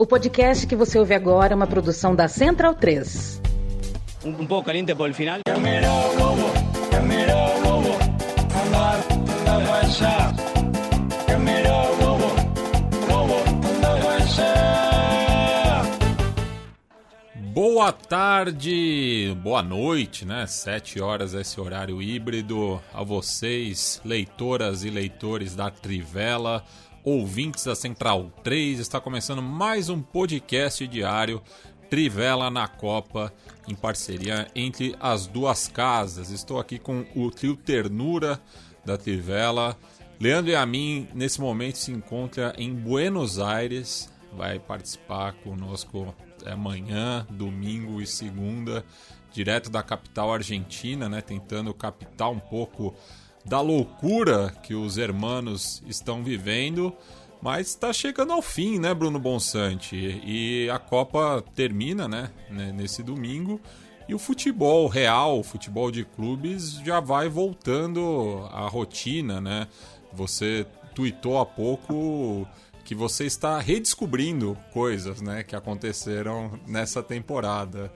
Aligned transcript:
O 0.00 0.06
podcast 0.06 0.66
que 0.66 0.74
você 0.74 0.98
ouve 0.98 1.12
agora 1.12 1.52
é 1.52 1.54
uma 1.54 1.66
produção 1.66 2.16
da 2.16 2.26
Central 2.26 2.74
3. 2.74 3.38
Un, 4.24 4.46
poco 4.46 4.64
caliente 4.64 4.94
por 4.94 5.06
el 5.06 5.12
final. 5.12 5.40
Boa 17.52 17.92
tarde, 17.92 19.36
boa 19.42 19.62
noite, 19.62 20.24
né? 20.24 20.46
Sete 20.46 20.98
horas 20.98 21.34
esse 21.34 21.60
horário 21.60 22.00
híbrido 22.00 22.80
a 22.94 23.02
vocês, 23.02 24.00
leitoras 24.02 24.82
e 24.82 24.88
leitores 24.88 25.54
da 25.54 25.70
Trivela, 25.70 26.64
ouvintes 27.04 27.64
da 27.64 27.74
Central 27.74 28.30
3. 28.42 28.78
Está 28.78 29.00
começando 29.00 29.42
mais 29.42 29.88
um 29.88 30.02
podcast 30.02 30.86
diário 30.86 31.42
Trivela 31.88 32.50
na 32.50 32.68
Copa, 32.68 33.32
em 33.66 33.74
parceria 33.74 34.46
entre 34.54 34.94
as 35.00 35.26
duas 35.26 35.66
casas. 35.66 36.30
Estou 36.30 36.58
aqui 36.58 36.78
com 36.78 37.04
o 37.16 37.30
trio 37.30 37.56
Ternura 37.56 38.40
da 38.84 38.96
Trivela. 38.96 39.76
Leandro 40.20 40.50
e 40.50 40.54
a 40.54 40.66
mim, 40.66 41.08
nesse 41.14 41.40
momento, 41.40 41.78
se 41.78 41.90
encontra 41.90 42.54
em 42.58 42.74
Buenos 42.74 43.38
Aires. 43.38 44.12
Vai 44.36 44.58
participar 44.58 45.32
conosco 45.32 46.14
amanhã, 46.46 47.26
domingo 47.30 48.00
e 48.00 48.06
segunda, 48.06 48.84
direto 49.32 49.70
da 49.70 49.82
capital 49.82 50.32
argentina, 50.32 51.08
né, 51.08 51.20
tentando 51.20 51.74
captar 51.74 52.30
um 52.30 52.38
pouco 52.38 52.94
da 53.44 53.60
loucura 53.60 54.52
que 54.62 54.74
os 54.74 54.98
hermanos 54.98 55.82
estão 55.86 56.22
vivendo. 56.22 56.94
Mas 57.42 57.68
está 57.68 57.92
chegando 57.92 58.32
ao 58.32 58.42
fim, 58.42 58.78
né, 58.78 58.92
Bruno 58.92 59.18
Bonsante? 59.18 59.96
E 59.96 60.68
a 60.68 60.78
Copa 60.78 61.42
termina, 61.54 62.06
né, 62.06 62.30
nesse 62.50 63.02
domingo. 63.02 63.58
E 64.06 64.14
o 64.14 64.18
futebol 64.18 64.88
real, 64.88 65.38
o 65.38 65.42
futebol 65.42 65.90
de 65.90 66.04
clubes, 66.04 66.80
já 66.84 67.00
vai 67.00 67.28
voltando 67.28 68.46
à 68.52 68.66
rotina, 68.66 69.40
né? 69.40 69.68
Você 70.12 70.66
tweetou 70.94 71.38
há 71.38 71.46
pouco 71.46 72.46
que 72.84 72.94
você 72.94 73.24
está 73.24 73.60
redescobrindo 73.60 74.58
coisas 74.72 75.22
né, 75.22 75.44
que 75.44 75.54
aconteceram 75.54 76.58
nessa 76.66 77.02
temporada. 77.02 77.92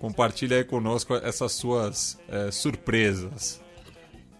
Compartilha 0.00 0.56
aí 0.56 0.64
conosco 0.64 1.14
essas 1.16 1.52
suas 1.52 2.18
é, 2.28 2.50
surpresas. 2.50 3.60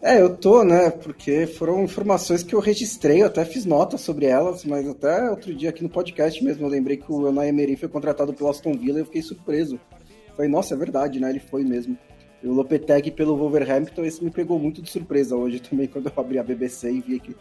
É, 0.01 0.21
eu 0.21 0.37
tô, 0.37 0.63
né? 0.63 0.91
Porque 0.91 1.47
foram 1.47 1.83
informações 1.83 2.43
que 2.45 2.55
eu 2.55 2.61
registrei, 2.61 3.23
eu 3.23 3.27
até 3.27 3.45
fiz 3.45 3.65
nota 3.65 3.99
sobre 3.99 4.27
elas, 4.27 4.65
mas 4.65 4.89
até 4.89 5.29
outro 5.29 5.53
dia 5.53 5.71
aqui 5.71 5.83
no 5.83 5.89
podcast 5.89 6.43
mesmo 6.43 6.65
eu 6.65 6.71
lembrei 6.71 6.97
que 6.97 7.11
o 7.11 7.29
Unai 7.29 7.49
Emery 7.49 7.77
foi 7.77 7.89
contratado 7.89 8.33
pelo 8.33 8.49
Aston 8.49 8.75
Villa 8.75 8.99
e 8.99 9.03
eu 9.03 9.07
fiquei 9.07 9.23
surpreso. 9.23 9.79
Falei, 10.37 10.49
nossa, 10.49 10.75
é 10.75 10.77
verdade, 10.77 11.19
né? 11.19 11.31
Ele 11.31 11.41
foi 11.41 11.65
mesmo. 11.65 11.99
E 12.41 12.47
o 12.47 12.53
Lopetegui 12.53 13.11
pelo 13.11 13.37
Wolverhampton, 13.37 14.05
esse 14.05 14.23
me 14.23 14.31
pegou 14.31 14.57
muito 14.57 14.81
de 14.81 14.89
surpresa 14.89 15.35
hoje 15.35 15.59
também, 15.59 15.89
quando 15.93 16.07
eu 16.07 16.13
abri 16.17 16.39
a 16.39 16.45
BBC 16.45 16.93
e 16.93 17.01
vi 17.01 17.19
que 17.19 17.37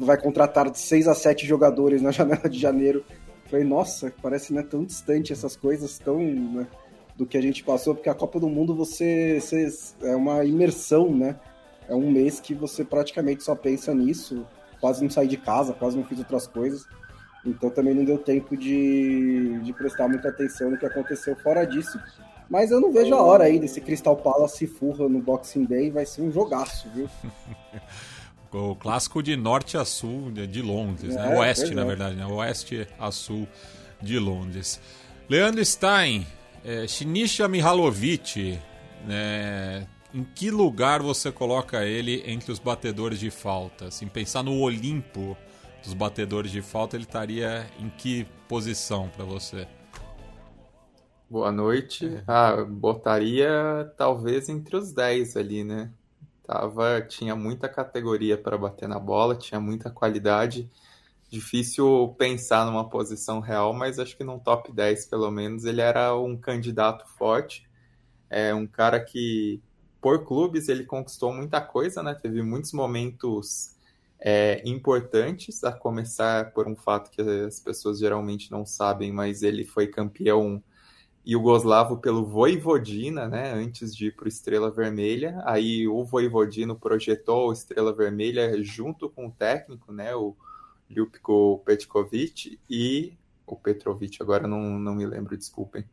vai 0.00 0.20
contratar 0.20 0.70
de 0.70 0.78
6 0.78 1.06
a 1.06 1.14
7 1.14 1.46
jogadores 1.46 2.00
na 2.00 2.10
janela 2.12 2.48
de 2.48 2.58
janeiro. 2.58 3.04
Falei, 3.46 3.66
nossa, 3.66 4.12
parece 4.22 4.54
né, 4.54 4.62
tão 4.62 4.82
distante 4.84 5.32
essas 5.34 5.54
coisas, 5.54 5.98
tão 5.98 6.18
né, 6.18 6.66
do 7.16 7.26
que 7.26 7.36
a 7.36 7.40
gente 7.40 7.62
passou, 7.62 7.94
porque 7.94 8.08
a 8.08 8.14
Copa 8.14 8.40
do 8.40 8.48
Mundo 8.48 8.74
você, 8.74 9.38
você 9.40 9.68
é 10.02 10.16
uma 10.16 10.44
imersão, 10.44 11.14
né? 11.14 11.36
É 11.88 11.94
um 11.94 12.10
mês 12.10 12.40
que 12.40 12.54
você 12.54 12.84
praticamente 12.84 13.42
só 13.42 13.54
pensa 13.54 13.94
nisso, 13.94 14.46
quase 14.80 15.02
não 15.02 15.10
sai 15.10 15.26
de 15.26 15.36
casa, 15.36 15.72
quase 15.72 15.96
não 15.96 16.04
fiz 16.04 16.18
outras 16.18 16.46
coisas. 16.46 16.86
Então 17.44 17.70
também 17.70 17.94
não 17.94 18.04
deu 18.04 18.18
tempo 18.18 18.56
de, 18.56 19.58
de 19.60 19.72
prestar 19.72 20.08
muita 20.08 20.28
atenção 20.28 20.70
no 20.70 20.78
que 20.78 20.86
aconteceu 20.86 21.36
fora 21.36 21.64
disso. 21.64 22.00
Mas 22.48 22.70
eu 22.70 22.80
não 22.80 22.92
vejo 22.92 23.14
a 23.14 23.22
hora 23.22 23.44
aí 23.44 23.58
desse 23.58 23.80
Crystal 23.80 24.16
Palace 24.16 24.66
furra 24.66 25.08
no 25.08 25.20
Boxing 25.20 25.64
Day, 25.64 25.90
vai 25.90 26.06
ser 26.06 26.22
um 26.22 26.30
jogaço, 26.30 26.88
viu? 26.94 27.08
O 28.54 28.76
clássico 28.76 29.22
de 29.22 29.34
norte 29.34 29.78
a 29.78 29.84
sul 29.86 30.30
de 30.30 30.60
Londres, 30.60 31.14
né? 31.14 31.24
é, 31.24 31.28
né? 31.30 31.38
Oeste, 31.38 31.74
na 31.74 31.86
verdade, 31.86 32.16
né? 32.16 32.26
Oeste 32.26 32.86
a 32.98 33.10
sul 33.10 33.48
de 33.98 34.18
Londres. 34.18 34.78
Leandro 35.26 35.64
Stein, 35.64 36.26
é, 36.64 36.86
Shinisha 36.86 37.48
Mihalovic, 37.48 38.58
né? 39.06 39.86
em 40.14 40.22
que 40.22 40.50
lugar 40.50 41.02
você 41.02 41.32
coloca 41.32 41.84
ele 41.84 42.22
entre 42.26 42.52
os 42.52 42.58
batedores 42.58 43.18
de 43.18 43.30
falta? 43.30 43.86
Assim, 43.86 44.06
pensar 44.06 44.42
no 44.42 44.60
Olimpo 44.60 45.36
dos 45.82 45.94
batedores 45.94 46.50
de 46.50 46.62
falta, 46.62 46.96
ele 46.96 47.04
estaria 47.04 47.66
em 47.78 47.88
que 47.88 48.26
posição 48.48 49.08
para 49.08 49.24
você? 49.24 49.66
Boa 51.28 51.50
noite. 51.50 52.06
É. 52.06 52.22
Ah, 52.26 52.62
botaria 52.62 53.90
talvez 53.96 54.48
entre 54.48 54.76
os 54.76 54.92
10 54.92 55.36
ali, 55.36 55.64
né? 55.64 55.90
Tava, 56.46 57.00
tinha 57.00 57.34
muita 57.34 57.68
categoria 57.68 58.36
para 58.36 58.58
bater 58.58 58.86
na 58.88 58.98
bola, 58.98 59.34
tinha 59.34 59.58
muita 59.58 59.90
qualidade. 59.90 60.70
Difícil 61.32 62.14
pensar 62.18 62.66
numa 62.66 62.90
posição 62.90 63.40
real, 63.40 63.72
mas 63.72 63.98
acho 63.98 64.14
que 64.14 64.22
num 64.22 64.38
top 64.38 64.70
10 64.70 65.06
pelo 65.06 65.30
menos 65.30 65.64
ele 65.64 65.80
era 65.80 66.14
um 66.14 66.36
candidato 66.36 67.08
forte. 67.16 67.66
É 68.28 68.54
um 68.54 68.66
cara 68.66 69.00
que 69.02 69.62
por 69.98 70.26
clubes 70.26 70.68
ele 70.68 70.84
conquistou 70.84 71.32
muita 71.32 71.58
coisa, 71.58 72.02
né? 72.02 72.14
Teve 72.14 72.42
muitos 72.42 72.74
momentos 72.74 73.74
é, 74.20 74.60
importantes, 74.68 75.64
a 75.64 75.72
começar 75.72 76.52
por 76.52 76.68
um 76.68 76.76
fato 76.76 77.10
que 77.10 77.22
as 77.22 77.58
pessoas 77.58 77.98
geralmente 77.98 78.50
não 78.50 78.66
sabem, 78.66 79.10
mas 79.10 79.42
ele 79.42 79.64
foi 79.64 79.86
campeão 79.86 80.62
Yugoslavo 81.26 81.96
pelo 81.96 82.26
Voivodina, 82.26 83.26
né, 83.26 83.54
antes 83.54 83.96
de 83.96 84.08
ir 84.08 84.16
para 84.16 84.26
o 84.26 84.28
Estrela 84.28 84.70
Vermelha. 84.70 85.40
Aí 85.46 85.88
o 85.88 86.04
Voivodino 86.04 86.78
projetou 86.78 87.48
o 87.48 87.52
Estrela 87.54 87.94
Vermelha 87.94 88.62
junto 88.62 89.08
com 89.08 89.28
o 89.28 89.32
técnico, 89.32 89.94
né, 89.94 90.14
o 90.14 90.36
Ljupko 90.94 91.62
Petkovic 91.64 92.58
e 92.68 93.14
o 93.46 93.56
Petrovic, 93.56 94.22
agora 94.22 94.46
não, 94.46 94.78
não 94.78 94.94
me 94.94 95.06
lembro, 95.06 95.36
desculpem. 95.36 95.84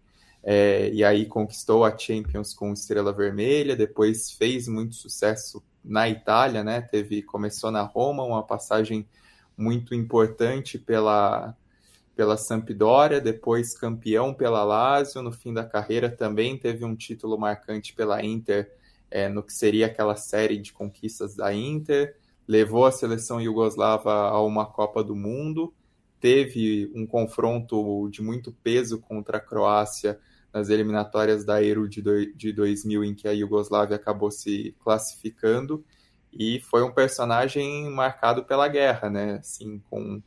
É, 0.42 0.90
e 0.92 1.04
aí 1.04 1.26
conquistou 1.26 1.84
a 1.84 1.98
Champions 1.98 2.54
com 2.54 2.72
Estrela 2.72 3.12
Vermelha, 3.12 3.76
depois 3.76 4.32
fez 4.32 4.68
muito 4.68 4.96
sucesso 4.96 5.62
na 5.84 6.08
Itália, 6.10 6.64
né? 6.64 6.82
Teve 6.82 7.22
começou 7.22 7.72
na 7.72 7.82
Roma, 7.82 8.24
uma 8.24 8.44
passagem 8.44 9.08
muito 9.58 9.94
importante 9.94 10.78
pela 10.78 11.56
pela 12.16 12.36
Sampdoria, 12.36 13.22
depois 13.22 13.78
campeão 13.78 14.34
pela 14.34 14.62
Lazio, 14.66 15.22
no 15.22 15.31
fim 15.31 15.54
da 15.54 15.64
carreira 15.64 16.10
também 16.10 16.58
teve 16.58 16.84
um 16.84 16.94
título 16.94 17.38
marcante 17.38 17.94
pela 17.94 18.22
Inter, 18.22 18.70
é, 19.10 19.30
no 19.30 19.42
que 19.42 19.54
seria 19.54 19.86
aquela 19.86 20.18
série 20.18 20.58
de 20.58 20.74
conquistas 20.74 21.34
da 21.34 21.54
Inter, 21.54 22.18
levou 22.50 22.84
a 22.88 22.92
seleção 22.92 23.40
iugoslava 23.40 24.12
a 24.12 24.42
uma 24.42 24.66
Copa 24.66 25.04
do 25.04 25.16
Mundo, 25.16 25.72
teve 26.20 26.92
um 26.96 27.06
confronto 27.06 28.10
de 28.10 28.24
muito 28.24 28.52
peso 28.52 29.00
contra 29.00 29.38
a 29.38 29.40
Croácia 29.40 30.20
nas 30.52 30.70
eliminatórias 30.70 31.46
da 31.46 31.64
Euro 31.64 31.88
de, 31.88 32.02
do, 32.02 32.34
de 32.34 32.52
2000, 32.52 33.04
em 33.04 33.14
que 33.14 33.28
a 33.28 33.32
Iugoslávia 33.34 33.98
acabou 33.98 34.32
se 34.32 34.76
classificando, 34.84 35.86
e 36.34 36.60
foi 36.62 36.82
um 36.82 36.92
personagem 36.92 37.88
marcado 37.92 38.44
pela 38.44 38.68
guerra, 38.68 39.12
né? 39.12 39.34
Assim, 39.34 39.80
com 39.88 40.20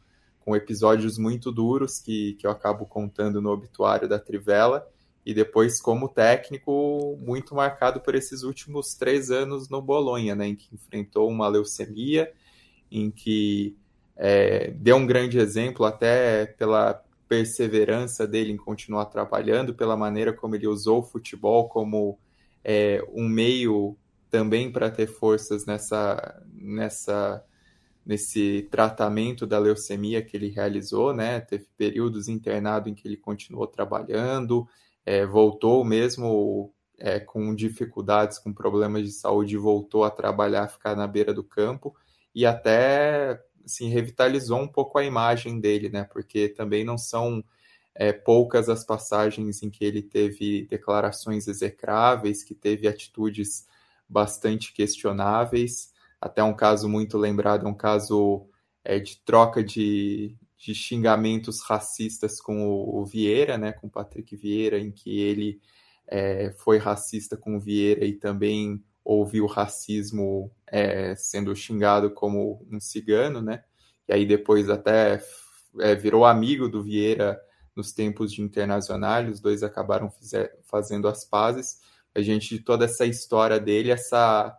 com 0.45 0.57
episódios 0.57 1.19
muito 1.19 1.53
duros 1.53 2.01
que, 2.01 2.35
que 2.35 2.47
eu 2.47 2.51
acabo 2.51 2.85
contando 2.85 3.41
no 3.41 3.51
obituário 3.51 4.09
da 4.09 4.19
Trivela, 4.19 4.85
e 5.25 5.33
depois 5.33 5.81
como 5.81 6.09
técnico 6.09 7.17
muito 7.21 7.55
marcado 7.55 8.01
por 8.01 8.15
esses 8.15 8.43
últimos 8.43 8.95
três 8.95 9.31
anos 9.31 9.69
no 9.69 9.81
Bolonha, 9.81 10.35
né, 10.35 10.49
em 10.49 10.57
que 10.57 10.75
enfrentou 10.75 11.29
uma 11.29 11.49
leucemia, 11.49 12.33
em 12.91 13.11
que 13.11 13.77
é, 14.17 14.71
deu 14.73 14.97
um 14.97 15.07
grande 15.07 15.39
exemplo 15.39 15.87
até 15.87 16.47
pela 16.47 17.03
perseverança 17.29 18.27
dele 18.27 18.53
em 18.53 18.57
continuar 18.57 19.07
trabalhando, 19.07 19.75
pela 19.75 19.97
maneira 19.97 20.33
como 20.33 20.55
ele 20.55 20.67
usou 20.67 20.99
o 21.01 21.05
futebol 21.05 21.69
como 21.69 22.19
é, 22.63 23.03
um 23.13 23.29
meio 23.29 23.97
também 24.29 24.71
para 24.71 24.91
ter 24.91 25.07
forças 25.07 25.65
nessa, 25.65 26.43
nessa 26.53 27.45
nesse 28.05 28.67
tratamento 28.71 29.47
da 29.47 29.59
leucemia 29.59 30.23
que 30.23 30.37
ele 30.37 30.49
realizou, 30.49 31.15
né? 31.15 31.41
Teve 31.41 31.67
períodos 31.77 32.29
internado 32.29 32.89
em 32.89 32.95
que 32.95 33.07
ele 33.07 33.17
continuou 33.17 33.67
trabalhando, 33.67 34.67
é, 35.05 35.27
voltou 35.27 35.85
mesmo 35.85 36.73
é, 36.99 37.21
com 37.21 37.55
dificuldades, 37.55 38.39
com 38.39 38.53
problemas 38.53 39.05
de 39.05 39.13
saúde, 39.13 39.57
voltou 39.57 40.05
a 40.05 40.11
trabalhar, 40.11 40.69
ficar 40.69 40.97
na 40.97 41.07
beira 41.07 41.35
do 41.35 41.45
campo 41.45 41.95
e 42.35 42.47
até 42.47 43.41
assim, 43.65 43.89
revitalizou 43.89 44.61
um 44.61 44.69
pouco 44.69 44.99
a 44.99 45.05
imagem 45.05 45.61
dele, 45.61 45.89
né? 45.89 46.05
Porque 46.05 46.49
também 46.49 46.85
não 46.85 46.99
são 46.99 47.45
é, 47.95 48.13
poucas 48.13 48.69
as 48.69 48.85
passagens 48.85 49.63
em 49.63 49.71
que 49.71 49.85
ele 49.85 50.03
teve 50.03 50.67
declarações 50.69 51.49
execráveis, 51.49 52.43
que 52.43 52.55
teve 52.55 52.89
atitudes 52.89 53.67
bastante 54.09 54.73
questionáveis 54.73 55.93
até 56.23 56.41
um 56.41 56.55
caso 56.55 56.89
muito 56.89 57.19
lembrado, 57.19 57.67
é 57.67 57.69
um 57.69 57.75
caso 57.75 58.47
é, 58.85 59.01
de 59.01 59.19
troca 59.25 59.63
de, 59.63 60.37
de 60.63 60.77
xingamentos 60.77 61.61
racistas 61.61 62.41
com 62.41 62.65
o, 62.65 63.01
o 63.01 63.05
Vieira, 63.05 63.59
né, 63.59 63.73
com 63.73 63.89
o 63.89 63.91
Patrick 63.91 64.37
Vieira, 64.37 64.79
em 64.79 64.93
que 64.93 65.19
ele 65.19 65.61
é, 66.07 66.53
foi 66.53 66.79
racista 66.79 67.37
com 67.37 67.57
o 67.57 67.61
Vieira 67.61 68.05
e 68.05 68.13
também 68.13 68.81
ouviu 69.05 69.47
racismo 69.47 70.53
é, 70.69 71.17
sendo 71.17 71.55
xingado 71.57 72.13
como 72.13 72.65
um 72.71 72.79
cigano, 72.79 73.43
né? 73.43 73.65
E 74.09 74.15
aí 74.15 74.25
depois 74.25 74.71
até 74.71 75.21
é, 75.81 75.97
virou 75.97 76.25
amigo 76.25 76.69
do 76.69 76.81
Vieira 76.81 77.41
nos 77.75 77.91
tempos 77.93 78.33
de 78.33 78.41
internacional, 78.41 79.25
os 79.25 79.41
dois 79.41 79.65
acabaram 79.65 80.13
fizer, 80.13 80.57
fazendo 80.63 81.09
as 81.09 81.25
pazes. 81.25 81.81
A 82.15 82.23
gente, 82.23 82.61
toda 82.61 82.85
essa 82.85 83.05
história 83.05 83.59
dele, 83.59 83.91
essa 83.91 84.57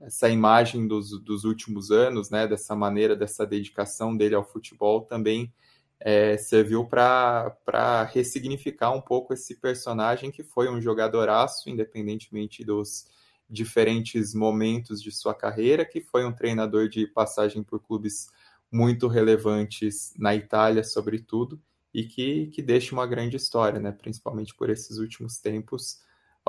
essa 0.00 0.28
imagem 0.28 0.88
dos, 0.88 1.10
dos 1.20 1.44
últimos 1.44 1.90
anos, 1.90 2.30
né, 2.30 2.46
dessa 2.46 2.74
maneira, 2.74 3.14
dessa 3.14 3.46
dedicação 3.46 4.16
dele 4.16 4.34
ao 4.34 4.44
futebol, 4.44 5.02
também 5.02 5.52
é, 6.00 6.38
serviu 6.38 6.86
para 6.86 8.04
ressignificar 8.10 8.90
um 8.92 9.00
pouco 9.00 9.34
esse 9.34 9.56
personagem 9.56 10.30
que 10.30 10.42
foi 10.42 10.70
um 10.70 10.80
jogadoraço, 10.80 11.68
independentemente 11.68 12.64
dos 12.64 13.06
diferentes 13.48 14.34
momentos 14.34 15.02
de 15.02 15.12
sua 15.12 15.34
carreira, 15.34 15.84
que 15.84 16.00
foi 16.00 16.24
um 16.24 16.32
treinador 16.32 16.88
de 16.88 17.06
passagem 17.06 17.62
por 17.62 17.80
clubes 17.80 18.28
muito 18.72 19.08
relevantes 19.08 20.14
na 20.16 20.34
Itália, 20.34 20.84
sobretudo, 20.84 21.60
e 21.92 22.04
que, 22.04 22.46
que 22.46 22.62
deixa 22.62 22.94
uma 22.94 23.06
grande 23.06 23.36
história, 23.36 23.80
né, 23.80 23.92
principalmente 23.92 24.54
por 24.54 24.70
esses 24.70 24.96
últimos 24.98 25.38
tempos 25.38 25.98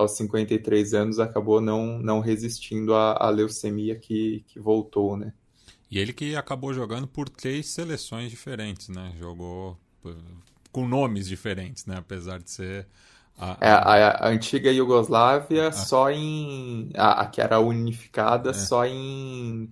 aos 0.01 0.11
53 0.17 0.93
anos, 0.93 1.19
acabou 1.19 1.61
não, 1.61 1.99
não 1.99 2.19
resistindo 2.19 2.93
à, 2.93 3.13
à 3.13 3.29
leucemia 3.29 3.95
que, 3.95 4.43
que 4.47 4.59
voltou, 4.59 5.15
né? 5.15 5.33
E 5.89 5.99
ele 5.99 6.13
que 6.13 6.35
acabou 6.35 6.73
jogando 6.73 7.07
por 7.07 7.27
três 7.27 7.67
seleções 7.67 8.29
diferentes, 8.29 8.87
né? 8.87 9.13
Jogou 9.19 9.77
com 10.71 10.87
nomes 10.87 11.27
diferentes, 11.27 11.85
né? 11.85 11.97
Apesar 11.97 12.39
de 12.39 12.49
ser 12.49 12.87
a, 13.37 13.51
a... 13.53 13.57
É, 13.59 13.71
a, 13.71 14.09
a 14.09 14.29
antiga 14.29 14.71
Iugoslávia 14.71 15.67
ah. 15.67 15.71
só 15.71 16.09
em 16.09 16.89
a, 16.95 17.21
a, 17.21 17.25
que 17.25 17.41
era 17.41 17.59
unificada 17.59 18.51
é. 18.51 18.53
só 18.53 18.85
em 18.85 19.69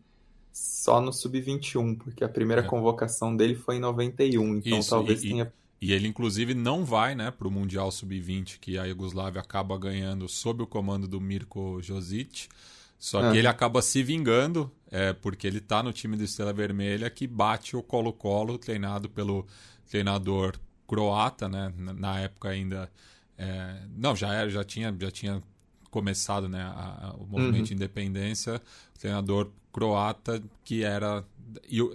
só 0.52 1.00
no 1.00 1.14
sub-21, 1.14 1.98
porque 1.98 2.24
a 2.24 2.30
primeira 2.30 2.62
é. 2.64 2.66
convocação 2.66 3.36
dele 3.36 3.56
foi 3.56 3.78
em 3.78 3.80
91, 3.80 4.58
então 4.58 4.80
Isso, 4.80 4.90
talvez 4.90 5.24
e, 5.24 5.30
tenha 5.30 5.54
e 5.82 5.94
ele, 5.94 6.08
inclusive, 6.08 6.54
não 6.54 6.84
vai 6.84 7.16
né, 7.16 7.32
para 7.32 7.48
o 7.48 7.52
Mundial 7.52 7.90
Sub-20, 7.92 8.58
que 8.60 8.78
a 8.78 8.84
Iugoslávia 8.84 9.42
acaba 9.42 9.78
ganhando 9.78 10.28
sob 10.28 10.64
o 10.64 10.68
comando 10.68 11.08
do 11.08 11.22
Mirko 11.22 11.82
Josic. 11.82 12.50
Só 12.98 13.32
que 13.32 13.38
ele 13.38 13.48
acaba 13.48 13.82
se 13.82 14.04
vingando, 14.04 14.70
é, 14.92 15.14
porque 15.14 15.48
ele 15.48 15.60
está 15.60 15.82
no 15.82 15.94
time 15.94 16.18
do 16.18 16.24
Estrela 16.24 16.52
Vermelha, 16.52 17.10
que 17.10 17.26
bate 17.26 17.78
o 17.78 17.82
Colo-Colo, 17.82 18.58
treinado 18.58 19.08
pelo 19.08 19.48
treinador 19.90 20.60
croata, 20.86 21.48
né? 21.48 21.72
Na 21.78 22.20
época 22.20 22.50
ainda. 22.50 22.92
É, 23.38 23.84
não, 23.96 24.14
já, 24.18 24.34
era, 24.34 24.50
já, 24.50 24.66
tinha, 24.66 24.94
já 25.00 25.10
tinha 25.10 25.42
começado 25.90 26.50
né, 26.50 26.62
a, 26.62 27.08
a, 27.08 27.14
o 27.14 27.26
movimento 27.26 27.60
uhum. 27.60 27.64
de 27.64 27.74
independência. 27.74 28.62
O 28.96 29.00
treinador 29.00 29.50
croata 29.72 30.44
que 30.66 30.84
era 30.84 31.24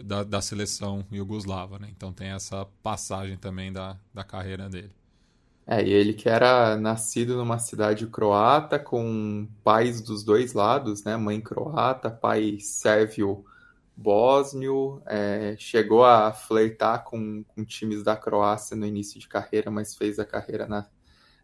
da, 0.05 0.25
da 0.25 0.41
seleção 0.41 1.05
iugoslava, 1.11 1.79
né? 1.79 1.89
Então 1.91 2.13
tem 2.13 2.29
essa 2.29 2.67
passagem 2.83 3.37
também 3.37 3.73
da, 3.73 3.99
da 4.13 4.25
carreira 4.25 4.69
dele. 4.69 4.93
É, 5.67 5.83
e 5.83 5.91
ele 5.91 6.13
que 6.13 6.29
era 6.29 6.77
nascido 6.77 7.37
numa 7.37 7.59
cidade 7.59 8.07
croata 8.07 8.79
com 8.79 9.49
pais 9.63 10.01
dos 10.01 10.23
dois 10.23 10.53
lados, 10.53 11.05
né? 11.05 11.17
Mãe 11.17 11.41
croata, 11.41 12.11
pai 12.11 12.59
sérvio 12.61 13.45
bósnio, 13.97 15.01
é, 15.07 15.57
chegou 15.59 16.05
a 16.05 16.33
flertar 16.33 17.05
com, 17.05 17.45
com 17.45 17.65
times 17.65 18.03
da 18.03 18.17
Croácia 18.17 18.77
no 18.77 18.87
início 18.87 19.21
de 19.21 19.29
carreira, 19.29 19.71
mas 19.71 19.95
fez 19.95 20.19
a 20.19 20.25
carreira 20.25 20.67
na, 20.67 20.87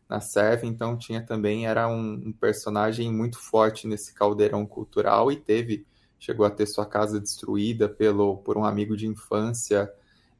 na 0.09 0.21
Sérvia, 0.21 0.69
então 0.69 0.97
tinha 0.99 1.25
também, 1.25 1.67
era 1.67 1.89
um, 1.89 2.15
um 2.27 2.33
personagem 2.33 3.13
muito 3.13 3.39
forte 3.39 3.87
nesse 3.87 4.13
caldeirão 4.13 4.67
cultural 4.67 5.31
e 5.31 5.37
teve 5.37 5.87
chegou 6.21 6.45
a 6.45 6.51
ter 6.51 6.67
sua 6.67 6.85
casa 6.85 7.19
destruída 7.19 7.89
pelo, 7.89 8.37
por 8.37 8.59
um 8.59 8.65
amigo 8.65 8.95
de 8.95 9.07
infância 9.07 9.91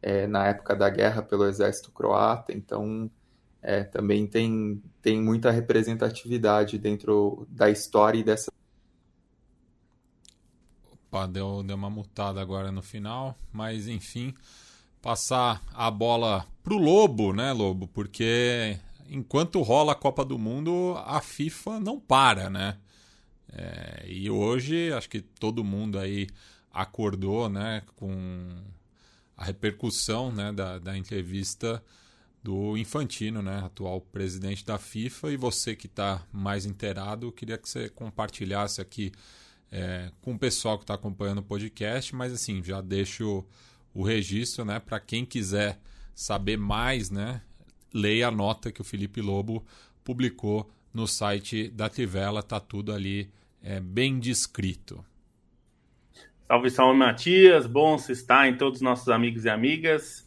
é, 0.03 0.27
na 0.27 0.47
época 0.47 0.77
da 0.77 0.91
guerra 0.91 1.23
pelo 1.23 1.47
exército 1.47 1.91
croata. 1.91 2.53
Então, 2.53 3.11
é, 3.63 3.83
também 3.83 4.27
tem, 4.27 4.81
tem 5.01 5.21
muita 5.21 5.51
representatividade 5.51 6.79
dentro 6.79 7.47
da 7.49 7.71
história 7.71 8.19
e 8.19 8.23
dessa. 8.23 8.53
Opa, 10.93 11.27
deu, 11.27 11.63
deu 11.63 11.77
uma 11.77 11.91
mutada 11.91 12.41
agora 12.41 12.71
no 12.71 12.83
final, 12.83 13.37
mas 13.51 13.89
enfim, 13.89 14.35
passar 15.01 15.63
a 15.75 15.91
bola 15.91 16.47
pro 16.63 16.77
Lobo, 16.77 17.33
né, 17.33 17.53
Lobo? 17.53 17.89
Porque 17.89 18.79
enquanto 19.09 19.63
rola 19.63 19.93
a 19.93 19.97
Copa 19.97 20.27
do 20.27 20.39
Mundo, 20.39 20.95
a 21.07 21.23
FIFA 21.23 21.81
não 21.81 21.99
para, 21.99 22.51
né? 22.51 22.77
É, 23.53 24.05
e 24.07 24.31
hoje 24.31 24.93
acho 24.93 25.09
que 25.09 25.21
todo 25.21 25.65
mundo 25.65 25.99
aí 25.99 26.29
acordou 26.73 27.49
né, 27.49 27.83
com 27.97 28.63
a 29.37 29.45
repercussão 29.45 30.31
né, 30.31 30.53
da, 30.53 30.79
da 30.79 30.97
entrevista 30.97 31.83
do 32.43 32.77
Infantino, 32.77 33.43
né, 33.43 33.61
atual 33.65 34.01
presidente 34.01 34.65
da 34.65 34.79
FIFA. 34.79 35.33
E 35.33 35.37
você 35.37 35.75
que 35.75 35.87
está 35.87 36.25
mais 36.33 36.65
inteirado, 36.65 37.33
queria 37.33 37.59
que 37.59 37.69
você 37.69 37.89
compartilhasse 37.89 38.81
aqui 38.81 39.13
é, 39.71 40.11
com 40.21 40.35
o 40.35 40.39
pessoal 40.39 40.79
que 40.79 40.85
está 40.85 40.95
acompanhando 40.95 41.39
o 41.39 41.43
podcast, 41.43 42.15
mas 42.15 42.33
assim, 42.33 42.63
já 42.63 42.81
deixo 42.81 43.45
o 43.93 44.03
registro 44.03 44.65
né, 44.65 44.79
para 44.79 45.01
quem 45.01 45.25
quiser 45.25 45.79
saber 46.15 46.57
mais, 46.57 47.11
né, 47.11 47.43
leia 47.93 48.29
a 48.29 48.31
nota 48.31 48.71
que 48.71 48.81
o 48.81 48.85
Felipe 48.85 49.21
Lobo 49.21 49.65
publicou 50.05 50.71
no 50.93 51.07
site 51.07 51.69
da 51.69 51.89
Tivela, 51.89 52.43
tá 52.43 52.59
tudo 52.59 52.93
ali 52.93 53.31
é, 53.63 53.81
bem 53.81 54.19
descrito. 54.19 55.05
Salve, 56.47 56.71
salve, 56.71 56.99
Matias. 56.99 57.67
Bom 57.67 57.97
se 57.99 58.13
está 58.13 58.49
em 58.49 58.57
todos 58.57 58.79
os 58.79 58.83
nossos 58.83 59.09
amigos 59.09 59.45
e 59.45 59.51
amigas. 59.51 60.27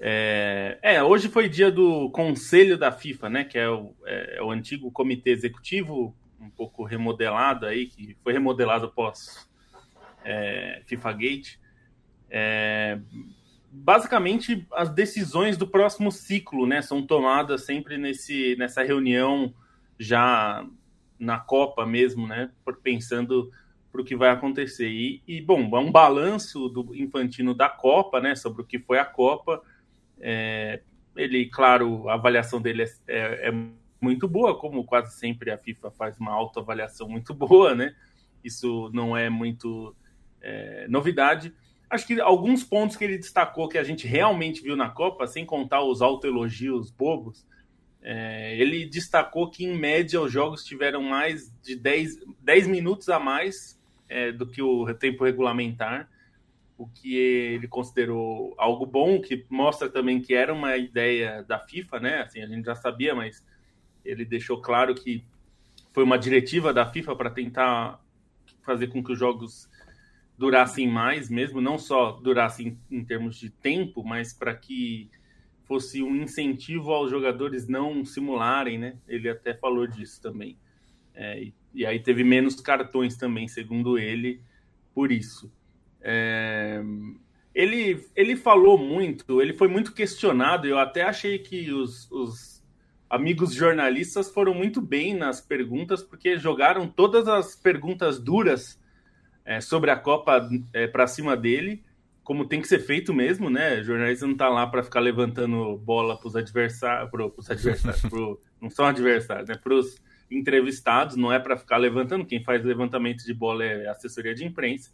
É, 0.00 0.78
é, 0.82 1.02
hoje 1.02 1.28
foi 1.28 1.48
dia 1.48 1.70
do 1.70 2.10
Conselho 2.10 2.76
da 2.76 2.92
FIFA, 2.92 3.30
né? 3.30 3.44
Que 3.44 3.58
é 3.58 3.68
o, 3.68 3.94
é, 4.04 4.38
é 4.38 4.42
o 4.42 4.50
antigo 4.50 4.90
comitê 4.90 5.30
executivo, 5.30 6.14
um 6.40 6.50
pouco 6.50 6.84
remodelado 6.84 7.66
aí, 7.66 7.86
que 7.86 8.16
foi 8.22 8.32
remodelado 8.32 8.86
após 8.86 9.48
é, 10.24 10.82
FIFA 10.86 11.12
Gate. 11.12 11.56
É, 12.30 12.98
basicamente, 13.72 14.66
as 14.72 14.90
decisões 14.90 15.56
do 15.56 15.66
próximo 15.66 16.12
ciclo, 16.12 16.66
né? 16.66 16.82
São 16.82 17.04
tomadas 17.04 17.64
sempre 17.64 17.96
nesse, 17.96 18.54
nessa 18.56 18.82
reunião 18.82 19.54
já 19.98 20.66
na 21.18 21.38
Copa 21.38 21.86
mesmo, 21.86 22.26
né? 22.26 22.50
Pensando 22.82 23.50
para 23.90 24.00
o 24.00 24.04
que 24.04 24.16
vai 24.16 24.30
acontecer. 24.30 24.88
E, 24.88 25.22
e, 25.26 25.40
bom, 25.40 25.60
é 25.76 25.80
um 25.80 25.92
balanço 25.92 26.68
do 26.68 26.94
Infantino 26.96 27.54
da 27.54 27.68
Copa, 27.68 28.20
né? 28.20 28.34
Sobre 28.34 28.62
o 28.62 28.64
que 28.64 28.78
foi 28.78 28.98
a 28.98 29.04
Copa. 29.04 29.62
É, 30.20 30.80
ele, 31.16 31.46
claro, 31.46 32.08
a 32.08 32.14
avaliação 32.14 32.60
dele 32.60 32.82
é, 32.82 32.88
é, 33.06 33.48
é, 33.48 33.54
muito 34.00 34.26
boa, 34.26 34.58
como 34.58 34.84
quase 34.84 35.16
sempre 35.16 35.50
a 35.50 35.58
FIFA 35.58 35.90
faz 35.92 36.18
uma 36.18 36.32
autoavaliação 36.32 37.08
muito 37.08 37.32
boa, 37.34 37.74
né? 37.74 37.94
Isso 38.42 38.90
não 38.92 39.16
é 39.16 39.30
muito 39.30 39.94
é, 40.40 40.86
novidade. 40.88 41.54
Acho 41.88 42.06
que 42.06 42.20
alguns 42.20 42.64
pontos 42.64 42.96
que 42.96 43.04
ele 43.04 43.16
destacou 43.16 43.68
que 43.68 43.78
a 43.78 43.84
gente 43.84 44.06
realmente 44.06 44.60
viu 44.60 44.74
na 44.74 44.90
Copa, 44.90 45.26
sem 45.26 45.46
contar 45.46 45.82
os 45.82 46.02
autoelogios 46.02 46.90
bobos, 46.90 47.46
é, 48.06 48.54
ele 48.58 48.84
destacou 48.84 49.50
que, 49.50 49.64
em 49.64 49.74
média, 49.74 50.20
os 50.20 50.30
jogos 50.30 50.62
tiveram 50.62 51.02
mais 51.02 51.50
de 51.62 51.74
10, 51.74 52.18
10 52.42 52.66
minutos 52.66 53.08
a 53.08 53.18
mais 53.18 53.80
é, 54.10 54.30
do 54.30 54.46
que 54.46 54.60
o 54.60 54.92
tempo 54.92 55.24
regulamentar, 55.24 56.10
o 56.76 56.86
que 56.86 57.16
ele 57.16 57.66
considerou 57.66 58.54
algo 58.58 58.84
bom, 58.84 59.22
que 59.22 59.46
mostra 59.48 59.88
também 59.88 60.20
que 60.20 60.34
era 60.34 60.52
uma 60.52 60.76
ideia 60.76 61.42
da 61.44 61.58
FIFA, 61.58 62.00
né? 62.00 62.20
Assim, 62.20 62.42
a 62.42 62.46
gente 62.46 62.66
já 62.66 62.74
sabia, 62.74 63.14
mas 63.14 63.42
ele 64.04 64.26
deixou 64.26 64.60
claro 64.60 64.94
que 64.94 65.24
foi 65.94 66.04
uma 66.04 66.18
diretiva 66.18 66.74
da 66.74 66.84
FIFA 66.84 67.16
para 67.16 67.30
tentar 67.30 68.04
fazer 68.60 68.88
com 68.88 69.02
que 69.02 69.12
os 69.12 69.18
jogos 69.18 69.70
durassem 70.36 70.86
mais, 70.88 71.30
mesmo 71.30 71.58
não 71.60 71.78
só 71.78 72.12
durassem 72.12 72.78
em 72.90 73.02
termos 73.02 73.36
de 73.36 73.48
tempo, 73.48 74.04
mas 74.04 74.34
para 74.34 74.54
que 74.54 75.08
fosse 75.64 76.02
um 76.02 76.14
incentivo 76.16 76.92
aos 76.92 77.10
jogadores 77.10 77.66
não 77.66 78.04
simularem, 78.04 78.78
né? 78.78 78.96
Ele 79.08 79.28
até 79.28 79.54
falou 79.54 79.86
disso 79.86 80.20
também. 80.20 80.56
É, 81.14 81.42
e, 81.42 81.54
e, 81.74 81.86
aí 81.86 82.00
teve 82.00 82.24
menos 82.24 82.60
cartões 82.60 83.16
também, 83.16 83.48
segundo 83.48 83.98
ele, 83.98 84.40
por 84.94 85.10
isso. 85.10 85.50
É, 86.00 86.82
ele, 87.54 88.04
ele 88.14 88.36
falou 88.36 88.76
muito, 88.76 89.40
ele 89.40 89.52
foi 89.52 89.68
muito 89.68 89.92
questionado. 89.92 90.66
Eu 90.66 90.78
até 90.78 91.02
achei 91.02 91.38
que 91.38 91.72
os, 91.72 92.10
os 92.10 92.62
amigos 93.08 93.54
jornalistas 93.54 94.30
foram 94.30 94.52
muito 94.52 94.80
bem 94.82 95.14
nas 95.14 95.40
perguntas, 95.40 96.02
porque 96.02 96.38
jogaram 96.38 96.88
todas 96.88 97.28
as 97.28 97.54
perguntas 97.54 98.18
duras 98.18 98.78
é, 99.44 99.60
sobre 99.60 99.90
a 99.90 99.96
Copa 99.96 100.48
é, 100.72 100.86
para 100.86 101.06
cima 101.06 101.36
dele 101.36 101.82
como 102.24 102.46
tem 102.46 102.60
que 102.60 102.66
ser 102.66 102.78
feito 102.78 103.12
mesmo, 103.12 103.50
né? 103.50 103.80
O 103.80 103.84
jornalista 103.84 104.26
não 104.26 104.34
tá 104.34 104.48
lá 104.48 104.66
para 104.66 104.82
ficar 104.82 105.00
levantando 105.00 105.76
bola 105.76 106.18
para 106.18 106.26
os 106.26 106.34
adversários, 106.34 107.10
pros 107.10 107.50
adversários, 107.50 108.00
pro, 108.08 108.40
não 108.60 108.70
são 108.70 108.86
adversários, 108.86 109.48
né? 109.48 109.56
Para 109.56 109.74
os 109.74 110.02
entrevistados, 110.30 111.16
não 111.16 111.30
é 111.30 111.38
para 111.38 111.56
ficar 111.56 111.76
levantando. 111.76 112.24
Quem 112.24 112.42
faz 112.42 112.64
levantamento 112.64 113.24
de 113.24 113.34
bola 113.34 113.62
é 113.62 113.88
assessoria 113.88 114.34
de 114.34 114.42
imprensa. 114.42 114.90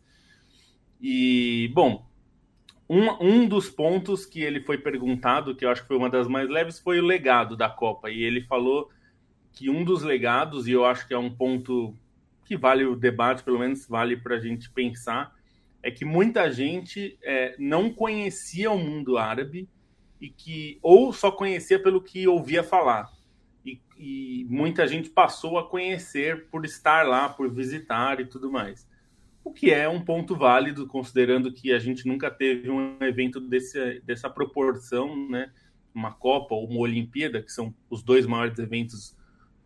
E, 1.01 1.71
bom, 1.73 2.05
um, 2.89 3.09
um 3.21 3.49
dos 3.49 3.71
pontos 3.71 4.27
que 4.27 4.43
ele 4.43 4.61
foi 4.61 4.77
perguntado, 4.77 5.55
que 5.55 5.65
eu 5.65 5.71
acho 5.71 5.83
que 5.83 5.89
foi 5.89 5.97
uma 5.97 6.11
das 6.11 6.27
mais 6.27 6.51
leves, 6.51 6.81
foi 6.81 6.99
o 6.99 7.07
legado 7.07 7.57
da 7.57 7.71
Copa. 7.71 8.11
E 8.11 8.21
ele 8.23 8.43
falou 8.43 8.91
que 9.53 9.71
um 9.71 9.85
dos 9.85 10.03
legados, 10.03 10.67
e 10.67 10.73
eu 10.73 10.85
acho 10.85 11.07
que 11.07 11.15
é 11.15 11.19
um 11.19 11.31
ponto 11.31 11.97
que 12.45 12.57
vale 12.57 12.85
o 12.85 12.97
debate, 12.97 13.45
pelo 13.45 13.61
menos 13.61 13.87
vale 13.87 14.17
para 14.17 14.35
a 14.35 14.41
gente 14.41 14.69
pensar, 14.69 15.33
é 15.83 15.91
que 15.91 16.05
muita 16.05 16.51
gente 16.53 17.19
é, 17.23 17.55
não 17.59 17.93
conhecia 17.93 18.71
o 18.71 18.79
mundo 18.79 19.17
árabe 19.17 19.69
e 20.21 20.29
que 20.29 20.79
ou 20.83 21.13
só 21.13 21.31
conhecia 21.31 21.83
pelo 21.83 22.03
que 22.03 22.29
ouvia 22.29 22.63
falar 22.63 23.11
e, 23.65 23.81
e, 23.97 24.47
muita 24.49 24.87
gente 24.87 25.11
passou 25.11 25.59
a 25.59 25.69
conhecer 25.69 26.49
por 26.51 26.65
estar 26.65 27.07
lá, 27.07 27.29
por 27.29 27.51
visitar 27.51 28.21
e 28.21 28.27
tudo 28.27 28.51
mais. 28.51 28.89
O 29.45 29.53
que 29.53 29.71
é 29.71 29.89
um 29.89 30.03
ponto 30.03 30.37
válido, 30.37 30.87
considerando 30.87 31.53
que 31.53 31.73
a 31.73 31.79
gente 31.79 32.07
nunca 32.07 32.31
teve 32.31 32.71
um 32.71 32.97
evento 33.01 33.41
desse, 33.41 34.01
dessa 34.01 34.29
proporção, 34.29 35.29
né? 35.29 35.51
Uma 35.95 36.13
Copa 36.13 36.55
ou 36.55 36.69
uma 36.69 36.81
Olimpíada, 36.81 37.43
que 37.43 37.51
são 37.51 37.75
os 37.89 38.03
dois 38.03 38.27
maiores 38.27 38.59
eventos 38.59 39.17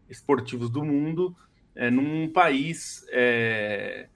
esportivos 0.08 0.70
do 0.70 0.84
mundo, 0.84 1.36
é, 1.74 1.90
num 1.90 2.28
país 2.28 3.04
é, 3.10 4.08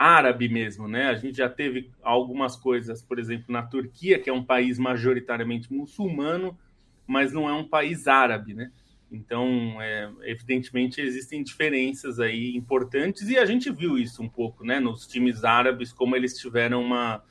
árabe 0.00 0.48
mesmo, 0.48 0.88
né? 0.88 1.08
A 1.08 1.14
gente 1.14 1.36
já 1.36 1.48
teve 1.50 1.90
algumas 2.02 2.56
coisas, 2.56 3.02
por 3.02 3.18
exemplo, 3.18 3.52
na 3.52 3.62
Turquia, 3.62 4.18
que 4.18 4.30
é 4.30 4.32
um 4.32 4.42
país 4.42 4.78
majoritariamente 4.78 5.70
muçulmano, 5.70 6.58
mas 7.06 7.34
não 7.34 7.46
é 7.46 7.52
um 7.52 7.68
país 7.68 8.08
árabe, 8.08 8.54
né? 8.54 8.72
Então, 9.12 9.76
é, 9.78 10.10
evidentemente, 10.22 11.02
existem 11.02 11.42
diferenças 11.42 12.18
aí 12.18 12.56
importantes 12.56 13.28
e 13.28 13.36
a 13.36 13.44
gente 13.44 13.70
viu 13.70 13.98
isso 13.98 14.22
um 14.22 14.28
pouco, 14.28 14.64
né? 14.64 14.80
Nos 14.80 15.06
times 15.06 15.44
árabes, 15.44 15.92
como 15.92 16.16
eles 16.16 16.38
tiveram 16.38 16.82
uma, 16.82 17.22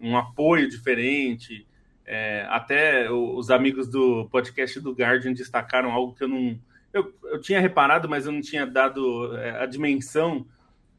um 0.00 0.16
apoio 0.16 0.68
diferente. 0.68 1.64
É, 2.04 2.44
até 2.50 3.08
os 3.08 3.52
amigos 3.52 3.86
do 3.86 4.28
podcast 4.30 4.80
do 4.80 4.92
Guardian 4.92 5.32
destacaram 5.32 5.92
algo 5.92 6.12
que 6.12 6.24
eu 6.24 6.28
não... 6.28 6.58
Eu, 6.92 7.14
eu 7.22 7.40
tinha 7.40 7.60
reparado, 7.60 8.08
mas 8.08 8.26
eu 8.26 8.32
não 8.32 8.40
tinha 8.40 8.66
dado 8.66 9.36
é, 9.36 9.62
a 9.62 9.66
dimensão 9.66 10.44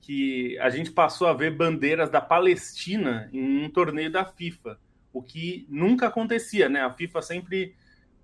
que 0.01 0.58
a 0.60 0.70
gente 0.70 0.91
passou 0.91 1.27
a 1.27 1.34
ver 1.34 1.55
bandeiras 1.55 2.10
da 2.10 2.20
Palestina 2.20 3.29
em 3.31 3.63
um 3.63 3.70
torneio 3.70 4.12
da 4.12 4.25
FIFA, 4.25 4.79
o 5.13 5.22
que 5.22 5.65
nunca 5.70 6.08
acontecia, 6.08 6.67
né? 6.67 6.81
A 6.81 6.91
FIFA 6.91 7.22
sempre 7.22 7.75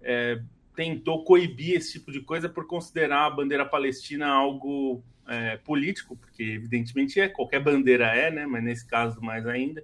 é, 0.02 0.42
tentou 0.76 1.24
coibir 1.24 1.76
esse 1.76 1.94
tipo 1.94 2.12
de 2.12 2.22
coisa 2.22 2.50
por 2.50 2.66
considerar 2.66 3.26
a 3.26 3.30
bandeira 3.30 3.66
palestina 3.66 4.28
algo 4.28 5.04
é, 5.28 5.58
político, 5.58 6.16
porque 6.16 6.44
evidentemente 6.44 7.20
é, 7.20 7.28
qualquer 7.28 7.60
bandeira 7.60 8.08
é, 8.08 8.32
né? 8.32 8.46
Mas 8.46 8.64
nesse 8.64 8.88
caso 8.88 9.22
mais 9.22 9.46
ainda. 9.46 9.84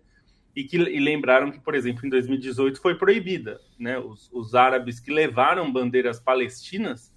E 0.55 0.63
que 0.63 0.77
e 0.77 0.99
lembraram 0.99 1.51
que, 1.51 1.59
por 1.59 1.75
exemplo, 1.75 2.05
em 2.05 2.09
2018 2.09 2.79
foi 2.81 2.95
proibida, 2.95 3.59
né? 3.77 3.99
Os, 3.99 4.31
os 4.31 4.55
árabes 4.55 4.99
que 4.99 5.11
levaram 5.11 5.71
bandeiras 5.71 6.19
palestinas 6.19 7.13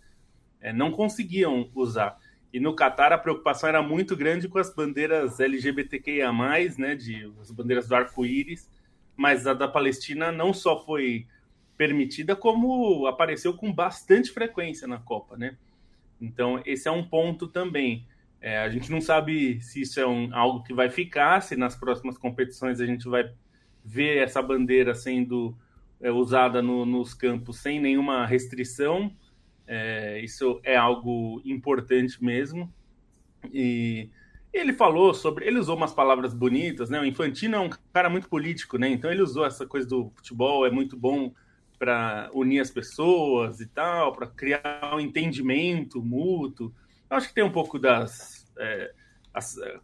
é, 0.61 0.73
não 0.73 0.91
conseguiam 0.91 1.71
usar. 1.75 2.19
E 2.53 2.61
no 2.61 2.75
Catar 2.75 3.13
a 3.13 3.19
preocupação 3.19 3.69
era 3.69 3.83
muito 3.83 4.17
grande 4.17 4.49
com 4.49 4.59
as 4.59 4.75
bandeiras 4.75 5.41
LGBTQIA+, 5.41 6.33
né, 6.79 6.95
de 6.95 7.31
as 7.41 7.51
bandeiras 7.51 7.89
do 7.89 7.95
arco-íris, 7.95 8.71
mas 9.17 9.47
a 9.47 9.55
da 9.55 9.69
Palestina 9.69 10.31
não 10.31 10.53
só 10.53 10.85
foi 10.85 11.27
permitida, 11.77 12.35
como 12.35 13.07
apareceu 13.07 13.55
com 13.55 13.73
bastante 13.73 14.31
frequência 14.31 14.89
na 14.89 14.99
Copa, 14.99 15.37
né? 15.37 15.57
Então 16.21 16.63
esse 16.65 16.89
é 16.89 16.91
um 16.91 17.05
ponto 17.05 17.47
também. 17.47 18.07
É, 18.41 18.59
a 18.59 18.69
gente 18.69 18.91
não 18.91 19.01
sabe 19.01 19.61
se 19.61 19.83
isso 19.83 19.99
é 19.99 20.07
um, 20.07 20.35
algo 20.35 20.63
que 20.63 20.73
vai 20.73 20.89
ficar, 20.89 21.43
se 21.43 21.57
nas 21.57 21.75
próximas 21.75 22.17
competições 22.17 22.81
a 22.81 22.87
gente 22.87 23.09
vai 23.09 23.31
ver 23.85 24.19
essa 24.19 24.41
bandeira 24.41 24.95
sendo 24.95 25.57
é, 26.01 26.11
usada 26.11 26.63
no, 26.63 26.85
nos 26.85 27.15
campos 27.15 27.59
sem 27.59 27.81
nenhuma 27.81 28.27
restrição, 28.27 29.13
é, 29.67 30.21
isso 30.21 30.61
é 30.63 30.77
algo 30.77 31.41
importante 31.45 32.23
mesmo. 32.23 32.73
E 33.53 34.11
ele 34.53 34.73
falou 34.73 35.13
sobre. 35.13 35.47
Ele 35.47 35.59
usou 35.59 35.77
umas 35.77 35.93
palavras 35.93 36.33
bonitas, 36.33 36.89
né? 36.89 37.01
O 37.01 37.05
Infantino 37.05 37.57
é 37.57 37.61
um 37.61 37.71
cara 37.93 38.09
muito 38.09 38.29
político, 38.29 38.79
né? 38.79 38.89
Então 38.89 39.11
ele 39.11 39.23
usou 39.23 39.45
essa 39.45 39.67
coisa 39.67 39.87
do 39.87 40.11
futebol, 40.15 40.67
é 40.67 40.71
muito 40.71 40.97
bom 40.97 41.33
para 41.79 42.31
unir 42.33 42.61
as 42.61 42.71
pessoas 42.71 43.61
e 43.61 43.67
tal, 43.67 44.13
para 44.13 44.27
criar 44.27 44.93
um 44.95 45.01
entendimento 45.01 46.03
mútuo. 46.03 46.73
Eu 47.11 47.17
acho 47.17 47.29
que 47.29 47.35
tem 47.35 47.45
um 47.45 47.53
pouco 47.53 47.79
das. 47.79 48.47
É, 48.59 48.93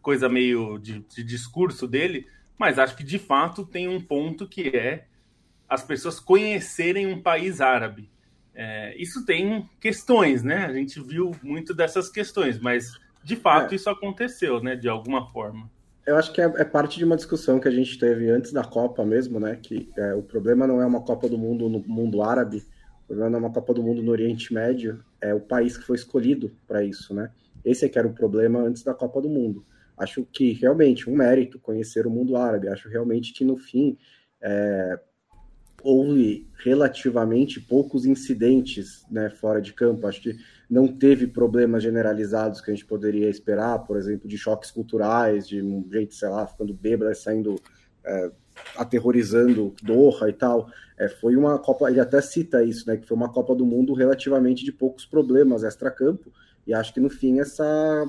coisa 0.00 0.30
meio 0.30 0.78
de, 0.78 1.00
de 1.00 1.22
discurso 1.22 1.86
dele, 1.86 2.26
mas 2.56 2.78
acho 2.78 2.96
que 2.96 3.04
de 3.04 3.18
fato 3.18 3.66
tem 3.66 3.86
um 3.86 4.00
ponto 4.00 4.48
que 4.48 4.68
é 4.68 5.06
as 5.68 5.82
pessoas 5.82 6.18
conhecerem 6.18 7.06
um 7.06 7.20
país 7.20 7.60
árabe. 7.60 8.11
É, 8.54 8.94
isso 9.00 9.24
tem 9.24 9.68
questões, 9.80 10.42
né? 10.42 10.66
A 10.66 10.72
gente 10.72 11.00
viu 11.00 11.32
muito 11.42 11.74
dessas 11.74 12.08
questões, 12.08 12.58
mas 12.58 12.92
de 13.24 13.36
fato 13.36 13.72
é. 13.72 13.76
isso 13.76 13.88
aconteceu, 13.88 14.62
né? 14.62 14.76
De 14.76 14.88
alguma 14.88 15.30
forma. 15.30 15.70
Eu 16.06 16.16
acho 16.16 16.32
que 16.32 16.40
é, 16.40 16.44
é, 16.44 16.64
parte 16.64 16.98
de 16.98 17.04
uma 17.04 17.16
discussão 17.16 17.60
que 17.60 17.68
a 17.68 17.70
gente 17.70 17.98
teve 17.98 18.28
antes 18.28 18.52
da 18.52 18.64
Copa 18.64 19.04
mesmo, 19.04 19.38
né? 19.38 19.58
Que 19.60 19.88
é, 19.96 20.14
o 20.14 20.22
problema 20.22 20.66
não 20.66 20.82
é 20.82 20.86
uma 20.86 21.00
Copa 21.00 21.28
do 21.28 21.38
Mundo 21.38 21.68
no 21.68 21.78
mundo 21.80 22.22
árabe, 22.22 22.64
o 23.04 23.06
problema 23.06 23.30
não 23.30 23.38
é 23.38 23.42
uma 23.42 23.52
Copa 23.52 23.72
do 23.72 23.82
Mundo 23.82 24.02
no 24.02 24.10
Oriente 24.10 24.52
Médio, 24.52 25.02
é 25.20 25.32
o 25.32 25.40
país 25.40 25.78
que 25.78 25.84
foi 25.84 25.96
escolhido 25.96 26.50
para 26.66 26.82
isso, 26.82 27.14
né? 27.14 27.30
Esse 27.64 27.84
é 27.84 27.88
que 27.88 27.98
era 27.98 28.08
o 28.08 28.12
problema 28.12 28.60
antes 28.60 28.82
da 28.82 28.92
Copa 28.92 29.20
do 29.20 29.28
Mundo. 29.28 29.64
Acho 29.96 30.24
que 30.24 30.52
realmente 30.52 31.08
um 31.08 31.14
mérito 31.14 31.60
conhecer 31.60 32.06
o 32.06 32.10
mundo 32.10 32.36
árabe. 32.36 32.68
Acho 32.68 32.88
realmente 32.88 33.32
que 33.32 33.44
no 33.44 33.56
fim 33.56 33.96
é, 34.40 34.98
houve 35.82 36.46
relativamente 36.62 37.60
poucos 37.60 38.06
incidentes 38.06 39.04
né, 39.10 39.30
fora 39.30 39.60
de 39.60 39.72
campo. 39.72 40.06
Acho 40.06 40.22
que 40.22 40.38
não 40.70 40.88
teve 40.88 41.26
problemas 41.26 41.82
generalizados 41.82 42.60
que 42.60 42.70
a 42.70 42.74
gente 42.74 42.86
poderia 42.86 43.28
esperar, 43.28 43.80
por 43.80 43.96
exemplo, 43.96 44.28
de 44.28 44.38
choques 44.38 44.70
culturais, 44.70 45.46
de 45.46 45.60
um 45.60 45.86
jeito, 45.90 46.14
sei 46.14 46.28
lá, 46.28 46.46
ficando 46.46 46.72
bêbado, 46.72 47.14
saindo 47.14 47.60
é, 48.04 48.30
aterrorizando 48.76 49.74
Doha 49.82 50.28
e 50.28 50.32
tal. 50.32 50.68
É, 50.98 51.08
foi 51.08 51.36
uma 51.36 51.58
Copa, 51.58 51.90
ele 51.90 52.00
até 52.00 52.20
cita 52.20 52.62
isso, 52.62 52.88
né, 52.88 52.96
que 52.96 53.06
foi 53.06 53.16
uma 53.16 53.28
Copa 53.28 53.54
do 53.54 53.66
Mundo 53.66 53.92
relativamente 53.92 54.64
de 54.64 54.72
poucos 54.72 55.04
problemas 55.04 55.64
extra-campo, 55.64 56.32
e 56.66 56.72
acho 56.72 56.94
que 56.94 57.00
no 57.00 57.10
fim 57.10 57.40
essa. 57.40 58.08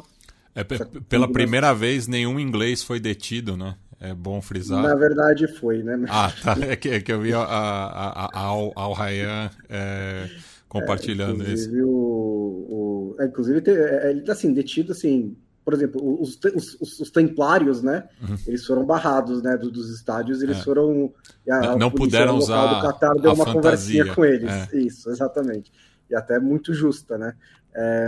É, 0.55 0.65
essa 0.69 0.85
pela 1.09 1.31
primeira 1.31 1.73
vez, 1.73 2.07
nenhum 2.07 2.39
inglês 2.39 2.83
foi 2.83 2.99
detido, 2.99 3.57
né? 3.57 3.75
É 4.03 4.13
bom 4.13 4.41
frisar. 4.41 4.83
Na 4.83 4.95
verdade 4.95 5.47
foi, 5.47 5.81
né? 5.81 5.97
Ah, 6.09 6.29
tá. 6.43 6.57
É 6.67 6.75
que, 6.75 6.89
é 6.89 6.99
que 6.99 7.09
eu 7.09 7.21
vi 7.21 7.33
a, 7.33 7.39
a, 7.39 8.25
a, 8.25 8.39
Al, 8.39 8.73
Al 8.75 8.91
Rayyan 8.91 9.49
é, 9.69 10.29
compartilhando 10.67 11.41
é, 11.41 11.45
inclusive 11.45 11.77
isso. 11.77 11.87
O, 11.87 13.13
o, 13.15 13.15
é, 13.17 13.25
inclusive, 13.25 13.63
é, 13.65 14.11
ele 14.11 14.21
tá 14.21 14.33
assim, 14.33 14.53
detido 14.53 14.91
assim. 14.91 15.37
Por 15.63 15.73
exemplo, 15.73 16.21
os, 16.21 16.37
os, 16.53 16.99
os 16.99 17.09
templários, 17.09 17.81
né? 17.81 18.09
Uhum. 18.21 18.35
Eles 18.45 18.65
foram 18.65 18.85
barrados, 18.85 19.41
né? 19.41 19.55
Do, 19.55 19.71
dos 19.71 19.89
estádios, 19.89 20.41
eles 20.41 20.57
é. 20.57 20.63
foram. 20.63 21.13
A, 21.49 21.77
não 21.77 21.89
puderam 21.89 22.35
usar. 22.35 22.81
do 22.81 22.85
Qatar 22.85 23.15
deu 23.15 23.31
uma 23.31 23.45
fantasia. 23.45 24.03
conversinha 24.03 24.13
com 24.13 24.25
eles. 24.25 24.51
É. 24.51 24.77
Isso, 24.79 25.09
exatamente. 25.09 25.71
E 26.09 26.15
até 26.15 26.37
muito 26.39 26.73
justa, 26.73 27.17
né? 27.17 27.33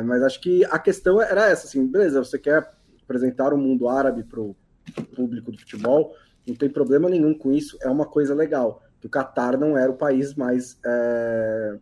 mas 0.06 0.22
acho 0.22 0.40
que 0.42 0.64
a 0.66 0.78
questão 0.78 1.20
era 1.20 1.50
essa, 1.50 1.66
assim, 1.66 1.88
beleza, 1.88 2.24
você 2.24 2.38
quer 2.38 2.72
apresentar 3.02 3.52
o 3.52 3.58
mundo 3.58 3.90
árabe 3.90 4.24
pro 4.24 4.56
público 5.16 5.52
do 5.52 5.58
futebol, 5.58 6.16
não 6.48 6.56
tem 6.56 6.70
problema 6.70 7.10
nenhum 7.10 7.34
com 7.34 7.52
isso, 7.52 7.78
é 7.82 7.90
uma 7.90 8.06
coisa 8.06 8.34
legal. 8.34 8.84
O 9.04 9.10
Qatar 9.10 9.56
não 9.60 9.78
era 9.78 9.92
o 9.92 9.96
país 9.96 10.34
mais, 10.34 10.80
é, 10.84 11.78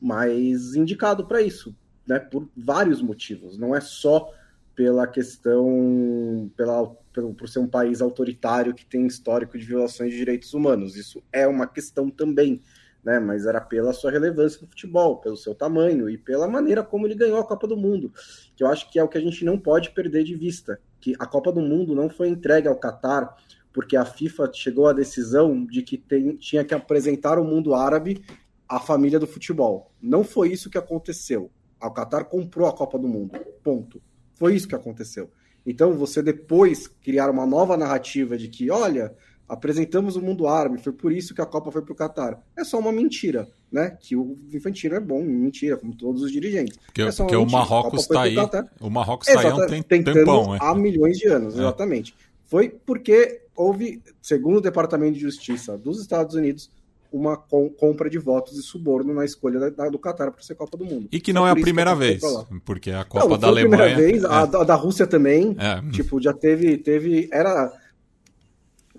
mais 0.00 0.74
indicado 0.74 1.26
para 1.26 1.42
isso, 1.42 1.76
né? 2.06 2.18
Por 2.18 2.48
vários 2.56 3.02
motivos. 3.02 3.58
Não 3.58 3.76
é 3.76 3.80
só 3.82 4.32
pela 4.74 5.06
questão, 5.06 6.50
pela, 6.56 6.88
pelo, 7.12 7.34
por 7.34 7.50
ser 7.50 7.58
um 7.58 7.66
país 7.66 8.00
autoritário 8.00 8.72
que 8.72 8.86
tem 8.86 9.06
histórico 9.06 9.58
de 9.58 9.64
violações 9.66 10.12
de 10.12 10.16
direitos 10.16 10.54
humanos. 10.54 10.96
Isso 10.96 11.22
é 11.30 11.46
uma 11.46 11.66
questão 11.66 12.08
também. 12.08 12.62
Né, 13.04 13.20
mas 13.20 13.46
era 13.46 13.60
pela 13.60 13.92
sua 13.92 14.10
relevância 14.10 14.58
no 14.60 14.68
futebol, 14.68 15.18
pelo 15.18 15.36
seu 15.36 15.54
tamanho 15.54 16.10
e 16.10 16.18
pela 16.18 16.48
maneira 16.48 16.82
como 16.82 17.06
ele 17.06 17.14
ganhou 17.14 17.38
a 17.38 17.46
Copa 17.46 17.66
do 17.66 17.76
Mundo, 17.76 18.12
que 18.56 18.62
eu 18.62 18.66
acho 18.66 18.90
que 18.90 18.98
é 18.98 19.02
o 19.02 19.08
que 19.08 19.16
a 19.16 19.20
gente 19.20 19.44
não 19.44 19.56
pode 19.56 19.90
perder 19.92 20.24
de 20.24 20.34
vista, 20.34 20.80
que 21.00 21.14
a 21.18 21.26
Copa 21.26 21.52
do 21.52 21.60
Mundo 21.60 21.94
não 21.94 22.08
foi 22.08 22.28
entregue 22.28 22.68
ao 22.68 22.76
Catar 22.76 23.36
porque 23.72 23.96
a 23.96 24.04
FIFA 24.04 24.50
chegou 24.52 24.88
à 24.88 24.92
decisão 24.92 25.64
de 25.64 25.82
que 25.82 25.96
tem, 25.96 26.36
tinha 26.36 26.64
que 26.64 26.74
apresentar 26.74 27.38
o 27.38 27.44
mundo 27.44 27.74
árabe 27.74 28.24
à 28.68 28.80
família 28.80 29.18
do 29.18 29.26
futebol. 29.26 29.92
Não 30.02 30.24
foi 30.24 30.50
isso 30.52 30.70
que 30.70 30.78
aconteceu. 30.78 31.50
O 31.80 31.90
Qatar 31.90 32.24
comprou 32.24 32.68
a 32.68 32.72
Copa 32.72 32.98
do 32.98 33.06
Mundo. 33.06 33.38
Ponto. 33.62 34.02
Foi 34.34 34.54
isso 34.54 34.66
que 34.66 34.74
aconteceu. 34.74 35.30
Então, 35.64 35.92
você 35.92 36.22
depois 36.22 36.88
criar 36.88 37.30
uma 37.30 37.46
nova 37.46 37.76
narrativa 37.76 38.36
de 38.36 38.48
que, 38.48 38.70
olha, 38.70 39.14
apresentamos 39.48 40.14
o 40.14 40.20
mundo 40.20 40.46
árabe, 40.46 40.78
foi 40.78 40.92
por 40.92 41.10
isso 41.10 41.34
que 41.34 41.40
a 41.40 41.46
Copa 41.46 41.70
foi 41.72 41.82
para 41.82 41.92
o 41.92 41.96
Catar. 41.96 42.38
É 42.56 42.62
só 42.64 42.78
uma 42.78 42.92
mentira, 42.92 43.48
né? 43.72 43.96
Que 43.98 44.14
o 44.14 44.36
Infantino 44.52 44.94
é 44.94 45.00
bom, 45.00 45.22
mentira, 45.22 45.76
como 45.76 45.94
todos 45.94 46.22
os 46.22 46.30
dirigentes. 46.30 46.78
Porque, 46.86 47.02
é 47.02 47.10
porque 47.10 47.36
o 47.36 47.46
Marrocos 47.46 48.02
está 48.02 48.22
aí, 48.22 48.36
o 48.80 48.90
Marrocos 48.90 49.28
está 49.28 49.40
aí 49.40 49.46
há 49.46 49.56
um 49.56 49.82
tempão, 49.82 50.54
é. 50.54 50.58
há 50.60 50.74
milhões 50.74 51.16
de 51.16 51.28
anos, 51.28 51.54
é. 51.54 51.58
exatamente. 51.58 52.14
Foi 52.44 52.68
porque 52.68 53.42
houve, 53.56 54.02
segundo 54.20 54.58
o 54.58 54.60
Departamento 54.60 55.14
de 55.14 55.20
Justiça 55.20 55.76
dos 55.76 56.00
Estados 56.00 56.34
Unidos, 56.34 56.70
uma 57.10 57.36
com, 57.36 57.70
compra 57.70 58.10
de 58.10 58.18
votos 58.18 58.58
e 58.58 58.62
suborno 58.62 59.14
na 59.14 59.24
escolha 59.24 59.58
da, 59.58 59.70
da, 59.70 59.88
do 59.88 59.98
Qatar 59.98 60.30
para 60.30 60.42
ser 60.42 60.54
Copa 60.54 60.76
do 60.76 60.84
Mundo. 60.84 61.08
E 61.10 61.20
que 61.20 61.32
não 61.32 61.46
é 61.46 61.50
a 61.50 61.56
primeira 61.56 61.94
vez, 61.94 62.22
porque 62.64 62.90
a 62.90 63.04
Copa 63.04 63.28
não, 63.28 63.38
da 63.38 63.48
Alemanha. 63.48 63.84
A 63.84 63.94
primeira 63.94 64.12
vez, 64.12 64.24
é. 64.24 64.26
a, 64.26 64.40
a, 64.42 64.64
da 64.64 64.74
Rússia 64.74 65.06
também. 65.06 65.56
É. 65.58 65.90
Tipo, 65.90 66.20
já 66.20 66.34
teve, 66.34 66.76
teve, 66.76 67.28
era 67.32 67.72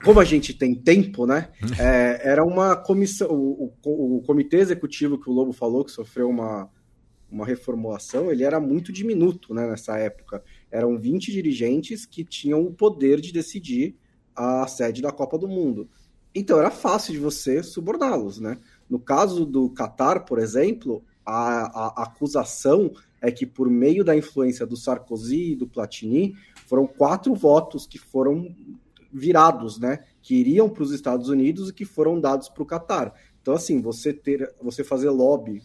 como 0.04 0.20
a 0.20 0.26
gente 0.26 0.54
tem 0.54 0.74
tempo, 0.76 1.26
né? 1.26 1.50
É, 1.80 2.30
era 2.30 2.44
uma 2.44 2.76
comissão, 2.76 3.30
o, 3.30 3.74
o, 3.84 4.18
o, 4.18 4.22
comitê 4.22 4.58
executivo 4.58 5.20
que 5.20 5.30
o 5.30 5.34
Lobo 5.34 5.54
falou 5.54 5.84
que 5.84 5.92
sofreu 5.92 6.30
uma, 6.30 6.70
uma 7.32 7.46
reformulação, 7.46 8.32
ele 8.32 8.44
era 8.44 8.60
muito 8.60 8.92
diminuto, 8.92 9.54
né? 9.54 9.68
Nessa 9.68 9.98
época, 9.98 10.44
eram 10.72 10.98
20 10.98 11.32
dirigentes 11.32 12.06
que 12.06 12.24
tinham 12.24 12.62
o 12.62 12.74
poder 12.74 13.20
de 13.22 13.32
decidir 13.32 13.96
a 14.36 14.68
sede 14.68 15.02
da 15.02 15.12
Copa 15.12 15.38
do 15.38 15.48
Mundo. 15.48 15.90
Então 16.34 16.60
era 16.60 16.72
fácil 16.72 17.14
de 17.14 17.20
você 17.20 17.64
suborná-los, 17.64 18.40
né? 18.40 18.58
No 18.90 19.00
caso 19.00 19.46
do 19.46 19.70
Qatar, 19.72 20.26
por 20.26 20.40
exemplo, 20.40 21.04
a, 21.26 22.02
a, 22.02 22.04
acusação 22.04 22.92
é 23.22 23.32
que 23.32 23.46
por 23.46 23.70
meio 23.70 24.04
da 24.04 24.16
influência 24.16 24.66
do 24.66 24.78
Sarkozy 24.78 25.52
e 25.52 25.56
do 25.56 25.68
Platini, 25.68 26.36
foram 26.66 26.88
quatro 26.88 27.34
votos 27.36 27.86
que 27.86 27.98
foram 27.98 28.56
virados, 29.12 29.80
né? 29.80 30.04
Que 30.22 30.36
iriam 30.36 30.70
para 30.70 30.84
os 30.84 30.92
Estados 30.92 31.30
Unidos 31.30 31.70
e 31.70 31.74
que 31.74 31.86
foram 31.86 32.20
dados 32.20 32.50
para 32.50 32.64
o 32.64 32.66
Qatar. 32.66 33.14
Então, 33.42 33.54
assim, 33.54 33.82
você 33.82 34.14
ter, 34.14 34.54
você 34.62 34.84
fazer 34.84 35.10
lobby, 35.10 35.62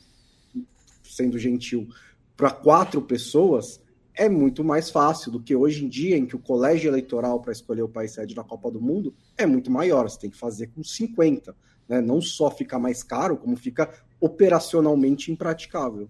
sendo 1.03 1.39
gentil, 1.39 1.89
para 2.37 2.51
quatro 2.51 3.03
pessoas 3.03 3.83
é 4.17 4.29
muito 4.29 4.63
mais 4.63 4.91
fácil 4.91 5.33
do 5.33 5.41
que 5.41 5.55
hoje 5.57 5.85
em 5.85 5.89
dia, 5.89 6.17
em 6.17 6.25
que 6.25 6.37
o 6.37 6.39
colégio 6.39 6.89
eleitoral 6.89 7.41
para 7.41 7.53
escolher 7.53 7.83
o 7.83 7.89
país 7.89 8.13
sede 8.13 8.35
da 8.35 8.45
Copa 8.45 8.71
do 8.71 8.81
Mundo 8.81 9.15
é 9.37 9.45
muito 9.45 9.71
maior. 9.71 10.09
Você 10.09 10.21
tem 10.21 10.31
que 10.31 10.39
fazer 10.39 10.69
com 10.69 10.85
50. 10.85 11.55
Né? 11.89 12.01
Não 12.01 12.21
só 12.21 12.51
fica 12.51 12.79
mais 12.79 13.03
caro, 13.03 13.37
como 13.37 13.57
fica 13.57 13.91
operacionalmente 14.21 15.33
impraticável. 15.33 16.09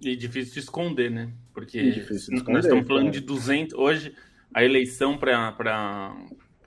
E 0.00 0.16
difícil 0.16 0.54
de 0.54 0.60
esconder, 0.60 1.10
né? 1.10 1.32
Porque 1.52 1.78
esconder, 1.78 2.52
nós 2.52 2.64
estamos 2.64 2.86
falando 2.86 3.08
é. 3.08 3.10
de 3.10 3.20
200. 3.20 3.78
Hoje, 3.78 4.14
a 4.52 4.64
eleição 4.64 5.16
para 5.18 6.16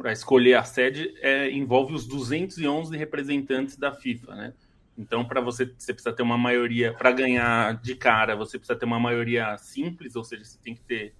escolher 0.09 0.55
a 0.55 0.63
sede 0.63 1.13
é, 1.19 1.51
envolve 1.51 1.93
os 1.93 2.07
211 2.07 2.95
representantes 2.95 3.75
da 3.75 3.91
FIFA, 3.91 4.35
né? 4.35 4.53
Então, 4.97 5.25
para 5.25 5.41
você, 5.41 5.65
você 5.65 5.93
precisa 5.93 6.13
ter 6.13 6.21
uma 6.21 6.37
maioria, 6.37 6.93
para 6.93 7.11
ganhar 7.11 7.81
de 7.81 7.95
cara, 7.95 8.35
você 8.35 8.57
precisa 8.57 8.77
ter 8.77 8.85
uma 8.85 8.99
maioria 8.99 9.57
simples, 9.57 10.15
ou 10.15 10.23
seja, 10.23 10.43
você 10.43 10.59
tem 10.59 10.75
que 10.75 10.81
ter. 10.81 11.13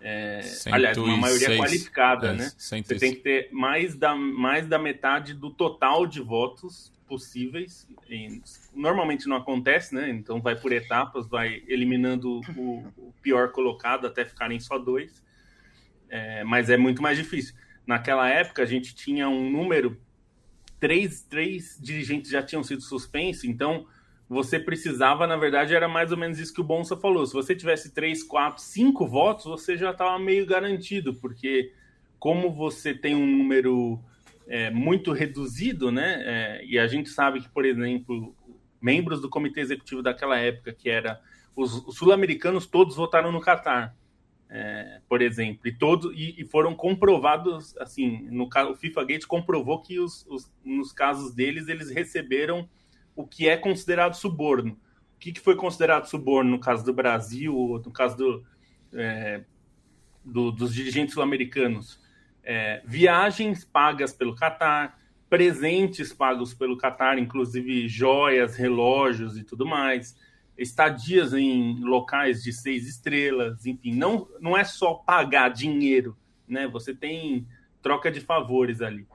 É, 0.00 0.40
aliás, 0.70 0.98
uma 0.98 1.16
maioria 1.16 1.56
qualificada, 1.56 2.28
é, 2.28 2.34
né? 2.34 2.52
Você 2.56 2.82
tem 2.98 3.14
que 3.14 3.20
ter 3.20 3.48
mais 3.50 3.96
da, 3.96 4.14
mais 4.14 4.66
da 4.66 4.78
metade 4.78 5.32
do 5.32 5.50
total 5.50 6.06
de 6.06 6.20
votos 6.20 6.92
possíveis. 7.08 7.88
E, 8.08 8.42
normalmente 8.74 9.26
não 9.26 9.36
acontece, 9.36 9.94
né? 9.94 10.10
Então 10.10 10.40
vai 10.40 10.54
por 10.54 10.72
etapas, 10.72 11.26
vai 11.26 11.62
eliminando 11.66 12.40
o, 12.56 12.78
o 12.98 13.14
pior 13.22 13.50
colocado 13.52 14.06
até 14.06 14.24
ficarem 14.24 14.60
só 14.60 14.78
dois. 14.78 15.22
É, 16.08 16.44
mas 16.44 16.68
é 16.70 16.76
muito 16.76 17.00
mais 17.00 17.16
difícil. 17.16 17.54
Naquela 17.86 18.28
época 18.28 18.62
a 18.62 18.66
gente 18.66 18.94
tinha 18.94 19.28
um 19.28 19.50
número 19.50 20.00
três, 20.80 21.22
três 21.22 21.78
dirigentes 21.80 22.30
já 22.30 22.42
tinham 22.42 22.62
sido 22.62 22.82
suspensos, 22.82 23.44
então 23.44 23.86
você 24.28 24.58
precisava, 24.58 25.26
na 25.26 25.36
verdade, 25.36 25.74
era 25.74 25.88
mais 25.88 26.10
ou 26.10 26.18
menos 26.18 26.38
isso 26.38 26.52
que 26.52 26.60
o 26.60 26.64
Bonsa 26.64 26.96
falou. 26.96 27.24
Se 27.26 27.32
você 27.32 27.54
tivesse 27.54 27.94
três, 27.94 28.24
quatro, 28.24 28.60
cinco 28.60 29.06
votos, 29.06 29.44
você 29.44 29.76
já 29.76 29.92
estava 29.92 30.18
meio 30.18 30.44
garantido, 30.44 31.14
porque 31.14 31.72
como 32.18 32.52
você 32.52 32.92
tem 32.92 33.14
um 33.14 33.24
número 33.24 34.00
é, 34.48 34.68
muito 34.70 35.12
reduzido, 35.12 35.92
né? 35.92 36.22
É, 36.24 36.64
e 36.64 36.76
a 36.76 36.88
gente 36.88 37.08
sabe 37.08 37.40
que, 37.40 37.48
por 37.48 37.64
exemplo, 37.64 38.34
membros 38.80 39.20
do 39.20 39.30
comitê 39.30 39.60
executivo 39.60 40.02
daquela 40.02 40.36
época, 40.38 40.72
que 40.72 40.90
era 40.90 41.20
os, 41.54 41.86
os 41.86 41.96
sul-americanos, 41.96 42.66
todos 42.66 42.96
votaram 42.96 43.30
no 43.30 43.40
Catar 43.40 43.94
é, 44.48 45.00
por 45.08 45.20
exemplo, 45.20 45.66
e, 45.66 45.72
todo, 45.72 46.12
e, 46.12 46.40
e, 46.40 46.44
foram 46.44 46.74
comprovados, 46.74 47.76
assim, 47.78 48.28
no 48.30 48.48
o 48.48 48.74
FIFA 48.76 49.04
Gate 49.04 49.26
comprovou 49.26 49.82
que 49.82 49.98
os, 49.98 50.24
os, 50.28 50.52
nos 50.64 50.92
casos 50.92 51.34
deles 51.34 51.68
eles 51.68 51.90
receberam 51.90 52.68
o 53.14 53.26
que 53.26 53.48
é 53.48 53.56
considerado 53.56 54.14
suborno. 54.14 54.78
O 55.16 55.18
que, 55.18 55.32
que 55.32 55.40
foi 55.40 55.56
considerado 55.56 56.06
suborno 56.06 56.50
no 56.50 56.60
caso 56.60 56.84
do 56.84 56.92
Brasil, 56.92 57.82
no 57.84 57.90
caso 57.90 58.16
do, 58.16 58.46
é, 58.92 59.42
do 60.24 60.52
dos 60.52 60.72
dirigentes 60.72 61.14
sul-americanos? 61.14 62.00
É, 62.44 62.82
viagens 62.84 63.64
pagas 63.64 64.12
pelo 64.12 64.36
Catar, 64.36 65.00
presentes 65.28 66.12
pagos 66.12 66.54
pelo 66.54 66.76
Catar, 66.76 67.18
inclusive 67.18 67.88
joias, 67.88 68.54
relógios 68.54 69.36
e 69.36 69.42
tudo 69.42 69.66
mais 69.66 70.14
estadias 70.56 71.32
em 71.32 71.78
locais 71.80 72.42
de 72.42 72.52
seis 72.52 72.86
estrelas, 72.88 73.66
enfim, 73.66 73.94
não, 73.94 74.28
não 74.40 74.56
é 74.56 74.64
só 74.64 74.94
pagar 74.94 75.50
dinheiro, 75.50 76.16
né? 76.48 76.66
Você 76.68 76.94
tem 76.94 77.46
troca 77.82 78.10
de 78.10 78.20
favores 78.20 78.80
ali. 78.80 79.06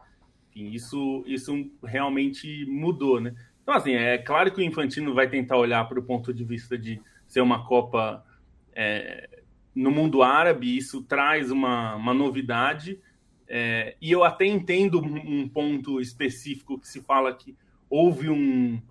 Enfim, 0.50 0.72
isso, 0.72 1.24
isso 1.26 1.70
realmente 1.84 2.66
mudou, 2.66 3.20
né? 3.20 3.34
Então, 3.64 3.76
assim, 3.76 3.94
é 3.94 4.18
claro 4.18 4.52
que 4.52 4.60
o 4.60 4.64
Infantino 4.64 5.14
vai 5.14 5.30
tentar 5.30 5.58
olhar 5.58 5.88
para 5.88 6.00
o 6.00 6.04
ponto 6.04 6.34
de 6.34 6.44
vista 6.44 6.78
de 6.78 7.02
ser 7.28 7.42
uma 7.42 7.66
Copa 7.66 8.26
é, 8.74 9.42
no 9.74 9.92
mundo 9.92 10.22
árabe, 10.22 10.76
isso 10.76 11.04
traz 11.04 11.52
uma, 11.52 11.96
uma 11.96 12.14
novidade, 12.14 13.00
é, 13.48 13.96
e 14.02 14.12
eu 14.12 14.24
até 14.24 14.46
entendo 14.46 15.00
um 15.02 15.48
ponto 15.48 16.00
específico 16.00 16.80
que 16.80 16.88
se 16.88 17.02
fala 17.02 17.34
que 17.34 17.56
houve 17.90 18.30
um, 18.30 18.82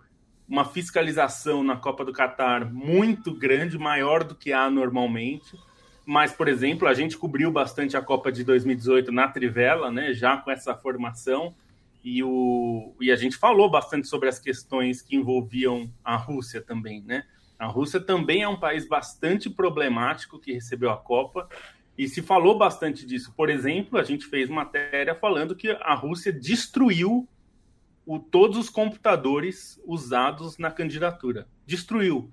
uma 0.51 0.65
fiscalização 0.65 1.63
na 1.63 1.77
Copa 1.77 2.05
do 2.05 2.13
Catar 2.13 2.69
muito 2.69 3.33
grande, 3.33 3.79
maior 3.79 4.25
do 4.25 4.35
que 4.35 4.53
há 4.53 4.69
normalmente. 4.69 5.57
Mas, 6.05 6.33
por 6.33 6.49
exemplo, 6.49 6.89
a 6.89 6.93
gente 6.93 7.17
cobriu 7.17 7.53
bastante 7.53 7.97
a 7.97 8.03
Copa 8.03 8.33
de 8.33 8.43
2018 8.43 9.13
na 9.13 9.29
Trivela, 9.29 9.93
né, 9.93 10.13
já 10.13 10.37
com 10.37 10.51
essa 10.51 10.75
formação, 10.75 11.55
e, 12.03 12.21
o, 12.25 12.97
e 13.01 13.13
a 13.13 13.17
gente 13.17 13.37
falou 13.37 13.71
bastante 13.71 14.09
sobre 14.09 14.29
as 14.29 14.41
questões 14.41 15.01
que 15.01 15.15
envolviam 15.15 15.89
a 16.05 16.17
Rússia 16.17 16.61
também. 16.61 17.01
Né? 17.03 17.23
A 17.57 17.67
Rússia 17.67 18.01
também 18.01 18.43
é 18.43 18.49
um 18.49 18.59
país 18.59 18.89
bastante 18.89 19.49
problemático 19.49 20.41
que 20.41 20.53
recebeu 20.53 20.91
a 20.91 20.97
Copa, 20.97 21.49
e 21.97 22.09
se 22.09 22.23
falou 22.23 22.59
bastante 22.59 23.07
disso. 23.07 23.33
Por 23.37 23.51
exemplo, 23.51 23.99
a 24.01 24.03
gente 24.03 24.27
fez 24.27 24.49
matéria 24.49 25.15
falando 25.15 25.55
que 25.55 25.71
a 25.71 25.95
Rússia 25.95 26.33
destruiu 26.33 27.29
o, 28.07 28.19
todos 28.19 28.57
os 28.57 28.69
computadores 28.69 29.81
usados 29.85 30.59
na 30.59 30.71
candidatura. 30.71 31.47
Destruiu. 31.67 32.31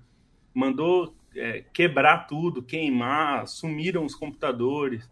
Mandou 0.54 1.14
é, 1.36 1.64
quebrar 1.72 2.26
tudo, 2.26 2.62
queimar, 2.62 3.46
sumiram 3.46 4.04
os 4.04 4.14
computadores. 4.14 5.08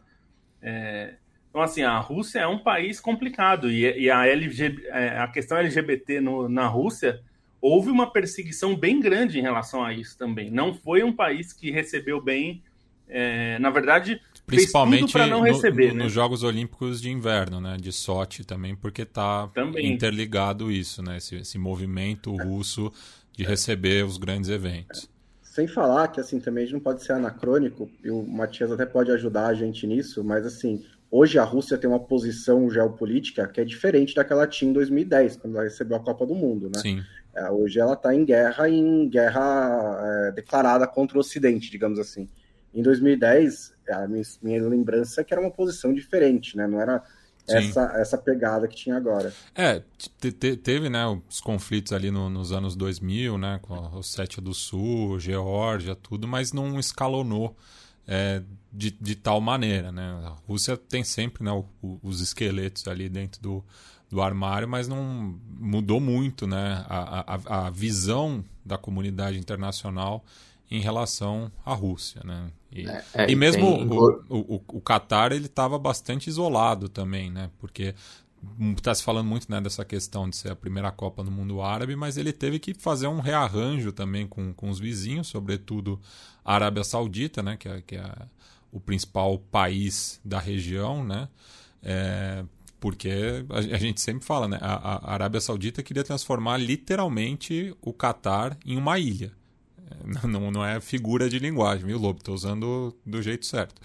É, 0.61 1.15
então, 1.49 1.63
assim, 1.63 1.83
a 1.83 1.99
Rússia 1.99 2.41
é 2.41 2.47
um 2.47 2.59
país 2.59 3.01
complicado 3.01 3.71
e, 3.71 3.83
e 3.99 4.11
a, 4.11 4.27
LG, 4.27 4.85
é, 4.89 5.19
a 5.19 5.29
questão 5.29 5.57
LGBT 5.59 6.21
no, 6.21 6.49
na 6.49 6.67
Rússia 6.67 7.23
houve 7.61 7.91
uma 7.91 8.11
perseguição 8.11 8.77
bem 8.77 9.01
grande 9.01 9.39
em 9.39 9.43
relação 9.43 9.83
a 9.83 9.93
isso 9.93 10.19
também. 10.19 10.51
Não 10.51 10.75
foi 10.75 11.03
um 11.03 11.13
país 11.13 11.53
que 11.53 11.71
recebeu 11.71 12.21
bem. 12.21 12.63
É, 13.09 13.59
na 13.59 13.71
verdade, 13.71 14.21
Principalmente 14.47 15.13
para 15.13 15.27
não 15.27 15.41
receber, 15.41 15.89
no, 15.89 15.95
né? 15.95 16.05
nos 16.05 16.13
Jogos 16.13 16.45
Olímpicos 16.45 17.03
de 17.03 17.11
Inverno, 17.11 17.61
né? 17.61 17.77
De 17.77 17.93
Sochi 17.93 18.45
também, 18.45 18.77
porque 18.77 19.03
está 19.03 19.51
interligado 19.79 20.71
isso, 20.71 21.03
né? 21.03 21.17
Esse, 21.17 21.37
esse 21.37 21.59
movimento 21.59 22.35
russo 22.37 22.93
de 23.33 23.45
receber 23.45 24.05
os 24.05 24.17
grandes 24.17 24.49
eventos. 24.49 25.11
Sem 25.43 25.67
falar 25.67 26.09
que, 26.09 26.21
assim, 26.21 26.39
também 26.39 26.63
a 26.63 26.67
gente 26.67 26.75
não 26.75 26.81
pode 26.81 27.03
ser 27.03 27.13
anacrônico, 27.13 27.91
e 28.05 28.11
o 28.11 28.23
Matias 28.23 28.71
até 28.71 28.87
pode 28.87 29.11
ajudar 29.11 29.47
a 29.47 29.55
gente 29.55 29.87
nisso, 29.87 30.23
mas, 30.23 30.47
assim, 30.47 30.85
hoje 31.11 31.39
a 31.39 31.45
Rússia 31.45 31.77
tem 31.77 31.89
uma 31.89 31.99
posição 31.99 32.71
geopolítica 32.71 33.49
que 33.49 33.61
é 33.61 33.65
diferente 33.65 34.15
daquela 34.15 34.47
tinha 34.47 34.71
em 34.71 34.75
2010, 34.75 35.37
quando 35.37 35.55
ela 35.55 35.65
recebeu 35.65 35.97
a 35.97 36.01
Copa 36.01 36.25
do 36.27 36.35
Mundo, 36.35 36.71
né? 36.73 36.81
Sim. 36.81 37.03
É, 37.35 37.51
hoje 37.51 37.79
ela 37.81 37.95
está 37.95 38.15
em 38.15 38.25
guerra, 38.25 38.69
em 38.69 39.09
guerra 39.09 39.99
é, 40.29 40.33
declarada 40.33 40.87
contra 40.87 41.17
o 41.17 41.21
Ocidente, 41.21 41.71
digamos 41.71 41.99
assim. 41.99 42.29
Em 42.77 42.83
2010, 42.83 43.73
a 43.91 44.07
minha, 44.07 44.23
minha 44.43 44.69
lembrança 44.69 45.23
é 45.23 45.25
que 45.25 45.33
era 45.33 45.41
uma 45.41 45.51
posição 45.51 45.95
diferente, 45.95 46.59
né? 46.59 46.67
Não 46.67 46.79
era 46.79 47.03
essa, 47.49 47.93
essa 47.97 48.19
pegada 48.19 48.69
que 48.69 48.77
tinha 48.77 48.97
agora. 48.97 49.33
É, 49.55 49.83
te, 49.97 50.31
te, 50.31 50.57
teve 50.57 50.91
né, 50.91 51.07
os 51.29 51.41
conflitos 51.41 51.93
ali 51.93 52.11
no, 52.11 52.29
nos 52.29 52.53
anos 52.53 52.77
2000, 52.77 53.39
né, 53.39 53.59
com 53.63 53.75
a 53.75 53.97
Ossétia 53.97 54.43
do 54.43 54.53
Sul, 54.53 55.19
Geórgia, 55.19 55.95
tudo, 55.95 56.29
mas 56.29 56.53
não 56.53 56.79
escalonou 56.79 57.57
é, 58.07 58.43
de, 58.71 58.91
de 58.91 59.15
tal 59.15 59.41
maneira. 59.41 59.91
Né? 59.91 60.03
A 60.25 60.37
Rússia 60.47 60.77
tem 60.77 61.03
sempre 61.03 61.45
né, 61.45 61.53
o, 61.53 61.65
o, 61.81 61.99
os 62.03 62.21
esqueletos 62.21 62.87
ali 62.89 63.09
dentro 63.09 63.41
do, 63.41 63.65
do 64.11 64.21
armário, 64.21 64.69
mas 64.69 64.89
não 64.89 65.39
mudou 65.59 66.01
muito 66.01 66.47
né, 66.47 66.85
a, 66.89 67.35
a, 67.35 67.67
a 67.67 67.71
visão 67.71 68.45
da 68.65 68.77
comunidade 68.77 69.39
internacional 69.39 70.25
em 70.71 70.81
relação 70.81 71.51
à 71.65 71.73
Rússia, 71.73 72.23
né? 72.25 72.51
E, 72.83 72.89
é, 72.89 73.05
é, 73.15 73.31
e 73.31 73.37
mesmo 73.37 73.77
tem... 73.77 73.89
o, 73.89 74.57
o, 74.57 74.63
o 74.69 74.81
Qatar 74.81 75.33
ele 75.33 75.47
estava 75.47 75.79
bastante 75.79 76.29
isolado 76.29 76.89
também, 76.89 77.31
né? 77.31 77.51
Porque 77.59 77.95
está 78.77 78.95
se 78.95 79.03
falando 79.03 79.27
muito 79.27 79.51
né, 79.51 79.61
dessa 79.61 79.85
questão 79.85 80.29
de 80.29 80.37
ser 80.37 80.51
a 80.51 80.57
primeira 80.57 80.91
Copa 80.91 81.23
no 81.23 81.31
mundo 81.31 81.61
árabe, 81.61 81.97
mas 81.97 82.17
ele 82.17 82.33
teve 82.33 82.59
que 82.59 82.75
fazer 82.75 83.07
um 83.07 83.21
rearranjo 83.21 83.93
também 83.93 84.27
com, 84.27 84.53
com 84.53 84.69
os 84.69 84.79
vizinhos, 84.79 85.27
sobretudo 85.27 86.01
a 86.45 86.55
Arábia 86.55 86.85
Saudita, 86.85 87.43
né, 87.43 87.57
que 87.57 87.69
é, 87.69 87.81
que 87.81 87.97
é 87.97 88.13
o 88.71 88.79
principal 88.81 89.39
país 89.39 90.21
da 90.25 90.39
região, 90.39 91.05
né, 91.05 91.29
é, 91.83 92.45
porque 92.79 93.45
a, 93.51 93.59
a, 93.59 93.79
gente 93.79 94.01
sempre 94.01 94.25
fala, 94.25 94.47
né, 94.49 94.59
a, 94.61 94.75
a, 94.75 95.15
Arábia 95.15 95.41
Saudita 95.41 95.83
queria 95.83 96.05
transformar 96.05 96.57
literalmente 96.57 97.75
o 97.81 97.93
Catar 97.93 98.57
em 98.65 98.77
uma 98.77 98.99
ilha. 98.99 99.33
Não, 100.27 100.51
não 100.51 100.65
é 100.65 100.81
figura 100.81 101.29
de 101.29 101.39
linguagem, 101.39 101.87
viu, 101.87 101.99
Lobo? 101.99 102.19
Estou 102.19 102.35
usando 102.35 102.95
do 103.05 103.21
jeito 103.23 103.47
certo. 103.47 103.81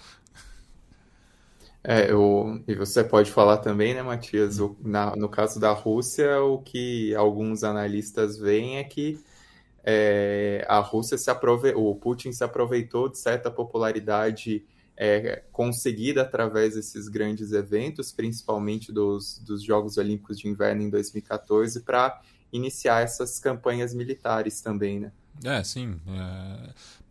É, 1.84 2.12
eu, 2.12 2.62
e 2.68 2.74
você 2.74 3.02
pode 3.02 3.30
falar 3.30 3.56
também, 3.58 3.92
né, 3.92 4.02
Matias? 4.02 4.60
O, 4.60 4.76
na, 4.80 5.16
no 5.16 5.28
caso 5.28 5.58
da 5.58 5.72
Rússia, 5.72 6.40
o 6.40 6.58
que 6.58 7.14
alguns 7.14 7.64
analistas 7.64 8.38
veem 8.38 8.78
é 8.78 8.84
que 8.84 9.18
é, 9.82 10.64
a 10.68 10.78
Rússia 10.78 11.18
se 11.18 11.28
aprove... 11.30 11.72
o 11.74 11.94
Putin 11.96 12.32
se 12.32 12.44
aproveitou 12.44 13.08
de 13.08 13.18
certa 13.18 13.50
popularidade 13.50 14.64
é, 14.96 15.42
conseguida 15.50 16.22
através 16.22 16.74
desses 16.74 17.08
grandes 17.08 17.50
eventos, 17.52 18.12
principalmente 18.12 18.92
dos, 18.92 19.38
dos 19.40 19.62
Jogos 19.64 19.96
Olímpicos 19.98 20.38
de 20.38 20.48
Inverno 20.48 20.82
em 20.82 20.90
2014, 20.90 21.80
para 21.80 22.20
iniciar 22.52 23.02
essas 23.02 23.40
campanhas 23.40 23.92
militares 23.92 24.60
também, 24.60 25.00
né? 25.00 25.12
É, 25.44 25.62
sim. 25.64 26.00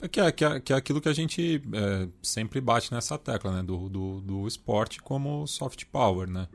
É, 0.02 0.08
que, 0.08 0.20
é, 0.20 0.32
que, 0.32 0.46
é, 0.46 0.60
que 0.60 0.74
é 0.74 0.76
aquilo 0.76 1.02
que 1.02 1.10
a 1.10 1.13
gente 1.13 1.62
é, 1.74 2.08
sempre 2.22 2.62
bate 2.62 2.91
nessa 2.94 3.17
tecla, 3.17 3.52
né? 3.52 3.63
Do, 3.63 3.89
do, 3.89 4.22
do 4.22 4.48
esporte 4.48 5.02
como 5.02 5.46
soft 5.48 5.86
power, 5.86 6.30
né? 6.30 6.48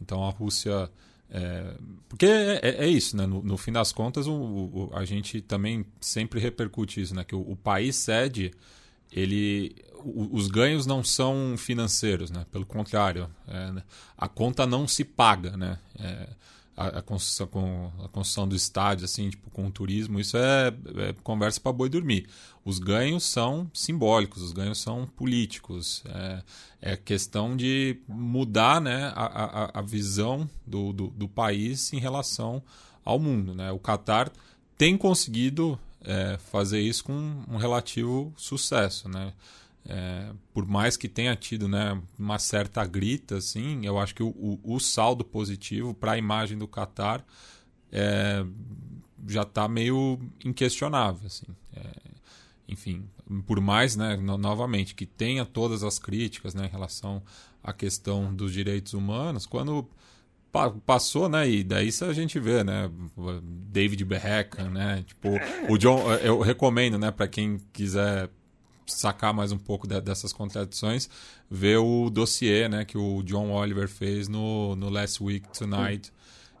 Então 0.00 0.24
a 0.24 0.30
Rússia. 0.30 0.90
É, 1.28 1.74
porque 2.08 2.26
é, 2.26 2.60
é, 2.62 2.84
é, 2.84 2.88
isso, 2.88 3.16
né? 3.16 3.26
No, 3.26 3.42
no, 3.42 3.56
fim 3.56 3.72
das 3.72 3.92
contas, 3.92 4.26
o, 4.26 4.32
o, 4.32 4.90
a 4.94 5.04
gente 5.04 5.40
também 5.40 5.84
sempre 6.00 6.38
repercute 6.38 7.00
isso, 7.00 7.14
né? 7.14 7.24
Que 7.24 7.34
o, 7.34 7.40
o 7.40 7.56
país 7.56 7.96
sede, 7.96 8.52
ele, 9.10 9.74
os 10.04 10.46
ganhos 10.46 10.86
não 10.86 11.02
são 11.02 11.56
financeiros, 11.56 12.30
né? 12.30 12.46
Pelo 12.52 12.64
contrário, 12.64 13.28
é, 13.48 13.82
a 14.16 14.28
conta 14.28 14.66
não 14.66 14.86
se 14.86 15.04
paga, 15.04 15.56
né? 15.56 15.78
É, 15.98 16.28
a, 16.76 16.98
a, 16.98 17.02
construção, 17.02 17.46
com, 17.46 17.90
a 18.04 18.08
construção 18.08 18.46
do 18.46 18.54
estádio, 18.54 19.06
assim, 19.06 19.30
tipo, 19.30 19.50
com 19.50 19.66
o 19.66 19.70
turismo, 19.70 20.20
isso 20.20 20.36
é, 20.36 20.68
é 21.08 21.14
conversa 21.22 21.58
para 21.58 21.72
boi 21.72 21.88
dormir. 21.88 22.28
Os 22.64 22.78
ganhos 22.78 23.24
são 23.24 23.70
simbólicos, 23.72 24.42
os 24.42 24.52
ganhos 24.52 24.78
são 24.78 25.06
políticos. 25.06 26.02
É, 26.06 26.42
é 26.82 26.96
questão 26.96 27.56
de 27.56 27.98
mudar 28.06 28.80
né, 28.80 29.12
a, 29.14 29.24
a, 29.24 29.78
a 29.78 29.82
visão 29.82 30.48
do, 30.66 30.92
do, 30.92 31.06
do, 31.08 31.28
país 31.28 31.92
em 31.92 31.98
relação 31.98 32.62
ao 33.04 33.18
mundo. 33.18 33.54
Né? 33.54 33.72
O 33.72 33.78
Qatar 33.78 34.30
tem 34.76 34.98
conseguido 34.98 35.78
é, 36.02 36.36
fazer 36.50 36.80
isso 36.80 37.04
com 37.04 37.44
um 37.48 37.56
relativo 37.56 38.34
sucesso. 38.36 39.08
Né? 39.08 39.32
É, 39.88 40.32
por 40.52 40.66
mais 40.66 40.96
que 40.96 41.08
tenha 41.08 41.36
tido 41.36 41.68
né, 41.68 42.00
uma 42.18 42.38
certa 42.38 42.84
grita, 42.84 43.36
assim, 43.36 43.86
eu 43.86 43.98
acho 43.98 44.14
que 44.14 44.22
o, 44.22 44.28
o, 44.28 44.60
o 44.64 44.80
saldo 44.80 45.24
positivo 45.24 45.94
para 45.94 46.12
a 46.12 46.18
imagem 46.18 46.58
do 46.58 46.66
Qatar 46.66 47.24
é, 47.92 48.44
já 49.28 49.42
está 49.42 49.68
meio 49.68 50.18
inquestionável. 50.44 51.26
Assim. 51.26 51.46
É, 51.74 51.82
enfim, 52.68 53.08
por 53.46 53.60
mais, 53.60 53.96
né, 53.96 54.16
no, 54.16 54.36
novamente, 54.36 54.94
que 54.94 55.06
tenha 55.06 55.44
todas 55.44 55.84
as 55.84 55.98
críticas 55.98 56.54
né, 56.54 56.66
em 56.66 56.70
relação 56.70 57.22
à 57.62 57.72
questão 57.72 58.34
dos 58.34 58.52
direitos 58.52 58.92
humanos, 58.92 59.46
quando 59.46 59.88
passou, 60.86 61.28
né? 61.28 61.48
E 61.48 61.62
daí 61.62 61.90
a 62.00 62.12
gente 62.14 62.40
vê, 62.40 62.64
né? 62.64 62.90
David 63.42 64.02
Beckham, 64.06 64.70
né? 64.70 65.04
Tipo, 65.06 65.28
o 65.68 65.76
John, 65.76 66.10
eu 66.14 66.40
recomendo, 66.40 66.98
né, 66.98 67.10
para 67.10 67.28
quem 67.28 67.58
quiser 67.74 68.30
sacar 68.86 69.32
mais 69.32 69.52
um 69.52 69.58
pouco 69.58 69.86
de, 69.86 70.00
dessas 70.00 70.32
contradições, 70.32 71.08
ver 71.50 71.78
o 71.78 72.10
dossiê 72.10 72.68
né, 72.68 72.84
que 72.84 72.96
o 72.96 73.22
John 73.22 73.50
Oliver 73.50 73.88
fez 73.88 74.28
no, 74.28 74.76
no 74.76 74.88
Last 74.88 75.22
Week 75.22 75.46
Tonight. 75.56 76.12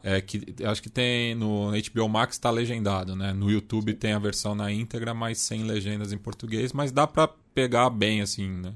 É, 0.02 0.20
que 0.20 0.54
acho 0.64 0.80
que 0.80 0.88
tem 0.88 1.34
no 1.34 1.72
HBO 1.72 2.08
Max 2.08 2.36
está 2.36 2.48
legendado, 2.48 3.16
né? 3.16 3.32
No 3.32 3.50
YouTube 3.50 3.92
tem 3.92 4.12
a 4.12 4.20
versão 4.20 4.54
na 4.54 4.70
íntegra, 4.70 5.12
mas 5.12 5.38
sem 5.38 5.64
legendas 5.64 6.12
em 6.12 6.18
português, 6.18 6.72
mas 6.72 6.92
dá 6.92 7.08
para 7.08 7.28
pegar 7.52 7.90
bem 7.90 8.20
assim, 8.20 8.48
né? 8.48 8.72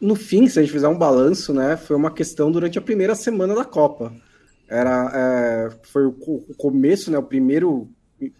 No 0.00 0.14
fim, 0.14 0.46
se 0.46 0.58
a 0.58 0.62
gente 0.62 0.70
fizer 0.70 0.86
um 0.88 0.98
balanço, 0.98 1.52
né, 1.52 1.76
foi 1.76 1.96
uma 1.96 2.10
questão 2.10 2.50
durante 2.50 2.78
a 2.78 2.82
primeira 2.82 3.14
semana 3.14 3.54
da 3.54 3.64
Copa. 3.64 4.12
Era, 4.68 5.10
é, 5.14 5.70
foi 5.84 6.06
o, 6.06 6.14
o, 6.20 6.54
começo, 6.56 7.10
né, 7.10 7.18
o 7.18 7.22
primeiro 7.22 7.88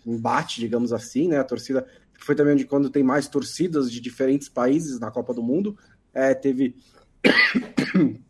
embate, 0.07 0.61
digamos 0.61 0.93
assim, 0.93 1.29
né? 1.29 1.39
A 1.39 1.45
torcida 1.45 1.87
que 2.23 2.27
foi 2.27 2.37
também 2.37 2.55
onde 2.55 2.65
quando 2.65 2.89
tem 2.89 3.03
mais 3.03 3.27
torcidas 3.27 3.91
de 3.91 4.01
diferentes 4.01 4.49
países 4.49 5.01
na 5.01 5.11
Copa 5.11 5.35
do 5.35 5.43
Mundo, 5.43 5.77
é, 6.15 6.33
teve. 6.33 6.77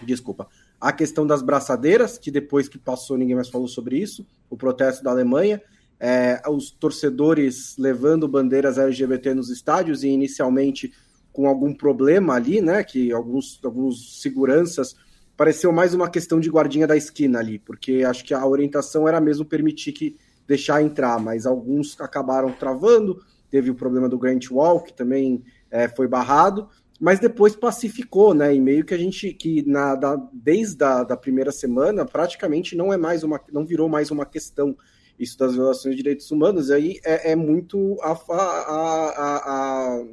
Desculpa. 0.00 0.46
A 0.80 0.92
questão 0.92 1.26
das 1.26 1.42
braçadeiras, 1.42 2.16
que 2.16 2.30
depois 2.30 2.68
que 2.68 2.78
passou 2.78 3.18
ninguém 3.18 3.34
mais 3.34 3.48
falou 3.48 3.66
sobre 3.66 3.98
isso, 3.98 4.24
o 4.48 4.56
protesto 4.56 5.02
da 5.02 5.10
Alemanha, 5.10 5.60
é, 5.98 6.40
os 6.48 6.70
torcedores 6.70 7.76
levando 7.76 8.28
bandeiras 8.28 8.78
LGBT 8.78 9.34
nos 9.34 9.50
estádios 9.50 10.04
e 10.04 10.08
inicialmente 10.08 10.92
com 11.32 11.48
algum 11.48 11.74
problema 11.74 12.34
ali, 12.34 12.60
né? 12.60 12.84
Que 12.84 13.10
alguns, 13.10 13.58
alguns 13.64 14.22
seguranças 14.22 14.94
pareceu 15.36 15.72
mais 15.72 15.92
uma 15.92 16.08
questão 16.08 16.38
de 16.38 16.48
guardinha 16.48 16.86
da 16.86 16.96
esquina 16.96 17.40
ali, 17.40 17.58
porque 17.58 18.04
acho 18.04 18.24
que 18.24 18.32
a 18.32 18.46
orientação 18.46 19.08
era 19.08 19.20
mesmo 19.20 19.44
permitir 19.44 19.90
que 19.92 20.16
deixar 20.46 20.82
entrar, 20.82 21.18
mas 21.18 21.46
alguns 21.46 22.00
acabaram 22.00 22.52
travando, 22.52 23.20
teve 23.50 23.70
o 23.70 23.74
problema 23.74 24.08
do 24.08 24.18
Grant 24.18 24.50
Wall, 24.50 24.80
que 24.80 24.92
também 24.92 25.42
é, 25.70 25.88
foi 25.88 26.06
barrado, 26.06 26.68
mas 27.00 27.18
depois 27.18 27.56
pacificou, 27.56 28.34
né? 28.34 28.54
E 28.54 28.60
meio 28.60 28.84
que 28.84 28.94
a 28.94 28.98
gente 28.98 29.32
que 29.32 29.66
na, 29.66 29.94
da, 29.94 30.16
desde 30.32 30.84
a 30.84 31.02
da 31.02 31.16
primeira 31.16 31.50
semana 31.50 32.04
praticamente 32.04 32.76
não 32.76 32.92
é 32.92 32.96
mais 32.96 33.22
uma, 33.22 33.40
não 33.50 33.64
virou 33.64 33.88
mais 33.88 34.10
uma 34.10 34.26
questão 34.26 34.76
isso 35.18 35.38
das 35.38 35.54
violações 35.54 35.96
de 35.96 36.02
direitos 36.02 36.30
humanos. 36.30 36.70
Aí 36.70 37.00
é, 37.04 37.32
é 37.32 37.36
muito 37.36 37.98
a, 38.02 38.12
a, 38.12 38.34
a, 38.36 39.36
a, 39.36 40.04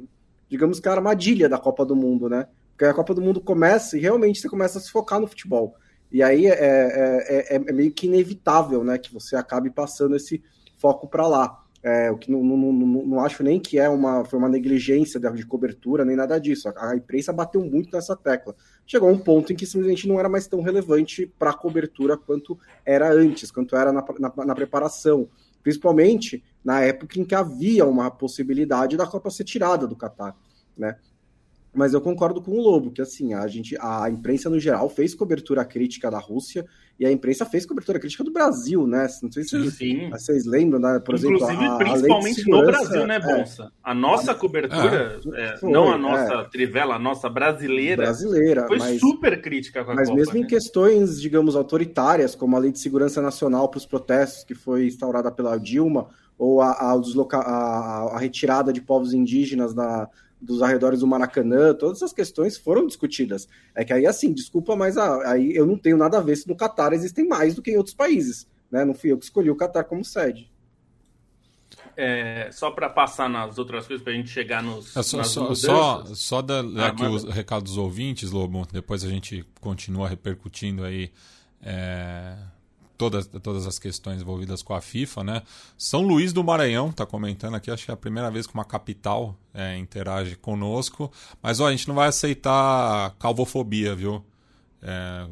digamos 0.48 0.80
que 0.80 0.88
a 0.88 0.92
armadilha 0.92 1.48
da 1.48 1.58
Copa 1.58 1.84
do 1.84 1.94
Mundo, 1.94 2.28
né? 2.28 2.46
Porque 2.70 2.84
a 2.84 2.94
Copa 2.94 3.14
do 3.14 3.20
Mundo 3.20 3.40
começa 3.40 3.96
e 3.96 4.00
realmente 4.00 4.40
você 4.40 4.48
começa 4.48 4.78
a 4.78 4.80
se 4.80 4.90
focar 4.90 5.20
no 5.20 5.26
futebol. 5.26 5.74
E 6.10 6.22
aí 6.22 6.46
é, 6.46 6.52
é, 6.52 7.56
é, 7.56 7.56
é 7.56 7.72
meio 7.72 7.92
que 7.92 8.06
inevitável, 8.06 8.82
né? 8.82 8.96
Que 8.98 9.12
você 9.12 9.36
acabe 9.36 9.70
passando 9.70 10.16
esse 10.16 10.42
foco 10.78 11.06
para 11.06 11.26
lá. 11.26 11.64
É, 11.82 12.10
o 12.10 12.18
que 12.18 12.30
não, 12.30 12.42
não, 12.42 12.56
não, 12.56 13.06
não, 13.06 13.20
acho 13.20 13.42
nem 13.44 13.60
que 13.60 13.78
é 13.78 13.88
uma, 13.88 14.24
foi 14.24 14.38
uma 14.38 14.48
negligência 14.48 15.20
de 15.20 15.46
cobertura, 15.46 16.04
nem 16.04 16.16
nada 16.16 16.38
disso. 16.38 16.68
A, 16.68 16.90
a 16.90 16.96
imprensa 16.96 17.32
bateu 17.32 17.64
muito 17.64 17.90
nessa 17.92 18.16
tecla. 18.16 18.54
Chegou 18.84 19.08
a 19.08 19.12
um 19.12 19.18
ponto 19.18 19.52
em 19.52 19.56
que 19.56 19.64
simplesmente 19.64 20.08
não 20.08 20.18
era 20.18 20.28
mais 20.28 20.48
tão 20.48 20.60
relevante 20.60 21.26
para 21.38 21.50
a 21.50 21.54
cobertura 21.54 22.16
quanto 22.16 22.58
era 22.84 23.12
antes, 23.12 23.52
quanto 23.52 23.76
era 23.76 23.92
na, 23.92 24.04
na, 24.18 24.46
na, 24.46 24.54
preparação. 24.54 25.28
Principalmente 25.62 26.42
na 26.64 26.80
época 26.80 27.20
em 27.20 27.24
que 27.24 27.34
havia 27.34 27.86
uma 27.86 28.10
possibilidade 28.10 28.96
da 28.96 29.06
Copa 29.06 29.30
ser 29.30 29.44
tirada 29.44 29.86
do 29.86 29.94
Catar. 29.94 30.36
Né? 30.76 30.96
Mas 31.74 31.92
eu 31.92 32.00
concordo 32.00 32.40
com 32.40 32.52
o 32.52 32.62
Lobo, 32.62 32.90
que 32.90 33.02
assim, 33.02 33.34
a 33.34 33.46
gente, 33.46 33.76
a 33.80 34.08
imprensa 34.10 34.48
no 34.48 34.58
geral 34.58 34.88
fez 34.88 35.14
cobertura 35.14 35.64
crítica 35.64 36.10
da 36.10 36.18
Rússia 36.18 36.66
e 36.98 37.06
a 37.06 37.12
imprensa 37.12 37.44
fez 37.44 37.64
cobertura 37.64 38.00
crítica 38.00 38.24
do 38.24 38.32
Brasil, 38.32 38.86
né? 38.86 39.06
Não 39.22 39.30
sei 39.30 39.44
se 39.44 39.56
vocês, 39.56 39.74
Sim. 39.74 40.10
vocês 40.10 40.44
lembram, 40.44 40.80
né? 40.80 40.98
Por 40.98 41.14
Inclusive, 41.14 41.52
exemplo, 41.52 41.74
a, 41.74 41.76
principalmente 41.76 42.40
a 42.40 42.56
no 42.56 42.66
Brasil, 42.66 43.06
né, 43.06 43.16
é. 43.16 43.20
Bonsa? 43.20 43.64
É. 43.64 43.68
A 43.84 43.94
nossa 43.94 44.34
cobertura, 44.34 45.20
é, 45.34 45.56
foi, 45.58 45.70
não 45.70 45.92
a 45.92 45.98
nossa 45.98 46.34
é. 46.34 46.44
trivela, 46.44 46.96
a 46.96 46.98
nossa 46.98 47.28
brasileira, 47.28 48.02
brasileira 48.02 48.66
foi 48.66 48.78
mas, 48.78 48.98
super 49.00 49.40
crítica 49.40 49.84
com 49.84 49.92
a 49.92 49.94
Mas 49.94 50.08
Copa, 50.08 50.18
mesmo 50.18 50.34
né? 50.34 50.40
em 50.40 50.46
questões, 50.46 51.20
digamos, 51.20 51.54
autoritárias, 51.54 52.34
como 52.34 52.56
a 52.56 52.58
Lei 52.58 52.72
de 52.72 52.80
Segurança 52.80 53.22
Nacional 53.22 53.68
para 53.68 53.78
os 53.78 53.86
protestos, 53.86 54.42
que 54.42 54.54
foi 54.54 54.86
instaurada 54.86 55.30
pela 55.30 55.56
Dilma, 55.56 56.08
ou 56.36 56.60
a, 56.60 56.70
a, 56.70 56.92
a, 56.92 58.16
a 58.16 58.18
retirada 58.18 58.72
de 58.72 58.80
povos 58.80 59.12
indígenas 59.12 59.72
da 59.74 60.08
dos 60.40 60.62
arredores 60.62 61.00
do 61.00 61.06
Maracanã, 61.06 61.74
todas 61.74 61.98
essas 61.98 62.12
questões 62.12 62.56
foram 62.56 62.86
discutidas. 62.86 63.48
É 63.74 63.84
que 63.84 63.92
aí, 63.92 64.06
assim, 64.06 64.32
desculpa, 64.32 64.76
mas 64.76 64.96
ah, 64.96 65.30
aí 65.30 65.54
eu 65.54 65.66
não 65.66 65.76
tenho 65.76 65.96
nada 65.96 66.18
a 66.18 66.22
ver 66.22 66.36
se 66.36 66.48
no 66.48 66.56
Catar 66.56 66.92
existem 66.92 67.26
mais 67.26 67.54
do 67.54 67.62
que 67.62 67.70
em 67.70 67.76
outros 67.76 67.94
países. 67.94 68.46
Né? 68.70 68.84
Não 68.84 68.94
fui 68.94 69.10
eu 69.12 69.18
que 69.18 69.24
escolhi 69.24 69.50
o 69.50 69.56
Catar 69.56 69.84
como 69.84 70.04
sede. 70.04 70.50
É, 71.96 72.48
só 72.52 72.70
para 72.70 72.88
passar 72.88 73.28
nas 73.28 73.58
outras 73.58 73.86
coisas, 73.86 74.04
para 74.04 74.12
a 74.12 74.16
gente 74.16 74.30
chegar 74.30 74.62
nos. 74.62 74.96
É 74.96 75.02
só, 75.02 75.22
só, 75.24 75.54
só, 75.54 76.04
só 76.06 76.42
dar 76.42 76.64
ah, 76.76 76.86
aqui 76.86 77.02
o 77.02 77.28
recado 77.28 77.64
dos 77.64 77.76
ouvintes, 77.76 78.30
Lobo, 78.30 78.66
depois 78.72 79.04
a 79.04 79.08
gente 79.08 79.44
continua 79.60 80.08
repercutindo 80.08 80.84
aí 80.84 81.10
é, 81.60 82.36
todas, 82.98 83.26
todas 83.26 83.66
as 83.66 83.78
questões 83.78 84.20
envolvidas 84.20 84.62
com 84.62 84.74
a 84.74 84.80
FIFA, 84.80 85.24
né? 85.24 85.42
São 85.76 86.02
Luís 86.02 86.32
do 86.32 86.42
Maranhão 86.42 86.90
está 86.90 87.06
comentando 87.06 87.54
aqui, 87.54 87.70
acho 87.70 87.84
que 87.84 87.90
é 87.92 87.94
a 87.94 87.96
primeira 87.96 88.30
vez 88.30 88.46
que 88.46 88.52
uma 88.52 88.64
capital 88.64 89.38
é, 89.54 89.78
interage 89.78 90.34
conosco. 90.36 91.10
Mas 91.40 91.60
ó, 91.60 91.68
a 91.68 91.70
gente 91.70 91.86
não 91.86 91.94
vai 91.94 92.08
aceitar 92.08 93.14
calvofobia, 93.18 93.94
viu? 93.94 94.22
É, 94.80 95.26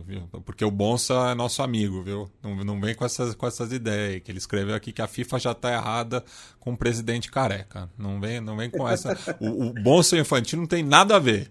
porque 0.44 0.64
o 0.64 0.70
Bonsa 0.70 1.14
é 1.31 1.35
nosso 1.35 1.62
amigo, 1.62 2.02
viu? 2.02 2.31
Não, 2.42 2.64
não 2.64 2.81
vem 2.81 2.94
com 2.94 3.05
essas, 3.05 3.35
com 3.35 3.46
essas 3.46 3.72
ideias 3.72 4.22
que 4.22 4.31
ele 4.31 4.38
escreveu 4.38 4.74
aqui 4.74 4.92
que 4.92 5.02
a 5.02 5.07
FIFA 5.07 5.38
já 5.38 5.52
está 5.52 5.72
errada 5.72 6.24
com 6.61 6.72
o 6.72 6.76
presidente 6.76 7.31
careca. 7.31 7.90
Não 7.98 8.20
vem, 8.20 8.40
não 8.40 8.57
vem 8.57 8.70
com 8.70 8.88
essa. 8.88 9.16
O, 9.40 9.66
o 9.66 9.72
Bonsa 9.72 10.16
e 10.16 10.20
o 10.20 10.22
Infantino 10.22 10.62
não 10.62 10.68
tem 10.68 10.83
nada 10.83 11.16
a 11.16 11.18
ver, 11.18 11.50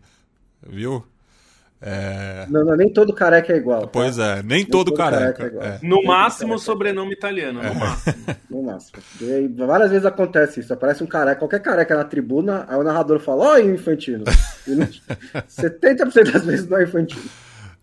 viu? 0.65 1.06
É... 1.82 2.46
Não, 2.50 2.64
não, 2.64 2.76
nem 2.76 2.90
todo 2.90 3.14
careca 3.14 3.54
é 3.54 3.58
igual. 3.58 3.82
Tá? 3.82 3.88
Pois 3.88 4.18
é, 4.18 4.36
nem, 4.38 4.60
nem 4.60 4.66
todo, 4.66 4.88
todo, 4.88 4.98
careca. 4.98 5.34
careca 5.34 5.64
é 5.64 5.88
no 5.88 6.04
máximo, 6.04 6.58
sobrenome 6.58 7.14
italiano, 7.14 7.62
no 7.62 7.68
é. 7.68 7.74
máximo. 7.74 8.26
No 8.50 8.64
máximo. 8.64 9.04
E 9.22 9.48
várias 9.48 9.90
vezes 9.90 10.06
acontece 10.06 10.62
isso. 10.62 10.74
Aparece 10.74 11.04
um 11.04 11.08
careca, 11.08 11.40
qualquer 11.40 11.62
careca 11.62 11.96
na 11.96 12.06
tribuna, 12.06 12.66
aí 12.70 12.78
o 12.78 12.84
narrador 12.84 13.20
fala, 13.20 13.54
ó, 13.54 13.60
Infantino. 13.60 14.24
70% 14.26 16.24
das 16.32 16.46
vezes 16.46 16.68
não 16.68 16.78
é 16.78 16.84
Infantino. 16.84 17.30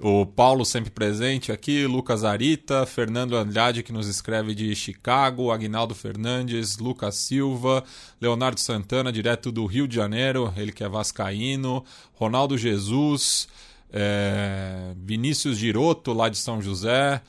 O 0.04 0.26
Paulo 0.26 0.64
sempre 0.64 0.90
presente 0.90 1.52
aqui, 1.52 1.86
Lucas 1.86 2.24
Arita, 2.24 2.84
Fernando 2.84 3.36
Andrade 3.36 3.84
que 3.84 3.92
nos 3.92 4.08
escreve 4.08 4.52
de 4.52 4.74
Chicago, 4.74 5.52
Agnaldo 5.52 5.94
Fernandes, 5.94 6.76
Lucas 6.78 7.14
Silva, 7.14 7.84
Leonardo 8.20 8.58
Santana, 8.58 9.12
direto 9.12 9.52
do 9.52 9.64
Rio 9.64 9.86
de 9.86 9.94
Janeiro, 9.94 10.52
ele 10.56 10.72
que 10.72 10.82
é 10.82 10.88
vascaíno, 10.88 11.84
Ronaldo 12.14 12.58
Jesus, 12.58 13.46
é, 13.92 14.94
Vinícius 14.96 15.58
Giroto, 15.58 16.12
lá 16.12 16.28
de 16.28 16.38
São 16.38 16.62
José, 16.62 17.20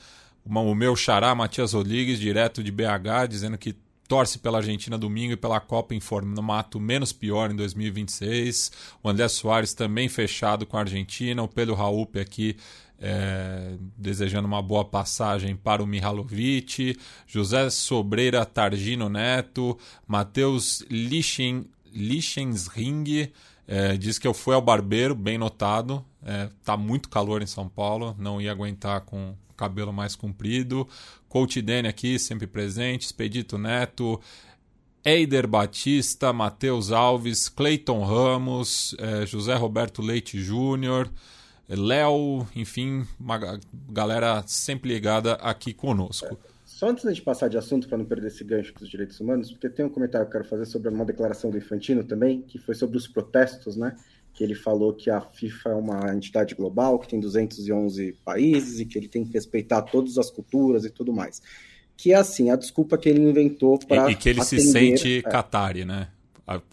o 0.44 0.74
meu 0.74 0.96
xará 0.96 1.34
Matias 1.34 1.72
Rodrigues, 1.72 2.18
direto 2.18 2.62
de 2.62 2.72
BH, 2.72 3.28
dizendo 3.28 3.58
que 3.58 3.76
torce 4.08 4.38
pela 4.38 4.58
Argentina 4.58 4.98
domingo 4.98 5.32
e 5.32 5.36
pela 5.36 5.60
Copa 5.60 5.94
em 5.94 6.00
formato 6.00 6.78
menos 6.78 7.12
pior 7.12 7.50
em 7.50 7.56
2026. 7.56 8.72
O 9.02 9.08
André 9.08 9.28
Soares 9.28 9.74
também 9.74 10.08
fechado 10.08 10.66
com 10.66 10.76
a 10.76 10.80
Argentina. 10.80 11.42
O 11.42 11.48
Pedro 11.48 11.74
Raup 11.74 12.16
aqui 12.16 12.56
é, 13.00 13.74
desejando 13.96 14.46
uma 14.46 14.62
boa 14.62 14.84
passagem 14.84 15.56
para 15.56 15.82
o 15.82 15.86
Mihalovic. 15.86 16.98
José 17.26 17.70
Sobreira 17.70 18.44
Targino 18.44 19.08
Neto. 19.08 19.78
Matheus 20.06 20.84
Lichen, 20.90 21.66
Lichensring 21.92 23.30
é, 23.66 23.96
diz 23.96 24.18
que 24.18 24.26
eu 24.26 24.34
fui 24.34 24.54
ao 24.54 24.60
barbeiro, 24.60 25.14
bem 25.14 25.38
notado. 25.38 26.04
É, 26.24 26.48
tá 26.64 26.76
muito 26.76 27.08
calor 27.08 27.42
em 27.42 27.46
São 27.46 27.68
Paulo, 27.68 28.16
não 28.18 28.40
ia 28.40 28.50
aguentar 28.50 29.02
com 29.02 29.34
cabelo 29.56 29.92
mais 29.92 30.16
comprido. 30.16 30.88
Coach 31.28 31.60
Dene 31.60 31.88
aqui, 31.88 32.18
sempre 32.18 32.46
presente. 32.46 33.06
Expedito 33.06 33.58
Neto. 33.58 34.20
Eider 35.04 35.46
Batista, 35.46 36.32
Matheus 36.32 36.90
Alves, 36.90 37.50
Cleiton 37.50 38.02
Ramos, 38.02 38.96
é, 38.98 39.26
José 39.26 39.54
Roberto 39.54 40.00
Leite 40.00 40.40
Júnior, 40.40 41.10
Léo, 41.68 42.46
enfim, 42.56 43.06
uma 43.20 43.60
galera 43.90 44.42
sempre 44.46 44.94
ligada 44.94 45.34
aqui 45.34 45.74
conosco. 45.74 46.38
Só 46.64 46.88
antes 46.88 47.14
de 47.14 47.20
passar 47.20 47.48
de 47.48 47.58
assunto, 47.58 47.86
para 47.86 47.98
não 47.98 48.04
perder 48.06 48.28
esse 48.28 48.42
gancho 48.42 48.72
com 48.72 48.82
os 48.82 48.88
direitos 48.90 49.20
humanos, 49.20 49.50
porque 49.52 49.68
tem 49.68 49.84
um 49.84 49.90
comentário 49.90 50.26
que 50.26 50.34
eu 50.34 50.40
quero 50.40 50.50
fazer 50.50 50.64
sobre 50.64 50.88
uma 50.88 51.04
declaração 51.04 51.50
do 51.50 51.58
Infantino 51.58 52.02
também, 52.02 52.40
que 52.40 52.58
foi 52.58 52.74
sobre 52.74 52.96
os 52.96 53.06
protestos, 53.06 53.76
né? 53.76 53.94
Que 54.34 54.44
ele 54.44 54.54
falou 54.54 54.92
que 54.92 55.08
a 55.08 55.20
FIFA 55.20 55.70
é 55.70 55.74
uma 55.74 56.14
entidade 56.14 56.54
global, 56.54 56.98
que 56.98 57.08
tem 57.08 57.20
211 57.20 58.12
países 58.24 58.80
e 58.80 58.84
que 58.84 58.98
ele 58.98 59.08
tem 59.08 59.24
que 59.24 59.32
respeitar 59.32 59.80
todas 59.82 60.18
as 60.18 60.30
culturas 60.30 60.84
e 60.84 60.90
tudo 60.90 61.12
mais. 61.12 61.40
Que 61.96 62.12
é 62.12 62.16
assim, 62.16 62.50
a 62.50 62.56
desculpa 62.56 62.98
que 62.98 63.08
ele 63.08 63.20
inventou 63.20 63.78
para. 63.78 64.10
E, 64.10 64.12
e, 64.12 64.16
que 64.16 64.28
ele 64.28 64.40
atender, 64.40 64.62
se 64.62 64.72
sente 64.72 65.18
é. 65.18 65.22
Qatari, 65.22 65.84
né? 65.84 66.08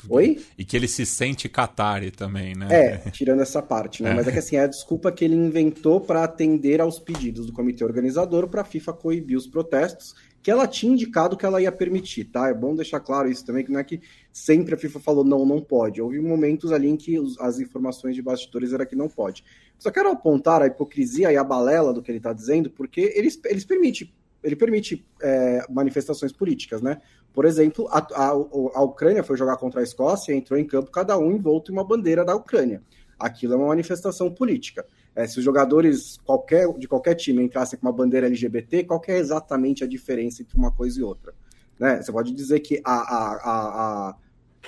Oi? 0.10 0.44
E 0.58 0.66
que 0.66 0.76
ele 0.76 0.88
se 0.88 1.06
sente 1.06 1.48
Qatari 1.48 2.12
também, 2.12 2.54
né? 2.56 2.68
É, 2.70 2.98
tirando 3.10 3.42
essa 3.42 3.62
parte, 3.62 4.04
né? 4.04 4.12
É. 4.12 4.14
Mas 4.14 4.28
é 4.28 4.32
que 4.32 4.40
assim, 4.40 4.58
é 4.58 4.64
a 4.64 4.68
desculpa 4.68 5.12
que 5.12 5.24
ele 5.24 5.36
inventou 5.36 6.02
para 6.02 6.24
atender 6.24 6.82
aos 6.82 7.00
pedidos 7.00 7.46
do 7.46 7.54
comitê 7.54 7.84
organizador 7.84 8.50
para 8.50 8.62
a 8.62 8.66
FIFA 8.66 8.94
coibir 8.94 9.38
os 9.38 9.48
protestos, 9.48 10.14
que 10.42 10.50
ela 10.50 10.68
tinha 10.68 10.94
indicado 10.94 11.38
que 11.38 11.46
ela 11.46 11.62
ia 11.62 11.72
permitir, 11.72 12.26
tá? 12.26 12.50
É 12.50 12.54
bom 12.54 12.76
deixar 12.76 13.00
claro 13.00 13.30
isso 13.30 13.46
também, 13.46 13.64
que 13.64 13.72
não 13.72 13.80
é 13.80 13.84
que 13.84 14.02
sempre 14.32 14.74
a 14.74 14.78
FIFA 14.78 15.00
falou 15.00 15.24
não, 15.24 15.46
não 15.46 15.62
pode. 15.62 16.02
Houve 16.02 16.20
momentos 16.20 16.72
ali 16.72 16.90
em 16.90 16.98
que 16.98 17.18
as 17.40 17.60
informações 17.60 18.16
de 18.16 18.22
bastidores 18.22 18.74
era 18.74 18.86
que 18.86 18.96
não 18.96 19.08
pode. 19.08 19.44
Só 19.78 19.92
quero 19.92 20.10
apontar 20.10 20.62
a 20.62 20.68
hipocrisia 20.68 21.32
e 21.32 21.38
a 21.38 21.44
balela 21.44 21.94
do 21.94 22.02
que 22.02 22.10
ele 22.10 22.18
está 22.18 22.34
dizendo, 22.34 22.70
porque 22.72 23.14
eles, 23.16 23.40
eles 23.46 23.66
permitem 23.66 24.12
ele 24.44 24.56
permite 24.56 25.06
é, 25.22 25.64
manifestações 25.70 26.32
políticas, 26.32 26.82
né? 26.82 27.00
Por 27.34 27.46
exemplo, 27.46 27.88
a, 27.90 28.00
a, 28.00 28.30
a, 28.30 28.82
Ucrânia 28.82 29.24
foi 29.24 29.38
jogar 29.38 29.56
contra 29.58 29.80
a 29.82 29.84
Escócia, 29.84 30.34
entrou 30.34 30.60
em 30.60 30.66
campo 30.66 30.92
cada 30.92 31.18
um 31.18 31.32
envolto 31.32 31.72
em 31.72 31.76
uma 31.76 31.84
bandeira 31.84 32.26
da 32.26 32.36
Ucrânia. 32.36 32.82
Aquilo 33.20 33.54
é 33.54 33.56
uma 33.56 33.68
manifestação 33.68 34.32
política. 34.32 34.86
É, 35.16 35.28
se 35.28 35.40
os 35.40 35.44
jogadores 35.44 36.18
qualquer, 36.24 36.68
de 36.78 36.88
qualquer 36.88 37.16
time 37.16 37.44
entrassem 37.44 37.78
com 37.78 37.86
uma 37.86 37.94
bandeira 37.94 38.28
LGBT, 38.28 38.86
qual 38.86 39.02
é 39.08 39.18
exatamente 39.18 39.84
a 39.84 39.88
diferença 39.88 40.42
entre 40.42 40.58
uma 40.58 40.72
coisa 40.72 41.00
e 41.00 41.04
outra? 41.04 41.34
Né? 41.80 42.02
Você 42.02 42.12
pode 42.12 42.34
dizer 42.34 42.60
que 42.60 42.82
a, 42.86 42.94
a, 42.94 44.10
a 44.10 44.16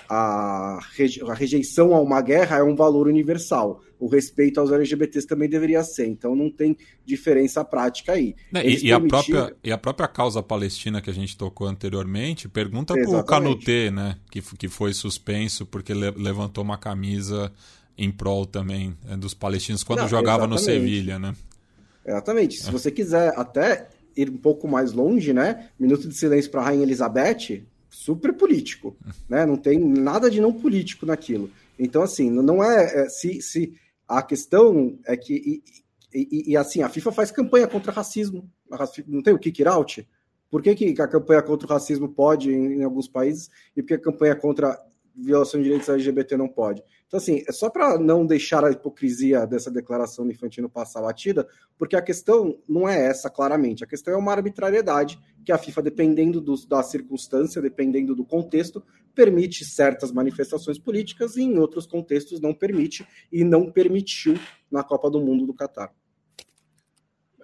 a, 0.09 0.79
rejeição 1.35 1.93
a 1.93 2.01
uma 2.01 2.21
guerra 2.21 2.57
é 2.57 2.63
um 2.63 2.75
valor 2.75 3.07
universal. 3.07 3.81
O 3.99 4.07
respeito 4.07 4.59
aos 4.59 4.71
LGBTs 4.71 5.27
também 5.27 5.47
deveria 5.47 5.83
ser. 5.83 6.07
Então 6.07 6.35
não 6.35 6.49
tem 6.49 6.75
diferença 7.05 7.63
prática 7.63 8.13
aí. 8.13 8.35
É, 8.53 8.67
e, 8.67 8.87
e, 8.87 8.91
a 8.91 8.99
própria, 8.99 9.55
e 9.63 9.71
a 9.71 9.77
própria 9.77 10.07
causa 10.07 10.43
palestina 10.43 11.01
que 11.01 11.09
a 11.09 11.13
gente 11.13 11.37
tocou 11.37 11.67
anteriormente, 11.67 12.49
pergunta 12.49 12.93
para 12.93 13.19
o 13.19 13.23
Canutê, 13.23 13.91
né? 13.91 14.17
Que, 14.29 14.41
que 14.41 14.67
foi 14.67 14.93
suspenso 14.93 15.65
porque 15.65 15.93
le, 15.93 16.11
levantou 16.11 16.63
uma 16.63 16.77
camisa 16.77 17.51
em 17.97 18.11
prol 18.11 18.45
também 18.45 18.97
né, 19.03 19.15
dos 19.15 19.33
palestinos 19.33 19.83
quando 19.83 19.99
não, 19.99 20.07
jogava 20.07 20.45
exatamente. 20.45 20.59
no 20.59 20.65
Sevilha, 20.65 21.19
né? 21.19 21.35
Exatamente. 22.05 22.61
Se 22.61 22.69
é. 22.69 22.71
você 22.71 22.91
quiser 22.91 23.33
até 23.37 23.87
ir 24.15 24.29
um 24.29 24.37
pouco 24.37 24.67
mais 24.67 24.93
longe, 24.93 25.33
né? 25.33 25.69
Minuto 25.79 26.07
de 26.07 26.15
silêncio 26.15 26.51
para 26.51 26.61
a 26.61 26.65
Rainha 26.65 26.83
Elizabeth, 26.83 27.63
super 27.89 28.33
político, 28.33 28.95
né? 29.29 29.45
Não 29.45 29.57
tem 29.57 29.79
nada 29.79 30.29
de 30.29 30.41
não 30.41 30.51
político 30.51 31.05
naquilo. 31.05 31.49
Então, 31.77 32.01
assim, 32.01 32.29
não 32.29 32.63
é, 32.63 33.05
é 33.05 33.09
se, 33.09 33.41
se 33.41 33.73
a 34.07 34.21
questão 34.21 34.97
é 35.05 35.15
que 35.15 35.33
e, 35.33 35.63
e, 36.13 36.51
e, 36.51 36.57
assim 36.57 36.83
a 36.83 36.89
FIFA 36.89 37.11
faz 37.11 37.31
campanha 37.31 37.67
contra 37.67 37.91
racismo, 37.91 38.47
não 39.07 39.21
tem 39.21 39.33
o 39.33 39.39
kick 39.39 39.65
out. 39.65 40.07
Por 40.49 40.61
que, 40.61 40.75
que 40.75 41.01
a 41.01 41.07
campanha 41.07 41.41
contra 41.41 41.65
o 41.65 41.69
racismo 41.69 42.07
pode 42.07 42.51
em, 42.51 42.79
em 42.79 42.83
alguns 42.83 43.07
países 43.07 43.49
e 43.75 43.81
por 43.81 43.87
que 43.87 43.93
a 43.95 43.99
campanha 43.99 44.35
contra 44.35 44.79
violação 45.15 45.59
de 45.59 45.65
direitos 45.65 45.89
LGBT 45.89 46.37
não 46.37 46.47
pode. 46.47 46.83
Então, 47.07 47.17
assim, 47.17 47.43
é 47.47 47.51
só 47.51 47.69
para 47.69 47.97
não 47.99 48.25
deixar 48.25 48.63
a 48.63 48.71
hipocrisia 48.71 49.45
dessa 49.45 49.69
declaração 49.69 50.25
do 50.25 50.31
Infantino 50.31 50.69
passar 50.69 51.01
batida, 51.01 51.47
porque 51.77 51.95
a 51.95 52.01
questão 52.01 52.59
não 52.67 52.89
é 52.89 53.07
essa, 53.07 53.29
claramente. 53.29 53.83
A 53.83 53.87
questão 53.87 54.13
é 54.13 54.17
uma 54.17 54.31
arbitrariedade 54.31 55.19
que 55.45 55.51
a 55.51 55.57
FIFA, 55.57 55.83
dependendo 55.83 56.41
do, 56.41 56.55
da 56.67 56.81
circunstância, 56.81 57.61
dependendo 57.61 58.15
do 58.15 58.25
contexto, 58.25 58.83
permite 59.13 59.63
certas 59.63 60.11
manifestações 60.11 60.79
políticas 60.79 61.35
e 61.35 61.43
em 61.43 61.57
outros 61.57 61.85
contextos 61.85 62.41
não 62.41 62.53
permite 62.53 63.07
e 63.31 63.43
não 63.43 63.71
permitiu 63.71 64.35
na 64.71 64.83
Copa 64.83 65.09
do 65.09 65.21
Mundo 65.21 65.45
do 65.45 65.53
Catar. 65.53 65.93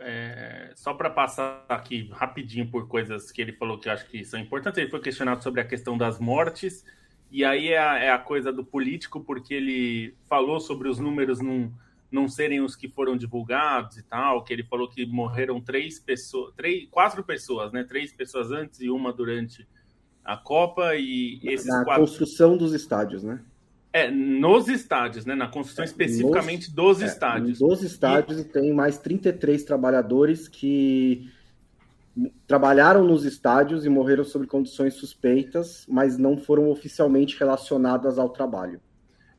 É, 0.01 0.71
só 0.75 0.93
para 0.93 1.09
passar 1.09 1.65
aqui 1.67 2.09
rapidinho 2.13 2.71
por 2.71 2.87
coisas 2.87 3.31
que 3.31 3.41
ele 3.41 3.51
falou 3.51 3.77
que 3.77 3.89
eu 3.89 3.93
acho 3.93 4.07
que 4.07 4.23
são 4.23 4.39
importantes, 4.39 4.77
ele 4.77 4.89
foi 4.89 5.01
questionado 5.01 5.43
sobre 5.43 5.59
a 5.59 5.65
questão 5.65 5.97
das 5.97 6.19
mortes 6.19 6.85
e 7.31 7.45
aí 7.45 7.69
é 7.69 7.77
a, 7.77 7.97
é 7.97 8.11
a, 8.11 8.17
coisa 8.17 8.51
do 8.51 8.63
político, 8.63 9.19
porque 9.19 9.53
ele 9.53 10.13
falou 10.27 10.59
sobre 10.59 10.89
os 10.89 10.99
números 10.99 11.39
não, 11.39 11.71
não 12.11 12.27
serem 12.27 12.61
os 12.61 12.75
que 12.75 12.87
foram 12.87 13.15
divulgados 13.15 13.97
e 13.97 14.03
tal, 14.03 14.43
que 14.43 14.51
ele 14.51 14.63
falou 14.63 14.89
que 14.89 15.05
morreram 15.05 15.61
três 15.61 15.99
pessoas, 15.99 16.53
três, 16.55 16.87
quatro 16.89 17.23
pessoas, 17.23 17.71
né? 17.71 17.83
Três 17.83 18.11
pessoas 18.11 18.51
antes 18.51 18.81
e 18.81 18.89
uma 18.89 19.13
durante 19.13 19.67
a 20.23 20.35
Copa 20.35 20.95
e 20.95 21.39
esses 21.43 21.67
Na 21.67 21.83
quatro... 21.83 22.01
construção 22.01 22.57
dos 22.57 22.73
estádios, 22.73 23.23
né? 23.23 23.39
É, 23.91 24.09
nos 24.09 24.67
estádios, 24.67 25.25
né? 25.25 25.35
Na 25.35 25.47
construção 25.47 25.83
é, 25.83 25.87
especificamente 25.87 26.67
nos, 26.67 26.75
dos 26.75 27.01
é, 27.01 27.05
estádios. 27.05 27.59
Dos 27.59 27.83
estádios 27.83 28.39
e... 28.39 28.43
tem 28.43 28.73
mais 28.73 28.97
33 28.97 29.63
trabalhadores 29.63 30.47
que 30.47 31.29
trabalharam 32.47 33.03
nos 33.03 33.25
estádios 33.25 33.85
e 33.85 33.89
morreram 33.89 34.23
sob 34.23 34.47
condições 34.47 34.95
suspeitas, 34.95 35.85
mas 35.87 36.17
não 36.17 36.37
foram 36.37 36.69
oficialmente 36.69 37.37
relacionadas 37.37 38.17
ao 38.17 38.29
trabalho. 38.29 38.81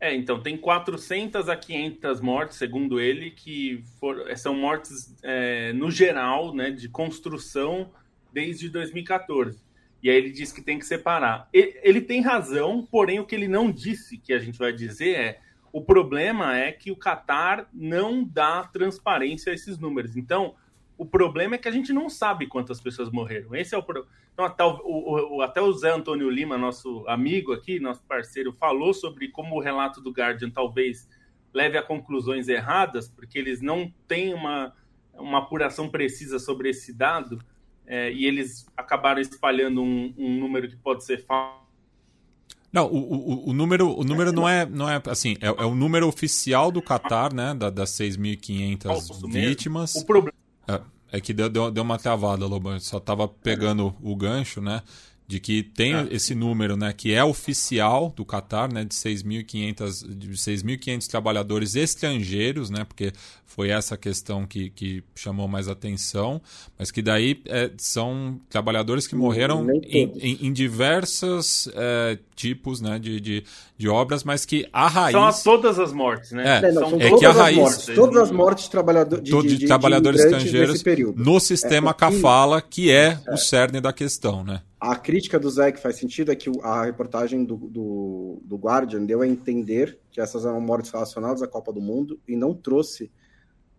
É, 0.01 0.15
então 0.15 0.43
tem 0.43 0.57
400 0.57 1.49
a 1.49 1.57
500 1.57 2.21
mortes, 2.21 2.57
segundo 2.57 2.99
ele, 2.99 3.33
que 3.33 3.83
for, 3.99 4.35
são 4.37 4.55
mortes 4.55 5.15
é, 5.23 5.73
no 5.75 5.91
geral, 5.91 6.55
né, 6.55 6.71
de 6.71 6.89
construção 6.89 7.91
desde 8.33 8.71
2014. 8.71 9.63
E 10.03 10.09
aí 10.09 10.17
ele 10.17 10.31
diz 10.31 10.53
que 10.53 10.63
tem 10.63 10.79
que 10.79 10.87
separar. 10.87 11.49
Ele, 11.53 11.79
ele 11.83 12.01
tem 12.01 12.23
razão, 12.23 12.87
porém 12.91 13.21
o 13.21 13.27
que 13.27 13.35
ele 13.35 13.49
não 13.49 13.71
disse, 13.71 14.17
que 14.17 14.33
a 14.33 14.39
gente 14.39 14.59
vai 14.59 14.73
dizer 14.73 15.15
é 15.15 15.41
o 15.73 15.83
problema 15.83 16.57
é 16.57 16.73
que 16.73 16.91
o 16.91 16.97
Qatar 16.97 17.69
não 17.73 18.25
dá 18.25 18.65
transparência 18.65 19.53
a 19.53 19.55
esses 19.55 19.79
números. 19.79 20.17
Então, 20.17 20.55
o 21.01 21.07
problema 21.07 21.55
é 21.55 21.59
que 21.59 21.67
a 21.67 21.71
gente 21.71 21.95
não 21.95 22.11
sabe 22.11 22.47
quantas 22.47 22.79
pessoas 22.79 23.11
morreram. 23.11 23.57
Esse 23.57 23.75
é 23.75 23.79
o 23.79 23.83
problema. 23.83 24.07
Então, 24.35 24.45
até 24.45 24.63
o, 24.63 24.79
o, 24.85 25.41
até 25.41 25.59
o 25.59 25.73
Zé 25.73 25.91
Antônio 25.91 26.29
Lima, 26.29 26.59
nosso 26.59 27.07
amigo 27.09 27.55
aqui, 27.55 27.81
nosso 27.81 28.03
parceiro, 28.03 28.53
falou 28.53 28.93
sobre 28.93 29.29
como 29.29 29.57
o 29.57 29.61
relato 29.61 30.03
do 30.03 30.11
Guardian 30.11 30.51
talvez 30.51 31.09
leve 31.55 31.79
a 31.79 31.83
conclusões 31.83 32.49
erradas, 32.49 33.09
porque 33.09 33.39
eles 33.39 33.63
não 33.63 33.91
têm 34.07 34.35
uma, 34.35 34.75
uma 35.15 35.39
apuração 35.39 35.89
precisa 35.89 36.39
sobre 36.39 36.69
esse 36.69 36.93
dado, 36.93 37.43
é, 37.87 38.13
e 38.13 38.27
eles 38.27 38.67
acabaram 38.77 39.23
espalhando 39.23 39.83
um, 39.83 40.13
um 40.19 40.39
número 40.39 40.69
que 40.69 40.77
pode 40.77 41.03
ser 41.03 41.25
falso 41.25 41.61
não, 42.73 42.87
o, 42.87 42.99
o, 42.99 43.49
o, 43.49 43.53
número, 43.53 43.99
o 43.99 44.05
número 44.05 44.31
não 44.31 44.49
é, 44.49 44.65
não 44.65 44.89
é 44.89 45.03
assim, 45.09 45.37
é, 45.41 45.49
é 45.49 45.65
o 45.65 45.75
número 45.75 46.07
oficial 46.07 46.71
do 46.71 46.81
Qatar, 46.81 47.35
né? 47.35 47.53
Da, 47.53 47.69
das 47.69 47.91
6.500 47.91 49.29
vítimas. 49.29 49.97
O 49.97 50.07
problema. 50.07 50.40
É, 50.71 51.19
é 51.19 51.21
que 51.21 51.33
deu, 51.33 51.49
deu, 51.49 51.71
deu 51.71 51.83
uma 51.83 51.99
travada, 51.99 52.47
Lobo. 52.47 52.79
Só 52.81 53.01
tava 53.01 53.27
pegando 53.27 53.95
o 54.03 54.15
gancho, 54.15 54.61
né? 54.61 54.83
de 55.31 55.39
que 55.39 55.63
tem 55.63 55.95
é. 55.95 56.09
esse 56.11 56.35
número, 56.35 56.77
né, 56.77 56.93
que 56.93 57.13
é 57.13 57.23
oficial 57.23 58.13
do 58.17 58.25
Qatar, 58.25 58.73
né, 58.73 58.85
de 58.85 58.93
6.500 58.93 61.07
trabalhadores 61.07 61.77
estrangeiros, 61.77 62.69
né, 62.69 62.83
porque 62.83 63.13
foi 63.47 63.69
essa 63.69 63.97
questão 63.97 64.45
que, 64.45 64.71
que 64.71 65.05
chamou 65.15 65.47
mais 65.47 65.69
atenção, 65.69 66.43
mas 66.77 66.91
que 66.91 67.01
daí 67.01 67.41
é, 67.47 67.71
são 67.79 68.41
trabalhadores 68.49 69.07
que 69.07 69.15
morreram 69.15 69.71
em, 69.71 70.11
em, 70.19 70.49
em 70.49 70.53
diversos 70.53 71.69
é, 71.75 72.19
tipos, 72.35 72.81
né, 72.81 72.99
de, 72.99 73.21
de, 73.21 73.45
de, 73.81 73.89
obras, 73.89 74.23
mas 74.23 74.45
que 74.45 74.69
a 74.73 74.87
raiz... 74.87 75.13
São 75.13 75.25
as, 75.25 75.43
todas 75.43 75.79
as 75.79 75.93
mortes, 75.93 76.33
né? 76.33 76.61
É, 76.63 76.73
não, 76.73 77.01
é 77.01 77.17
que 77.17 77.25
a 77.25 77.33
raiz... 77.33 77.57
Mortes, 77.57 77.87
todas 77.95 78.17
as 78.19 78.31
mortes 78.31 78.65
de, 78.65 78.71
trabalhador, 78.71 79.21
de, 79.21 79.31
de, 79.31 79.57
de 79.57 79.67
trabalhadores 79.67 80.21
estrangeiros 80.21 80.85
no 81.17 81.41
sistema 81.41 81.91
é, 81.91 81.95
Kafala, 81.95 82.61
que 82.61 82.93
é, 82.93 83.19
o 83.33 83.39
cerne 83.39 83.81
da 83.81 83.93
questão, 83.93 84.45
né? 84.45 84.61
A 84.79 84.97
crítica 84.97 85.39
do 85.39 85.51
Zé 85.51 85.73
que 85.73 85.81
faz 85.81 85.97
sentido 85.97 86.31
é 86.31 86.37
que 86.37 86.51
a 86.63 86.85
reportagem 86.85 87.45
do, 87.45 87.57
do, 87.57 88.43
do, 88.43 88.57
Guardian 88.57 89.05
deu 89.05 89.23
a 89.23 89.27
entender 89.27 89.99
que 90.11 90.21
essas 90.21 90.45
eram 90.45 90.61
mortes 90.61 90.91
relacionadas 90.91 91.43
à 91.43 91.47
Copa 91.47 91.73
do 91.73 91.81
Mundo 91.81 92.19
e 92.29 92.37
não 92.37 92.55
trouxe 92.55 93.11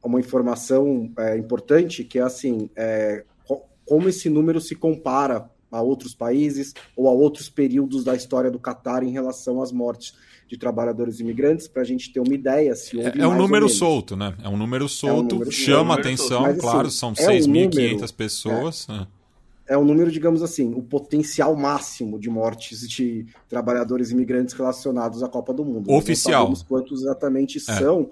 uma 0.03 0.19
informação 0.19 1.11
é, 1.17 1.37
importante 1.37 2.03
que 2.03 2.17
é 2.17 2.23
assim, 2.23 2.69
é, 2.75 3.23
como 3.85 4.09
esse 4.09 4.29
número 4.29 4.59
se 4.59 4.75
compara 4.75 5.49
a 5.71 5.81
outros 5.81 6.13
países 6.13 6.73
ou 6.95 7.07
a 7.07 7.12
outros 7.12 7.49
períodos 7.49 8.03
da 8.03 8.15
história 8.15 8.51
do 8.51 8.60
Catar 8.60 9.03
em 9.03 9.12
relação 9.12 9.62
às 9.62 9.71
mortes 9.71 10.13
de 10.47 10.57
trabalhadores 10.57 11.21
imigrantes, 11.21 11.67
para 11.67 11.81
a 11.81 11.86
gente 11.86 12.12
ter 12.12 12.19
uma 12.19 12.34
ideia 12.34 12.75
se 12.75 12.97
houve 12.97 13.19
É, 13.19 13.23
é 13.23 13.27
um 13.27 13.38
número 13.38 13.69
solto, 13.69 14.17
né? 14.17 14.36
É 14.43 14.49
um 14.49 14.57
número 14.57 14.89
solto, 14.89 15.15
é 15.15 15.36
um 15.36 15.39
número 15.39 15.51
chama 15.51 15.93
atenção, 15.95 16.41
mas, 16.41 16.60
claro, 16.60 16.88
assim, 16.88 16.97
são 16.97 17.12
é 17.12 17.39
6.500 17.39 18.03
um 18.03 18.13
pessoas. 18.13 18.88
É 18.89 19.21
é 19.71 19.77
o 19.77 19.86
número, 19.86 20.12
digamos 20.12 20.43
assim, 20.43 20.73
o 20.73 20.81
potencial 20.81 21.55
máximo 21.55 22.19
de 22.19 22.29
mortes 22.29 22.86
de 22.89 23.25
trabalhadores 23.47 24.12
imigrantes 24.12 24.53
relacionados 24.53 25.23
à 25.23 25.29
Copa 25.29 25.53
do 25.53 25.63
Mundo. 25.63 25.89
Oficial. 25.93 26.49
Não 26.49 26.55
sabemos 26.55 26.63
quantos 26.63 27.01
exatamente 27.03 27.57
é. 27.57 27.62
são. 27.62 28.10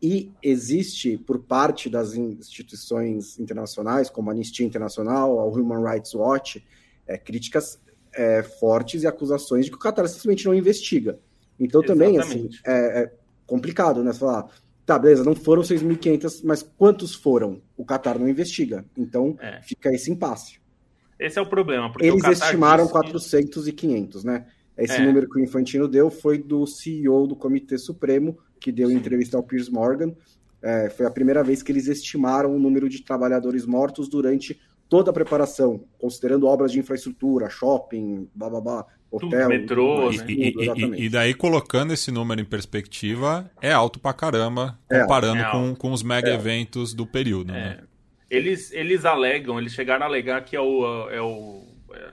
E 0.00 0.32
existe, 0.42 1.18
por 1.18 1.40
parte 1.40 1.90
das 1.90 2.14
instituições 2.14 3.38
internacionais, 3.38 4.08
como 4.08 4.30
a 4.30 4.32
Anistia 4.32 4.64
Internacional, 4.64 5.38
a 5.40 5.44
Human 5.44 5.84
Rights 5.84 6.14
Watch, 6.14 6.64
é, 7.06 7.18
críticas 7.18 7.78
é, 8.14 8.42
fortes 8.42 9.02
e 9.02 9.06
acusações 9.06 9.64
de 9.64 9.70
que 9.70 9.76
o 9.76 9.80
Qatar 9.80 10.06
simplesmente 10.08 10.46
não 10.46 10.54
investiga. 10.54 11.18
Então 11.58 11.82
também, 11.82 12.18
assim, 12.18 12.48
é, 12.66 13.02
é 13.02 13.12
complicado, 13.46 14.02
né? 14.02 14.12
Falar, 14.12 14.48
tá, 14.84 14.98
beleza, 14.98 15.24
não 15.24 15.34
foram 15.34 15.62
6.500, 15.62 16.40
mas 16.44 16.62
quantos 16.62 17.14
foram? 17.14 17.62
O 17.76 17.84
Qatar 17.84 18.18
não 18.18 18.28
investiga. 18.28 18.84
Então 18.96 19.36
é. 19.40 19.60
fica 19.62 19.92
esse 19.92 20.10
impasse. 20.10 20.58
Esse 21.18 21.38
é 21.38 21.42
o 21.42 21.46
problema. 21.46 21.92
Eles 22.00 22.24
o 22.24 22.30
estimaram 22.30 22.84
disse... 22.84 22.92
400 22.92 23.68
e 23.68 23.72
500, 23.72 24.24
né? 24.24 24.46
Esse 24.76 24.96
é. 24.96 25.04
número 25.06 25.28
que 25.28 25.38
o 25.38 25.42
Infantino 25.42 25.86
deu 25.86 26.10
foi 26.10 26.38
do 26.38 26.66
CEO 26.66 27.26
do 27.26 27.36
Comitê 27.36 27.78
Supremo, 27.78 28.36
que 28.58 28.72
deu 28.72 28.88
Sim. 28.88 28.96
entrevista 28.96 29.36
ao 29.36 29.42
Piers 29.42 29.68
Morgan. 29.68 30.12
É, 30.60 30.90
foi 30.90 31.06
a 31.06 31.10
primeira 31.10 31.44
vez 31.44 31.62
que 31.62 31.70
eles 31.70 31.86
estimaram 31.86 32.54
o 32.54 32.58
número 32.58 32.88
de 32.88 33.02
trabalhadores 33.02 33.64
mortos 33.66 34.08
durante 34.08 34.58
toda 34.88 35.10
a 35.10 35.14
preparação, 35.14 35.84
considerando 35.98 36.46
obras 36.46 36.72
de 36.72 36.78
infraestrutura, 36.78 37.48
shopping, 37.48 38.28
blá, 38.34 38.50
blá, 38.50 38.60
blá 38.60 38.86
hotel, 39.10 39.48
metrô, 39.48 40.10
né? 40.10 40.24
e, 40.28 40.54
e, 40.56 41.04
e, 41.04 41.08
daí 41.08 41.34
colocando 41.34 41.92
esse 41.92 42.10
número 42.10 42.40
em 42.40 42.44
perspectiva, 42.44 43.50
é 43.60 43.72
alto 43.72 44.00
pra 44.00 44.12
caramba, 44.12 44.78
é 44.90 45.00
comparando 45.00 45.42
é 45.42 45.50
com, 45.50 45.74
com 45.74 45.92
os 45.92 46.02
mega 46.02 46.30
é. 46.30 46.34
eventos 46.34 46.92
do 46.94 47.06
período, 47.06 47.52
né? 47.52 47.78
É. 47.80 47.94
Eles, 48.36 48.72
eles 48.72 49.04
alegam, 49.04 49.58
eles 49.58 49.72
chegaram 49.72 50.04
a 50.04 50.08
alegar 50.08 50.44
que 50.44 50.56
é 50.56 50.60
o, 50.60 51.08
é 51.10 51.22
o, 51.22 51.62
é, 51.92 52.12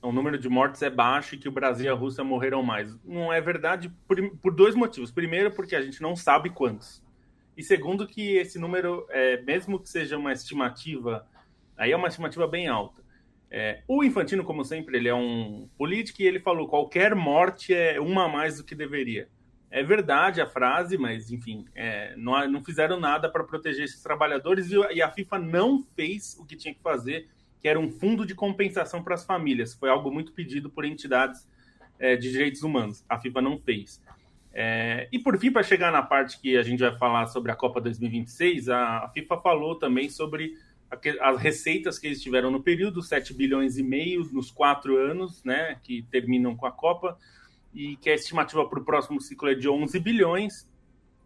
o 0.00 0.12
número 0.12 0.38
de 0.38 0.48
mortes 0.48 0.80
é 0.80 0.88
baixo 0.88 1.34
e 1.34 1.38
que 1.38 1.48
o 1.48 1.52
Brasil 1.52 1.86
e 1.86 1.88
a 1.88 1.94
Rússia 1.94 2.24
morreram 2.24 2.62
mais. 2.62 2.96
Não 3.04 3.30
é 3.32 3.40
verdade 3.40 3.92
por, 4.06 4.16
por 4.38 4.54
dois 4.54 4.74
motivos. 4.74 5.10
Primeiro, 5.10 5.50
porque 5.50 5.76
a 5.76 5.82
gente 5.82 6.00
não 6.00 6.16
sabe 6.16 6.48
quantos. 6.48 7.02
E 7.56 7.62
segundo, 7.62 8.06
que 8.06 8.36
esse 8.36 8.58
número, 8.58 9.04
é, 9.10 9.42
mesmo 9.42 9.78
que 9.80 9.90
seja 9.90 10.16
uma 10.16 10.32
estimativa, 10.32 11.26
aí 11.78 11.92
é 11.92 11.96
uma 11.96 12.08
estimativa 12.08 12.46
bem 12.46 12.68
alta. 12.68 13.02
É, 13.50 13.82
o 13.88 14.04
Infantino, 14.04 14.44
como 14.44 14.64
sempre, 14.64 14.98
ele 14.98 15.08
é 15.08 15.14
um 15.14 15.68
político 15.78 16.20
e 16.20 16.26
ele 16.26 16.40
falou 16.40 16.68
qualquer 16.68 17.14
morte 17.14 17.72
é 17.72 17.98
uma 17.98 18.24
a 18.24 18.28
mais 18.28 18.58
do 18.58 18.64
que 18.64 18.74
deveria. 18.74 19.28
É 19.70 19.82
verdade 19.82 20.40
a 20.40 20.46
frase, 20.46 20.98
mas 20.98 21.30
enfim, 21.30 21.64
é, 21.74 22.14
não, 22.16 22.46
não, 22.48 22.64
fizeram 22.64 22.98
nada 22.98 23.30
para 23.30 23.44
proteger 23.44 23.84
esses 23.84 24.02
trabalhadores 24.02 24.70
e, 24.70 24.76
e, 24.94 25.02
a 25.02 25.10
FIFA 25.10 25.38
não 25.38 25.82
fez 25.94 26.36
o 26.38 26.44
que 26.44 26.56
tinha 26.56 26.74
que 26.74 26.80
fazer, 26.80 27.28
que 27.60 27.68
era 27.68 27.78
um 27.78 27.90
fundo 27.90 28.24
de 28.24 28.34
compensação 28.34 29.02
para 29.02 29.14
as 29.14 29.24
famílias. 29.24 29.74
Foi 29.74 29.90
algo 29.90 30.10
muito 30.10 30.32
pedido 30.32 30.70
por 30.70 30.84
entidades 30.84 31.46
é, 31.98 32.16
de 32.16 32.30
direitos 32.30 32.62
humanos. 32.62 33.04
A 33.08 33.18
FIFA 33.18 33.42
não 33.42 33.58
fez. 33.58 34.02
É, 34.52 35.06
e 35.12 35.18
por 35.18 35.38
fim, 35.38 35.52
para 35.52 35.62
chegar 35.62 35.92
na 35.92 36.02
parte 36.02 36.40
que 36.40 36.56
a 36.56 36.62
gente 36.62 36.80
vai 36.80 36.96
falar 36.96 37.26
sobre 37.26 37.52
a 37.52 37.56
Copa 37.56 37.80
2026, 37.80 38.68
a, 38.68 39.04
a 39.04 39.08
FIFA 39.10 39.40
falou 39.40 39.74
também 39.74 40.08
sobre 40.08 40.54
as 41.20 41.40
receitas 41.40 41.98
que 41.98 42.06
eles 42.06 42.22
tiveram 42.22 42.50
no 42.50 42.62
período, 42.62 43.02
7 43.02 43.34
bilhões 43.34 43.76
e 43.76 43.82
meio 43.82 44.24
nos 44.32 44.50
quatro 44.50 44.96
anos, 44.96 45.44
né, 45.44 45.78
que 45.82 46.02
terminam 46.10 46.56
com 46.56 46.66
a 46.66 46.72
Copa 46.72 47.18
e 47.74 47.96
que 47.96 48.08
a 48.08 48.14
estimativa 48.14 48.66
para 48.68 48.80
o 48.80 48.84
próximo 48.84 49.20
ciclo 49.20 49.50
é 49.50 49.54
de 49.54 49.68
11 49.68 49.98
bilhões. 50.00 50.68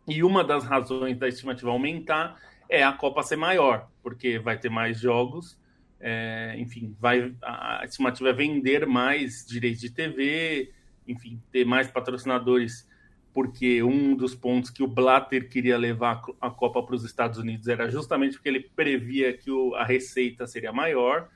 E 0.06 0.24
uma 0.24 0.42
das 0.42 0.64
razões 0.64 1.16
da 1.16 1.28
estimativa 1.28 1.70
aumentar 1.70 2.36
é 2.68 2.82
a 2.82 2.92
Copa 2.92 3.22
ser 3.22 3.36
maior, 3.36 3.88
porque 4.02 4.38
vai 4.38 4.58
ter 4.58 4.68
mais 4.68 4.98
jogos, 4.98 5.56
é, 6.00 6.56
enfim, 6.58 6.96
vai, 6.98 7.32
a 7.40 7.82
estimativa 7.84 8.30
é 8.30 8.32
vender 8.32 8.84
mais 8.86 9.46
direitos 9.46 9.80
de 9.80 9.90
TV, 9.90 10.72
enfim, 11.06 11.40
ter 11.52 11.64
mais 11.64 11.86
patrocinadores, 11.86 12.88
porque 13.32 13.82
um 13.82 14.14
dos 14.14 14.34
pontos 14.34 14.70
que 14.70 14.82
o 14.82 14.86
Blatter 14.86 15.48
queria 15.48 15.78
levar 15.78 16.22
a 16.40 16.50
Copa 16.50 16.82
para 16.82 16.94
os 16.94 17.04
Estados 17.04 17.38
Unidos 17.38 17.66
era 17.66 17.90
justamente 17.90 18.34
porque 18.34 18.48
ele 18.48 18.60
previa 18.60 19.32
que 19.32 19.50
o, 19.50 19.74
a 19.74 19.84
receita 19.84 20.46
seria 20.46 20.72
maior. 20.72 21.28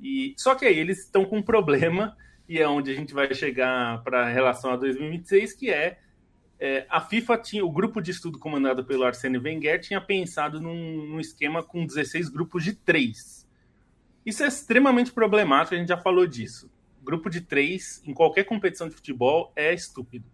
E 0.00 0.34
só 0.36 0.54
que 0.54 0.64
aí 0.64 0.78
eles 0.78 1.00
estão 1.00 1.24
com 1.24 1.38
um 1.38 1.42
problema 1.42 2.16
e 2.48 2.58
é 2.58 2.68
onde 2.68 2.90
a 2.90 2.94
gente 2.94 3.12
vai 3.12 3.32
chegar 3.34 4.02
para 4.02 4.28
relação 4.28 4.72
a 4.72 4.76
2026, 4.76 5.54
que 5.54 5.70
é, 5.70 5.98
é, 6.60 6.86
a 6.88 7.00
FIFA 7.00 7.38
tinha, 7.38 7.64
o 7.64 7.70
grupo 7.70 8.00
de 8.00 8.12
estudo 8.12 8.38
comandado 8.38 8.84
pelo 8.84 9.04
Arsene 9.04 9.38
Wenger 9.38 9.80
tinha 9.80 10.00
pensado 10.00 10.60
num, 10.60 11.06
num, 11.06 11.20
esquema 11.20 11.62
com 11.62 11.84
16 11.84 12.28
grupos 12.28 12.62
de 12.62 12.74
três. 12.74 13.44
Isso 14.24 14.44
é 14.44 14.46
extremamente 14.46 15.12
problemático, 15.12 15.74
a 15.74 15.78
gente 15.78 15.88
já 15.88 15.98
falou 15.98 16.26
disso. 16.26 16.70
Grupo 17.02 17.28
de 17.28 17.40
três 17.40 18.02
em 18.06 18.14
qualquer 18.14 18.44
competição 18.44 18.88
de 18.88 18.94
futebol 18.94 19.52
é 19.56 19.74
estúpido. 19.74 20.33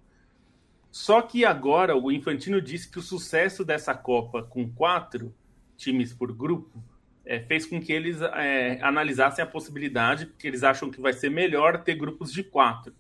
Só 0.91 1.23
que 1.23 1.45
agora 1.45 1.97
o 1.97 2.11
Infantino 2.11 2.61
disse 2.61 2.91
que 2.91 2.99
o 2.99 3.03
sucesso 3.03 3.65
dessa 3.65 3.95
Copa 3.95 4.43
com 4.43 4.69
quatro 4.71 5.35
times 5.77 6.13
por 6.13 6.33
grupo 6.33 6.83
é, 7.25 7.41
fez 7.41 7.65
com 7.65 7.81
que 7.81 7.93
eles 7.93 8.21
é, 8.21 8.79
analisassem 8.83 9.43
a 9.43 9.47
possibilidade, 9.47 10.27
porque 10.27 10.49
eles 10.49 10.65
acham 10.65 10.91
que 10.91 11.01
vai 11.01 11.13
ser 11.13 11.31
melhor 11.31 11.83
ter 11.83 11.95
grupos 11.95 12.33
de 12.33 12.43
quatro. 12.43 12.95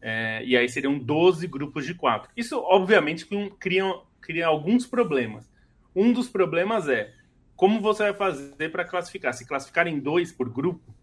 É, 0.00 0.44
e 0.44 0.56
aí 0.56 0.68
seriam 0.68 0.96
12 0.96 1.46
grupos 1.48 1.84
de 1.84 1.94
quatro. 1.94 2.30
Isso, 2.36 2.56
obviamente, 2.56 3.26
cria, 3.58 3.84
cria 4.20 4.46
alguns 4.46 4.86
problemas. 4.86 5.50
Um 5.94 6.12
dos 6.12 6.28
problemas 6.28 6.88
é 6.88 7.12
como 7.56 7.80
você 7.80 8.04
vai 8.04 8.14
fazer 8.14 8.70
para 8.70 8.84
classificar. 8.84 9.34
Se 9.34 9.44
classificar 9.44 9.88
em 9.88 9.98
dois 9.98 10.30
por 10.30 10.48
grupo, 10.48 10.94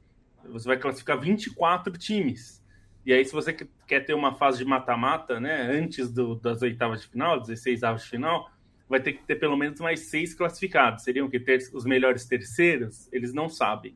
você 0.45 0.65
vai 0.65 0.77
classificar 0.77 1.19
24 1.19 1.97
times. 1.97 2.63
E 3.05 3.13
aí, 3.13 3.23
se 3.23 3.31
você 3.31 3.55
quer 3.87 3.99
ter 4.01 4.13
uma 4.13 4.33
fase 4.33 4.57
de 4.57 4.65
mata-mata, 4.65 5.39
né, 5.39 5.69
antes 5.71 6.11
do, 6.11 6.35
das 6.35 6.61
oitavas 6.61 7.01
de 7.01 7.07
final, 7.07 7.39
16 7.39 7.83
avos 7.83 8.03
de 8.03 8.09
final, 8.09 8.49
vai 8.89 8.99
ter 8.99 9.13
que 9.13 9.23
ter 9.23 9.35
pelo 9.35 9.55
menos 9.55 9.79
mais 9.79 10.01
seis 10.01 10.33
classificados. 10.33 11.03
Seriam 11.03 11.29
que 11.29 11.39
ter 11.39 11.59
os 11.73 11.85
melhores 11.85 12.25
terceiros? 12.25 13.07
Eles 13.11 13.33
não 13.33 13.47
sabem. 13.47 13.95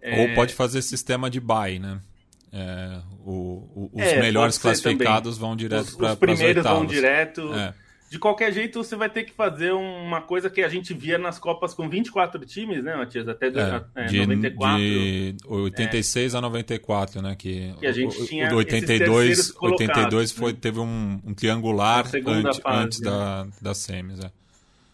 É... 0.00 0.22
Ou 0.22 0.34
pode 0.34 0.54
fazer 0.54 0.80
sistema 0.82 1.28
de 1.28 1.40
buy, 1.40 1.78
né? 1.78 2.00
É, 2.52 3.00
o, 3.24 3.32
o, 3.32 3.90
os 3.92 4.02
é, 4.02 4.20
melhores 4.20 4.58
classificados 4.58 5.36
também. 5.36 5.48
vão 5.48 5.56
direto 5.56 5.96
para 5.96 6.12
os 6.12 6.18
primeiros 6.18 6.64
vão 6.64 6.84
direto. 6.84 7.52
De 8.10 8.18
qualquer 8.18 8.52
jeito, 8.52 8.82
você 8.82 8.96
vai 8.96 9.08
ter 9.08 9.22
que 9.22 9.32
fazer 9.32 9.70
uma 9.70 10.20
coisa 10.20 10.50
que 10.50 10.62
a 10.62 10.68
gente 10.68 10.92
via 10.92 11.16
nas 11.16 11.38
Copas 11.38 11.72
com 11.72 11.88
24 11.88 12.44
times, 12.44 12.82
né, 12.82 12.96
Matias? 12.96 13.28
Até 13.28 13.48
do, 13.48 13.60
é, 13.60 13.84
é, 13.94 14.06
de, 14.06 14.18
94. 14.26 14.78
De 14.82 15.36
86 15.46 16.34
é. 16.34 16.36
a 16.36 16.40
94, 16.40 17.22
né? 17.22 17.36
Que, 17.36 17.72
que 17.78 17.86
a 17.86 17.92
gente 17.92 18.20
o, 18.20 18.26
tinha. 18.26 18.52
O 18.52 18.56
82, 18.56 19.54
82 19.60 20.32
foi, 20.32 20.52
teve 20.52 20.80
um, 20.80 21.20
um 21.24 21.32
triangular 21.32 22.04
antes, 22.04 22.58
fase, 22.58 22.82
antes 22.82 23.00
né? 23.00 23.10
da, 23.12 23.46
das 23.62 23.78
semis. 23.78 24.18
É. 24.18 24.32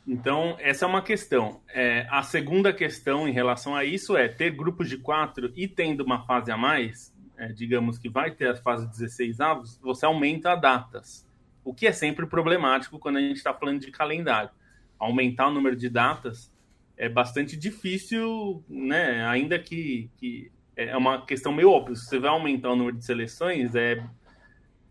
Então, 0.07 0.55
essa 0.61 0.85
é 0.85 0.89
uma 0.89 1.01
questão. 1.01 1.63
É, 1.73 2.07
a 2.11 2.23
segunda 2.23 2.71
questão 2.71 3.27
em 3.27 3.33
relação 3.33 3.75
a 3.75 3.83
isso 3.83 4.15
é 4.15 4.29
ter 4.29 4.51
grupos 4.51 4.91
de 4.91 4.99
quatro 4.99 5.51
e 5.57 5.67
tendo 5.67 6.05
uma 6.05 6.27
fase 6.27 6.53
a 6.53 6.57
mais, 6.59 7.15
é, 7.39 7.49
digamos 7.49 7.97
que 7.97 8.11
vai 8.11 8.31
ter 8.31 8.51
a 8.51 8.57
fase 8.57 8.87
16 8.87 9.41
avos, 9.41 9.81
você 9.83 10.05
aumenta 10.05 10.55
datas 10.55 11.26
o 11.67 11.75
que 11.75 11.85
é 11.85 11.93
sempre 11.93 12.25
problemático 12.27 12.97
quando 12.97 13.17
a 13.17 13.21
gente 13.21 13.39
está 13.39 13.53
falando 13.53 13.81
de 13.81 13.91
calendário. 13.91 14.51
Aumentar 15.01 15.49
o 15.49 15.51
número 15.51 15.75
de 15.75 15.89
datas 15.89 16.49
é 16.97 17.09
bastante 17.09 17.57
difícil, 17.57 18.65
né? 18.69 19.27
Ainda 19.27 19.59
que, 19.59 20.09
que 20.17 20.53
é 20.77 20.97
uma 20.97 21.27
questão 21.27 21.53
meio 21.53 21.73
óbvia. 21.73 21.97
Se 21.97 22.07
você 22.07 22.21
vai 22.21 22.31
aumentar 22.31 22.71
o 22.71 22.77
número 22.77 22.97
de 22.97 23.05
seleções, 23.05 23.75
é, 23.75 24.01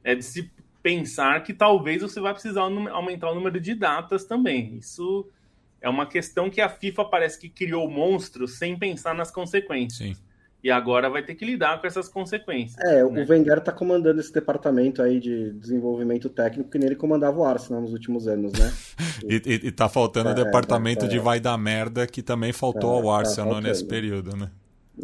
é 0.03 0.15
de 0.15 0.23
se 0.23 0.51
pensar 0.84 1.41
que 1.43 1.53
talvez 1.53 2.01
você 2.01 2.19
vai 2.19 2.34
precisar 2.34 2.63
aumentar 2.63 3.32
o 3.32 3.36
número 3.36 3.57
de 3.57 3.73
datas 3.73 4.26
também. 4.26 4.76
Isso 4.76 5.32
é 5.80 5.88
uma 5.88 6.05
questão 6.05 6.49
que 6.49 6.59
a 6.59 6.67
FIFA 6.67 7.05
parece 7.05 7.39
que 7.39 7.47
criou 7.47 7.89
monstros 7.89 8.57
sem 8.57 8.78
pensar 8.78 9.15
nas 9.15 9.32
consequências. 9.32 10.17
Sim 10.17 10.24
e 10.66 10.72
agora 10.72 11.11
vai 11.11 11.22
ter 11.22 11.36
que 11.36 11.45
lidar 11.45 11.80
com 11.80 11.86
essas 11.86 12.09
consequências. 12.09 12.76
É, 12.84 13.03
né? 13.03 13.03
o 13.03 13.30
Wenger 13.30 13.59
está 13.59 13.72
comandando 13.72 14.20
esse 14.20 14.34
departamento 14.34 14.99
aí 14.99 15.20
de 15.20 15.51
desenvolvimento 15.51 16.28
técnico 16.28 16.72
que 16.72 16.80
nele 16.80 16.95
comandava 16.95 17.38
o 17.38 17.45
Arsenal 17.45 17.84
nos 17.84 17.93
últimos 17.93 18.28
anos, 18.28 18.51
né? 18.53 18.74
e, 19.30 19.36
e, 19.45 19.68
e 19.68 19.72
tá 19.72 19.88
faltando 19.88 20.30
é, 20.30 20.32
o 20.32 20.36
departamento 20.36 21.05
é, 21.05 21.07
de 21.07 21.20
vai 21.20 21.39
dar 21.39 21.55
merda 21.55 22.07
que 22.07 22.24
também 22.24 22.51
faltou 22.51 22.95
é, 22.95 23.01
ao 23.03 23.11
Arsenal 23.11 23.53
tá 23.53 23.61
nesse 23.61 23.86
período, 23.86 24.36
né? 24.36 24.49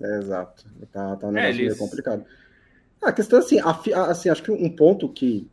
É, 0.01 0.17
exato. 0.17 0.65
Tá, 0.91 1.15
tá 1.15 1.27
um 1.27 1.37
é, 1.37 1.43
negócio 1.43 1.57
meio 1.57 1.77
complicado. 1.77 2.25
Ah, 2.99 3.09
a 3.09 3.13
questão 3.13 3.37
é 3.37 3.43
assim, 3.43 3.59
a, 3.59 4.05
assim, 4.05 4.29
acho 4.29 4.41
que 4.41 4.49
um 4.49 4.75
ponto 4.75 5.07
que 5.09 5.47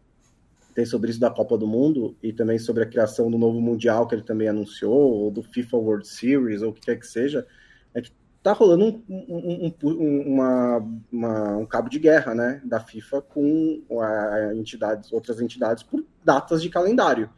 tem 0.74 0.86
sobre 0.86 1.11
isso 1.11 1.20
da 1.20 1.28
Copa 1.28 1.59
do 1.59 1.66
Mundo 1.66 2.16
e 2.22 2.32
também 2.32 2.59
sobre 2.59 2.82
a 2.82 2.86
criação 2.86 3.30
do 3.30 3.36
novo 3.36 3.61
Mundial 3.61 4.09
que 4.09 4.14
ele 4.14 4.22
também 4.22 4.48
anunciou, 4.48 5.12
ou 5.12 5.30
do 5.30 5.42
FIFA 5.42 5.76
World 5.76 6.09
Series, 6.09 6.62
ou 6.62 6.70
o 6.70 6.72
que 6.72 6.80
quer 6.80 6.96
que 6.98 7.06
seja, 7.06 7.46
é 7.92 8.00
que 8.00 8.11
tá 8.43 8.53
rolando 8.53 8.84
um, 8.84 9.03
um, 9.09 9.74
um, 9.82 10.20
uma, 10.34 10.78
uma, 11.11 11.57
um 11.57 11.66
cabo 11.66 11.89
de 11.89 11.99
guerra, 11.99 12.34
né, 12.34 12.62
da 12.64 12.80
FIFA 12.80 13.22
com 13.22 13.82
a 14.01 14.55
entidades, 14.55 15.12
outras 15.12 15.41
entidades 15.41 15.82
por 15.82 16.05
datas 16.24 16.62
de 16.62 16.70
calendário. 16.70 17.30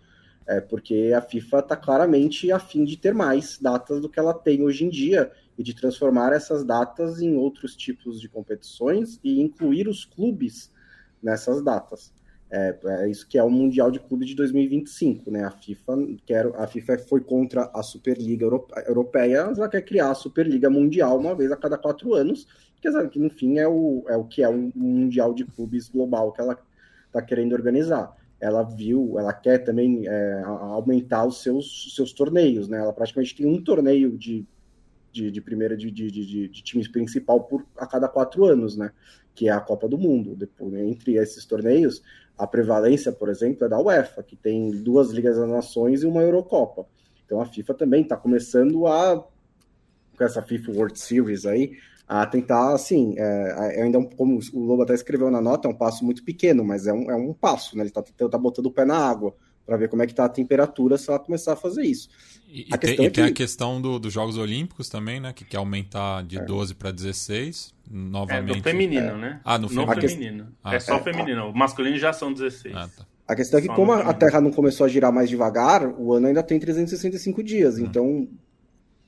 É, 0.47 0.61
porque 0.61 1.13
a 1.17 1.21
FIFA 1.21 1.59
está 1.61 1.77
claramente 1.77 2.51
a 2.51 2.59
fim 2.59 2.85
de 2.85 2.97
ter 2.97 3.15
mais 3.15 3.59
datas 3.59 4.01
do 4.01 4.09
que 4.09 4.19
ela 4.19 4.35
tem 4.35 4.65
hoje 4.65 4.85
em 4.85 4.89
dia 4.89 5.31
e 5.57 5.63
de 5.63 5.75
transformar 5.75 6.33
essas 6.33 6.65
datas 6.65 7.21
em 7.21 7.37
outros 7.37 7.77
tipos 7.77 8.21
de 8.21 8.29
competições 8.29 9.21
e 9.23 9.41
incluir 9.41 9.87
os 9.87 10.05
clubes 10.05 10.73
nessas 11.23 11.63
datas. 11.63 12.13
É, 12.53 12.77
é, 12.85 13.09
isso 13.09 13.29
que 13.29 13.39
é 13.39 13.45
o 13.45 13.51
Mundial 13.51 13.93
de 13.93 14.01
Clube 14.01 14.27
de 14.27 14.35
2025, 14.35 15.31
né? 15.31 15.45
A 15.45 15.53
FIFA 15.53 15.99
quer, 16.27 16.47
a 16.57 16.67
FIFA 16.67 16.99
foi 16.99 17.21
contra 17.21 17.71
a 17.73 17.81
Superliga 17.81 18.45
Europeia, 18.89 19.53
ela 19.57 19.69
quer 19.69 19.83
criar 19.83 20.11
a 20.11 20.15
Superliga 20.15 20.69
Mundial 20.69 21.19
uma 21.19 21.35
vez 21.35 21.53
a 21.53 21.57
cada 21.57 21.79
quatro 21.79 22.13
anos, 22.13 22.49
que, 22.81 23.09
que 23.09 23.19
no 23.21 23.31
fim 23.31 23.59
é 23.59 23.69
o, 23.69 24.05
é 24.09 24.17
o 24.17 24.25
que 24.25 24.43
é 24.43 24.49
um 24.49 24.73
Mundial 24.75 25.33
de 25.33 25.45
Clubes 25.45 25.89
global 25.89 26.33
que 26.33 26.41
ela 26.41 26.59
está 27.07 27.23
querendo 27.23 27.53
organizar. 27.53 28.17
Ela 28.41 28.65
viu, 28.65 29.17
ela 29.17 29.33
quer 29.33 29.59
também 29.59 30.09
é, 30.09 30.43
aumentar 30.45 31.27
os 31.27 31.43
seus, 31.43 31.95
seus 31.95 32.13
torneios, 32.13 32.69
né? 32.69 32.79
Ela 32.79 32.93
praticamente 32.93 33.37
tem 33.37 33.47
um 33.47 33.63
torneio 33.63 34.17
de, 34.19 34.45
de, 35.13 35.31
de 35.31 35.41
primeira 35.41 35.77
de, 35.77 35.91
de, 35.91 36.11
de, 36.11 36.49
de 36.49 36.63
times 36.63 36.89
principal 36.89 37.45
por 37.45 37.67
a 37.77 37.87
cada 37.87 38.09
quatro 38.09 38.45
anos, 38.45 38.77
né? 38.77 38.93
Que 39.35 39.49
é 39.49 39.53
a 39.53 39.61
Copa 39.61 39.89
do 39.89 39.99
Mundo. 39.99 40.35
Depois, 40.37 40.73
entre 40.75 41.17
esses 41.17 41.45
torneios, 41.45 42.03
a 42.37 42.47
prevalência, 42.47 43.13
por 43.13 43.29
exemplo, 43.29 43.65
é 43.65 43.69
da 43.69 43.81
UEFA, 43.81 44.23
que 44.23 44.37
tem 44.37 44.71
duas 44.71 45.11
Ligas 45.11 45.37
das 45.37 45.49
Nações 45.49 46.03
e 46.03 46.07
uma 46.07 46.23
Eurocopa. 46.23 46.87
Então 47.25 47.41
a 47.41 47.47
FIFA 47.47 47.75
também 47.75 48.03
está 48.03 48.17
começando 48.17 48.87
a, 48.87 49.25
com 50.17 50.25
essa 50.25 50.43
FIFA 50.43 50.73
World 50.73 50.99
Series 50.99 51.47
aí, 51.47 51.73
a 52.09 52.27
tentar, 52.27 52.75
assim, 52.75 53.15
é 53.17 53.83
ainda, 53.83 53.99
um, 53.99 54.05
como 54.05 54.41
o 54.53 54.65
Lobo 54.65 54.83
até 54.83 54.95
escreveu 54.95 55.31
na 55.31 55.41
nota, 55.41 55.69
é 55.69 55.71
um 55.71 55.77
passo 55.77 56.05
muito 56.05 56.25
pequeno, 56.25 56.65
mas 56.65 56.89
é 56.89 56.93
um, 56.93 57.09
é 57.09 57.15
um 57.15 57.33
passo, 57.33 57.77
né? 57.77 57.83
Ele 57.83 57.91
está 57.91 58.03
tá 58.03 58.39
botando 58.39 58.67
o 58.67 58.73
pé 58.73 58.85
na 58.85 58.97
água 58.97 59.33
para 59.71 59.77
ver 59.77 59.89
como 59.89 60.03
é 60.03 60.07
que 60.07 60.13
está 60.13 60.25
a 60.25 60.29
temperatura 60.29 60.99
se 60.99 61.09
ela 61.09 61.21
começar 61.21 61.53
a 61.53 61.57
fazer 61.57 61.85
isso. 61.85 62.09
E, 62.49 62.67
a 62.73 62.77
tem, 62.77 63.01
e 63.01 63.07
é 63.07 63.11
tem 63.11 63.23
a 63.23 63.33
questão 63.33 63.81
do, 63.81 64.01
dos 64.01 64.13
Jogos 64.13 64.37
Olímpicos 64.37 64.89
também, 64.89 65.21
né? 65.21 65.33
Que 65.33 65.45
quer 65.45 65.59
aumentar 65.59 66.25
de 66.25 66.39
é. 66.39 66.45
12 66.45 66.75
para 66.75 66.91
16, 66.91 67.73
novamente. 67.89 68.51
É, 68.51 68.57
do 68.57 68.63
feminino, 68.65 69.17
né? 69.17 69.41
Ah, 69.45 69.59
no, 69.59 69.69
no 69.69 69.87
feminino. 69.87 70.49
Ah, 70.65 70.75
é 70.75 70.81
só 70.81 70.97
é. 70.97 71.03
feminino. 71.05 71.51
O 71.51 71.57
masculino 71.57 71.97
já 71.97 72.13
são 72.13 72.33
16. 72.33 72.75
Ah, 72.75 72.89
tá. 72.97 73.07
A 73.29 73.37
questão 73.37 73.59
é 73.59 73.63
que, 73.63 73.69
só 73.69 73.75
como 73.77 73.93
a 73.93 74.13
Terra 74.13 74.41
não 74.41 74.51
começou 74.51 74.87
a 74.87 74.89
girar 74.89 75.13
mais 75.13 75.31
devagar, 75.31 75.87
o 75.87 76.15
ano 76.15 76.27
ainda 76.27 76.43
tem 76.43 76.59
365 76.59 77.41
dias. 77.41 77.79
Hum. 77.79 77.85
Então, 77.85 78.29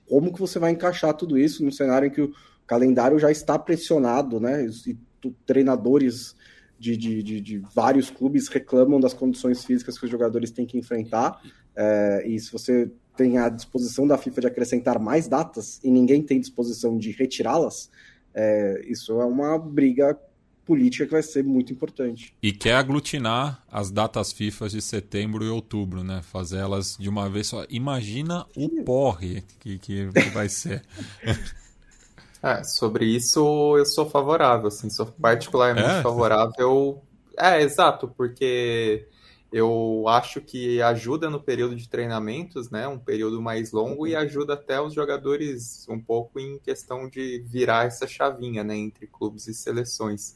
como 0.09 0.33
que 0.33 0.39
você 0.39 0.61
vai 0.61 0.71
encaixar 0.71 1.13
tudo 1.15 1.37
isso 1.37 1.65
num 1.65 1.73
cenário 1.73 2.07
em 2.07 2.11
que 2.11 2.23
o 2.23 2.33
calendário 2.69 3.19
já 3.19 3.33
está 3.33 3.59
pressionado, 3.59 4.39
né? 4.39 4.65
E 4.87 4.97
treinadores 5.45 6.37
de, 6.83 6.97
de, 6.97 7.23
de, 7.23 7.41
de, 7.41 7.59
vários 7.73 8.11
clubes 8.11 8.49
reclamam 8.49 8.99
das 8.99 9.15
condições 9.15 9.65
físicas 9.65 9.97
que 9.97 10.05
os 10.05 10.11
jogadores 10.11 10.51
têm 10.51 10.67
que 10.67 10.77
enfrentar. 10.77 11.41
É, 11.77 12.25
e 12.27 12.37
se 12.41 12.51
você 12.51 12.91
tem 13.17 13.39
a 13.39 13.49
disposição 13.49 14.05
da 14.05 14.19
FIFA 14.19 14.41
de 14.41 14.47
acrescentar 14.49 14.99
mais 14.99 15.29
datas 15.29 15.79
e 15.85 15.91
ninguém 15.91 16.21
tem 16.21 16.41
disposição 16.41 16.99
de 16.99 17.13
retirá-las, 17.13 17.89
é, 18.35 18.85
isso 18.89 19.21
é 19.21 19.25
uma 19.25 19.57
briga 19.57 20.19
política 20.65 21.07
que 21.07 21.13
vai 21.13 21.23
ser 21.23 21.45
muito 21.45 21.73
importante. 21.73 22.35
E 22.43 22.51
quer 22.51 22.75
aglutinar 22.75 23.63
as 23.71 23.93
datas 23.93 24.33
FIFA 24.33 24.69
de 24.69 24.83
setembro 24.83 25.45
e 25.45 25.49
outubro, 25.49 26.03
né? 26.03 26.21
Fazer 26.21 26.59
elas 26.59 26.97
de 26.99 27.09
uma 27.09 27.31
vez 27.31 27.47
só. 27.47 27.65
Imagina 27.71 28.45
o 28.57 28.83
porre 28.83 29.45
que, 29.61 29.79
que, 29.79 30.09
que 30.09 30.31
vai 30.31 30.49
ser. 30.49 30.83
É, 32.43 32.65
sobre 32.65 33.05
isso 33.05 33.79
eu 33.79 33.87
sou 33.87 34.11
favorável, 34.11 34.67
assim, 34.67 34.91
sou 34.91 35.07
particularmente 35.07 35.89
é? 35.89 36.03
favorável. 36.03 37.01
É, 37.39 37.63
exato, 37.63 38.09
porque 38.09 39.07
eu 39.53 40.05
acho 40.09 40.41
que 40.41 40.83
ajuda 40.83 41.31
no 41.31 41.41
período 41.41 41.77
de 41.77 41.89
treinamentos, 41.89 42.69
né? 42.69 42.89
Um 42.89 42.99
período 42.99 43.41
mais 43.41 43.71
longo 43.71 44.09
e 44.09 44.17
ajuda 44.17 44.55
até 44.55 44.81
os 44.81 44.93
jogadores 44.93 45.87
um 45.89 46.01
pouco 46.01 46.41
em 46.41 46.59
questão 46.59 47.09
de 47.09 47.45
virar 47.47 47.87
essa 47.87 48.09
chavinha, 48.09 48.65
né? 48.65 48.77
Entre 48.77 49.07
clubes 49.07 49.47
e 49.47 49.55
seleções. 49.55 50.35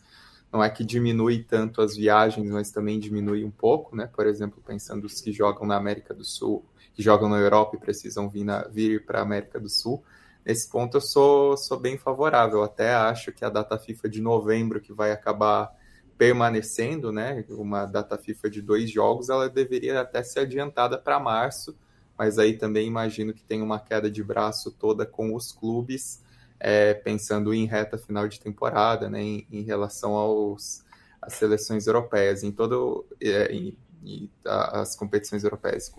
Não 0.53 0.63
é 0.63 0.71
que 0.71 0.85
diminui 0.85 1.43
tanto 1.43 1.83
as 1.83 1.97
viagens, 1.97 2.49
mas 2.49 2.71
também 2.71 3.01
diminui 3.01 3.45
um 3.45 3.51
pouco, 3.51 3.97
né? 3.97 4.07
Por 4.07 4.27
exemplo, 4.27 4.63
pensando 4.65 5.07
os 5.07 5.21
que 5.21 5.33
jogam 5.33 5.67
na 5.67 5.77
América 5.77 6.15
do 6.15 6.25
Sul, 6.25 6.65
que 6.95 7.03
jogam 7.03 7.29
na 7.29 7.39
Europa 7.39 7.75
e 7.77 7.81
precisam 7.81 8.29
vir, 8.29 8.45
na, 8.45 8.63
vir 8.69 9.05
para 9.05 9.19
a 9.19 9.23
América 9.23 9.59
do 9.59 9.69
Sul 9.69 10.05
nesse 10.47 10.70
ponto 10.70 10.97
eu 10.97 11.01
sou, 11.01 11.57
sou 11.57 11.78
bem 11.78 11.99
favorável. 11.99 12.62
Até 12.62 12.94
acho 12.94 13.32
que 13.32 13.44
a 13.44 13.51
data 13.51 13.76
FIFA 13.76 14.09
de 14.09 14.22
novembro, 14.22 14.80
que 14.80 14.92
vai 14.92 15.11
acabar 15.11 15.74
permanecendo, 16.16 17.12
né, 17.12 17.44
uma 17.51 17.84
data 17.84 18.16
FIFA 18.16 18.49
de 18.49 18.62
dois 18.62 18.90
jogos, 18.90 19.28
ela 19.28 19.51
deveria 19.51 20.01
até 20.01 20.22
ser 20.22 20.40
adiantada 20.40 20.97
para 20.97 21.20
março, 21.20 21.76
mas 22.16 22.38
aí 22.38 22.57
também 22.57 22.86
imagino 22.86 23.34
que 23.34 23.44
tem 23.44 23.61
uma 23.61 23.78
queda 23.78 24.11
de 24.11 24.24
braço 24.24 24.70
toda 24.70 25.05
com 25.05 25.34
os 25.34 25.53
clubes, 25.53 26.22
é, 26.59 26.94
pensando 26.94 27.53
em 27.53 27.66
reta 27.66 27.99
final 27.99 28.26
de 28.26 28.40
temporada, 28.40 29.11
né, 29.11 29.20
em, 29.20 29.47
em 29.51 29.62
relação 29.62 30.14
aos 30.14 30.86
às 31.20 31.34
seleções 31.34 31.86
europeias, 31.86 32.42
em 32.42 32.53
todo 32.53 33.05
é, 33.20 33.53
em, 33.53 33.76
em, 34.03 34.30
as 34.44 34.97
competições 34.97 35.44
europeias. 35.44 35.92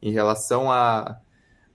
Em 0.00 0.10
relação 0.10 0.72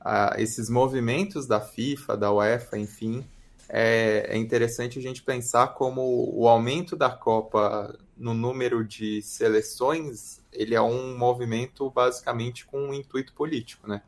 a 0.08 0.36
esses 0.38 0.70
movimentos 0.70 1.45
da 1.45 1.60
FIFA, 1.60 2.16
da 2.16 2.32
UEFA, 2.32 2.78
enfim, 2.78 3.26
é, 3.68 4.28
é, 4.30 4.38
interessante 4.38 4.97
a 4.97 5.01
gente 5.01 5.22
pensar 5.22 5.74
como 5.74 6.32
o 6.34 6.47
aumento 6.47 6.95
da 6.95 7.10
Copa 7.10 7.93
no 8.16 8.34
número 8.34 8.86
de 8.86 9.22
seleções, 9.22 10.39
ele 10.53 10.74
é 10.74 10.82
um 10.82 11.18
movimento 11.18 11.89
basicamente 11.91 12.66
com 12.66 12.80
um 12.80 12.93
intuito 12.93 13.34
político, 13.34 13.86
né? 13.86 14.01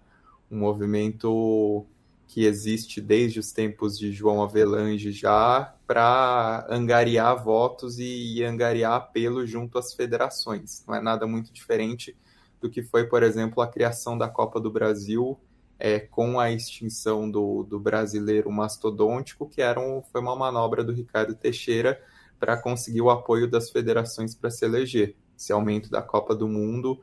Um 0.50 0.58
movimento 0.60 1.86
que 2.28 2.45
existe 2.45 3.02
desde 3.02 3.39
os 3.39 3.52
tempos 3.52 4.00
de 4.00 4.14
João 4.14 4.41
Avelange 4.41 5.12
já 5.12 5.76
para 5.86 6.66
angariar 6.70 7.43
votos 7.43 8.00
e 8.00 8.41
angariar 8.43 8.93
apelo 8.93 9.45
junto 9.45 9.78
às 9.78 9.93
federações. 9.93 10.84
Não 10.88 10.95
é 10.95 11.02
nada 11.02 11.28
muito 11.28 11.52
diferente 11.52 12.16
do 12.62 12.70
que 12.70 12.84
foi, 12.84 13.06
por 13.08 13.22
exemplo, 13.22 13.62
a 13.62 13.68
criação 13.68 14.18
da 14.18 14.30
Copa 14.30 14.62
do 14.62 14.72
Brasil 14.72 15.38
é, 15.80 16.00
com 16.00 16.40
a 16.40 16.52
extinção 16.52 17.32
do, 17.32 17.64
do 17.64 17.80
brasileiro 17.80 18.52
mastodôntico, 18.52 19.48
que 19.48 19.62
era 19.62 19.80
um, 19.80 20.02
foi 20.02 20.20
uma 20.20 20.36
manobra 20.36 20.84
do 20.84 20.92
Ricardo 20.92 21.34
Teixeira 21.34 22.02
para 22.38 22.58
conseguir 22.58 23.02
o 23.02 23.10
apoio 23.10 23.50
das 23.50 23.70
federações 23.70 24.36
para 24.36 24.52
se 24.52 24.66
eleger. 24.66 25.16
Esse 25.38 25.54
aumento 25.54 25.90
da 25.90 26.02
Copa 26.02 26.36
do 26.36 26.48
Mundo, 26.48 27.00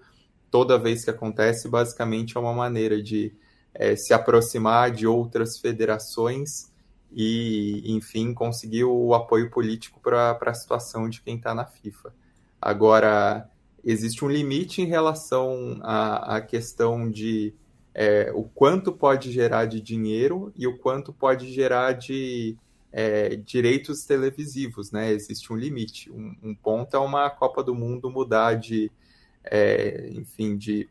toda 0.51 0.79
vez 0.79 1.05
que 1.05 1.11
acontece, 1.11 1.69
basicamente 1.69 2.37
é 2.37 2.41
uma 2.41 2.53
maneira 2.53 3.03
de 3.03 3.35
é, 3.73 3.97
se 3.97 4.13
aproximar 4.13 4.91
de 4.91 5.07
outras 5.07 5.59
federações 5.59 6.71
e, 7.11 7.83
enfim, 7.87 8.35
conseguir 8.35 8.85
o 8.85 9.15
apoio 9.15 9.51
político 9.51 10.01
para 10.01 10.39
a 10.39 10.55
situação 10.55 11.09
de 11.09 11.23
quem 11.23 11.37
está 11.37 11.55
na 11.55 11.65
FIFA. 11.65 12.15
Agora, 12.61 13.49
existe 13.83 14.23
um 14.25 14.29
limite 14.29 14.83
em 14.83 14.87
relação 14.87 15.79
à, 15.83 16.37
à 16.37 16.41
questão 16.43 17.11
de 17.11 17.55
é, 17.99 18.31
o 18.35 18.45
quanto 18.45 18.93
pode 18.93 19.33
gerar 19.33 19.65
de 19.65 19.81
dinheiro 19.81 20.53
e 20.55 20.67
o 20.67 20.77
quanto 20.77 21.15
pode 21.15 21.51
gerar 21.51 21.93
de 21.93 22.55
é, 22.93 23.37
direitos 23.37 24.05
televisivos, 24.05 24.93
né? 24.93 25.11
Existe 25.11 25.51
um 25.51 25.57
limite. 25.57 26.11
Um, 26.11 26.37
um, 26.43 26.55
ponto 26.55 26.95
é 26.95 27.01
uma 27.01 27.31
Copa 27.31 27.65
do 27.65 27.75
Mundo 27.75 28.11
mudar 28.11 28.53
de, 28.53 28.93
é, 29.43 30.11
enfim, 30.13 30.59
de 30.59 30.91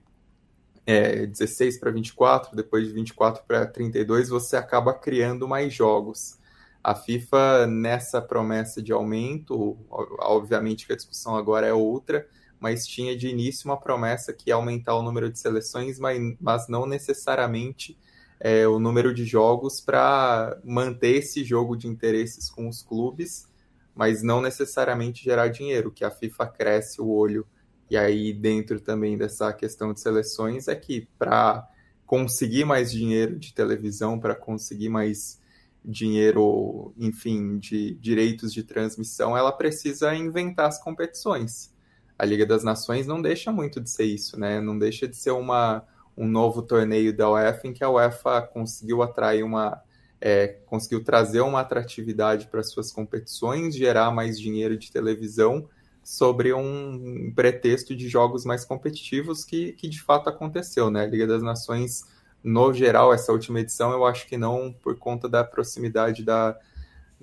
16 1.29 1.79
para 1.79 1.91
24, 1.91 2.55
depois 2.55 2.87
de 2.87 2.93
24 2.93 3.43
para 3.47 3.67
32, 3.67 4.29
você 4.29 4.55
acaba 4.57 4.91
criando 4.91 5.47
mais 5.47 5.71
jogos. 5.71 6.39
A 6.83 6.95
FIFA, 6.95 7.67
nessa 7.67 8.19
promessa 8.19 8.81
de 8.81 8.91
aumento, 8.91 9.77
obviamente 9.89 10.87
que 10.87 10.93
a 10.93 10.95
discussão 10.95 11.35
agora 11.35 11.67
é 11.67 11.73
outra, 11.73 12.27
mas 12.65 12.87
tinha 12.87 13.15
de 13.15 13.27
início 13.27 13.69
uma 13.69 13.79
promessa 13.79 14.33
que 14.33 14.49
ia 14.49 14.55
aumentar 14.55 14.95
o 14.95 15.03
número 15.03 15.31
de 15.31 15.37
seleções, 15.37 15.99
mas, 15.99 16.19
mas 16.41 16.67
não 16.67 16.87
necessariamente 16.87 17.95
é, 18.39 18.67
o 18.67 18.79
número 18.79 19.13
de 19.13 19.23
jogos 19.23 19.79
para 19.79 20.59
manter 20.63 21.17
esse 21.17 21.43
jogo 21.43 21.75
de 21.75 21.87
interesses 21.87 22.49
com 22.49 22.67
os 22.67 22.81
clubes, 22.81 23.47
mas 23.93 24.23
não 24.23 24.41
necessariamente 24.41 25.23
gerar 25.23 25.49
dinheiro, 25.49 25.91
que 25.91 26.03
a 26.03 26.09
FIFA 26.09 26.47
cresce 26.47 26.99
o 26.99 27.07
olho. 27.07 27.45
E 27.87 27.95
aí, 27.95 28.33
dentro 28.33 28.79
também 28.79 29.15
dessa 29.15 29.53
questão 29.53 29.93
de 29.93 30.01
seleções, 30.01 30.67
é 30.67 30.75
que 30.75 31.07
para 31.19 31.69
conseguir 32.03 32.65
mais 32.65 32.91
dinheiro 32.91 33.37
de 33.37 33.53
televisão, 33.53 34.19
para 34.19 34.33
conseguir 34.33 34.89
mais 34.89 35.39
dinheiro, 35.85 36.95
enfim, 36.97 37.59
de 37.59 37.93
direitos 37.93 38.51
de 38.51 38.63
transmissão, 38.63 39.37
ela 39.37 39.51
precisa 39.51 40.15
inventar 40.15 40.69
as 40.69 40.83
competições 40.83 41.74
a 42.17 42.25
Liga 42.25 42.45
das 42.45 42.63
Nações 42.63 43.05
não 43.05 43.21
deixa 43.21 43.51
muito 43.51 43.81
de 43.81 43.89
ser 43.89 44.05
isso, 44.05 44.39
né? 44.39 44.61
Não 44.61 44.77
deixa 44.77 45.07
de 45.07 45.15
ser 45.15 45.31
uma, 45.31 45.83
um 46.15 46.27
novo 46.27 46.61
torneio 46.61 47.15
da 47.15 47.29
UEFA 47.29 47.67
em 47.67 47.73
que 47.73 47.83
a 47.83 47.89
UEFA 47.89 48.41
conseguiu 48.41 49.01
atrair 49.03 49.43
uma. 49.43 49.81
É, 50.21 50.47
conseguiu 50.65 51.03
trazer 51.03 51.41
uma 51.41 51.59
atratividade 51.59 52.47
para 52.47 52.63
suas 52.63 52.91
competições, 52.91 53.75
gerar 53.75 54.11
mais 54.11 54.39
dinheiro 54.39 54.77
de 54.77 54.89
televisão 54.89 55.67
sobre 56.01 56.53
um 56.53 57.33
pretexto 57.35 57.95
de 57.95 58.07
jogos 58.07 58.45
mais 58.45 58.63
competitivos 58.63 59.43
que, 59.43 59.73
que 59.73 59.89
de 59.89 60.01
fato 60.01 60.29
aconteceu, 60.29 60.89
né? 60.89 61.03
A 61.03 61.07
Liga 61.07 61.27
das 61.27 61.43
Nações, 61.43 62.05
no 62.43 62.71
geral, 62.73 63.13
essa 63.13 63.31
última 63.33 63.59
edição, 63.59 63.91
eu 63.91 64.05
acho 64.05 64.25
que 64.25 64.37
não 64.37 64.73
por 64.81 64.97
conta 64.97 65.27
da 65.27 65.43
proximidade 65.43 66.23
da, 66.23 66.57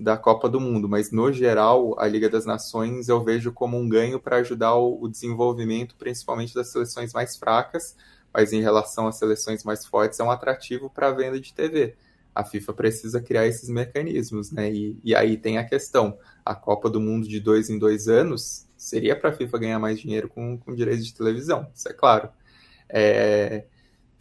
da 0.02 0.16
Copa 0.16 0.48
do 0.48 0.60
Mundo, 0.60 0.88
mas 0.88 1.10
no 1.10 1.32
geral 1.32 1.98
a 1.98 2.06
Liga 2.06 2.28
das 2.28 2.44
Nações 2.44 3.08
eu 3.08 3.22
vejo 3.22 3.52
como 3.52 3.78
um 3.78 3.88
ganho 3.88 4.20
para 4.20 4.36
ajudar 4.36 4.74
o, 4.74 5.08
desenvolvimento, 5.08 5.94
principalmente 5.96 6.54
das 6.54 6.68
seleções 6.68 7.12
mais 7.12 7.36
fracas, 7.36 7.96
mas 8.32 8.52
em 8.52 8.60
relação 8.60 9.06
às 9.06 9.16
seleções 9.16 9.64
mais 9.64 9.86
fortes 9.86 10.18
é 10.20 10.24
um 10.24 10.30
atrativo 10.30 10.90
para 10.90 11.08
a 11.08 11.12
venda 11.12 11.40
de 11.40 11.54
TV. 11.54 11.94
A 12.34 12.44
FIFA 12.44 12.72
precisa 12.72 13.20
criar 13.20 13.46
esses 13.46 13.68
mecanismos, 13.68 14.50
né? 14.50 14.72
E, 14.72 14.98
e 15.04 15.14
aí 15.14 15.36
tem 15.36 15.58
a 15.58 15.64
questão: 15.64 16.18
a 16.44 16.54
Copa 16.54 16.88
do 16.88 17.00
Mundo 17.00 17.28
de 17.28 17.38
dois 17.38 17.68
em 17.68 17.78
dois 17.78 18.08
anos 18.08 18.66
seria 18.76 19.14
para 19.14 19.30
a 19.30 19.32
FIFA 19.32 19.58
ganhar 19.58 19.78
mais 19.78 20.00
dinheiro 20.00 20.28
com, 20.28 20.58
com 20.58 20.74
direitos 20.74 21.06
de 21.06 21.14
televisão, 21.14 21.68
isso 21.74 21.88
é 21.88 21.92
claro. 21.92 22.30
É, 22.88 23.64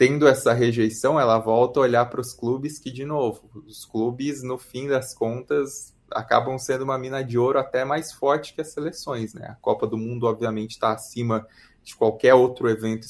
tendo 0.01 0.27
essa 0.27 0.51
rejeição, 0.51 1.19
ela 1.19 1.37
volta 1.37 1.79
a 1.79 1.83
olhar 1.83 2.05
para 2.07 2.19
os 2.19 2.33
clubes 2.33 2.79
que, 2.79 2.89
de 2.89 3.05
novo, 3.05 3.47
os 3.67 3.85
clubes, 3.85 4.41
no 4.41 4.57
fim 4.57 4.87
das 4.87 5.13
contas, 5.13 5.95
acabam 6.09 6.57
sendo 6.57 6.83
uma 6.83 6.97
mina 6.97 7.23
de 7.23 7.37
ouro 7.37 7.59
até 7.59 7.85
mais 7.85 8.11
forte 8.11 8.55
que 8.55 8.61
as 8.61 8.69
seleções, 8.69 9.35
né? 9.35 9.49
A 9.49 9.55
Copa 9.61 9.85
do 9.85 9.99
Mundo, 9.99 10.25
obviamente, 10.25 10.71
está 10.71 10.91
acima 10.91 11.45
de 11.83 11.95
qualquer 11.95 12.33
outro 12.33 12.67
evento 12.67 13.05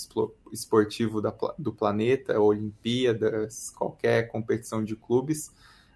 esportivo 0.52 1.22
da, 1.22 1.34
do 1.58 1.72
planeta, 1.72 2.38
Olimpíadas, 2.38 3.70
qualquer 3.70 4.28
competição 4.28 4.84
de 4.84 4.98
clubes, 4.98 5.50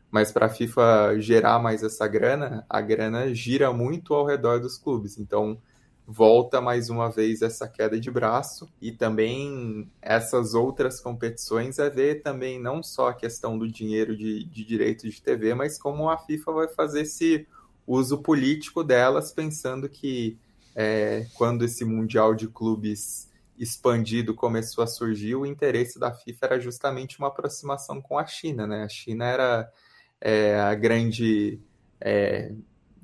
mas 0.10 0.32
para 0.32 0.46
a 0.46 0.50
FIFA 0.50 1.20
gerar 1.20 1.60
mais 1.60 1.84
essa 1.84 2.08
grana, 2.08 2.66
a 2.70 2.80
grana 2.80 3.36
gira 3.36 3.74
muito 3.74 4.14
ao 4.14 4.26
redor 4.26 4.62
dos 4.62 4.78
clubes. 4.78 5.18
Então, 5.20 5.62
volta 6.08 6.62
mais 6.62 6.90
uma 6.90 7.10
vez 7.10 7.42
essa 7.42 7.68
queda 7.68 8.00
de 8.00 8.12
braço 8.12 8.70
e 8.80 8.92
também 8.92 9.90
essas 10.02 10.54
outras 10.54 11.00
competições 11.00 11.80
é 11.80 11.90
ver 11.90 12.22
também 12.22 12.60
não 12.60 12.84
só 12.84 13.10
a 13.10 13.14
questão 13.14 13.58
do 13.58 13.68
dinheiro 13.68 14.16
de, 14.16 14.44
de 14.44 14.64
direito 14.64 15.10
de 15.10 15.22
TV, 15.22 15.56
mas 15.56 15.80
como 15.80 16.10
a 16.10 16.18
FIFA 16.18 16.52
vai 16.52 16.68
fazer 16.68 17.02
esse 17.02 17.48
uso 17.88 18.20
político 18.20 18.84
delas, 18.84 19.32
pensando 19.32 19.90
que 19.90 20.38
é, 20.76 21.26
quando 21.34 21.66
esse 21.66 21.84
Mundial 21.84 22.36
de 22.36 22.48
Clubes 22.48 23.32
expandido 23.58 24.36
começou 24.36 24.84
a 24.84 24.88
surgir, 24.88 25.36
o 25.36 25.46
interesse 25.46 25.98
da 25.98 26.14
FIFA 26.14 26.46
era 26.46 26.60
justamente 26.60 27.18
uma 27.18 27.30
aproximação 27.30 28.02
com 28.02 28.20
a 28.20 28.26
China, 28.26 28.68
né? 28.68 28.84
A 28.84 28.90
China 28.90 29.26
era 29.26 29.72
é, 30.20 30.60
a 30.60 30.76
grande 30.76 31.60
é, 32.02 32.52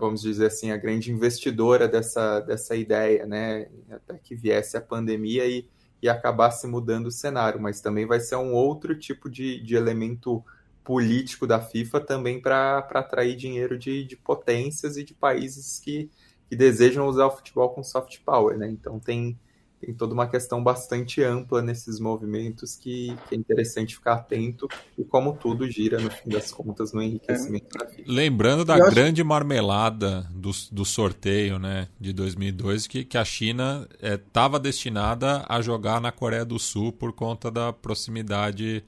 vamos 0.01 0.21
dizer 0.21 0.47
assim, 0.47 0.71
a 0.71 0.77
grande 0.77 1.11
investidora 1.11 1.87
dessa, 1.87 2.39
dessa 2.41 2.75
ideia, 2.75 3.25
né? 3.25 3.67
Até 3.89 4.17
que 4.17 4.35
viesse 4.35 4.75
a 4.75 4.81
pandemia 4.81 5.45
e, 5.45 5.69
e 6.01 6.09
acabasse 6.09 6.67
mudando 6.67 7.05
o 7.05 7.11
cenário, 7.11 7.61
mas 7.61 7.79
também 7.79 8.07
vai 8.07 8.19
ser 8.19 8.35
um 8.35 8.53
outro 8.53 8.97
tipo 8.97 9.29
de, 9.29 9.61
de 9.61 9.75
elemento 9.75 10.43
político 10.83 11.45
da 11.45 11.61
FIFA 11.61 11.99
também 12.01 12.41
para 12.41 12.79
atrair 12.79 13.35
dinheiro 13.35 13.77
de, 13.77 14.03
de 14.03 14.17
potências 14.17 14.97
e 14.97 15.03
de 15.03 15.13
países 15.13 15.79
que, 15.79 16.09
que 16.49 16.55
desejam 16.55 17.07
usar 17.07 17.27
o 17.27 17.37
futebol 17.37 17.69
com 17.69 17.83
soft 17.83 18.19
power, 18.25 18.57
né? 18.57 18.67
Então 18.67 18.99
tem 18.99 19.39
tem 19.81 19.93
toda 19.93 20.13
uma 20.13 20.27
questão 20.27 20.63
bastante 20.63 21.23
ampla 21.23 21.61
nesses 21.61 21.99
movimentos 21.99 22.75
que, 22.75 23.17
que, 23.27 23.35
é 23.35 23.37
interessante 23.37 23.95
ficar 23.95 24.13
atento 24.13 24.67
e 24.95 25.03
como 25.03 25.33
tudo 25.33 25.69
gira, 25.69 25.99
no 25.99 26.11
fim 26.11 26.29
das 26.29 26.51
contas, 26.51 26.93
no 26.93 27.01
enriquecimento 27.01 27.65
é. 27.75 27.79
da 27.79 27.85
vida. 27.85 28.03
Lembrando 28.05 28.63
da 28.63 28.77
grande 28.77 29.23
marmelada 29.23 30.27
do, 30.31 30.51
do 30.71 30.85
sorteio 30.85 31.57
né, 31.57 31.87
de 31.99 32.13
2002, 32.13 32.85
que, 32.85 33.03
que 33.03 33.17
a 33.17 33.25
China 33.25 33.87
estava 33.99 34.57
é, 34.57 34.59
destinada 34.59 35.43
a 35.49 35.61
jogar 35.61 35.99
na 35.99 36.11
Coreia 36.11 36.45
do 36.45 36.59
Sul 36.59 36.91
por 36.91 37.11
conta 37.11 37.49
da 37.49 37.73
proximidade 37.73 38.83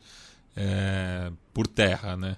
é, 0.56 1.32
por 1.52 1.66
terra, 1.66 2.16
né? 2.16 2.38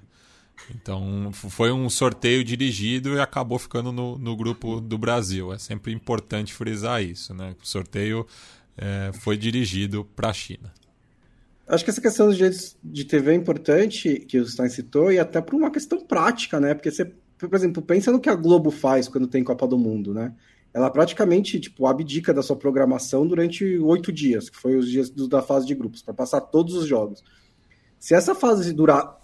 Então 0.74 1.32
foi 1.34 1.72
um 1.72 1.90
sorteio 1.90 2.44
dirigido 2.44 3.16
e 3.16 3.20
acabou 3.20 3.60
ficando 3.60 3.92
no, 3.92 4.18
no 4.18 4.36
grupo 4.36 4.80
do 4.82 4.98
Brasil. 4.98 5.54
É 5.54 5.58
sempre 5.58 5.94
importante 5.94 6.54
frisar 6.54 7.04
isso, 7.04 7.34
né? 7.34 7.56
O 7.62 7.68
sorteio 7.68 8.26
é, 8.78 9.12
foi 9.14 9.38
dirigido 9.38 10.06
para 10.16 10.30
a 10.30 10.34
China. 10.34 10.74
Acho 11.68 11.84
que 11.84 11.90
essa 11.90 12.02
questão 12.02 12.28
dos 12.28 12.36
direitos 12.36 12.78
de 12.84 13.06
TV 13.06 13.32
é 13.32 13.36
importante, 13.36 14.20
que 14.28 14.38
o 14.38 14.48
Stein 14.48 14.70
citou, 14.70 15.12
e 15.12 15.18
até 15.18 15.42
por 15.42 15.56
uma 15.56 15.72
questão 15.72 16.00
prática, 16.00 16.60
né? 16.60 16.76
Porque 16.76 16.92
você, 16.92 17.06
por 17.06 17.56
exemplo, 17.56 17.82
pensa 17.82 18.12
no 18.12 18.20
que 18.20 18.30
a 18.30 18.36
Globo 18.36 18.70
faz 18.70 19.08
quando 19.08 19.28
tem 19.28 19.44
Copa 19.44 19.68
do 19.68 19.78
Mundo, 19.78 20.14
né? 20.14 20.34
Ela 20.72 20.92
praticamente, 20.92 21.60
tipo, 21.60 21.88
abdica 21.88 22.34
da 22.34 22.44
sua 22.44 22.56
programação 22.56 23.26
durante 23.26 23.78
oito 23.80 24.12
dias, 24.12 24.50
que 24.50 24.58
foi 24.58 24.76
os 24.76 24.88
dias 24.88 25.10
da 25.10 25.42
fase 25.42 25.66
de 25.66 25.74
grupos, 25.74 26.04
para 26.04 26.14
passar 26.14 26.42
todos 26.42 26.76
os 26.76 26.88
jogos. 26.88 27.24
Se 27.98 28.14
essa 28.14 28.36
fase 28.36 28.72
durar 28.72 29.18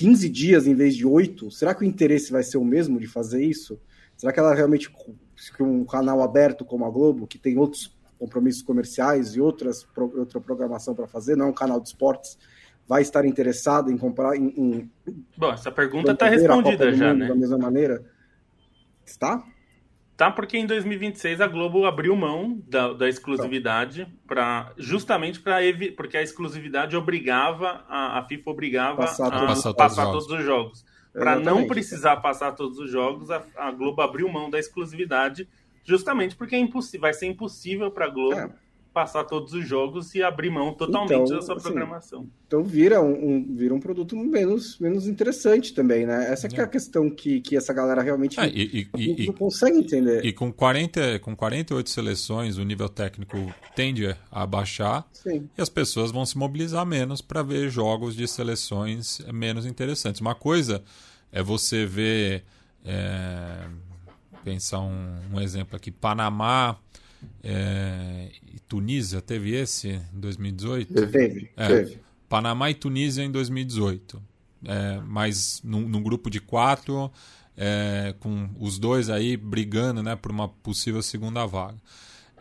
15 0.00 0.30
dias 0.30 0.66
em 0.66 0.74
vez 0.74 0.96
de 0.96 1.06
8, 1.06 1.50
será 1.50 1.74
que 1.74 1.82
o 1.82 1.84
interesse 1.84 2.32
vai 2.32 2.42
ser 2.42 2.56
o 2.56 2.64
mesmo 2.64 2.98
de 2.98 3.06
fazer 3.06 3.44
isso? 3.44 3.78
Será 4.16 4.32
que 4.32 4.40
ela 4.40 4.54
realmente, 4.54 4.90
um 5.60 5.84
canal 5.84 6.22
aberto 6.22 6.64
como 6.64 6.86
a 6.86 6.90
Globo, 6.90 7.26
que 7.26 7.36
tem 7.36 7.58
outros 7.58 7.94
compromissos 8.18 8.62
comerciais 8.62 9.34
e 9.34 9.42
outras, 9.42 9.86
outra 9.94 10.40
programação 10.40 10.94
para 10.94 11.06
fazer, 11.06 11.36
não 11.36 11.48
é 11.48 11.48
um 11.50 11.52
canal 11.52 11.78
de 11.78 11.88
esportes, 11.88 12.38
vai 12.88 13.02
estar 13.02 13.26
interessado 13.26 13.92
em 13.92 13.98
comprar. 13.98 14.34
Em, 14.36 14.48
em 14.56 14.90
Bom, 15.36 15.52
essa 15.52 15.70
pergunta 15.70 16.12
está 16.12 16.30
respondida 16.30 16.94
já, 16.94 17.12
né? 17.12 17.28
Da 17.28 17.34
mesma 17.34 17.58
maneira. 17.58 18.02
Está? 19.04 19.44
Tá, 20.20 20.30
porque 20.30 20.58
em 20.58 20.66
2026 20.66 21.40
a 21.40 21.46
Globo 21.46 21.86
abriu 21.86 22.14
mão 22.14 22.62
da, 22.68 22.92
da 22.92 23.08
exclusividade 23.08 24.06
para 24.26 24.70
justamente 24.76 25.40
para 25.40 25.56
porque 25.96 26.14
a 26.14 26.20
exclusividade 26.20 26.94
obrigava 26.94 27.86
a, 27.88 28.18
a 28.18 28.24
FIFA 28.24 28.50
obrigava 28.50 28.96
passar, 28.98 29.28
a 29.28 29.46
passar, 29.46 29.72
passar 29.72 30.04
todos, 30.04 30.26
todos, 30.26 30.38
os 30.38 30.44
jogos. 30.44 30.84
Para 31.10 31.40
não 31.40 31.66
precisar 31.66 32.18
passar 32.18 32.52
todos 32.52 32.78
os 32.78 32.90
jogos, 32.90 33.30
a, 33.30 33.42
a, 33.56 33.70
Globo 33.70 34.02
abriu 34.02 34.28
mão 34.28 34.50
da 34.50 34.58
exclusividade 34.58 35.48
justamente 35.84 36.36
porque 36.36 36.54
é 36.54 36.58
impossível, 36.58 37.00
vai 37.00 37.14
ser 37.14 37.24
impossível 37.24 37.90
para 37.90 38.04
a 38.04 38.10
Globo 38.10 38.36
é. 38.36 38.50
Passar 38.92 39.24
todos 39.24 39.52
os 39.52 39.66
jogos 39.66 40.14
e 40.14 40.22
abrir 40.22 40.50
mão 40.50 40.74
totalmente 40.74 41.12
então, 41.12 41.36
da 41.36 41.42
sua 41.42 41.54
assim, 41.54 41.62
programação. 41.64 42.28
Então 42.46 42.64
vira 42.64 43.00
um, 43.00 43.12
um, 43.12 43.54
vira 43.54 43.72
um 43.72 43.80
produto 43.80 44.16
menos, 44.16 44.78
menos 44.78 45.06
interessante 45.06 45.72
também, 45.72 46.06
né? 46.06 46.30
Essa 46.30 46.48
é, 46.48 46.50
é 46.56 46.62
a 46.62 46.66
questão 46.66 47.08
que, 47.08 47.40
que 47.40 47.56
essa 47.56 47.72
galera 47.72 48.02
realmente 48.02 48.38
é, 48.40 48.48
e, 48.48 48.88
e, 48.96 49.26
não, 49.26 49.34
consegue 49.34 49.78
entender. 49.78 50.24
E 50.24 50.32
com, 50.32 50.52
40, 50.52 51.20
com 51.20 51.36
48 51.36 51.88
seleções, 51.88 52.58
o 52.58 52.64
nível 52.64 52.88
técnico 52.88 53.36
tende 53.76 54.14
a 54.30 54.46
baixar 54.46 55.08
Sim. 55.12 55.48
e 55.56 55.62
as 55.62 55.68
pessoas 55.68 56.10
vão 56.10 56.26
se 56.26 56.36
mobilizar 56.36 56.84
menos 56.84 57.20
para 57.20 57.42
ver 57.42 57.70
jogos 57.70 58.16
de 58.16 58.26
seleções 58.26 59.20
menos 59.32 59.66
interessantes. 59.66 60.20
Uma 60.20 60.34
coisa 60.34 60.82
é 61.32 61.42
você 61.42 61.86
ver... 61.86 62.44
É, 62.84 63.66
pensar 64.42 64.80
um, 64.80 65.18
um 65.34 65.38
exemplo 65.38 65.76
aqui, 65.76 65.90
Panamá 65.90 66.78
é, 67.42 68.30
e 68.54 68.58
Tunísia, 68.60 69.20
teve 69.20 69.54
esse 69.54 69.88
em 69.88 70.20
2018? 70.20 70.92
Teve, 70.92 71.50
é, 71.56 71.66
teve. 71.66 71.98
Panamá 72.28 72.70
e 72.70 72.74
Tunísia 72.74 73.22
em 73.22 73.30
2018. 73.30 74.22
É, 74.66 75.00
mas 75.06 75.60
num, 75.64 75.88
num, 75.88 76.02
grupo 76.02 76.28
de 76.28 76.40
quatro, 76.40 77.10
é, 77.56 78.14
com 78.20 78.50
os 78.58 78.78
dois 78.78 79.08
aí 79.08 79.36
brigando 79.36 80.02
né, 80.02 80.14
por 80.16 80.30
uma 80.30 80.48
possível 80.48 81.02
segunda 81.02 81.46
vaga. 81.46 81.78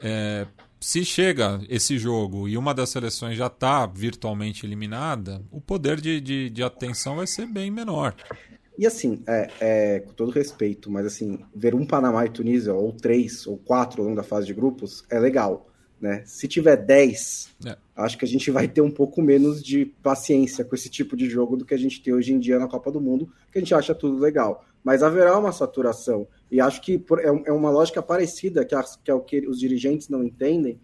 É, 0.01 0.45
se 0.79 1.03
chega 1.03 1.61
esse 1.67 1.97
jogo 1.97 2.47
e 2.47 2.57
uma 2.57 2.73
das 2.73 2.89
seleções 2.89 3.37
já 3.37 3.47
está 3.47 3.85
virtualmente 3.85 4.65
eliminada, 4.65 5.41
o 5.51 5.59
poder 5.59 5.99
de, 5.99 6.21
de, 6.21 6.49
de 6.49 6.63
atenção 6.63 7.17
vai 7.17 7.27
ser 7.27 7.45
bem 7.47 7.69
menor. 7.69 8.15
E 8.79 8.87
assim, 8.87 9.21
é, 9.27 9.49
é, 9.59 9.99
com 9.99 10.13
todo 10.13 10.31
respeito, 10.31 10.89
mas 10.89 11.05
assim, 11.05 11.39
ver 11.53 11.75
um 11.75 11.85
Panamá 11.85 12.25
e 12.25 12.29
Tunísia, 12.29 12.73
ou 12.73 12.93
três, 12.93 13.45
ou 13.45 13.57
quatro 13.57 14.01
ao 14.01 14.07
longo 14.07 14.15
da 14.15 14.23
fase 14.23 14.47
de 14.47 14.53
grupos, 14.53 15.03
é 15.09 15.19
legal. 15.19 15.67
Né? 15.99 16.23
Se 16.25 16.47
tiver 16.47 16.77
dez, 16.77 17.49
é. 17.65 17.75
acho 17.93 18.17
que 18.17 18.23
a 18.23 18.27
gente 18.27 18.49
vai 18.49 18.69
ter 18.69 18.79
um 18.79 18.89
pouco 18.89 19.21
menos 19.21 19.61
de 19.61 19.85
paciência 20.01 20.63
com 20.63 20.73
esse 20.75 20.89
tipo 20.89 21.17
de 21.17 21.29
jogo 21.29 21.57
do 21.57 21.65
que 21.65 21.73
a 21.73 21.77
gente 21.77 22.01
tem 22.01 22.13
hoje 22.13 22.31
em 22.31 22.39
dia 22.39 22.57
na 22.57 22.69
Copa 22.69 22.89
do 22.89 23.01
Mundo, 23.01 23.29
que 23.51 23.57
a 23.57 23.61
gente 23.61 23.75
acha 23.75 23.93
tudo 23.93 24.17
legal. 24.17 24.63
Mas 24.81 25.03
haverá 25.03 25.37
uma 25.37 25.51
saturação. 25.51 26.25
E 26.49 26.61
acho 26.61 26.79
que 26.81 27.03
é, 27.17 27.49
é 27.49 27.51
uma 27.51 27.69
lógica 27.69 28.01
parecida, 28.01 28.63
que, 28.63 28.77
que 29.03 29.11
é 29.11 29.13
o 29.13 29.19
que 29.19 29.45
os 29.45 29.59
dirigentes 29.59 30.07
não 30.07 30.23
entendem, 30.23 30.79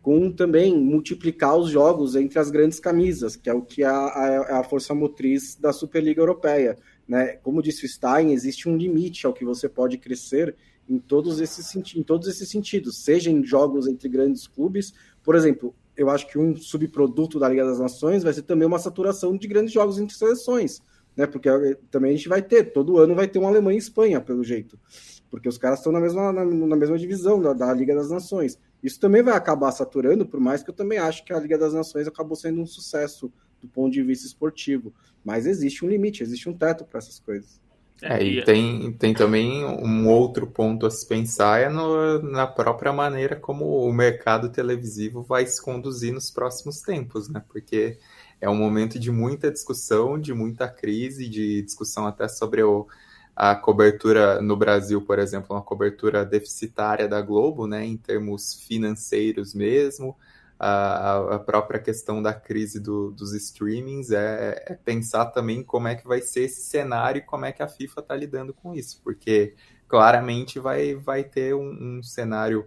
com 0.00 0.30
também 0.30 0.78
multiplicar 0.78 1.56
os 1.56 1.70
jogos 1.70 2.14
entre 2.14 2.38
as 2.38 2.50
grandes 2.50 2.78
camisas, 2.78 3.34
que 3.34 3.50
é 3.50 3.54
o 3.54 3.62
que 3.62 3.82
é 3.82 3.86
a, 3.86 3.96
a, 3.96 4.60
a 4.60 4.62
força 4.62 4.94
motriz 4.94 5.56
da 5.56 5.72
Superliga 5.72 6.20
Europeia. 6.20 6.76
Né? 7.06 7.36
Como 7.42 7.62
disse 7.62 7.84
o 7.84 7.88
Stein, 7.88 8.32
existe 8.32 8.68
um 8.68 8.76
limite 8.76 9.26
ao 9.26 9.32
que 9.32 9.44
você 9.44 9.68
pode 9.68 9.98
crescer 9.98 10.56
em 10.88 10.98
todos 10.98 11.40
esses, 11.40 11.74
em 11.94 12.02
todos 12.02 12.28
esses 12.28 12.48
sentidos, 12.48 13.02
seja 13.02 13.30
em 13.30 13.44
jogos 13.44 13.86
entre 13.86 14.08
grandes 14.08 14.46
clubes. 14.46 14.92
Por 15.22 15.34
exemplo, 15.34 15.74
eu 15.96 16.10
acho 16.10 16.26
que 16.26 16.38
um 16.38 16.56
subproduto 16.56 17.38
da 17.38 17.48
Liga 17.48 17.64
das 17.64 17.78
Nações 17.78 18.22
vai 18.22 18.32
ser 18.32 18.42
também 18.42 18.66
uma 18.66 18.78
saturação 18.78 19.36
de 19.36 19.46
grandes 19.46 19.72
jogos 19.72 19.98
entre 19.98 20.16
seleções, 20.16 20.82
né? 21.16 21.26
Porque 21.26 21.48
também 21.90 22.12
a 22.12 22.16
gente 22.16 22.28
vai 22.28 22.42
ter, 22.42 22.72
todo 22.72 22.98
ano 22.98 23.14
vai 23.14 23.28
ter 23.28 23.38
uma 23.38 23.48
Alemanha 23.48 23.76
e 23.76 23.78
Espanha, 23.78 24.20
pelo 24.20 24.42
jeito. 24.42 24.78
Porque 25.30 25.48
os 25.48 25.58
caras 25.58 25.78
estão 25.78 25.92
na 25.92 26.00
mesma, 26.00 26.32
na, 26.32 26.44
na 26.44 26.76
mesma 26.76 26.98
divisão 26.98 27.40
da, 27.40 27.52
da, 27.52 27.72
Liga 27.72 27.94
das 27.94 28.10
Nações. 28.10 28.58
Isso 28.82 29.00
também 29.00 29.22
vai 29.22 29.34
acabar 29.34 29.72
saturando, 29.72 30.26
por 30.26 30.38
mais 30.38 30.62
que 30.62 30.70
eu 30.70 30.74
também 30.74 30.98
acho 30.98 31.24
que 31.24 31.32
a 31.32 31.40
Liga 31.40 31.56
das 31.56 31.72
Nações 31.72 32.06
acabou 32.06 32.36
sendo 32.36 32.60
um 32.60 32.66
sucesso 32.66 33.32
do 33.60 33.68
ponto 33.68 33.92
de 33.92 34.02
vista 34.02 34.26
esportivo. 34.26 34.92
Mas 35.24 35.46
existe 35.46 35.84
um 35.84 35.88
limite, 35.88 36.22
existe 36.22 36.48
um 36.48 36.52
teto 36.52 36.84
para 36.84 36.98
essas 36.98 37.18
coisas. 37.18 37.60
É, 38.02 38.22
e 38.22 38.44
tem, 38.44 38.92
tem 38.92 39.14
também 39.14 39.64
um 39.64 40.08
outro 40.08 40.46
ponto 40.46 40.84
a 40.84 40.90
se 40.90 41.06
pensar 41.06 41.60
é 41.60 41.68
no, 41.68 42.20
na 42.22 42.46
própria 42.46 42.92
maneira 42.92 43.36
como 43.36 43.64
o 43.64 43.92
mercado 43.92 44.50
televisivo 44.50 45.22
vai 45.22 45.46
se 45.46 45.62
conduzir 45.62 46.12
nos 46.12 46.30
próximos 46.30 46.82
tempos, 46.82 47.28
né? 47.28 47.42
Porque 47.48 47.98
é 48.40 48.50
um 48.50 48.56
momento 48.56 48.98
de 48.98 49.10
muita 49.10 49.50
discussão, 49.50 50.20
de 50.20 50.34
muita 50.34 50.68
crise, 50.68 51.28
de 51.28 51.62
discussão 51.62 52.06
até 52.06 52.28
sobre 52.28 52.62
o, 52.62 52.86
a 53.34 53.54
cobertura 53.54 54.42
no 54.42 54.56
Brasil, 54.56 55.00
por 55.00 55.18
exemplo, 55.18 55.54
uma 55.56 55.62
cobertura 55.62 56.26
deficitária 56.26 57.08
da 57.08 57.22
Globo, 57.22 57.66
né? 57.66 57.86
Em 57.86 57.96
termos 57.96 58.54
financeiros 58.54 59.54
mesmo 59.54 60.16
a, 60.58 61.34
a 61.34 61.38
própria 61.38 61.80
questão 61.80 62.22
da 62.22 62.32
crise 62.32 62.80
do, 62.80 63.10
dos 63.10 63.32
streamings 63.34 64.10
é, 64.10 64.64
é, 64.66 64.74
pensar 64.74 65.26
também 65.26 65.62
como 65.62 65.88
é 65.88 65.94
que 65.94 66.06
vai 66.06 66.20
ser 66.20 66.44
esse 66.44 66.62
cenário 66.62 67.18
e 67.18 67.22
como 67.22 67.44
é 67.44 67.52
que 67.52 67.62
a 67.62 67.68
FIFA 67.68 68.00
está 68.00 68.16
lidando 68.16 68.54
com 68.54 68.74
isso, 68.74 69.00
porque 69.02 69.54
claramente 69.88 70.58
vai, 70.58 70.94
vai 70.94 71.24
ter 71.24 71.54
um, 71.54 71.98
um 71.98 72.02
cenário 72.02 72.66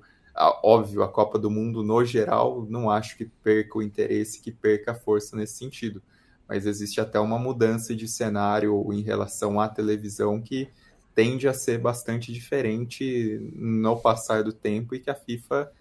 óbvio, 0.64 1.02
a 1.02 1.08
Copa 1.08 1.40
do 1.40 1.50
Mundo 1.50 1.84
no 1.84 2.06
geral, 2.06 2.66
não 2.70 2.90
acho 2.90 3.18
que 3.18 3.26
perca 3.26 3.78
o 3.78 3.82
interesse, 3.82 4.42
que 4.42 4.52
perca 4.52 4.92
a 4.92 4.96
força 4.96 5.36
nesse 5.36 5.58
sentido. 5.58 6.02
Mas 6.48 6.66
existe 6.66 7.02
até 7.02 7.20
uma 7.20 7.40
mudança 7.40 7.96
de 7.96 8.08
cenário 8.08 8.86
em 8.94 9.02
relação 9.02 9.60
à 9.60 9.68
televisão 9.68 10.40
que 10.40 10.70
tende 11.14 11.48
a 11.48 11.54
ser 11.54 11.80
bastante 11.80 12.32
diferente 12.32 13.40
no 13.56 14.00
passar 14.00 14.44
do 14.44 14.54
tempo 14.54 14.94
e 14.94 15.00
que 15.00 15.10
a 15.10 15.16
FIFA 15.16 15.72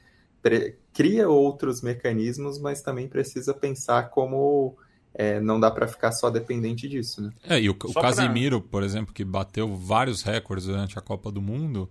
cria 0.92 1.28
outros 1.28 1.82
mecanismos, 1.82 2.58
mas 2.58 2.82
também 2.82 3.08
precisa 3.08 3.52
pensar 3.52 4.10
como 4.10 4.76
é, 5.14 5.40
não 5.40 5.58
dá 5.58 5.70
para 5.70 5.88
ficar 5.88 6.12
só 6.12 6.30
dependente 6.30 6.88
disso. 6.88 7.22
Né? 7.22 7.30
É, 7.44 7.60
e 7.60 7.68
o, 7.70 7.72
o 7.72 7.94
Casimiro, 7.94 8.60
pra... 8.60 8.70
por 8.70 8.82
exemplo, 8.82 9.14
que 9.14 9.24
bateu 9.24 9.74
vários 9.74 10.22
recordes 10.22 10.66
durante 10.66 10.98
a 10.98 11.02
Copa 11.02 11.32
do 11.32 11.40
Mundo, 11.40 11.90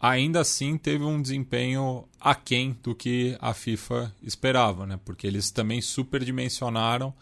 ainda 0.00 0.40
assim 0.40 0.78
teve 0.78 1.04
um 1.04 1.20
desempenho 1.20 2.04
aquém 2.20 2.76
do 2.82 2.94
que 2.94 3.36
a 3.40 3.52
FIFA 3.52 4.14
esperava, 4.22 4.86
né? 4.86 4.98
porque 5.04 5.26
eles 5.26 5.50
também 5.50 5.80
superdimensionaram 5.80 7.12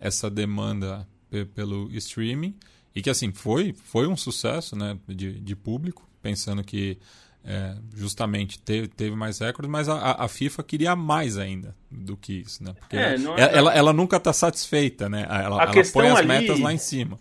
essa 0.00 0.30
demanda 0.30 1.06
pelo 1.54 1.90
streaming 1.92 2.54
e 2.94 3.02
que 3.02 3.10
assim 3.10 3.32
foi 3.32 3.74
foi 3.84 4.06
um 4.06 4.16
sucesso 4.16 4.74
né 4.74 4.98
de, 5.06 5.38
de 5.40 5.54
público 5.54 6.08
pensando 6.22 6.64
que 6.64 6.98
é, 7.50 7.74
justamente 7.96 8.58
teve, 8.58 8.88
teve 8.88 9.16
mais 9.16 9.38
recordes, 9.38 9.70
mas 9.70 9.88
a, 9.88 10.22
a, 10.22 10.28
FIFA 10.28 10.62
queria 10.62 10.94
mais 10.94 11.38
ainda 11.38 11.74
do 11.90 12.14
que 12.14 12.34
isso, 12.40 12.62
né? 12.62 12.74
Porque 12.78 12.94
é, 12.94 13.14
ela, 13.14 13.40
é... 13.40 13.56
ela, 13.56 13.74
ela, 13.74 13.92
nunca 13.94 14.18
está 14.18 14.34
satisfeita, 14.34 15.08
né? 15.08 15.26
Ela, 15.26 15.62
ela 15.62 15.66
põe 15.90 16.08
as 16.08 16.18
ali... 16.18 16.28
metas 16.28 16.60
lá 16.60 16.74
em 16.74 16.78
cima. 16.78 17.18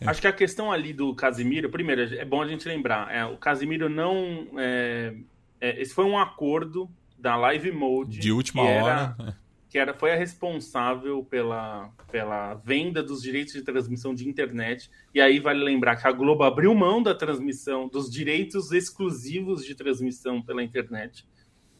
É. 0.00 0.10
Acho 0.10 0.20
que 0.20 0.26
a 0.26 0.32
questão 0.32 0.72
ali 0.72 0.92
do 0.92 1.14
Casimiro, 1.14 1.70
primeiro, 1.70 2.02
é 2.02 2.24
bom 2.24 2.42
a 2.42 2.48
gente 2.48 2.66
lembrar, 2.66 3.14
é, 3.14 3.24
o 3.24 3.36
Casimiro 3.36 3.88
não. 3.88 4.48
É, 4.58 5.14
é, 5.60 5.80
esse 5.80 5.94
foi 5.94 6.04
um 6.04 6.18
acordo 6.18 6.90
da 7.16 7.36
Live 7.36 7.70
Mode. 7.70 8.18
De 8.18 8.32
última 8.32 8.62
hora. 8.62 9.14
Era, 9.20 9.36
que 9.70 9.78
era, 9.78 9.94
foi 9.94 10.10
a 10.10 10.16
responsável 10.16 11.24
pela, 11.24 11.92
pela 12.10 12.54
venda 12.54 13.04
dos 13.04 13.22
direitos 13.22 13.54
de 13.54 13.62
transmissão 13.62 14.12
de 14.12 14.28
internet. 14.28 14.90
E 15.14 15.20
aí 15.20 15.38
vale 15.38 15.62
lembrar 15.62 15.94
que 15.94 16.08
a 16.08 16.12
Globo 16.12 16.42
abriu 16.42 16.74
mão 16.74 17.00
da 17.00 17.14
transmissão, 17.14 17.88
dos 17.88 18.10
direitos 18.10 18.72
exclusivos 18.72 19.64
de 19.64 19.76
transmissão 19.76 20.42
pela 20.42 20.60
internet. 20.60 21.24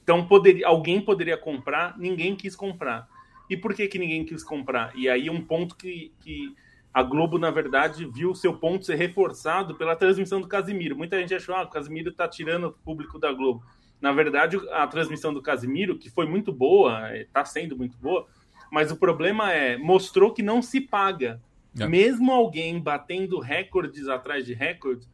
Então 0.05 0.25
poderia, 0.25 0.69
alguém 0.69 1.01
poderia 1.01 1.37
comprar, 1.37 1.99
ninguém 1.99 2.37
quis 2.37 2.55
comprar. 2.55 3.09
E 3.51 3.57
por 3.57 3.75
que, 3.75 3.89
que 3.89 3.99
ninguém 3.99 4.25
quis 4.25 4.45
comprar? 4.45 4.97
E 4.97 5.09
aí 5.09 5.29
um 5.29 5.45
ponto 5.45 5.75
que, 5.75 6.13
que 6.21 6.55
a 6.95 7.03
Globo, 7.03 7.39
na 7.39 7.51
verdade, 7.51 8.05
viu 8.07 8.37
seu 8.37 8.55
ponto 8.57 8.87
ser 8.87 8.95
reforçado 8.95 9.75
pela 9.75 9.97
transmissão 9.97 10.41
do 10.41 10.47
Casimiro. 10.47 10.97
Muita 10.97 11.19
gente 11.19 11.35
achou 11.35 11.57
ah, 11.57 11.65
o 11.65 11.71
Casimiro 11.71 12.11
está 12.11 12.29
tirando 12.29 12.69
o 12.69 12.73
público 12.73 13.19
da 13.19 13.33
Globo. 13.33 13.65
Na 14.01 14.13
verdade, 14.13 14.57
a 14.73 14.87
transmissão 14.87 15.33
do 15.33 15.43
Casimiro, 15.43 15.99
que 15.99 16.11
foi 16.11 16.27
muito 16.27 16.53
boa, 16.53 17.17
está 17.17 17.45
sendo 17.45 17.77
muito 17.77 17.99
boa, 17.99 18.27
mas 18.71 18.91
o 18.91 18.97
problema 18.97 19.53
é, 19.53 19.77
mostrou 19.77 20.33
que 20.33 20.43
não 20.43 20.63
se 20.63 20.81
paga. 20.81 21.41
É. 21.79 21.87
Mesmo 21.87 22.33
alguém 22.33 22.81
batendo 22.81 23.39
recordes 23.39 24.09
atrás 24.09 24.45
de 24.47 24.55
recordes, 24.55 25.09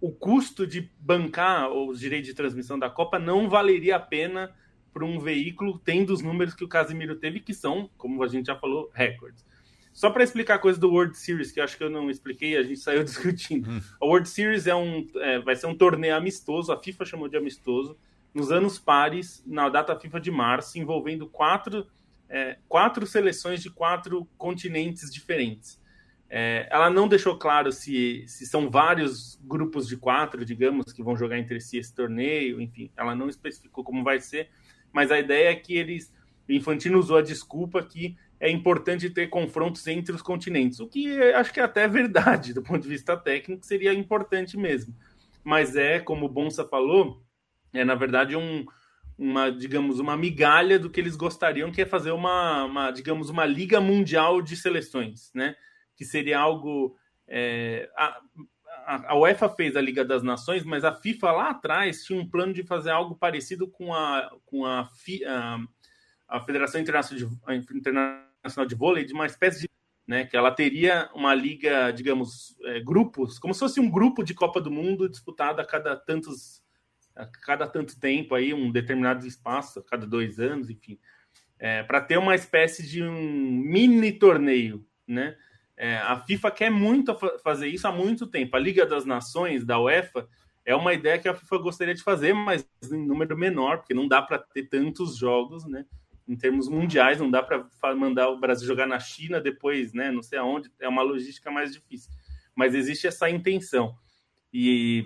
o 0.00 0.10
custo 0.10 0.66
de 0.66 0.90
bancar 0.98 1.70
os 1.70 2.00
direitos 2.00 2.28
de 2.28 2.34
transmissão 2.34 2.78
da 2.78 2.90
Copa 2.90 3.18
não 3.18 3.48
valeria 3.48 3.96
a 3.96 4.00
pena 4.00 4.52
para 4.92 5.04
um 5.04 5.18
veículo 5.18 5.80
tendo 5.84 6.12
os 6.12 6.20
números 6.20 6.54
que 6.54 6.64
o 6.64 6.68
Casimiro 6.68 7.16
teve, 7.16 7.40
que 7.40 7.54
são, 7.54 7.88
como 7.96 8.22
a 8.22 8.28
gente 8.28 8.46
já 8.46 8.56
falou, 8.56 8.90
recordes. 8.92 9.44
Só 9.92 10.10
para 10.10 10.24
explicar 10.24 10.54
a 10.54 10.58
coisa 10.58 10.80
do 10.80 10.90
World 10.90 11.16
Series, 11.16 11.52
que 11.52 11.60
acho 11.60 11.76
que 11.76 11.84
eu 11.84 11.90
não 11.90 12.10
expliquei, 12.10 12.56
a 12.56 12.62
gente 12.62 12.80
saiu 12.80 13.04
discutindo. 13.04 13.70
Hum. 13.70 13.80
A 14.00 14.06
World 14.06 14.28
Series 14.28 14.66
é 14.66 14.74
um, 14.74 15.06
é, 15.16 15.38
vai 15.38 15.54
ser 15.54 15.66
um 15.66 15.74
torneio 15.74 16.16
amistoso, 16.16 16.72
a 16.72 16.82
FIFA 16.82 17.04
chamou 17.04 17.28
de 17.28 17.36
amistoso, 17.36 17.96
nos 18.34 18.50
anos 18.50 18.78
pares, 18.78 19.42
na 19.46 19.68
data 19.68 19.98
FIFA 19.98 20.20
de 20.20 20.30
março, 20.30 20.78
envolvendo 20.78 21.26
quatro, 21.26 21.86
é, 22.28 22.58
quatro 22.68 23.06
seleções 23.06 23.62
de 23.62 23.70
quatro 23.70 24.26
continentes 24.38 25.12
diferentes. 25.12 25.80
É, 26.34 26.66
ela 26.70 26.88
não 26.88 27.06
deixou 27.06 27.36
claro 27.36 27.70
se, 27.70 28.24
se 28.26 28.46
são 28.46 28.70
vários 28.70 29.38
grupos 29.44 29.86
de 29.86 29.98
quatro, 29.98 30.46
digamos, 30.46 30.90
que 30.90 31.02
vão 31.02 31.14
jogar 31.14 31.38
entre 31.38 31.60
si 31.60 31.76
esse 31.76 31.94
torneio, 31.94 32.58
enfim, 32.58 32.90
ela 32.96 33.14
não 33.14 33.28
especificou 33.28 33.84
como 33.84 34.02
vai 34.02 34.18
ser, 34.18 34.48
mas 34.90 35.10
a 35.10 35.18
ideia 35.18 35.50
é 35.50 35.54
que 35.54 35.76
eles. 35.76 36.10
O 36.48 36.52
Infantino 36.52 36.98
usou 36.98 37.18
a 37.18 37.22
desculpa 37.22 37.82
que 37.82 38.16
é 38.40 38.50
importante 38.50 39.08
ter 39.10 39.28
confrontos 39.28 39.86
entre 39.86 40.14
os 40.14 40.22
continentes, 40.22 40.80
o 40.80 40.88
que 40.88 41.20
acho 41.34 41.52
que 41.52 41.60
é 41.60 41.62
até 41.62 41.86
verdade, 41.86 42.52
do 42.54 42.62
ponto 42.62 42.82
de 42.82 42.88
vista 42.88 43.16
técnico, 43.16 43.64
seria 43.64 43.92
importante 43.92 44.56
mesmo. 44.56 44.94
Mas 45.44 45.76
é, 45.76 46.00
como 46.00 46.26
o 46.26 46.28
Bonsa 46.28 46.64
falou, 46.64 47.21
é 47.72 47.84
na 47.84 47.94
verdade 47.94 48.36
um, 48.36 48.64
uma, 49.16 49.50
digamos, 49.50 49.98
uma 49.98 50.16
migalha 50.16 50.78
do 50.78 50.90
que 50.90 51.00
eles 51.00 51.16
gostariam, 51.16 51.70
que 51.70 51.82
é 51.82 51.86
fazer 51.86 52.10
uma, 52.12 52.64
uma 52.64 52.90
digamos, 52.90 53.30
uma 53.30 53.44
liga 53.44 53.80
mundial 53.80 54.42
de 54.42 54.56
seleções, 54.56 55.30
né? 55.34 55.54
Que 55.96 56.04
seria 56.04 56.38
algo 56.38 56.96
é, 57.28 57.88
a, 57.96 59.12
a, 59.12 59.16
UEFA 59.16 59.48
fez 59.48 59.76
a 59.76 59.80
Liga 59.80 60.04
das 60.04 60.22
Nações, 60.22 60.64
mas 60.64 60.84
a 60.84 60.94
FIFA 60.94 61.32
lá 61.32 61.50
atrás 61.50 62.04
tinha 62.04 62.20
um 62.20 62.28
plano 62.28 62.52
de 62.52 62.62
fazer 62.62 62.90
algo 62.90 63.14
parecido 63.14 63.68
com 63.68 63.94
a, 63.94 64.30
com 64.44 64.66
a, 64.66 64.88
a, 65.26 65.58
a 66.28 66.40
Federação 66.40 66.80
Internacional 66.80 67.26
de, 67.48 67.76
Internacional 67.76 68.66
de 68.66 68.74
Vôlei, 68.74 69.04
de 69.04 69.12
uma 69.12 69.26
espécie 69.26 69.62
de. 69.62 69.72
Né, 70.04 70.26
que 70.26 70.36
ela 70.36 70.50
teria 70.50 71.08
uma 71.14 71.32
liga, 71.32 71.92
digamos, 71.92 72.56
é, 72.64 72.80
grupos, 72.80 73.38
como 73.38 73.54
se 73.54 73.60
fosse 73.60 73.78
um 73.78 73.88
grupo 73.88 74.24
de 74.24 74.34
Copa 74.34 74.60
do 74.60 74.68
Mundo 74.68 75.08
disputado 75.08 75.60
a 75.60 75.64
cada 75.64 75.94
tantos 75.94 76.60
a 77.14 77.26
cada 77.26 77.66
tanto 77.66 77.98
tempo 77.98 78.34
aí, 78.34 78.52
um 78.54 78.70
determinado 78.70 79.26
espaço, 79.26 79.78
a 79.78 79.82
cada 79.82 80.06
dois 80.06 80.38
anos, 80.38 80.70
enfim, 80.70 80.98
é, 81.58 81.82
para 81.82 82.00
ter 82.00 82.18
uma 82.18 82.34
espécie 82.34 82.86
de 82.86 83.02
um 83.02 83.50
mini 83.50 84.12
torneio, 84.12 84.84
né? 85.06 85.36
É, 85.76 85.96
a 85.96 86.18
FIFA 86.18 86.50
quer 86.50 86.70
muito 86.70 87.16
fazer 87.42 87.68
isso 87.68 87.86
há 87.88 87.92
muito 87.92 88.26
tempo. 88.26 88.56
A 88.56 88.60
Liga 88.60 88.84
das 88.86 89.04
Nações 89.04 89.64
da 89.64 89.80
UEFA 89.80 90.28
é 90.64 90.76
uma 90.76 90.92
ideia 90.92 91.18
que 91.18 91.28
a 91.28 91.34
FIFA 91.34 91.58
gostaria 91.58 91.94
de 91.94 92.02
fazer, 92.02 92.32
mas 92.32 92.66
em 92.90 93.06
número 93.06 93.36
menor, 93.36 93.78
porque 93.78 93.94
não 93.94 94.06
dá 94.06 94.22
para 94.22 94.38
ter 94.38 94.64
tantos 94.64 95.16
jogos, 95.16 95.64
né? 95.64 95.84
Em 96.28 96.36
termos 96.36 96.68
mundiais, 96.68 97.18
não 97.18 97.30
dá 97.30 97.42
para 97.42 97.94
mandar 97.96 98.28
o 98.28 98.38
Brasil 98.38 98.66
jogar 98.66 98.86
na 98.86 99.00
China 99.00 99.40
depois, 99.40 99.92
né? 99.92 100.10
Não 100.10 100.22
sei 100.22 100.38
aonde, 100.38 100.70
é 100.80 100.88
uma 100.88 101.02
logística 101.02 101.50
mais 101.50 101.72
difícil. 101.72 102.12
Mas 102.54 102.74
existe 102.74 103.06
essa 103.06 103.28
intenção. 103.28 103.96
E, 104.52 105.04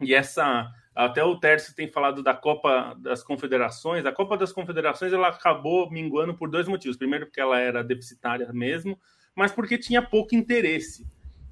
e 0.00 0.14
essa 0.14 0.72
até 0.94 1.22
o 1.22 1.36
Tércio 1.36 1.74
tem 1.74 1.88
falado 1.88 2.22
da 2.22 2.34
Copa 2.34 2.96
das 2.98 3.22
Confederações. 3.22 4.04
A 4.04 4.12
Copa 4.12 4.36
das 4.36 4.52
Confederações 4.52 5.12
ela 5.12 5.28
acabou 5.28 5.90
minguando 5.90 6.34
por 6.34 6.50
dois 6.50 6.66
motivos. 6.66 6.96
Primeiro, 6.96 7.26
porque 7.26 7.40
ela 7.40 7.58
era 7.58 7.84
deficitária 7.84 8.52
mesmo, 8.52 8.98
mas 9.34 9.52
porque 9.52 9.78
tinha 9.78 10.02
pouco 10.02 10.34
interesse. 10.34 11.06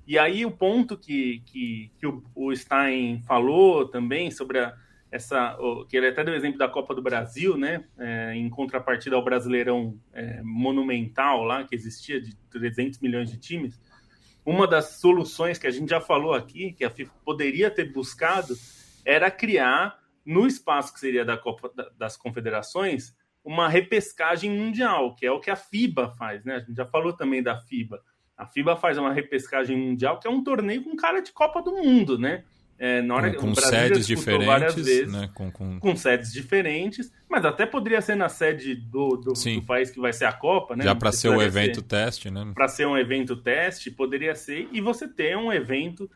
E 0.06 0.18
aí 0.18 0.44
o 0.44 0.50
ponto 0.50 0.96
que, 0.96 1.42
que, 1.46 1.92
que 1.98 2.06
o, 2.06 2.24
o, 2.34 2.56
Stein 2.56 3.22
falou 3.26 3.86
também 3.86 4.30
sobre 4.30 4.58
a, 4.58 4.74
essa, 5.10 5.56
que 5.88 5.96
ele 5.96 6.08
até 6.08 6.24
deu 6.24 6.34
exemplo 6.34 6.58
da 6.58 6.66
Copa 6.66 6.94
do 6.94 7.02
Brasil, 7.02 7.56
né? 7.58 7.84
É, 7.98 8.34
em 8.34 8.48
contrapartida 8.48 9.16
ao 9.16 9.24
Brasileirão 9.24 9.98
é, 10.12 10.40
monumental 10.42 11.44
lá 11.44 11.62
que 11.64 11.74
existia 11.74 12.20
de 12.20 12.34
300 12.50 12.98
milhões 13.00 13.30
de 13.30 13.36
times. 13.36 13.78
Uma 14.44 14.66
das 14.66 14.98
soluções 14.98 15.58
que 15.58 15.66
a 15.66 15.70
gente 15.70 15.90
já 15.90 16.00
falou 16.00 16.32
aqui, 16.32 16.72
que 16.72 16.86
a 16.86 16.90
FIFA 16.90 17.12
poderia 17.22 17.70
ter 17.70 17.92
buscado, 17.92 18.56
era 19.08 19.30
criar, 19.30 19.98
no 20.24 20.46
espaço 20.46 20.92
que 20.92 21.00
seria 21.00 21.24
da 21.24 21.38
Copa 21.38 21.72
das 21.96 22.14
Confederações, 22.14 23.16
uma 23.42 23.66
repescagem 23.66 24.50
mundial, 24.50 25.14
que 25.14 25.24
é 25.24 25.32
o 25.32 25.40
que 25.40 25.50
a 25.50 25.56
FIBA 25.56 26.10
faz, 26.10 26.44
né? 26.44 26.56
A 26.56 26.58
gente 26.58 26.74
já 26.76 26.84
falou 26.84 27.14
também 27.14 27.42
da 27.42 27.58
FIBA. 27.58 28.02
A 28.36 28.46
FIBA 28.46 28.76
faz 28.76 28.98
uma 28.98 29.10
repescagem 29.10 29.74
mundial, 29.74 30.20
que 30.20 30.28
é 30.28 30.30
um 30.30 30.44
torneio 30.44 30.84
com 30.84 30.94
cara 30.94 31.22
de 31.22 31.32
Copa 31.32 31.62
do 31.62 31.72
Mundo, 31.72 32.18
né? 32.18 32.44
É, 32.78 33.02
hora, 33.10 33.34
com, 33.34 33.48
com 33.48 33.54
sedes 33.56 34.06
diferentes, 34.06 34.74
vezes, 34.74 35.12
né? 35.12 35.30
Com, 35.34 35.50
com... 35.50 35.80
com, 35.80 35.96
sedes 35.96 36.30
diferentes, 36.30 37.10
mas 37.28 37.44
até 37.44 37.64
poderia 37.64 38.00
ser 38.00 38.14
na 38.14 38.28
sede 38.28 38.76
do, 38.76 39.16
do, 39.16 39.32
do 39.32 39.62
país 39.62 39.90
que 39.90 39.98
vai 39.98 40.12
ser 40.12 40.26
a 40.26 40.32
Copa, 40.32 40.76
né? 40.76 40.84
Já 40.84 40.94
para 40.94 41.10
ser 41.10 41.30
o 41.30 41.42
evento 41.42 41.80
ser, 41.80 41.86
teste, 41.86 42.30
né? 42.30 42.52
Para 42.54 42.68
ser 42.68 42.86
um 42.86 42.96
evento 42.96 43.34
teste, 43.34 43.90
poderia 43.90 44.34
ser, 44.36 44.68
e 44.70 44.80
você 44.80 45.08
ter 45.08 45.36
um 45.36 45.50
evento 45.50 46.08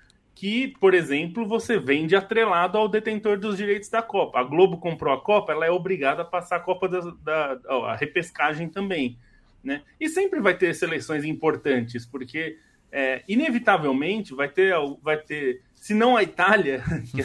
que, 0.43 0.74
por 0.80 0.93
exemplo, 0.93 1.47
você 1.47 1.78
vende 1.78 2.16
atrelado 2.16 2.76
ao 2.76 2.88
detentor 2.88 3.38
dos 3.38 3.57
direitos 3.57 3.88
da 3.88 4.03
Copa. 4.03 4.40
A 4.40 4.43
Globo 4.43 4.76
comprou 4.76 5.14
a 5.14 5.20
Copa, 5.20 5.53
ela 5.53 5.64
é 5.64 5.70
obrigada 5.70 6.22
a 6.22 6.24
passar 6.24 6.57
a 6.57 6.59
Copa 6.59 6.88
da, 6.88 6.99
da 7.22 7.61
a 7.86 7.95
repescagem 7.95 8.68
também. 8.68 9.16
Né? 9.62 9.82
E 10.01 10.09
sempre 10.09 10.40
vai 10.40 10.59
ter 10.59 10.74
seleções 10.74 11.24
importantes, 11.24 12.05
porque 12.05 12.59
é, 12.90 13.22
inevitavelmente 13.28 14.34
vai 14.34 14.49
ter, 14.49 14.74
vai 15.01 15.16
ter, 15.16 15.62
se 15.76 15.95
não 15.95 16.16
a 16.16 16.24
Itália, 16.24 16.82
que 17.14 17.22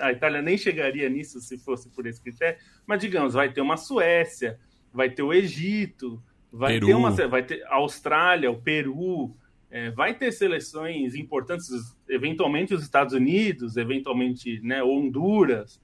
a 0.00 0.10
Itália 0.10 0.42
nem 0.42 0.58
chegaria 0.58 1.08
nisso 1.08 1.40
se 1.40 1.56
fosse 1.58 1.88
por 1.90 2.04
esse 2.04 2.20
critério, 2.20 2.58
mas 2.84 3.00
digamos, 3.00 3.34
vai 3.34 3.48
ter 3.48 3.60
uma 3.60 3.76
Suécia, 3.76 4.58
vai 4.92 5.08
ter 5.08 5.22
o 5.22 5.32
Egito, 5.32 6.20
vai 6.52 6.72
Peru. 6.72 6.86
ter 6.88 6.94
uma 6.94 7.12
vai 7.28 7.44
ter 7.44 7.62
a 7.68 7.76
Austrália, 7.76 8.50
o 8.50 8.60
Peru, 8.60 9.36
é, 9.70 9.90
vai 9.90 10.14
ter 10.14 10.32
seleções 10.32 11.14
importantes, 11.14 11.68
eventualmente 12.08 12.74
os 12.74 12.82
Estados 12.82 13.14
Unidos, 13.14 13.76
eventualmente 13.76 14.60
né, 14.60 14.82
Honduras, 14.82 15.80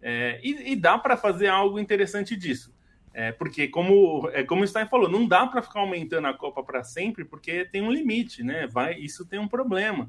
é, 0.00 0.40
e, 0.42 0.72
e, 0.72 0.76
dá 0.76 0.96
para 0.96 1.16
fazer 1.16 1.48
algo 1.48 1.78
interessante 1.78 2.36
disso. 2.36 2.72
É, 3.12 3.32
porque, 3.32 3.66
como, 3.66 4.30
é, 4.32 4.44
como 4.44 4.62
o 4.62 4.66
Stein 4.66 4.86
falou, 4.86 5.08
não 5.08 5.26
dá 5.26 5.46
para 5.46 5.60
ficar 5.60 5.80
aumentando 5.80 6.28
a 6.28 6.34
Copa 6.34 6.62
para 6.62 6.84
sempre, 6.84 7.24
porque 7.24 7.64
tem 7.64 7.82
um 7.82 7.90
limite, 7.90 8.44
né? 8.44 8.66
Vai, 8.68 8.94
isso 8.94 9.26
tem 9.26 9.40
um 9.40 9.48
problema. 9.48 10.08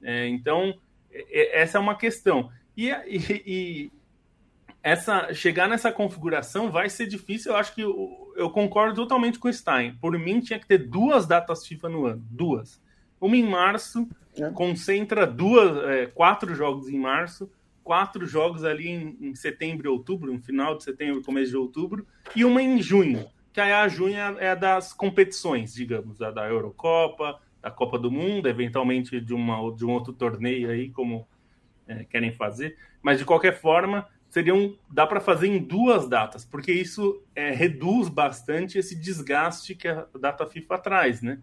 É, 0.00 0.28
então, 0.28 0.78
é, 1.10 1.60
essa 1.60 1.78
é 1.78 1.80
uma 1.80 1.96
questão. 1.96 2.50
E, 2.76 2.90
e 2.90 3.90
essa 4.84 5.32
chegar 5.32 5.66
nessa 5.66 5.90
configuração 5.90 6.70
vai 6.70 6.90
ser 6.90 7.06
difícil. 7.06 7.52
Eu 7.52 7.56
acho 7.56 7.74
que 7.74 7.80
eu, 7.80 8.34
eu, 8.36 8.50
concordo 8.50 8.94
totalmente 8.94 9.38
com 9.38 9.48
o 9.48 9.52
Stein. 9.52 9.94
Por 9.94 10.16
mim, 10.18 10.40
tinha 10.40 10.58
que 10.58 10.66
ter 10.66 10.76
duas 10.76 11.26
datas 11.26 11.66
FIFA 11.66 11.88
no 11.88 12.04
ano. 12.04 12.22
Duas. 12.30 12.82
Uma 13.18 13.34
em 13.34 13.42
março, 13.42 14.06
é. 14.36 14.50
concentra 14.50 15.26
duas, 15.26 15.82
é, 15.88 16.06
quatro 16.06 16.54
jogos 16.54 16.90
em 16.90 16.98
março, 16.98 17.50
quatro 17.82 18.26
jogos 18.26 18.62
ali 18.62 18.88
em, 18.88 19.16
em, 19.22 19.34
setembro 19.34 19.86
e 19.86 19.88
outubro, 19.88 20.30
no 20.30 20.42
final 20.42 20.76
de 20.76 20.84
setembro, 20.84 21.22
começo 21.22 21.50
de 21.50 21.56
outubro, 21.56 22.06
e 22.36 22.44
uma 22.44 22.60
em 22.60 22.82
junho, 22.82 23.26
que 23.54 23.62
aí 23.62 23.72
a 23.72 23.88
junho 23.88 24.16
é, 24.16 24.48
é 24.48 24.56
das 24.56 24.92
competições, 24.92 25.72
digamos, 25.72 26.20
a 26.20 26.30
da 26.30 26.46
Eurocopa, 26.46 27.40
da 27.62 27.70
Copa 27.70 27.98
do 27.98 28.10
Mundo, 28.10 28.50
eventualmente 28.50 29.18
de, 29.18 29.32
uma, 29.32 29.74
de 29.74 29.86
um 29.86 29.92
outro 29.92 30.12
torneio 30.12 30.68
aí, 30.68 30.90
como 30.90 31.26
é, 31.88 32.04
querem 32.04 32.32
fazer. 32.32 32.76
Mas 33.02 33.18
de 33.18 33.24
qualquer 33.24 33.58
forma, 33.58 34.06
seriam 34.34 34.76
dá 34.90 35.06
para 35.06 35.20
fazer 35.20 35.46
em 35.46 35.62
duas 35.62 36.08
datas, 36.08 36.44
porque 36.44 36.72
isso 36.72 37.22
é, 37.36 37.52
reduz 37.52 38.08
bastante 38.08 38.76
esse 38.76 38.96
desgaste 38.96 39.76
que 39.76 39.86
a 39.86 40.08
data 40.20 40.44
FIFA 40.44 40.78
traz, 40.78 41.22
né? 41.22 41.38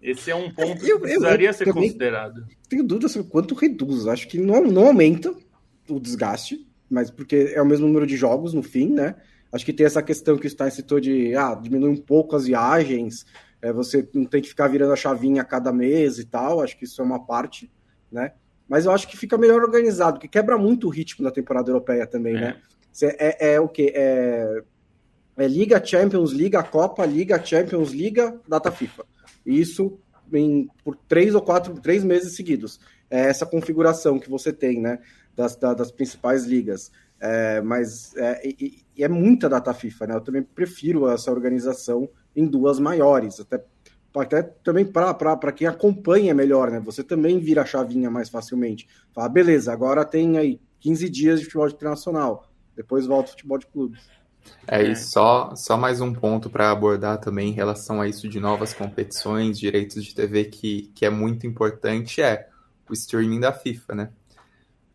Esse 0.00 0.30
é 0.30 0.36
um 0.36 0.52
ponto 0.54 0.80
que 0.80 0.96
precisaria 0.96 1.48
eu, 1.48 1.50
eu, 1.50 1.54
ser 1.54 1.72
considerado. 1.72 2.46
Tenho 2.68 2.84
dúvida 2.84 3.08
sobre 3.08 3.28
quanto 3.28 3.56
reduz. 3.56 4.06
Acho 4.06 4.28
que 4.28 4.38
não, 4.38 4.62
não 4.62 4.86
aumenta 4.86 5.34
o 5.88 5.98
desgaste, 5.98 6.64
mas 6.88 7.10
porque 7.10 7.52
é 7.52 7.60
o 7.60 7.66
mesmo 7.66 7.88
número 7.88 8.06
de 8.06 8.16
jogos 8.16 8.54
no 8.54 8.62
fim, 8.62 8.90
né? 8.90 9.16
Acho 9.50 9.64
que 9.64 9.72
tem 9.72 9.84
essa 9.84 10.02
questão 10.02 10.38
que 10.38 10.46
o 10.46 10.50
Stein 10.50 10.70
citou 10.70 11.00
de 11.00 11.34
ah, 11.34 11.54
diminuir 11.54 11.90
um 11.90 11.96
pouco 11.96 12.36
as 12.36 12.46
viagens, 12.46 13.26
é, 13.60 13.72
você 13.72 14.08
não 14.14 14.24
tem 14.24 14.40
que 14.40 14.48
ficar 14.48 14.68
virando 14.68 14.92
a 14.92 14.96
chavinha 14.96 15.42
a 15.42 15.44
cada 15.44 15.72
mês 15.72 16.20
e 16.20 16.24
tal. 16.24 16.62
Acho 16.62 16.78
que 16.78 16.84
isso 16.84 17.02
é 17.02 17.04
uma 17.04 17.26
parte, 17.26 17.68
né? 18.12 18.32
Mas 18.68 18.86
eu 18.86 18.92
acho 18.92 19.08
que 19.08 19.16
fica 19.16 19.38
melhor 19.38 19.62
organizado, 19.62 20.18
que 20.18 20.28
quebra 20.28 20.58
muito 20.58 20.86
o 20.86 20.90
ritmo 20.90 21.24
da 21.24 21.30
temporada 21.30 21.70
europeia 21.70 22.06
também, 22.06 22.36
é. 22.36 22.40
né? 22.40 22.56
É, 23.02 23.54
é 23.54 23.60
o 23.60 23.68
que? 23.68 23.92
É, 23.94 24.62
é 25.36 25.46
Liga, 25.46 25.84
Champions, 25.84 26.32
Liga, 26.32 26.62
Copa, 26.62 27.04
Liga, 27.04 27.42
Champions, 27.44 27.92
Liga, 27.92 28.40
data 28.48 28.70
FIFA. 28.70 29.04
Isso 29.44 29.98
em, 30.32 30.68
por 30.82 30.96
três 31.08 31.34
ou 31.34 31.42
quatro, 31.42 31.74
três 31.80 32.02
meses 32.02 32.34
seguidos. 32.34 32.80
É 33.10 33.20
essa 33.20 33.46
configuração 33.46 34.18
que 34.18 34.30
você 34.30 34.52
tem, 34.52 34.80
né? 34.80 34.98
Das, 35.34 35.54
das 35.56 35.92
principais 35.92 36.44
ligas. 36.44 36.90
É, 37.20 37.60
mas 37.60 38.14
é, 38.16 38.40
e 38.44 38.84
é 38.98 39.08
muita 39.08 39.48
data 39.48 39.72
FIFA, 39.72 40.06
né? 40.06 40.14
Eu 40.14 40.20
também 40.20 40.42
prefiro 40.42 41.08
essa 41.08 41.30
organização 41.30 42.08
em 42.34 42.46
duas 42.46 42.78
maiores, 42.78 43.38
até 43.40 43.62
até 44.20 44.42
também 44.42 44.84
para 44.84 45.52
quem 45.52 45.66
acompanha 45.66 46.34
melhor, 46.34 46.70
né? 46.70 46.80
Você 46.80 47.02
também 47.02 47.38
vira 47.38 47.62
a 47.62 47.66
chavinha 47.66 48.10
mais 48.10 48.28
facilmente. 48.28 48.88
Fala, 49.14 49.28
beleza, 49.28 49.72
agora 49.72 50.04
tem 50.04 50.38
aí 50.38 50.60
15 50.80 51.08
dias 51.08 51.38
de 51.40 51.46
futebol 51.46 51.68
internacional, 51.68 52.48
depois 52.74 53.06
volta 53.06 53.28
o 53.28 53.32
futebol 53.32 53.58
de 53.58 53.66
clubes. 53.66 54.16
É, 54.66 54.82
e 54.82 54.96
só, 54.96 55.54
só 55.54 55.76
mais 55.76 56.00
um 56.00 56.12
ponto 56.12 56.48
para 56.48 56.70
abordar 56.70 57.18
também 57.18 57.48
em 57.48 57.52
relação 57.52 58.00
a 58.00 58.08
isso 58.08 58.28
de 58.28 58.38
novas 58.40 58.72
competições, 58.72 59.58
direitos 59.58 60.04
de 60.04 60.14
TV, 60.14 60.44
que, 60.44 60.90
que 60.94 61.04
é 61.04 61.10
muito 61.10 61.46
importante, 61.46 62.22
é 62.22 62.48
o 62.88 62.92
streaming 62.92 63.40
da 63.40 63.52
FIFA, 63.52 63.94
né? 63.94 64.10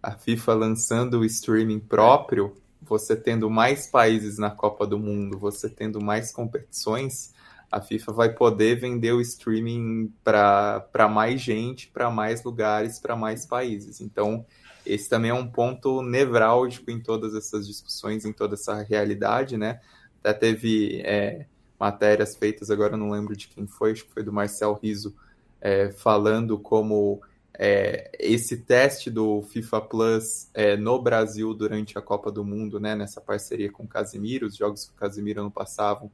A 0.01 0.11
FIFA 0.11 0.53
lançando 0.53 1.19
o 1.19 1.26
streaming 1.26 1.80
próprio, 1.80 2.55
você 2.82 3.15
tendo 3.15 3.49
mais 3.49 3.88
países 3.88 4.38
na 4.38 4.49
Copa 4.49 4.88
do 4.88 4.97
Mundo, 4.97 5.38
você 5.38 5.69
tendo 5.69 6.01
mais 6.01 6.32
competições, 6.32 7.31
a 7.72 7.80
FIFA 7.80 8.11
vai 8.11 8.34
poder 8.34 8.80
vender 8.80 9.13
o 9.13 9.22
streaming 9.22 10.13
para 10.24 11.07
mais 11.09 11.39
gente, 11.39 11.88
para 11.88 12.11
mais 12.11 12.43
lugares, 12.43 12.99
para 12.99 13.15
mais 13.15 13.45
países. 13.45 14.01
Então, 14.01 14.45
esse 14.86 15.09
também 15.09 15.32
é 15.32 15.34
um 15.34 15.47
ponto 15.47 16.01
nevrálgico 16.01 16.91
em 16.91 16.99
todas 16.99 17.34
essas 17.34 17.65
discussões, 17.65 18.26
em 18.26 18.34
toda 18.34 18.55
essa 18.55 18.82
realidade, 18.82 19.57
né? 19.57 19.80
Até 20.19 20.34
teve 20.34 21.01
é, 21.05 21.45
matérias 21.80 22.36
feitas, 22.36 22.69
agora 22.69 22.93
eu 22.93 22.97
não 22.97 23.09
lembro 23.09 23.36
de 23.36 23.47
quem 23.47 23.65
foi, 23.65 23.91
acho 23.93 24.05
que 24.05 24.11
foi 24.11 24.24
do 24.24 24.34
Marcel 24.34 24.78
Riso, 24.82 25.15
é, 25.61 25.91
falando 25.91 26.59
como 26.59 27.22
é, 27.57 28.11
esse 28.19 28.57
teste 28.57 29.09
do 29.09 29.43
FIFA 29.43 29.82
Plus 29.82 30.49
é, 30.53 30.76
no 30.76 31.01
Brasil 31.01 31.53
durante 31.53 31.97
a 31.97 32.01
Copa 32.01 32.32
do 32.32 32.43
Mundo, 32.43 32.80
né, 32.80 32.95
nessa 32.95 33.22
parceria 33.22 33.72
com 33.72 33.84
o 33.84 33.88
Casimiro, 33.88 34.47
os 34.47 34.55
jogos 34.55 34.86
que 34.86 34.91
o 34.91 34.95
Casimiro 34.95 35.41
não 35.41 35.51
passavam, 35.51 36.11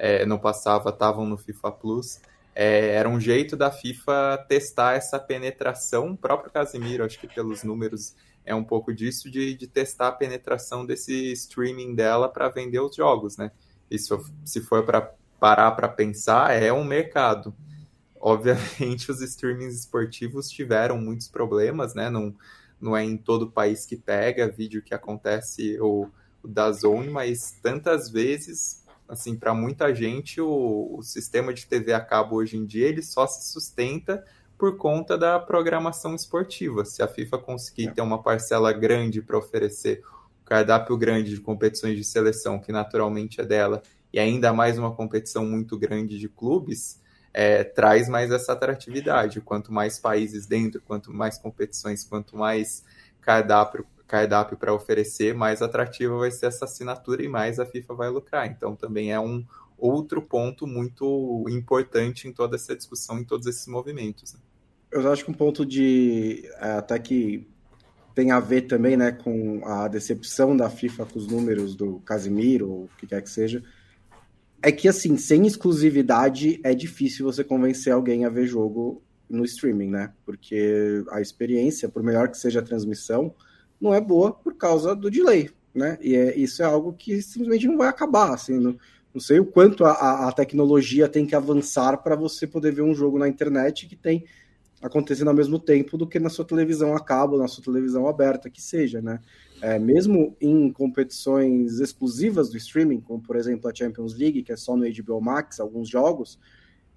é, 0.00 0.24
não 0.24 0.38
passava, 0.38 0.88
estavam 0.88 1.26
no 1.26 1.36
FIFA 1.36 1.72
Plus. 1.72 2.20
É, 2.54 2.94
era 2.94 3.08
um 3.08 3.20
jeito 3.20 3.54
da 3.54 3.70
FIFA 3.70 4.46
testar 4.48 4.94
essa 4.94 5.18
penetração, 5.18 6.12
o 6.12 6.16
próprio 6.16 6.50
Casimiro, 6.50 7.04
acho 7.04 7.20
que 7.20 7.28
pelos 7.28 7.62
números 7.62 8.16
é 8.44 8.54
um 8.54 8.64
pouco 8.64 8.94
disso, 8.94 9.30
de, 9.30 9.54
de 9.54 9.66
testar 9.66 10.08
a 10.08 10.12
penetração 10.12 10.86
desse 10.86 11.30
streaming 11.32 11.94
dela 11.94 12.28
para 12.28 12.48
vender 12.48 12.80
os 12.80 12.96
jogos, 12.96 13.36
né? 13.36 13.52
Isso, 13.90 14.18
se 14.42 14.62
for 14.62 14.84
para 14.84 15.12
parar 15.38 15.72
para 15.72 15.88
pensar, 15.88 16.50
é 16.50 16.72
um 16.72 16.82
mercado. 16.82 17.54
Obviamente, 18.18 19.10
os 19.10 19.20
streamings 19.20 19.74
esportivos 19.74 20.48
tiveram 20.48 20.98
muitos 20.98 21.28
problemas, 21.28 21.94
né? 21.94 22.08
Não, 22.08 22.34
não 22.80 22.96
é 22.96 23.04
em 23.04 23.18
todo 23.18 23.50
país 23.50 23.84
que 23.84 23.96
pega 23.96 24.50
vídeo 24.50 24.82
que 24.82 24.94
acontece 24.94 25.78
o, 25.78 26.08
o 26.42 26.48
da 26.48 26.72
Zone, 26.72 27.10
mas 27.10 27.58
tantas 27.62 28.10
vezes, 28.10 28.79
assim, 29.10 29.36
para 29.36 29.52
muita 29.52 29.92
gente, 29.92 30.40
o, 30.40 30.96
o 30.96 31.02
sistema 31.02 31.52
de 31.52 31.66
TV 31.66 31.92
a 31.92 32.00
cabo 32.00 32.36
hoje 32.36 32.56
em 32.56 32.64
dia 32.64 32.86
ele 32.86 33.02
só 33.02 33.26
se 33.26 33.52
sustenta 33.52 34.24
por 34.56 34.76
conta 34.76 35.18
da 35.18 35.38
programação 35.38 36.14
esportiva. 36.14 36.84
Se 36.84 37.02
a 37.02 37.08
FIFA 37.08 37.38
conseguir 37.38 37.88
é. 37.88 37.90
ter 37.90 38.02
uma 38.02 38.22
parcela 38.22 38.72
grande 38.72 39.20
para 39.20 39.36
oferecer, 39.36 40.02
um 40.42 40.44
cardápio 40.44 40.96
grande 40.96 41.30
de 41.30 41.40
competições 41.40 41.96
de 41.96 42.04
seleção, 42.04 42.60
que 42.60 42.70
naturalmente 42.70 43.40
é 43.40 43.44
dela, 43.44 43.82
e 44.12 44.20
ainda 44.20 44.52
mais 44.52 44.78
uma 44.78 44.94
competição 44.94 45.44
muito 45.44 45.76
grande 45.76 46.18
de 46.18 46.28
clubes, 46.28 47.00
é, 47.32 47.64
traz 47.64 48.08
mais 48.08 48.30
essa 48.30 48.52
atratividade. 48.52 49.40
Quanto 49.40 49.72
mais 49.72 49.98
países 49.98 50.46
dentro, 50.46 50.80
quanto 50.82 51.12
mais 51.12 51.38
competições, 51.38 52.04
quanto 52.04 52.36
mais 52.36 52.84
cardápio 53.20 53.86
cardápio 54.10 54.56
para 54.56 54.74
oferecer, 54.74 55.32
mais 55.32 55.62
atrativa 55.62 56.18
vai 56.18 56.32
ser 56.32 56.46
essa 56.46 56.64
assinatura 56.64 57.22
e 57.22 57.28
mais 57.28 57.60
a 57.60 57.64
FIFA 57.64 57.94
vai 57.94 58.10
lucrar. 58.10 58.46
Então 58.48 58.74
também 58.74 59.12
é 59.12 59.20
um 59.20 59.44
outro 59.78 60.20
ponto 60.20 60.66
muito 60.66 61.44
importante 61.48 62.26
em 62.26 62.32
toda 62.32 62.56
essa 62.56 62.74
discussão, 62.74 63.20
em 63.20 63.24
todos 63.24 63.46
esses 63.46 63.68
movimentos. 63.68 64.34
Né? 64.34 64.40
Eu 64.90 65.10
acho 65.12 65.24
que 65.24 65.30
um 65.30 65.34
ponto 65.34 65.64
de 65.64 66.42
é, 66.60 66.72
até 66.72 66.98
que 66.98 67.46
tem 68.12 68.32
a 68.32 68.40
ver 68.40 68.62
também, 68.62 68.96
né, 68.96 69.12
com 69.12 69.64
a 69.64 69.86
decepção 69.86 70.56
da 70.56 70.68
FIFA 70.68 71.06
com 71.06 71.18
os 71.18 71.28
números 71.28 71.76
do 71.76 72.00
Casimiro, 72.00 72.68
ou 72.68 72.84
o 72.84 72.90
que 72.98 73.06
quer 73.06 73.22
que 73.22 73.30
seja, 73.30 73.62
é 74.60 74.72
que, 74.72 74.88
assim, 74.88 75.16
sem 75.16 75.46
exclusividade 75.46 76.60
é 76.64 76.74
difícil 76.74 77.24
você 77.24 77.44
convencer 77.44 77.92
alguém 77.92 78.24
a 78.24 78.28
ver 78.28 78.46
jogo 78.46 79.00
no 79.28 79.44
streaming, 79.44 79.88
né? 79.88 80.12
Porque 80.26 81.04
a 81.12 81.20
experiência, 81.20 81.88
por 81.88 82.02
melhor 82.02 82.28
que 82.28 82.36
seja 82.36 82.58
a 82.58 82.62
transmissão, 82.62 83.32
não 83.80 83.94
é 83.94 84.00
boa 84.00 84.32
por 84.32 84.54
causa 84.54 84.94
do 84.94 85.10
delay, 85.10 85.50
né? 85.74 85.98
E 86.00 86.14
é, 86.14 86.36
isso 86.36 86.62
é 86.62 86.66
algo 86.66 86.92
que 86.92 87.22
simplesmente 87.22 87.66
não 87.66 87.78
vai 87.78 87.88
acabar, 87.88 88.34
assim, 88.34 88.58
não, 88.58 88.76
não 89.14 89.20
sei 89.20 89.40
o 89.40 89.46
quanto 89.46 89.84
a, 89.84 90.28
a 90.28 90.32
tecnologia 90.32 91.08
tem 91.08 91.26
que 91.26 91.34
avançar 91.34 91.98
para 91.98 92.14
você 92.14 92.46
poder 92.46 92.72
ver 92.72 92.82
um 92.82 92.94
jogo 92.94 93.18
na 93.18 93.28
internet 93.28 93.86
que 93.86 93.96
tem 93.96 94.24
acontecendo 94.80 95.28
ao 95.28 95.34
mesmo 95.34 95.58
tempo 95.58 95.98
do 95.98 96.06
que 96.06 96.18
na 96.18 96.30
sua 96.30 96.44
televisão 96.44 96.96
a 96.96 97.00
cabo, 97.00 97.36
na 97.36 97.48
sua 97.48 97.62
televisão 97.62 98.08
aberta, 98.08 98.48
que 98.48 98.62
seja, 98.62 99.02
né? 99.02 99.20
É, 99.60 99.78
mesmo 99.78 100.34
em 100.40 100.72
competições 100.72 101.80
exclusivas 101.80 102.48
do 102.48 102.56
streaming, 102.56 103.00
como 103.00 103.20
por 103.20 103.36
exemplo 103.36 103.68
a 103.68 103.74
Champions 103.74 104.16
League, 104.16 104.42
que 104.42 104.52
é 104.52 104.56
só 104.56 104.74
no 104.74 104.86
HBO 104.90 105.20
Max, 105.20 105.60
alguns 105.60 105.88
jogos, 105.88 106.38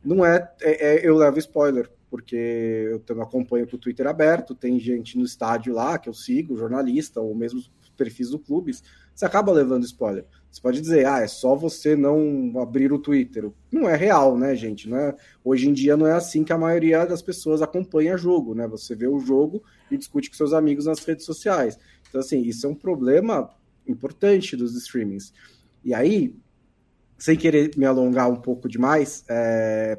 não 0.03 0.25
é, 0.25 0.49
é, 0.61 0.95
é 0.95 1.07
eu 1.07 1.15
levo 1.17 1.39
spoiler, 1.39 1.89
porque 2.13 3.01
eu, 3.09 3.21
acompanho 3.23 3.67
com 3.67 3.75
o 3.75 3.79
Twitter 3.79 4.05
aberto, 4.05 4.53
tem 4.53 4.79
gente 4.79 5.17
no 5.17 5.25
estádio 5.25 5.73
lá 5.73 5.97
que 5.97 6.07
eu 6.07 6.13
sigo, 6.13 6.55
jornalista, 6.55 7.19
ou 7.19 7.33
mesmo 7.33 7.59
perfis 7.97 8.29
do 8.29 8.37
clubes, 8.37 8.83
você 9.15 9.25
acaba 9.25 9.51
levando 9.51 9.83
spoiler. 9.83 10.23
Você 10.51 10.61
pode 10.61 10.79
dizer, 10.79 11.07
ah, 11.07 11.21
é 11.21 11.27
só 11.27 11.55
você 11.55 11.95
não 11.95 12.53
abrir 12.61 12.93
o 12.93 12.99
Twitter. 12.99 13.49
Não 13.71 13.89
é 13.89 13.95
real, 13.95 14.37
né, 14.37 14.55
gente? 14.55 14.87
Não 14.87 14.95
é... 14.95 15.15
Hoje 15.43 15.67
em 15.67 15.73
dia 15.73 15.97
não 15.97 16.05
é 16.05 16.11
assim 16.11 16.43
que 16.43 16.53
a 16.53 16.57
maioria 16.57 17.03
das 17.03 17.23
pessoas 17.23 17.63
acompanha 17.63 18.15
jogo, 18.15 18.53
né? 18.53 18.67
Você 18.67 18.93
vê 18.93 19.07
o 19.07 19.19
jogo 19.19 19.63
e 19.89 19.97
discute 19.97 20.29
com 20.29 20.35
seus 20.35 20.53
amigos 20.53 20.85
nas 20.85 21.03
redes 21.03 21.25
sociais. 21.25 21.79
Então, 22.07 22.21
assim, 22.21 22.43
isso 22.43 22.67
é 22.67 22.69
um 22.69 22.75
problema 22.75 23.49
importante 23.87 24.55
dos 24.55 24.75
streamings. 24.75 25.33
E 25.83 25.95
aí, 25.95 26.35
sem 27.17 27.35
querer 27.35 27.75
me 27.75 27.87
alongar 27.87 28.29
um 28.29 28.35
pouco 28.35 28.69
demais, 28.69 29.25
é... 29.27 29.97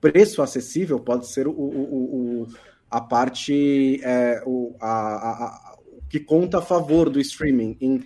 preço 0.00 0.42
acessível 0.42 0.98
pode 1.00 1.26
ser 1.26 1.46
o, 1.46 1.52
o, 1.52 2.42
o 2.42 2.46
a 2.90 3.00
parte 3.00 4.00
é, 4.02 4.42
o, 4.46 4.74
a, 4.80 4.88
a, 4.88 5.30
a, 5.44 5.76
que 6.08 6.20
conta 6.20 6.58
a 6.58 6.62
favor 6.62 7.10
do 7.10 7.20
streaming 7.20 7.76
em 7.80 8.02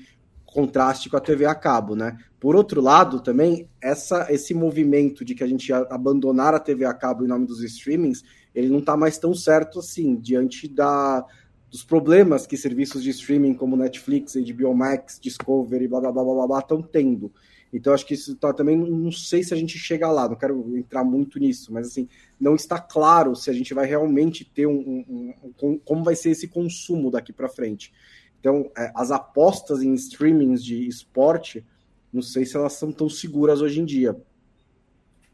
contraste 0.46 1.08
com 1.08 1.16
a 1.16 1.20
TV 1.20 1.46
a 1.46 1.54
cabo, 1.54 1.94
né? 1.94 2.18
Por 2.40 2.56
outro 2.56 2.80
lado, 2.80 3.20
também, 3.20 3.68
essa, 3.80 4.26
esse 4.30 4.54
movimento 4.54 5.24
de 5.24 5.34
que 5.34 5.44
a 5.44 5.46
gente 5.46 5.72
abandonar 5.72 6.54
a 6.54 6.58
TV 6.58 6.84
a 6.84 6.94
cabo 6.94 7.24
em 7.24 7.28
nome 7.28 7.46
dos 7.46 7.62
streamings, 7.62 8.24
ele 8.54 8.68
não 8.68 8.78
está 8.78 8.96
mais 8.96 9.18
tão 9.18 9.34
certo 9.34 9.78
assim, 9.78 10.16
diante 10.16 10.66
da, 10.66 11.24
dos 11.70 11.84
problemas 11.84 12.46
que 12.46 12.56
serviços 12.56 13.02
de 13.02 13.10
streaming 13.10 13.54
como 13.54 13.76
Netflix, 13.76 14.34
HBO 14.34 14.74
Max, 14.74 15.20
Discovery, 15.20 15.86
blá 15.86 16.00
blá 16.00 16.12
blá 16.12 16.24
blá 16.24 16.46
blá 16.46 16.58
estão 16.58 16.82
tendo. 16.82 17.32
Então 17.72 17.92
acho 17.92 18.04
que 18.04 18.14
isso 18.14 18.34
tá, 18.34 18.52
também 18.52 18.76
não 18.76 19.12
sei 19.12 19.42
se 19.44 19.54
a 19.54 19.56
gente 19.56 19.78
chega 19.78 20.10
lá, 20.10 20.28
não 20.28 20.36
quero 20.36 20.76
entrar 20.76 21.04
muito 21.04 21.38
nisso, 21.38 21.72
mas 21.72 21.86
assim, 21.86 22.08
não 22.38 22.56
está 22.56 22.80
claro 22.80 23.36
se 23.36 23.48
a 23.48 23.52
gente 23.52 23.72
vai 23.72 23.86
realmente 23.86 24.44
ter 24.44 24.66
um, 24.66 25.04
um, 25.08 25.34
um 25.62 25.78
como 25.78 26.02
vai 26.02 26.16
ser 26.16 26.30
esse 26.30 26.48
consumo 26.48 27.10
daqui 27.10 27.32
para 27.32 27.48
frente. 27.48 27.92
Então, 28.40 28.70
é, 28.76 28.90
as 28.94 29.10
apostas 29.10 29.82
em 29.82 29.94
streamings 29.94 30.64
de 30.64 30.88
esporte, 30.88 31.64
não 32.12 32.22
sei 32.22 32.44
se 32.44 32.56
elas 32.56 32.72
são 32.72 32.90
tão 32.90 33.08
seguras 33.08 33.60
hoje 33.60 33.80
em 33.80 33.84
dia. 33.84 34.16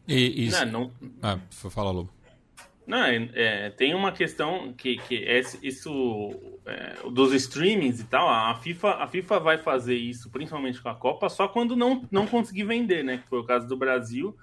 E, 0.07 0.45
Não, 0.67 0.67
não... 0.67 0.91
Ah, 1.23 1.41
fala, 1.51 1.91
Lobo. 1.91 2.16
Não, 2.87 3.03
é, 3.03 3.29
é, 3.35 3.71
tem 3.71 3.95
uma 3.95 4.13
questão 4.13 4.73
que, 4.73 4.97
que 4.99 5.25
é 5.25 5.41
isso 5.61 6.31
é, 6.65 6.97
dos 7.11 7.33
streamings 7.33 8.01
e 8.01 8.05
tal. 8.05 8.29
A 8.29 8.55
FIFA, 8.55 8.91
a 8.91 9.09
FIFA 9.09 9.41
vai 9.41 9.59
fazer 9.59 9.97
isso, 9.97 10.31
principalmente 10.31 10.81
com 10.81 10.89
a 10.89 10.95
Copa, 10.95 11.29
só 11.29 11.49
quando 11.49 11.75
não, 11.75 12.07
não 12.13 12.27
conseguir 12.29 12.63
vender, 12.63 13.03
né? 13.03 13.19
Que 13.19 13.29
foi 13.29 13.41
o 13.41 13.45
caso 13.45 13.67
do 13.67 13.77
Brasil, 13.77 14.37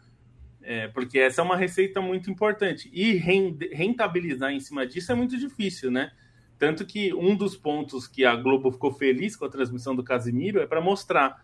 é, 0.62 0.90
porque 0.90 1.20
essa 1.20 1.42
é 1.42 1.44
uma 1.44 1.56
receita 1.56 2.02
muito 2.02 2.30
importante. 2.30 2.90
E 2.92 3.14
rentabilizar 3.14 4.52
em 4.52 4.60
cima 4.60 4.86
disso 4.86 5.14
é 5.14 5.16
muito 5.16 5.38
difícil, 5.38 5.90
né? 5.90 6.12
Tanto 6.60 6.86
que 6.86 7.14
um 7.14 7.36
dos 7.36 7.56
pontos 7.56 8.08
que 8.08 8.26
a 8.26 8.36
Globo 8.36 8.72
ficou 8.72 8.92
feliz 8.92 9.38
com 9.38 9.46
a 9.46 9.50
transmissão 9.50 9.96
do 9.96 10.04
Casimiro 10.04 10.60
é 10.60 10.68
para 10.68 10.82
mostrar 10.82 11.42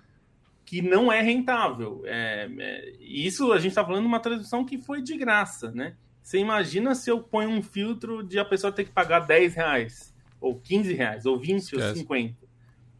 que 0.65 0.81
não 0.81 1.11
é 1.11 1.21
rentável. 1.21 2.03
É, 2.05 2.49
é, 2.59 2.93
isso 2.99 3.53
a 3.53 3.57
gente 3.57 3.69
está 3.69 3.85
falando 3.85 4.01
de 4.01 4.07
uma 4.07 4.19
transmissão 4.19 4.65
que 4.65 4.77
foi 4.77 5.01
de 5.01 5.17
graça, 5.17 5.71
né? 5.71 5.95
Você 6.29 6.37
imagina 6.37 6.93
se 6.93 7.09
eu 7.09 7.23
ponho 7.23 7.49
um 7.49 7.63
filtro 7.63 8.21
de 8.21 8.37
a 8.37 8.45
pessoa 8.45 8.71
ter 8.71 8.83
que 8.83 8.91
pagar 8.91 9.21
10 9.21 9.55
reais, 9.55 10.15
ou 10.39 10.59
15 10.59 10.93
reais, 10.93 11.25
ou 11.25 11.39
20, 11.39 11.63
Esquece. 11.63 11.87
ou 11.87 11.95
50. 11.95 12.35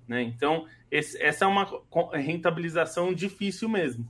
Né? 0.07 0.23
Então, 0.23 0.65
esse, 0.89 1.21
essa 1.21 1.45
é 1.45 1.47
uma 1.47 1.69
rentabilização 2.11 3.13
difícil 3.13 3.69
mesmo. 3.69 4.09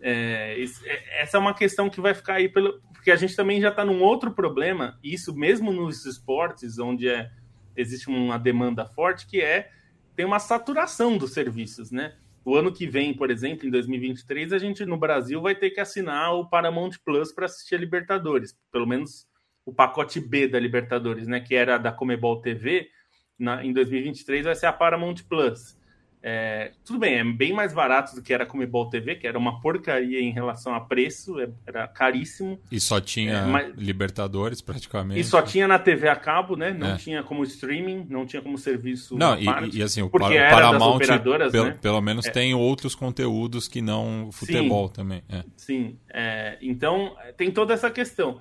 É, 0.00 0.58
esse, 0.58 0.84
é, 0.84 1.22
essa 1.22 1.36
é 1.36 1.40
uma 1.40 1.54
questão 1.54 1.88
que 1.88 2.00
vai 2.00 2.12
ficar 2.12 2.34
aí, 2.34 2.48
pelo, 2.48 2.80
porque 2.92 3.12
a 3.12 3.14
gente 3.14 3.36
também 3.36 3.60
já 3.60 3.68
está 3.68 3.84
num 3.84 4.02
outro 4.02 4.32
problema, 4.32 4.98
isso 5.00 5.32
mesmo 5.32 5.72
nos 5.72 6.04
esportes, 6.04 6.76
onde 6.80 7.08
é 7.08 7.30
existe 7.76 8.08
uma 8.08 8.36
demanda 8.36 8.84
forte, 8.84 9.28
que 9.28 9.40
é 9.40 9.70
tem 10.16 10.26
uma 10.26 10.40
saturação 10.40 11.16
dos 11.16 11.32
serviços, 11.32 11.92
né? 11.92 12.16
O 12.46 12.54
ano 12.54 12.72
que 12.72 12.86
vem, 12.86 13.12
por 13.12 13.28
exemplo, 13.28 13.66
em 13.66 13.70
2023, 13.72 14.52
a 14.52 14.58
gente 14.58 14.86
no 14.86 14.96
Brasil 14.96 15.42
vai 15.42 15.52
ter 15.52 15.70
que 15.70 15.80
assinar 15.80 16.32
o 16.32 16.48
Paramount 16.48 16.92
Plus 17.04 17.32
para 17.32 17.46
assistir 17.46 17.74
a 17.74 17.78
Libertadores, 17.78 18.56
pelo 18.70 18.86
menos 18.86 19.26
o 19.64 19.74
pacote 19.74 20.20
B 20.20 20.46
da 20.46 20.60
Libertadores, 20.60 21.26
né? 21.26 21.40
Que 21.40 21.56
era 21.56 21.76
da 21.76 21.90
Comebol 21.90 22.40
TV. 22.40 22.88
Na, 23.36 23.64
em 23.64 23.72
2023 23.72 24.44
vai 24.44 24.54
ser 24.54 24.66
a 24.66 24.72
Paramount 24.72 25.16
Plus. 25.28 25.76
É, 26.28 26.72
tudo 26.84 26.98
bem, 26.98 27.20
é 27.20 27.22
bem 27.22 27.52
mais 27.52 27.72
barato 27.72 28.16
do 28.16 28.20
que 28.20 28.34
era 28.34 28.42
a 28.42 28.46
Comebol 28.48 28.90
TV, 28.90 29.14
que 29.14 29.28
era 29.28 29.38
uma 29.38 29.60
porcaria 29.60 30.20
em 30.20 30.32
relação 30.32 30.74
a 30.74 30.80
preço, 30.80 31.38
é, 31.38 31.48
era 31.64 31.86
caríssimo. 31.86 32.58
E 32.68 32.80
só 32.80 33.00
tinha 33.00 33.32
é, 33.32 33.46
mas... 33.46 33.76
Libertadores 33.76 34.60
praticamente. 34.60 35.20
E 35.20 35.22
só 35.22 35.40
tinha 35.40 35.68
na 35.68 35.78
TV 35.78 36.08
a 36.08 36.16
cabo, 36.16 36.56
né? 36.56 36.72
Não 36.72 36.94
é. 36.94 36.96
tinha 36.96 37.22
como 37.22 37.44
streaming, 37.44 38.08
não 38.10 38.26
tinha 38.26 38.42
como 38.42 38.58
serviço. 38.58 39.16
Não, 39.16 39.38
e, 39.38 39.46
e, 39.72 39.80
assim, 39.80 40.02
o 40.02 40.10
porque 40.10 40.36
Paramount, 40.36 40.98
pelo, 40.98 41.66
né? 41.66 41.78
pelo 41.80 42.00
menos, 42.00 42.26
é. 42.26 42.30
tem 42.32 42.52
outros 42.54 42.96
conteúdos 42.96 43.68
que 43.68 43.80
não 43.80 44.30
futebol 44.32 44.88
sim, 44.88 44.94
também. 44.94 45.22
É. 45.28 45.44
Sim, 45.56 45.96
então 46.60 47.14
tem 47.36 47.52
toda 47.52 47.72
essa 47.72 47.88
questão. 47.88 48.40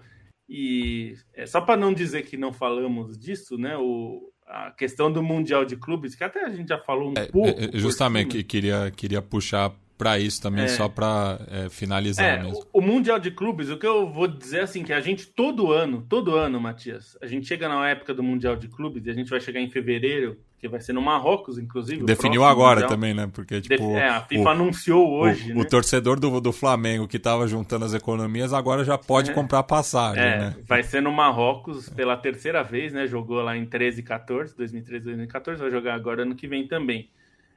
E 0.50 1.16
só 1.46 1.62
para 1.62 1.80
não 1.80 1.94
dizer 1.94 2.24
que 2.24 2.36
não 2.36 2.52
falamos 2.52 3.16
disso, 3.16 3.60
né? 3.60 3.78
O, 3.78 4.34
a 4.48 4.72
questão 4.72 5.12
do 5.12 5.24
Mundial 5.24 5.66
de 5.66 5.76
Clubes, 5.76 6.16
que 6.16 6.24
até 6.24 6.46
a 6.46 6.50
gente 6.50 6.70
já 6.70 6.78
falou 6.78 7.10
um 7.10 7.14
é, 7.18 7.26
pouco. 7.26 7.60
É, 7.60 7.78
justamente, 7.78 8.38
que 8.38 8.43
queria, 8.43 8.91
queria 8.96 9.22
puxar 9.22 9.72
para 9.98 10.20
isso 10.20 10.41
também, 10.41 10.66
é. 10.66 10.68
só 10.68 10.89
para 10.89 11.39
é, 11.50 11.70
finalizar 11.70 12.26
é, 12.26 12.43
mesmo. 12.43 12.66
O, 12.74 12.80
o, 12.80 12.82
Mundial 12.82 13.20
de 13.20 13.32
Clubes, 13.32 13.70
o 13.70 13.78
que 13.78 13.88
eu 13.88 14.10
vou 14.10 14.28
dizer 14.28 14.62
assim, 14.62 14.84
que 14.84 14.93
a 14.93 15.00
gente 15.00 15.28
todo 15.28 15.72
ano, 15.72 16.06
todo 16.08 16.36
ano, 16.36 16.60
Matias, 16.60 17.18
a 17.22 17.28
gente 17.28 17.48
chega 17.48 17.70
na 17.70 17.88
época 17.89 18.14
do 18.14 18.22
Mundial 18.22 18.56
de 18.56 18.68
Clubes 18.68 19.06
e 19.06 19.10
a 19.10 19.14
gente 19.14 19.30
vai 19.30 19.39
chegar 19.39 19.62
em 19.62 19.70
fevereiro, 19.70 20.38
que 20.60 20.68
vai 20.68 20.82
ser 20.82 20.93
no 20.93 21.02
Marrocos, 21.02 21.58
inclusive. 21.58 22.04
Definiu 22.04 22.43
agora 22.43 22.82
mundial. 22.82 22.89
também, 22.89 23.14
né? 23.14 23.30
Porque, 23.32 23.62
tipo. 23.62 23.96
é, 23.96 24.10
a 24.10 24.22
FIFA 24.22 24.43
o, 24.43 24.50
anunciou 24.50 25.12
hoje. 25.12 25.52
O, 25.52 25.56
né? 25.56 25.62
o, 25.62 25.66
torcedor 25.66 26.20
do, 26.20 26.41
do 26.41 26.52
Flamengo 26.52 27.08
que 27.08 27.18
estava 27.18 27.48
juntando 27.48 27.86
as 27.86 27.93
economias 27.93 28.52
agora 28.52 28.84
já 28.84 28.98
pode 28.98 29.32
é. 29.32 29.34
comprar 29.34 29.64
passagem, 29.64 30.24
é, 30.24 30.38
né? 30.39 30.56
Vai 30.68 30.84
ser 30.84 31.02
no 31.02 31.12
Marrocos 31.12 31.89
pela 31.89 32.18
terceira 32.18 32.64
vez, 32.64 32.91
né? 32.91 33.08
Jogou 33.08 33.41
lá 33.41 33.56
em 33.56 33.66
13 33.66 34.00
e 34.00 34.04
14, 34.04 34.56
2013 34.56 35.06
2014, 35.06 35.62
vai 35.62 35.72
jogar 35.72 35.93
agora 35.93 36.24
ano 36.24 36.36
que 36.36 36.48
vem 36.48 36.68
também. 36.68 37.10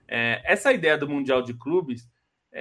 É, 0.07 0.41
essa 0.45 0.73
ideia 0.73 0.97
do 0.97 1.09
Mundial 1.09 1.43
de 1.43 1.53
Clubes 1.53 2.03
é, 2.03 2.18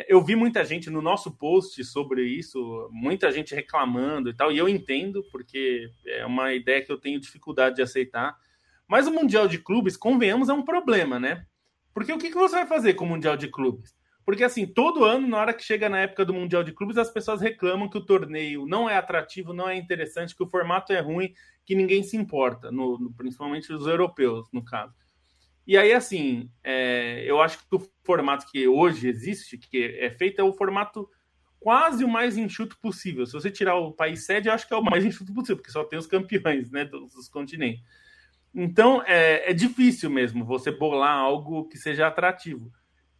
eu 0.08 0.24
vi 0.24 0.36
muita 0.36 0.66
gente 0.66 0.90
no 0.90 1.02
nosso 1.02 1.32
post 1.32 1.84
sobre 1.84 2.24
isso, 2.24 2.90
muita 2.92 3.32
gente 3.32 3.56
reclamando 3.56 4.30
e 4.30 4.34
tal, 4.34 4.52
e 4.52 4.58
eu 4.58 4.68
entendo, 4.68 5.24
porque 5.32 5.90
é 6.06 6.26
uma 6.26 6.54
ideia 6.54 6.84
que 6.84 6.92
eu 6.92 6.98
tenho 6.98 7.20
dificuldade 7.20 7.78
de 7.78 7.82
aceitar. 7.82 8.36
Mas 8.88 9.08
o 9.08 9.12
Mundial 9.12 9.48
de 9.48 9.58
Clubes, 9.58 9.98
convenhamos, 9.98 10.50
é 10.50 10.54
um 10.54 10.64
problema, 10.64 11.20
né? 11.20 11.46
Porque 11.94 12.14
o 12.14 12.18
que, 12.18 12.30
você 12.30 12.56
vai 12.56 12.68
fazer 12.68 12.94
com 12.94 13.06
o 13.06 13.08
Mundial 13.08 13.36
de 13.36 13.48
Clubes? 13.48 13.96
Porque, 14.26 14.44
assim, 14.44 14.66
todo 14.66 15.06
ano, 15.06 15.28
na 15.28 15.38
hora 15.38 15.54
que 15.54 15.64
chega 15.64 15.88
na 15.88 16.00
época 16.00 16.26
do 16.26 16.34
Mundial 16.34 16.64
de 16.64 16.74
Clubes, 16.74 16.98
as 16.98 17.10
pessoas 17.10 17.42
reclamam 17.42 17.90
que 17.90 17.98
o 17.98 18.06
torneio 18.06 18.66
não 18.66 18.90
é 18.90 18.98
atrativo, 18.98 19.54
não 19.54 19.70
é 19.70 19.76
interessante, 19.76 20.36
que 20.36 20.44
o 20.44 20.50
formato 20.50 20.92
é 20.92 21.00
ruim, 21.00 21.34
que 21.66 21.76
ninguém 21.76 22.04
se 22.04 22.18
importa, 22.18 22.70
no, 22.70 23.00
no 23.00 23.14
principalmente 23.14 23.72
os 23.72 23.88
europeus, 23.88 24.48
no 24.52 24.64
caso. 24.64 24.94
E 25.66 25.78
aí, 25.78 25.92
assim, 25.92 26.50
é, 26.64 27.24
eu 27.26 27.42
acho 27.42 27.58
que 27.58 27.76
o 27.76 27.90
formato 28.08 28.48
que 28.50 28.66
hoje 28.66 29.10
existe, 29.10 29.58
que 29.58 29.98
é 30.00 30.10
feito, 30.10 30.40
é 30.40 30.44
o 30.44 30.54
formato 30.54 31.10
quase 31.60 32.06
o 32.06 32.08
mais 32.08 32.38
enxuto 32.38 32.78
possível. 32.80 33.26
Se 33.26 33.34
você 33.34 33.52
tirar 33.52 33.76
o 33.76 33.92
país 33.92 34.26
sede, 34.26 34.48
eu 34.48 34.54
acho 34.54 34.66
que 34.66 34.74
é 34.74 34.78
o 34.78 34.84
mais 34.84 35.04
enxuto 35.04 35.34
possível, 35.34 35.58
porque 35.58 35.72
só 35.72 35.84
tem 35.84 36.00
os 36.00 36.08
campeões 36.08 36.72
né, 36.72 36.86
dos, 36.86 37.12
dos 37.14 37.28
continentes. 37.28 37.84
Então, 38.56 39.04
é, 39.06 39.52
é 39.52 39.54
difícil 39.54 40.10
mesmo 40.10 40.46
você 40.46 40.72
bolar 40.72 41.18
algo 41.18 41.68
que 41.68 41.78
seja 41.78 42.08
atrativo. 42.08 42.72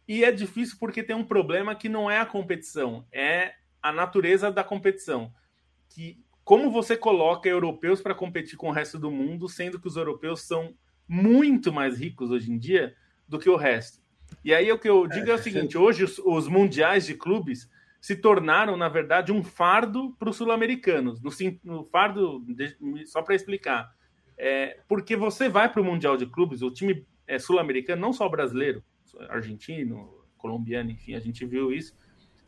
E 0.08 0.24
é 0.24 0.32
difícil 0.32 0.78
porque 0.80 1.02
tem 1.02 1.14
um 1.14 1.24
problema 1.24 1.74
que 1.74 1.88
não 1.88 2.10
é 2.10 2.18
a 2.18 2.26
competição, 2.26 3.06
é 3.12 3.52
a 3.82 3.92
natureza 3.92 4.50
da 4.50 4.64
competição. 4.64 5.30
Que 5.90 6.18
como 6.42 6.70
você 6.70 6.96
coloca 6.96 7.46
europeus 7.46 8.00
para 8.00 8.14
competir 8.14 8.56
com 8.56 8.70
o 8.70 8.72
resto 8.72 8.98
do 8.98 9.10
mundo, 9.10 9.50
sendo 9.50 9.78
que 9.78 9.86
os 9.86 9.96
europeus 9.96 10.40
são 10.40 10.74
muito 11.06 11.70
mais 11.70 11.98
ricos 11.98 12.30
hoje 12.30 12.50
em 12.50 12.58
dia 12.58 12.94
do 13.28 13.38
que 13.38 13.50
o 13.50 13.56
resto. 13.56 14.00
E 14.44 14.54
aí 14.54 14.70
o 14.70 14.78
que 14.78 14.88
eu 14.88 15.06
digo 15.06 15.28
é, 15.28 15.30
é 15.30 15.34
o 15.34 15.38
seguinte: 15.38 15.76
hoje 15.76 16.04
os, 16.04 16.18
os, 16.18 16.48
mundiais 16.48 17.06
de 17.06 17.14
clubes 17.14 17.68
se 18.00 18.16
tornaram, 18.16 18.76
na 18.76 18.88
verdade, 18.88 19.32
um 19.32 19.42
fardo 19.42 20.14
para 20.18 20.30
os 20.30 20.36
sul-americanos. 20.36 21.20
No, 21.20 21.30
no, 21.64 21.84
fardo, 21.84 22.44
só 23.06 23.22
para 23.22 23.34
explicar, 23.34 23.92
é, 24.36 24.78
porque 24.88 25.16
você 25.16 25.48
vai 25.48 25.70
para 25.70 25.82
o 25.82 25.84
Mundial 25.84 26.16
de 26.16 26.26
Clubes, 26.26 26.62
o 26.62 26.70
time 26.70 27.04
é, 27.26 27.38
sul-americano, 27.38 28.00
não 28.00 28.12
só 28.12 28.28
brasileiro, 28.28 28.82
argentino, 29.28 30.08
colombiano, 30.36 30.90
enfim, 30.90 31.14
a 31.14 31.20
gente 31.20 31.44
viu 31.44 31.72
isso. 31.72 31.94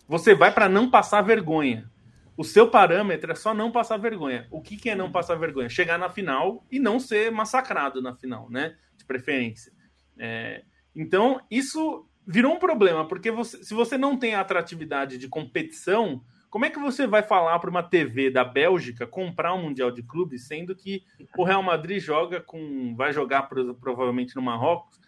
Você 0.08 0.34
vai 0.34 0.52
para 0.52 0.68
não 0.68 0.90
passar 0.90 1.20
vergonha. 1.22 1.90
O 2.36 2.44
seu 2.44 2.70
parâmetro 2.70 3.30
é 3.30 3.34
só 3.34 3.52
não 3.52 3.70
passar 3.70 3.98
vergonha. 3.98 4.46
O 4.50 4.62
que, 4.62 4.76
que 4.76 4.88
é 4.88 4.94
não 4.94 5.12
passar 5.12 5.34
vergonha? 5.34 5.68
Chegar 5.68 5.98
na 5.98 6.08
final 6.08 6.64
e 6.70 6.78
não 6.78 6.98
ser 6.98 7.30
massacrado 7.30 8.00
na 8.00 8.14
final, 8.14 8.48
né? 8.48 8.76
De 8.96 9.04
preferência. 9.04 9.72
É, 10.18 10.64
então, 10.94 11.40
isso 11.50 12.06
virou 12.26 12.54
um 12.54 12.58
problema, 12.58 13.06
porque 13.06 13.30
você, 13.30 13.62
se 13.62 13.74
você 13.74 13.98
não 13.98 14.16
tem 14.16 14.34
a 14.34 14.40
atratividade 14.40 15.18
de 15.18 15.28
competição, 15.28 16.22
como 16.48 16.64
é 16.64 16.70
que 16.70 16.78
você 16.78 17.06
vai 17.06 17.22
falar 17.22 17.58
para 17.58 17.70
uma 17.70 17.82
TV 17.82 18.30
da 18.30 18.44
Bélgica 18.44 19.06
comprar 19.06 19.54
um 19.54 19.62
Mundial 19.62 19.90
de 19.90 20.02
Clubes, 20.02 20.46
sendo 20.46 20.74
que 20.74 21.02
o 21.38 21.44
Real 21.44 21.62
Madrid 21.62 22.00
joga 22.00 22.40
com. 22.40 22.94
vai 22.96 23.12
jogar 23.12 23.48
provavelmente 23.80 24.34
no 24.34 24.42
Marrocos 24.42 25.00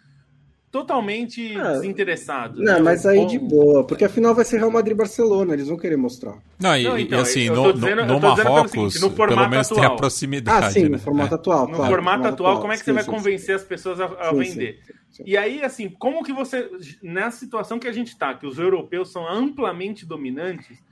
totalmente 0.73 1.55
ah, 1.55 1.75
desinteressado. 1.75 2.63
Não, 2.63 2.77
né? 2.77 2.81
mas 2.81 3.05
aí 3.05 3.27
de 3.27 3.39
boa, 3.39 3.87
porque 3.87 4.07
afinal 4.07 4.35
vai 4.35 4.43
ser 4.43 4.57
Real 4.57 4.71
Madrid 4.71 4.97
Barcelona, 4.97 5.53
eles 5.53 5.69
vão 5.69 5.77
querer 5.77 5.99
mostrar. 5.99 6.39
Não, 6.59 6.75
e, 6.75 6.83
não, 6.83 6.99
então, 6.99 7.19
e 7.19 7.23
assim, 7.23 7.51
no, 7.51 7.75
dizendo, 7.75 8.07
no, 8.07 8.15
no 8.15 8.21
Marrocos, 8.21 8.71
seguinte, 8.71 9.01
no 9.03 9.11
pelo 9.11 9.49
menos 9.51 9.67
atual. 9.67 9.81
tem 9.81 9.85
a 9.85 9.95
proximidade. 9.95 10.67
Ah, 10.67 10.71
sim, 10.71 10.85
né? 10.85 10.89
no 10.89 10.99
formato 10.99 11.35
atual. 11.35 11.69
No 11.69 11.77
claro, 11.77 11.93
formato, 11.93 12.27
atual, 12.27 12.33
atual, 12.33 12.61
como 12.63 12.73
é 12.73 12.77
que 12.77 12.85
sim, 12.85 12.85
você 12.87 12.93
vai 12.95 13.05
sim, 13.05 13.11
convencer 13.11 13.47
sim. 13.47 13.53
as 13.53 13.65
pessoas 13.65 14.01
a, 14.01 14.07
a 14.07 14.33
vender? 14.33 14.81
E 15.27 15.37
aí, 15.37 15.63
assim, 15.63 15.91
como 15.91 16.25
que 16.25 16.33
você, 16.33 16.71
nessa 17.03 17.37
situação 17.37 17.79
que 17.79 17.87
a 17.87 17.93
gente 17.93 18.09
está, 18.09 18.33
que 18.33 18.47
os 18.47 18.59
europeus 18.59 19.13
são 19.13 19.29
amplamente 19.29 20.07
dominantes, 20.07 20.83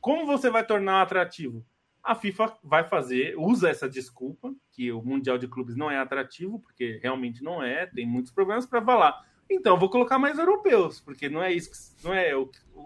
como 0.00 0.26
você 0.26 0.50
vai 0.50 0.66
tornar 0.66 1.00
atrativo? 1.00 1.64
A 2.02 2.16
FIFA 2.16 2.54
vai 2.64 2.82
fazer, 2.82 3.34
usa 3.38 3.68
essa 3.68 3.88
desculpa, 3.88 4.52
que 4.72 4.90
o 4.90 5.00
Mundial 5.00 5.38
de 5.38 5.46
Clubes 5.46 5.76
não 5.76 5.88
é 5.88 5.98
atrativo, 5.98 6.58
porque 6.58 6.98
realmente 7.00 7.40
não 7.40 7.62
é, 7.62 7.86
tem 7.86 8.04
muitos 8.04 8.32
problemas, 8.32 8.66
para 8.66 8.82
falar 8.82 9.27
então, 9.50 9.78
vou 9.78 9.88
colocar 9.88 10.18
mais 10.18 10.38
europeus, 10.38 11.00
porque 11.00 11.28
não 11.28 11.42
é 11.42 11.52
isso, 11.52 11.70
não 12.04 12.12
é 12.12 12.34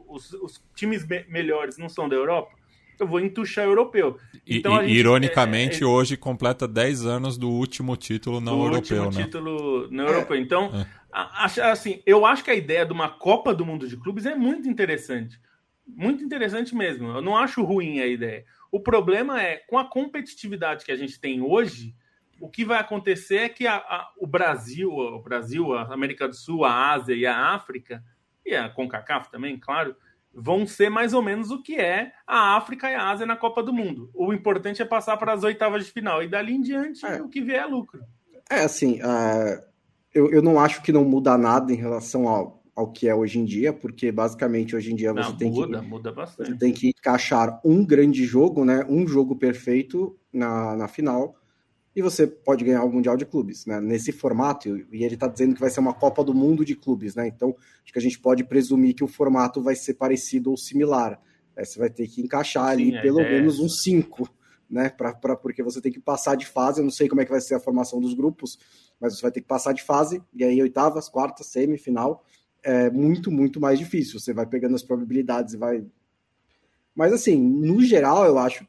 os, 0.09 0.33
os 0.35 0.63
times 0.75 1.07
me 1.07 1.25
melhores 1.29 1.77
não 1.77 1.89
são 1.89 2.09
da 2.09 2.17
Europa. 2.17 2.53
Eu 2.99 3.07
vou 3.07 3.19
entuchar 3.19 3.65
europeu. 3.65 4.17
Então, 4.47 4.77
e, 4.77 4.87
gente, 4.87 4.99
ironicamente, 4.99 5.83
é, 5.83 5.85
é, 5.85 5.87
hoje 5.87 6.17
completa 6.17 6.69
10 6.69 7.05
anos 7.05 7.37
do 7.37 7.51
último 7.51 7.97
título 7.97 8.41
não 8.41 8.65
europeu, 8.65 9.05
último 9.05 9.19
né? 9.19 9.25
título 9.25 9.89
não 9.91 10.07
europeu. 10.07 10.37
Então, 10.37 10.71
é. 10.73 10.87
a, 11.11 11.47
assim, 11.73 12.01
eu 12.07 12.25
acho 12.25 12.45
que 12.45 12.51
a 12.51 12.55
ideia 12.55 12.87
de 12.87 12.93
uma 12.93 13.09
Copa 13.09 13.53
do 13.53 13.67
Mundo 13.67 13.89
de 13.89 13.97
Clubes 13.97 14.25
é 14.25 14.37
muito 14.37 14.69
interessante. 14.69 15.41
Muito 15.85 16.23
interessante 16.23 16.77
mesmo. 16.77 17.09
Eu 17.09 17.23
não 17.23 17.37
acho 17.37 17.65
ruim 17.65 17.99
a 17.99 18.07
ideia. 18.07 18.45
O 18.71 18.79
problema 18.79 19.43
é, 19.43 19.57
com 19.57 19.79
a 19.79 19.85
competitividade 19.85 20.85
que 20.85 20.93
a 20.93 20.97
gente 20.97 21.19
tem 21.19 21.43
hoje, 21.43 21.95
o 22.43 22.49
que 22.49 22.65
vai 22.65 22.81
acontecer 22.81 23.37
é 23.37 23.49
que 23.49 23.69
a, 23.69 23.77
a, 23.77 24.13
o 24.19 24.27
Brasil, 24.27 24.91
o 24.91 25.23
Brasil, 25.23 25.75
a 25.75 25.95
América 25.95 26.27
do 26.27 26.35
Sul, 26.35 26.65
a 26.65 26.91
Ásia 26.91 27.15
e 27.15 27.25
a 27.25 27.55
África, 27.55 28.03
e 28.45 28.53
a 28.53 28.69
CONCACAF 28.69 29.31
também, 29.31 29.57
claro, 29.57 29.95
vão 30.35 30.67
ser 30.67 30.91
mais 30.91 31.15
ou 31.15 31.23
menos 31.23 31.53
o 31.53 31.63
que 31.63 31.77
é 31.77 32.11
a 32.27 32.57
África 32.57 32.91
e 32.91 32.97
a 32.97 33.11
Ásia 33.11 33.25
na 33.25 33.37
Copa 33.37 33.63
do 33.63 33.73
Mundo. 33.73 34.11
O 34.13 34.33
importante 34.33 34.83
é 34.83 34.85
passar 34.85 35.17
para 35.19 35.33
as 35.33 35.45
oitavas 35.45 35.87
de 35.87 35.93
final, 35.93 36.21
e 36.21 36.27
dali 36.27 36.55
em 36.55 36.61
diante 36.61 37.07
é. 37.07 37.23
o 37.23 37.29
que 37.29 37.41
vier 37.41 37.63
é 37.63 37.67
lucro. 37.67 38.03
É 38.51 38.65
assim, 38.65 39.01
uh, 39.01 39.63
eu, 40.13 40.33
eu 40.33 40.43
não 40.43 40.59
acho 40.59 40.83
que 40.83 40.91
não 40.91 41.05
muda 41.05 41.39
nada 41.39 41.73
em 41.73 41.77
relação 41.77 42.27
ao, 42.27 42.61
ao 42.75 42.91
que 42.91 43.09
é 43.09 43.15
hoje 43.15 43.39
em 43.39 43.45
dia, 43.45 43.73
porque 43.73 44.11
basicamente 44.11 44.75
hoje 44.75 44.93
em 44.93 44.97
dia 44.97 45.13
você 45.13 45.31
não, 45.31 45.37
tem 45.37 45.49
muda, 45.49 45.79
que 45.79 45.87
muda 45.87 46.11
bastante. 46.11 46.51
Você 46.51 46.59
tem 46.59 46.73
que 46.73 46.89
encaixar 46.89 47.61
um 47.65 47.87
grande 47.87 48.25
jogo, 48.25 48.65
né? 48.65 48.85
Um 48.89 49.07
jogo 49.07 49.37
perfeito 49.37 50.19
na, 50.33 50.75
na 50.75 50.89
final 50.89 51.37
e 51.95 52.01
você 52.01 52.27
pode 52.27 52.65
ganhar 52.65 52.83
o 52.85 52.91
Mundial 52.91 53.17
de 53.17 53.27
Clubes, 53.27 53.67
né? 53.67 53.81
Nesse 53.81 54.13
formato, 54.13 54.69
e 54.91 55.05
ele 55.05 55.15
está 55.15 55.29
dizendo 55.29 55.55
que 55.55 55.61
vai 55.61 55.69
ser 55.69 55.81
uma 55.81 55.93
Copa 55.93 56.25
do 56.25 56.33
Mundo 56.33 56.65
de 56.65 56.75
clubes, 56.75 57.15
né? 57.15 57.29
Então, 57.29 57.55
acho 57.83 57.93
que 57.93 57.99
a 57.99 58.03
gente 58.03 58.19
pode 58.19 58.45
presumir 58.45 58.95
que 58.95 59.05
o 59.05 59.09
formato 59.09 59.61
vai 59.61 59.77
ser 59.77 59.95
parecido 59.95 60.51
ou 60.51 60.57
similar. 60.57 61.21
É, 61.55 61.65
você 61.65 61.79
vai 61.79 61.91
ter 61.91 62.09
que 62.09 62.23
encaixar 62.23 62.67
ali 62.67 62.93
pelo 63.03 63.21
é 63.21 63.31
menos 63.31 63.61
uns 63.61 63.83
cinco, 63.83 64.27
né? 64.71 64.89
Pra, 64.89 65.15
pra, 65.15 65.37
porque 65.37 65.63
você 65.63 65.83
tem 65.83 65.93
que 65.93 66.01
passar 66.01 66.35
de 66.35 66.47
fase. 66.47 66.81
Eu 66.81 66.85
não 66.85 66.91
sei 66.91 67.09
como 67.09 67.21
é 67.21 67.27
que 67.27 67.31
vai 67.31 67.43
ser 67.43 67.57
a 67.57 67.61
formação 67.61 68.01
dos 68.01 68.15
grupos, 68.15 68.59
mas 68.99 69.15
você 69.15 69.23
vai 69.23 69.31
ter 69.31 69.43
que 69.43 69.47
passar 69.47 69.75
de 69.75 69.83
fase, 69.83 70.23
e 70.35 70.43
aí 70.43 70.63
oitavas, 70.63 71.11
quartas, 71.11 71.49
semifinal. 71.49 72.25
É 72.63 72.89
muito, 72.89 73.31
muito 73.31 73.61
mais 73.61 73.79
difícil. 73.79 74.19
Você 74.19 74.33
vai 74.33 74.47
pegando 74.47 74.75
as 74.75 74.83
probabilidades 74.83 75.53
e 75.53 75.59
vai. 75.59 75.85
Mas 76.95 77.13
assim, 77.13 77.37
no 77.37 77.83
geral, 77.83 78.25
eu 78.25 78.39
acho 78.39 78.67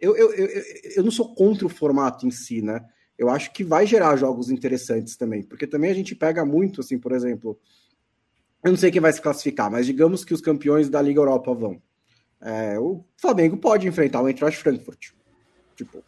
eu, 0.00 0.16
eu, 0.16 0.32
eu, 0.32 0.62
eu 0.96 1.02
não 1.02 1.10
sou 1.10 1.34
contra 1.34 1.66
o 1.66 1.70
formato 1.70 2.26
em 2.26 2.30
si, 2.30 2.62
né? 2.62 2.84
Eu 3.18 3.28
acho 3.28 3.52
que 3.52 3.64
vai 3.64 3.84
gerar 3.84 4.16
jogos 4.16 4.50
interessantes 4.50 5.16
também, 5.16 5.42
porque 5.42 5.66
também 5.66 5.90
a 5.90 5.94
gente 5.94 6.14
pega 6.14 6.44
muito, 6.44 6.80
assim, 6.80 6.98
por 6.98 7.12
exemplo, 7.12 7.58
eu 8.62 8.70
não 8.70 8.78
sei 8.78 8.90
quem 8.90 9.00
vai 9.00 9.12
se 9.12 9.20
classificar, 9.20 9.70
mas 9.70 9.86
digamos 9.86 10.24
que 10.24 10.34
os 10.34 10.40
campeões 10.40 10.88
da 10.88 11.02
Liga 11.02 11.20
Europa 11.20 11.52
vão. 11.52 11.82
É, 12.40 12.78
o 12.78 13.04
Flamengo 13.16 13.56
pode 13.56 13.88
enfrentar 13.88 14.22
o 14.22 14.28
Eintracht 14.28 14.60
Frankfurt. 14.60 15.10
Tipo, 15.74 16.04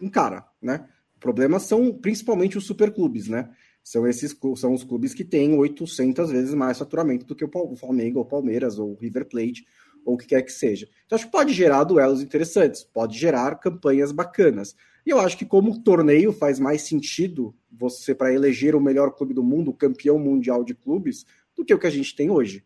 encara, 0.00 0.44
né? 0.60 0.88
O 1.16 1.20
problema 1.20 1.60
são 1.60 1.92
principalmente 1.92 2.58
os 2.58 2.66
superclubes, 2.66 3.28
né? 3.28 3.50
São 3.82 4.06
esses 4.06 4.36
são 4.56 4.74
os 4.74 4.84
clubes 4.84 5.14
que 5.14 5.24
têm 5.24 5.56
800 5.56 6.30
vezes 6.30 6.54
mais 6.54 6.78
faturamento 6.78 7.24
do 7.26 7.34
que 7.34 7.44
o 7.44 7.76
Flamengo, 7.76 8.18
ou 8.18 8.24
Palmeiras, 8.24 8.78
ou 8.78 8.94
River 8.94 9.26
Plate, 9.26 9.64
ou 10.04 10.14
o 10.14 10.18
que 10.18 10.26
quer 10.26 10.42
que 10.42 10.52
seja. 10.52 10.88
Então, 11.06 11.16
acho 11.16 11.26
que 11.26 11.32
pode 11.32 11.52
gerar 11.52 11.84
duelos 11.84 12.22
interessantes, 12.22 12.82
pode 12.82 13.18
gerar 13.18 13.56
campanhas 13.56 14.12
bacanas. 14.12 14.74
E 15.04 15.10
eu 15.10 15.18
acho 15.18 15.36
que, 15.36 15.44
como 15.44 15.72
o 15.72 15.82
torneio 15.82 16.32
faz 16.32 16.58
mais 16.58 16.82
sentido 16.82 17.54
você 17.70 18.14
para 18.14 18.32
eleger 18.32 18.74
o 18.74 18.80
melhor 18.80 19.12
clube 19.12 19.34
do 19.34 19.42
mundo, 19.42 19.70
o 19.70 19.74
campeão 19.74 20.18
mundial 20.18 20.62
de 20.64 20.74
clubes, 20.74 21.24
do 21.56 21.64
que 21.64 21.74
o 21.74 21.78
que 21.78 21.86
a 21.86 21.90
gente 21.90 22.14
tem 22.14 22.30
hoje. 22.30 22.64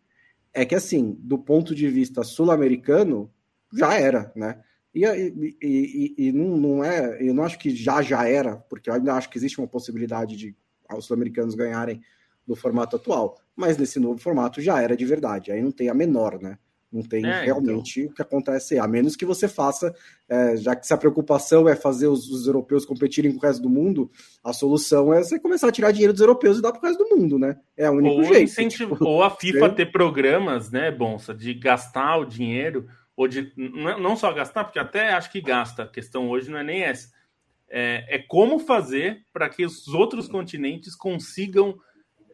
É 0.52 0.64
que, 0.64 0.74
assim, 0.74 1.16
do 1.20 1.38
ponto 1.38 1.74
de 1.74 1.88
vista 1.88 2.22
sul-americano, 2.22 3.30
já 3.72 3.94
era, 3.94 4.32
né? 4.36 4.60
E, 4.94 5.04
e, 5.04 5.56
e, 5.60 6.14
e, 6.28 6.32
não, 6.32 6.56
não 6.56 6.84
é, 6.84 7.18
eu 7.20 7.34
não 7.34 7.42
acho 7.42 7.58
que 7.58 7.74
já 7.74 8.00
já 8.00 8.28
era, 8.28 8.56
porque 8.56 8.88
eu 8.88 8.94
ainda 8.94 9.14
acho 9.14 9.28
que 9.28 9.36
existe 9.36 9.58
uma 9.58 9.66
possibilidade 9.66 10.36
de 10.36 10.56
os 10.96 11.06
sul-americanos 11.06 11.54
ganharem 11.54 12.00
no 12.46 12.54
formato 12.54 12.96
atual. 12.96 13.40
mas 13.56 13.76
nesse 13.76 13.98
novo 13.98 14.18
formato 14.18 14.60
já 14.60 14.80
era 14.80 14.96
de 14.96 15.04
verdade. 15.04 15.50
Aí 15.50 15.62
não 15.62 15.72
tem 15.72 15.88
a 15.88 15.94
menor, 15.94 16.40
né? 16.40 16.58
Não 16.94 17.02
tem 17.02 17.26
é, 17.26 17.42
realmente 17.42 18.02
então... 18.02 18.12
o 18.12 18.14
que 18.14 18.22
acontece, 18.22 18.78
a 18.78 18.86
menos 18.86 19.16
que 19.16 19.24
você 19.24 19.48
faça, 19.48 19.92
é, 20.28 20.56
já 20.56 20.76
que 20.76 20.86
se 20.86 20.94
a 20.94 20.96
preocupação 20.96 21.68
é 21.68 21.74
fazer 21.74 22.06
os, 22.06 22.30
os, 22.30 22.46
europeus 22.46 22.86
competirem 22.86 23.32
com 23.32 23.38
o 23.38 23.40
resto 23.40 23.60
do 23.60 23.68
mundo, 23.68 24.08
a 24.44 24.52
solução 24.52 25.12
é 25.12 25.20
você 25.20 25.40
começar 25.40 25.66
a 25.66 25.72
tirar 25.72 25.90
dinheiro 25.90 26.12
dos 26.12 26.22
europeus 26.22 26.58
e 26.58 26.62
dar 26.62 26.70
para 26.70 26.80
o 26.80 26.86
resto 26.86 27.02
do 27.02 27.16
mundo, 27.16 27.36
né? 27.36 27.56
É 27.76 27.90
o 27.90 27.94
único 27.94 28.14
ou 28.14 28.22
jeito. 28.22 28.44
Incentivo, 28.44 28.92
tipo, 28.92 29.06
ou 29.06 29.24
a 29.24 29.30
FIFA 29.34 29.70
ter 29.70 29.90
programas, 29.90 30.70
né, 30.70 30.92
Bonsa, 30.92 31.34
de 31.34 31.52
gastar 31.52 32.18
o 32.18 32.24
dinheiro, 32.24 32.86
ou 33.16 33.26
de 33.26 33.52
não 33.56 34.14
só 34.14 34.32
gastar, 34.32 34.62
porque 34.62 34.78
até 34.78 35.14
acho 35.14 35.32
que 35.32 35.40
gasta, 35.40 35.82
a 35.82 35.88
questão 35.88 36.28
hoje 36.28 36.48
não 36.48 36.58
é 36.58 36.62
nem 36.62 36.82
essa. 36.82 37.08
É, 37.68 38.04
é 38.08 38.18
como 38.20 38.60
fazer 38.60 39.24
para 39.32 39.48
que 39.48 39.64
os 39.64 39.88
outros 39.88 40.28
continentes 40.28 40.94
consigam 40.94 41.76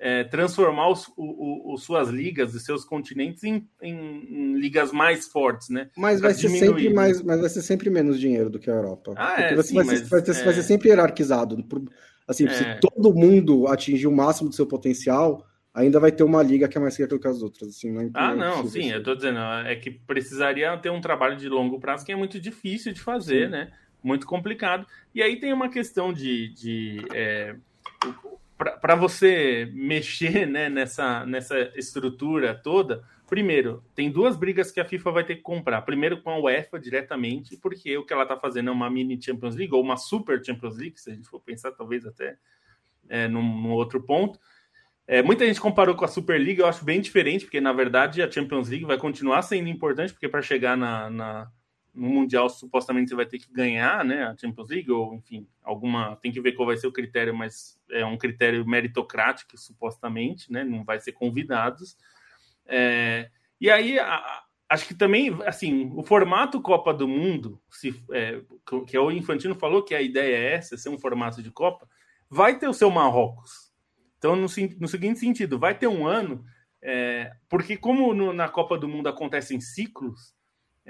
é, 0.03 0.24
transformar 0.24 0.88
os, 0.88 1.07
o, 1.14 1.74
o, 1.74 1.76
suas 1.76 2.09
ligas 2.09 2.55
e 2.55 2.61
seus 2.61 2.86
continentes 2.86 3.44
em, 3.44 3.68
em, 3.82 3.94
em, 3.94 4.55
ligas 4.59 4.90
mais 4.92 5.28
fortes, 5.28 5.68
né? 5.68 5.90
Mas 5.94 6.22
vai, 6.22 6.32
ser 6.32 6.48
sempre 6.48 6.88
mais, 6.88 7.22
mas 7.22 7.38
vai 7.38 7.51
ser 7.51 7.61
sempre 7.61 7.90
menos 7.90 8.18
dinheiro 8.18 8.48
do 8.48 8.59
que 8.59 8.70
a 8.70 8.74
Europa. 8.74 9.12
Ah, 9.14 9.38
é, 9.38 9.55
você 9.55 9.68
sim, 9.68 9.74
vai, 9.74 9.84
mas, 9.84 9.98
ser, 9.98 10.05
vai, 10.07 10.20
ser, 10.24 10.44
vai, 10.44 10.55
ser, 10.55 10.62
sempre 10.62 10.88
hierarquizado. 10.88 11.62
Assim, 12.26 12.46
é. 12.46 12.51
se 12.51 12.80
todo 12.80 13.14
mundo 13.14 13.68
atingir 13.68 14.07
o 14.07 14.12
máximo 14.12 14.48
do 14.48 14.55
seu 14.55 14.66
potencial, 14.66 15.46
ainda 15.74 16.01
vai 16.01 16.11
ter 16.11 16.24
uma 16.24 16.42
liga 16.42 16.66
que 16.66 16.78
é 16.78 16.80
mais 16.80 16.98
rica 16.98 17.18
que 17.18 17.28
as 17.28 17.42
outras. 17.42 17.68
Assim, 17.68 17.92
não 17.92 18.01
é 18.01 18.11
ah, 18.14 18.34
não, 18.34 18.66
sim, 18.66 18.78
assim. 18.80 18.92
eu 18.92 19.03
tô 19.03 19.14
dizendo, 19.14 19.38
é 19.66 19.76
que 19.76 19.90
precisaria 19.90 20.74
ter 20.78 20.90
um 20.90 21.03
trabalho 21.03 21.36
de 21.36 21.46
longo 21.46 21.78
prazo 21.78 22.07
que 22.07 22.12
é 22.12 22.16
muito 22.16 22.40
difícil 22.40 22.94
de 22.94 23.03
fazer, 23.03 23.46
sim. 23.46 23.53
né? 23.53 23.70
Muito 24.03 24.26
complicado. 24.26 24.86
E 25.14 25.22
aí 25.22 25.38
tem 25.38 25.53
uma 25.53 25.68
questão 25.68 26.11
de. 26.11 26.48
de 26.55 27.05
é, 27.12 27.55
para 28.61 28.95
você 28.95 29.71
mexer 29.73 30.47
né, 30.49 30.69
nessa, 30.69 31.25
nessa 31.25 31.59
estrutura 31.77 32.55
toda, 32.55 33.03
primeiro, 33.27 33.83
tem 33.95 34.11
duas 34.11 34.37
brigas 34.37 34.71
que 34.71 34.81
a 34.81 34.85
FIFA 34.85 35.11
vai 35.13 35.25
ter 35.25 35.37
que 35.37 35.43
comprar. 35.43 35.83
Primeiro 35.83 36.21
com 36.23 36.31
a 36.31 36.39
UEFA 36.39 36.79
diretamente, 36.79 37.57
porque 37.57 37.97
o 37.97 38.05
que 38.05 38.13
ela 38.13 38.25
está 38.25 38.37
fazendo 38.37 38.69
é 38.69 38.73
uma 38.73 38.91
mini 38.91 39.21
Champions 39.21 39.57
League 39.57 39.75
ou 39.75 39.83
uma 39.83 39.97
Super 39.97 40.45
Champions 40.45 40.77
League, 40.77 41.01
se 41.01 41.11
a 41.11 41.15
gente 41.15 41.29
for 41.29 41.41
pensar 41.41 41.73
talvez 41.73 42.07
até 42.07 42.37
é, 43.09 43.27
num, 43.29 43.43
num 43.43 43.73
outro 43.73 44.03
ponto. 44.03 44.39
É, 45.07 45.23
muita 45.23 45.45
gente 45.45 45.61
comparou 45.61 45.97
com 45.97 46.05
a 46.05 46.09
Super 46.09 46.39
League, 46.41 46.61
eu 46.61 46.67
acho 46.67 46.85
bem 46.85 47.01
diferente, 47.01 47.45
porque 47.45 47.61
na 47.61 47.73
verdade 47.73 48.23
a 48.23 48.31
Champions 48.31 48.69
League 48.69 48.85
vai 48.85 48.97
continuar 48.97 49.43
sendo 49.43 49.69
importante, 49.69 50.13
porque 50.13 50.29
para 50.29 50.43
chegar 50.43 50.77
na, 50.77 51.11
na 51.11 51.51
no 51.95 52.09
Mundial 52.09 52.49
supostamente 52.49 53.11
você 53.11 53.14
vai 53.14 53.26
ter 53.26 53.38
que 53.38 53.53
ganhar, 53.53 54.05
né, 54.05 54.24
a 54.24 54.36
Champions 54.36 54.68
League, 54.68 54.91
ou 54.91 55.14
enfim, 55.14 55.47
alguma. 55.62 56.16
Tem 56.16 56.32
que 56.32 56.41
ver 56.41 56.53
qual 56.53 56.66
vai 56.66 56.76
ser 56.76 56.86
o 56.86 56.93
critério, 56.93 57.34
mas 57.34 57.80
é 57.91 58.05
um 58.05 58.16
critério 58.16 58.66
meritocrático, 58.66 59.59
supostamente, 59.59 60.53
né? 60.53 60.64
Não 60.64 60.84
vai 60.84 61.01
ser 61.01 61.12
convidados. 61.12 61.97
É, 62.66 63.30
e 63.61 63.70
aí, 63.70 63.99
a, 63.99 64.43
acho 64.68 64.86
que 64.86 64.95
também, 64.95 65.36
assim, 65.45 65.91
o 65.95 66.03
formato 66.03 66.61
Copa 66.61 66.95
do 66.95 67.09
Mundo, 67.09 67.61
se, 67.68 68.01
é, 68.12 68.41
que 68.86 68.97
o 68.97 69.11
Infantino 69.11 69.55
falou 69.57 69.82
que 69.82 69.95
a 69.95 70.01
ideia 70.01 70.36
é 70.36 70.55
essa, 70.55 70.76
ser 70.76 70.88
um 70.88 70.99
formato 70.99 71.43
de 71.43 71.51
Copa, 71.51 71.88
vai 72.28 72.59
ter 72.59 72.68
o 72.68 72.72
seu 72.72 72.91
Marrocos. 72.91 73.72
Então, 74.16 74.36
no, 74.36 74.43
no 74.43 74.88
seguinte 74.88 75.18
sentido, 75.18 75.59
vai 75.59 75.76
ter 75.76 75.88
um 75.88 76.07
ano, 76.07 76.45
é, 76.80 77.32
porque 77.49 77.76
como 77.76 78.14
no, 78.14 78.32
na 78.32 78.49
Copa 78.49 78.78
do 78.78 78.88
Mundo 78.88 79.09
acontecem 79.09 79.61
ciclos, 79.61 80.34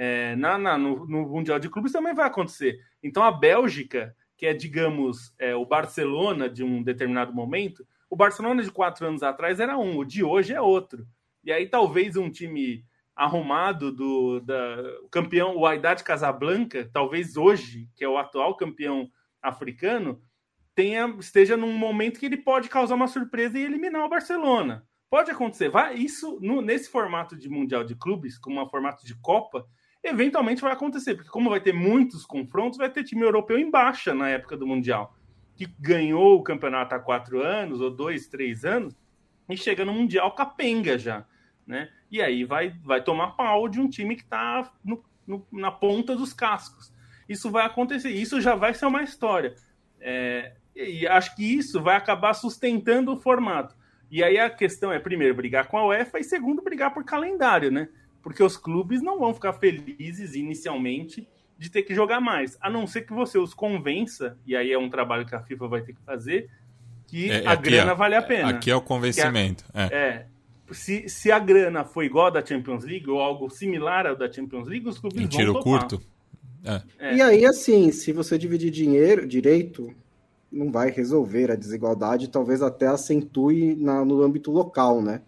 é, 0.03 0.35
na, 0.35 0.57
na 0.57 0.79
no, 0.79 1.07
no, 1.07 1.29
Mundial 1.29 1.59
de 1.59 1.69
Clubes 1.69 1.93
também 1.93 2.15
vai 2.15 2.27
acontecer. 2.27 2.81
Então 3.03 3.23
a 3.23 3.31
Bélgica, 3.31 4.17
que 4.35 4.47
é, 4.47 4.55
digamos, 4.55 5.35
é, 5.39 5.55
o 5.55 5.67
Barcelona 5.67 6.49
de 6.49 6.65
um 6.65 6.83
determinado 6.83 7.35
momento, 7.35 7.87
o 8.09 8.17
Barcelona 8.17 8.63
de 8.63 8.71
quatro 8.71 9.07
anos 9.07 9.23
atrás 9.23 9.61
era 9.61 9.77
um, 9.77 9.99
o 9.99 10.05
de 10.05 10.25
hoje 10.25 10.55
é 10.55 10.61
outro. 10.61 11.07
E 11.45 11.53
aí 11.53 11.67
talvez 11.67 12.17
um 12.17 12.31
time 12.31 12.83
arrumado 13.15 13.93
do 13.93 14.41
da, 14.41 14.83
campeão, 15.11 15.55
o 15.55 15.67
Haddad 15.67 16.03
Casablanca, 16.03 16.89
talvez 16.91 17.37
hoje, 17.37 17.87
que 17.95 18.03
é 18.03 18.09
o 18.09 18.17
atual 18.17 18.57
campeão 18.57 19.07
africano, 19.43 20.19
tenha, 20.75 21.15
esteja 21.19 21.59
num 21.59 21.75
momento 21.75 22.19
que 22.19 22.25
ele 22.25 22.39
pode 22.39 22.71
causar 22.71 22.95
uma 22.95 23.07
surpresa 23.07 23.59
e 23.59 23.65
eliminar 23.65 24.07
o 24.07 24.09
Barcelona. 24.09 24.83
Pode 25.11 25.31
acontecer. 25.31 25.69
Vai, 25.69 25.97
isso 25.97 26.39
no, 26.41 26.63
nesse 26.63 26.89
formato 26.89 27.37
de 27.37 27.51
Mundial 27.51 27.85
de 27.85 27.95
Clubes, 27.95 28.39
como 28.39 28.63
um 28.63 28.69
formato 28.71 29.05
de 29.05 29.15
Copa, 29.21 29.69
eventualmente 30.03 30.63
vai 30.63 30.73
acontecer, 30.73 31.15
porque 31.15 31.31
como 31.31 31.51
vai 31.51 31.61
ter 31.61 31.73
muitos 31.73 32.25
confrontos, 32.25 32.79
vai 32.79 32.91
ter 32.91 33.05
time 33.05 33.23
europeu 33.23 33.59
em 33.59 33.71
baixa 33.71 34.15
na 34.15 34.29
época 34.29 34.57
do 34.57 34.67
Mundial, 34.67 35.15
que 35.57 35.67
ganhou 35.79 36.37
o 36.37 36.43
campeonato 36.43 36.95
há 36.95 36.99
quatro 36.99 37.41
anos, 37.41 37.81
ou 37.81 37.91
dois, 37.91 38.27
três 38.27 38.65
anos, 38.65 38.95
e 39.49 39.57
chega 39.57 39.85
no 39.85 39.93
Mundial 39.93 40.33
capenga 40.33 40.97
já, 40.99 41.27
né? 41.67 41.91
E 42.11 42.21
aí 42.23 42.45
vai, 42.45 42.71
vai 42.83 43.03
tomar 43.03 43.33
pau 43.33 43.69
de 43.69 43.81
um 43.81 43.89
time 43.89 44.17
que 44.17 44.23
está 44.23 44.73
na 45.53 45.71
ponta 45.71 46.17
dos 46.17 46.33
cascos. 46.33 46.93
Isso 47.29 47.51
vai 47.51 47.65
acontecer, 47.65 48.11
isso 48.11 48.41
já 48.41 48.55
vai 48.55 48.75
ser 48.75 48.87
uma 48.87 49.03
história. 49.03 49.55
É, 50.01 50.55
e 50.75 51.07
acho 51.07 51.37
que 51.37 51.45
isso 51.45 51.81
vai 51.81 51.97
acabar 51.97 52.35
sustentando 52.35 53.13
o 53.13 53.21
formato. 53.21 53.77
E 54.11 54.25
aí 54.25 54.39
a 54.39 54.51
questão 54.51 54.91
é, 54.91 54.99
primeiro, 54.99 55.35
brigar 55.35 55.69
com 55.69 55.79
a 55.79 55.87
UEFA 55.87 56.19
e 56.19 56.25
segundo, 56.25 56.63
brigar 56.63 56.93
por 56.93 57.05
calendário, 57.05 57.71
né? 57.71 57.89
Porque 58.23 58.43
os 58.43 58.57
clubes 58.57 59.03
não 59.03 59.19
vão 59.19 59.35
ficar 59.35 59.53
felizes 59.55 60.35
inicialmente 60.35 61.27
de 61.59 61.71
ter 61.71 61.83
que 61.83 61.95
jogar 61.95 62.21
mais, 62.21 62.57
a 62.61 62.71
não 62.71 62.87
ser 62.87 63.03
que 63.03 63.13
você 63.13 63.39
os 63.39 63.53
convença, 63.53 64.39
e 64.47 64.57
aí 64.57 64.73
é 64.73 64.79
um 64.79 64.89
trabalho 64.89 65.27
que 65.27 65.35
a 65.35 65.43
FIFA 65.43 65.69
vai 65.69 65.83
ter 65.83 65.93
que 65.93 66.01
fazer, 66.01 66.49
que 67.07 67.31
é, 67.31 67.47
a 67.47 67.53
aqui, 67.53 67.65
grana 67.65 67.95
vale 67.95 68.15
a 68.15 68.23
pena. 68.23 68.49
Aqui 68.49 68.71
é 68.71 68.77
o 68.77 68.81
convencimento. 68.81 69.65
A, 69.75 69.83
é. 69.83 69.87
é. 69.87 70.27
Se, 70.71 71.09
se 71.09 71.31
a 71.31 71.39
grana 71.39 71.85
for 71.85 72.03
igual 72.03 72.29
a 72.29 72.31
da 72.31 72.45
Champions 72.45 72.85
League 72.85 73.11
ou 73.11 73.21
algo 73.21 73.51
similar 73.51 74.07
ao 74.07 74.17
da 74.17 74.31
Champions 74.31 74.69
League, 74.69 74.89
os 74.89 74.99
clubes 74.99 75.21
em 75.21 75.27
vão 75.27 75.29
tiro 75.29 75.61
curto. 75.61 76.01
É. 76.65 76.83
É. 76.99 77.17
E 77.17 77.23
aí, 77.23 77.45
assim, 77.45 77.91
se 77.91 78.13
você 78.13 78.39
dividir 78.39 78.71
dinheiro 78.71 79.27
direito, 79.27 79.93
não 80.51 80.71
vai 80.71 80.91
resolver 80.91 81.51
a 81.51 81.57
desigualdade, 81.57 82.29
talvez 82.29 82.63
até 82.63 82.87
acentue 82.87 83.75
na, 83.77 84.05
no 84.05 84.23
âmbito 84.23 84.51
local, 84.51 85.03
né? 85.03 85.23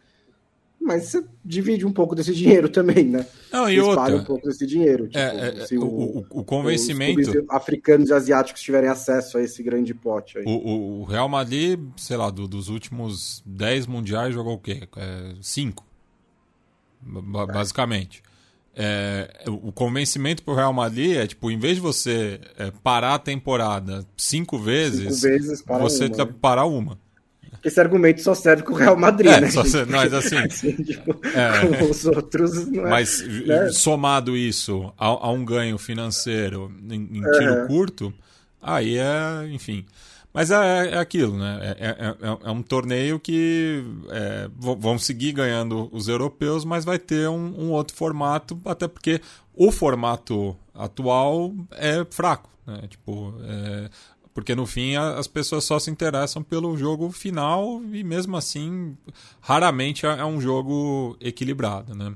Mas 0.82 1.04
você 1.04 1.24
divide 1.44 1.86
um 1.86 1.92
pouco 1.92 2.14
desse 2.14 2.34
dinheiro 2.34 2.68
também, 2.68 3.04
né? 3.04 3.24
Não, 3.52 3.70
e 3.70 3.80
outra. 3.80 4.16
um 4.16 4.24
pouco 4.24 4.46
desse 4.46 4.66
dinheiro. 4.66 5.06
Tipo, 5.06 5.18
é, 5.18 5.64
é, 5.70 5.78
o, 5.78 5.84
o, 5.84 6.26
o, 6.30 6.44
convencimento. 6.44 7.20
Os 7.20 7.50
africanos 7.50 8.10
e 8.10 8.12
asiáticos 8.12 8.60
tiverem 8.60 8.90
acesso 8.90 9.38
a 9.38 9.42
esse 9.42 9.62
grande 9.62 9.94
pote 9.94 10.38
aí. 10.38 10.44
O, 10.46 11.00
o 11.00 11.04
Real 11.04 11.28
Madrid, 11.28 11.78
sei 11.96 12.16
lá, 12.16 12.30
do, 12.30 12.48
dos 12.48 12.68
últimos 12.68 13.42
10 13.46 13.86
mundiais 13.86 14.34
jogou 14.34 14.54
o 14.54 14.58
quê? 14.58 14.88
É, 14.96 15.34
cinco. 15.40 15.86
Basicamente. 17.00 18.22
É, 18.74 19.44
o 19.48 19.70
convencimento 19.70 20.42
pro 20.42 20.54
Real 20.54 20.72
Madrid 20.72 21.16
é 21.16 21.26
tipo, 21.26 21.50
em 21.50 21.58
vez 21.58 21.74
de 21.74 21.82
você 21.82 22.40
é, 22.56 22.72
parar 22.82 23.14
a 23.14 23.18
temporada 23.18 24.06
cinco 24.16 24.58
vezes, 24.58 25.20
cinco 25.20 25.34
vezes 25.34 25.60
para 25.60 25.76
você 25.76 26.06
uma, 26.06 26.24
né? 26.24 26.34
parar 26.40 26.64
uma 26.64 26.98
esse 27.64 27.80
argumento 27.80 28.20
só 28.20 28.34
serve 28.34 28.62
com 28.62 28.72
o 28.72 28.76
Real 28.76 28.96
Madrid, 28.96 29.32
é, 29.32 29.40
né? 29.40 29.50
Só 29.50 29.64
se, 29.64 29.84
mas 29.86 30.12
assim, 30.12 30.36
assim 30.36 30.72
tipo, 30.82 31.16
é, 31.26 31.76
com 31.76 31.90
os 31.90 32.04
outros. 32.04 32.66
Não 32.68 32.86
é, 32.86 32.90
mas 32.90 33.22
né? 33.22 33.68
somado 33.70 34.36
isso 34.36 34.92
a, 34.98 35.06
a, 35.06 35.30
um 35.30 35.44
ganho 35.44 35.78
financeiro 35.78 36.72
em, 36.90 36.94
em 36.94 37.22
tiro 37.32 37.64
é. 37.64 37.66
curto, 37.66 38.12
aí 38.60 38.98
é, 38.98 39.48
enfim. 39.50 39.84
Mas 40.34 40.50
é, 40.50 40.90
é 40.92 40.98
aquilo, 40.98 41.36
né? 41.36 41.76
É, 41.78 41.86
é, 41.88 42.48
é, 42.48 42.50
um 42.50 42.62
torneio 42.62 43.20
que 43.20 43.84
vão 44.58 44.98
seguir 44.98 45.32
ganhando 45.32 45.90
os 45.92 46.08
europeus, 46.08 46.64
mas 46.64 46.86
vai 46.86 46.98
ter 46.98 47.28
um, 47.28 47.54
um 47.58 47.70
outro 47.70 47.94
formato, 47.94 48.58
até 48.64 48.88
porque 48.88 49.20
o 49.54 49.70
formato 49.70 50.56
atual 50.74 51.52
é 51.72 52.04
fraco. 52.10 52.50
Né? 52.66 52.80
Tipo, 52.88 53.34
é, 53.44 53.90
porque 54.34 54.54
no 54.54 54.66
fim 54.66 54.96
as 54.96 55.26
pessoas 55.26 55.64
só 55.64 55.78
se 55.78 55.90
interessam 55.90 56.42
pelo 56.42 56.76
jogo 56.76 57.10
final 57.10 57.82
e 57.92 58.02
mesmo 58.02 58.36
assim 58.36 58.96
raramente 59.40 60.06
é, 60.06 60.10
é 60.10 60.24
um 60.24 60.40
jogo 60.40 61.16
equilibrado, 61.20 61.94
né? 61.94 62.14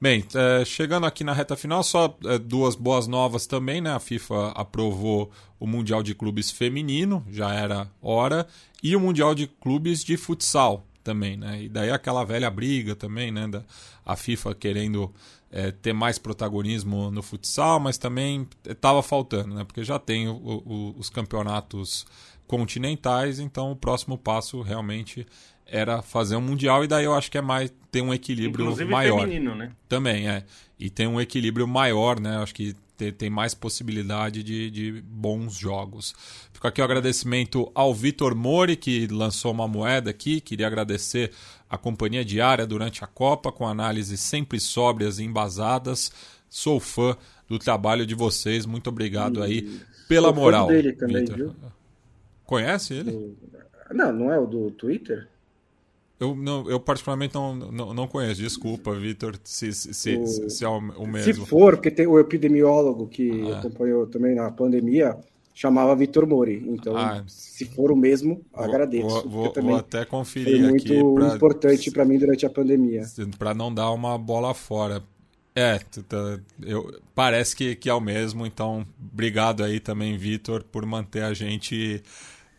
Bem, 0.00 0.24
é, 0.32 0.64
chegando 0.64 1.06
aqui 1.06 1.24
na 1.24 1.32
reta 1.32 1.56
final, 1.56 1.82
só 1.82 2.16
é, 2.24 2.38
duas 2.38 2.76
boas 2.76 3.08
novas 3.08 3.48
também, 3.48 3.80
né? 3.80 3.90
A 3.92 3.98
FIFA 3.98 4.52
aprovou 4.52 5.28
o 5.58 5.66
Mundial 5.66 6.04
de 6.04 6.14
Clubes 6.14 6.52
Feminino, 6.52 7.26
já 7.28 7.52
era 7.52 7.90
hora, 8.00 8.46
e 8.80 8.94
o 8.94 9.00
Mundial 9.00 9.34
de 9.34 9.48
Clubes 9.48 10.04
de 10.04 10.16
Futsal 10.16 10.86
também, 11.02 11.36
né? 11.36 11.64
E 11.64 11.68
daí 11.68 11.90
aquela 11.90 12.22
velha 12.22 12.48
briga 12.48 12.94
também, 12.94 13.32
né? 13.32 13.48
Da, 13.48 13.64
a 14.06 14.14
FIFA 14.14 14.54
querendo 14.54 15.12
é, 15.50 15.70
ter 15.70 15.92
mais 15.92 16.18
protagonismo 16.18 17.10
no 17.10 17.22
futsal, 17.22 17.80
mas 17.80 17.96
também 17.98 18.46
estava 18.68 19.02
faltando, 19.02 19.54
né? 19.54 19.64
Porque 19.64 19.82
já 19.82 19.98
tem 19.98 20.28
o, 20.28 20.34
o, 20.34 20.94
os 20.98 21.08
campeonatos 21.08 22.06
continentais, 22.46 23.38
então 23.38 23.72
o 23.72 23.76
próximo 23.76 24.16
passo 24.16 24.62
realmente 24.62 25.26
era 25.66 26.00
fazer 26.00 26.34
um 26.36 26.40
mundial 26.40 26.82
e 26.82 26.86
daí 26.86 27.04
eu 27.04 27.14
acho 27.14 27.30
que 27.30 27.36
é 27.36 27.42
mais 27.42 27.72
tem 27.90 28.02
um 28.02 28.12
equilíbrio 28.12 28.64
Inclusive 28.64 28.90
maior. 28.90 29.20
feminino, 29.20 29.54
né? 29.54 29.72
Também 29.88 30.28
é 30.28 30.44
e 30.78 30.88
tem 30.88 31.06
um 31.06 31.20
equilíbrio 31.20 31.66
maior, 31.66 32.20
né? 32.20 32.36
Acho 32.38 32.54
que 32.54 32.74
tem, 33.12 33.30
mais 33.30 33.54
possibilidade 33.54 34.42
de, 34.42 34.70
de 34.70 35.02
bons 35.02 35.56
jogos. 35.56 36.14
Fica 36.52 36.68
aqui 36.68 36.80
o 36.80 36.84
agradecimento 36.84 37.70
ao 37.74 37.94
Vitor 37.94 38.34
Mori 38.34 38.76
que 38.76 39.06
lançou 39.06 39.52
uma 39.52 39.68
moeda 39.68 40.10
aqui. 40.10 40.40
Queria 40.40 40.66
agradecer 40.66 41.30
a 41.70 41.78
companhia 41.78 42.24
diária 42.24 42.66
durante 42.66 43.04
a 43.04 43.06
Copa 43.06 43.52
com 43.52 43.66
análises 43.66 44.20
sempre 44.20 44.58
sóbrias 44.58 45.18
e 45.20 45.24
embasadas. 45.24 46.10
Sou 46.48 46.80
fã 46.80 47.16
do 47.48 47.58
trabalho 47.58 48.04
de 48.04 48.14
vocês. 48.14 48.66
Muito 48.66 48.88
obrigado 48.88 49.42
aí 49.42 49.80
pela 50.08 50.28
Sou 50.28 50.36
moral. 50.36 50.66
dele 50.66 50.92
também? 50.92 51.24
Conhece 52.44 52.94
ele? 52.94 53.36
Não, 53.92 54.12
não 54.12 54.32
é 54.32 54.38
o 54.38 54.46
do 54.46 54.70
Twitter? 54.72 55.28
Eu, 56.20 56.34
não, 56.34 56.68
eu 56.68 56.80
particularmente 56.80 57.34
não, 57.34 57.54
não, 57.54 57.94
não 57.94 58.08
conheço. 58.08 58.40
Desculpa, 58.42 58.92
Vitor, 58.94 59.36
se, 59.44 59.72
se, 59.72 59.94
se, 59.94 60.50
se 60.50 60.64
é 60.64 60.68
o, 60.68 60.78
o 60.78 61.04
Se 61.04 61.06
mesmo. 61.06 61.46
for, 61.46 61.76
porque 61.76 61.90
tem 61.90 62.06
o 62.06 62.18
epidemiólogo 62.18 63.06
que 63.06 63.30
Ah. 63.52 63.58
acompanhou 63.60 64.06
também 64.06 64.34
na 64.34 64.50
pandemia, 64.50 65.16
chamava 65.54 65.94
Vitor 65.94 66.26
Mori. 66.26 66.64
Então, 66.68 66.96
Ah. 66.96 67.22
se 67.28 67.64
for 67.66 67.92
o 67.92 67.96
mesmo, 67.96 68.40
Vou- 68.52 68.64
agradeço. 68.64 69.28
Vou, 69.28 69.52
vou- 69.62 69.76
até 69.76 69.98
foi 69.98 70.06
conferir 70.06 70.60
muito 70.68 70.92
aqui 70.92 71.14
pra- 71.14 71.36
importante 71.36 71.90
para 71.92 72.04
mim 72.04 72.18
durante 72.18 72.44
a 72.44 72.50
pandemia. 72.50 73.02
para 73.38 73.54
não 73.54 73.72
dar 73.72 73.90
uma 73.92 74.18
bola 74.18 74.52
fora. 74.54 75.02
É, 75.54 75.80
eu, 76.64 77.00
parece 77.16 77.54
que, 77.56 77.74
que 77.74 77.88
é 77.90 77.94
o 77.94 78.00
mesmo, 78.00 78.46
então 78.46 78.86
obrigado 79.12 79.64
aí 79.64 79.80
também, 79.80 80.16
Vitor, 80.16 80.62
por 80.62 80.86
manter 80.86 81.22
a 81.24 81.32
gente 81.34 82.00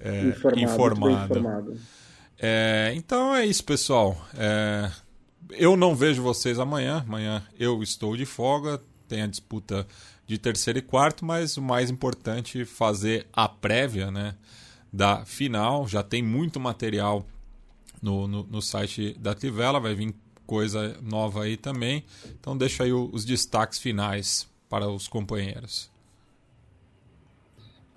é, 0.02 0.34
informado, 0.61 1.23
informado. 1.26 1.77
É, 2.40 2.94
então 2.95 3.36
é 3.36 3.45
isso, 3.45 3.64
pessoal. 3.64 4.18
É, 4.36 4.90
eu 5.52 5.76
não 5.76 5.95
vejo 5.95 6.24
vocês 6.24 6.57
amanhã. 6.57 7.03
Amanhã 7.06 7.45
eu 7.60 7.84
estou 7.84 8.16
de 8.16 8.26
folga. 8.26 8.82
Tem 9.07 9.22
a 9.24 9.28
disputa 9.28 9.86
de 10.26 10.38
terceiro 10.38 10.80
e 10.80 10.82
quarto, 10.82 11.26
mas 11.26 11.57
o 11.57 11.61
mais 11.61 11.90
importante 11.90 12.61
é 12.61 12.66
fazer 12.66 13.28
a 13.34 13.49
prévia 13.49 14.11
né, 14.11 14.36
da 14.94 15.26
final. 15.26 15.88
Já 15.88 16.03
tem 16.03 16.22
muito 16.22 16.60
material 16.60 17.26
no, 18.02 18.28
no, 18.28 18.44
no 18.44 18.61
site 18.61 19.16
da 19.20 19.34
Trivela, 19.34 19.80
vai 19.80 19.95
vir 19.95 20.16
coisa 20.45 20.98
nova 21.02 21.44
aí 21.44 21.57
também. 21.57 22.03
Então 22.40 22.56
deixa 22.56 22.84
aí 22.84 22.94
os 22.94 23.26
destaques 23.26 23.80
finais 23.80 24.48
para 24.70 24.88
os 24.88 25.07
companheiros. 25.07 25.90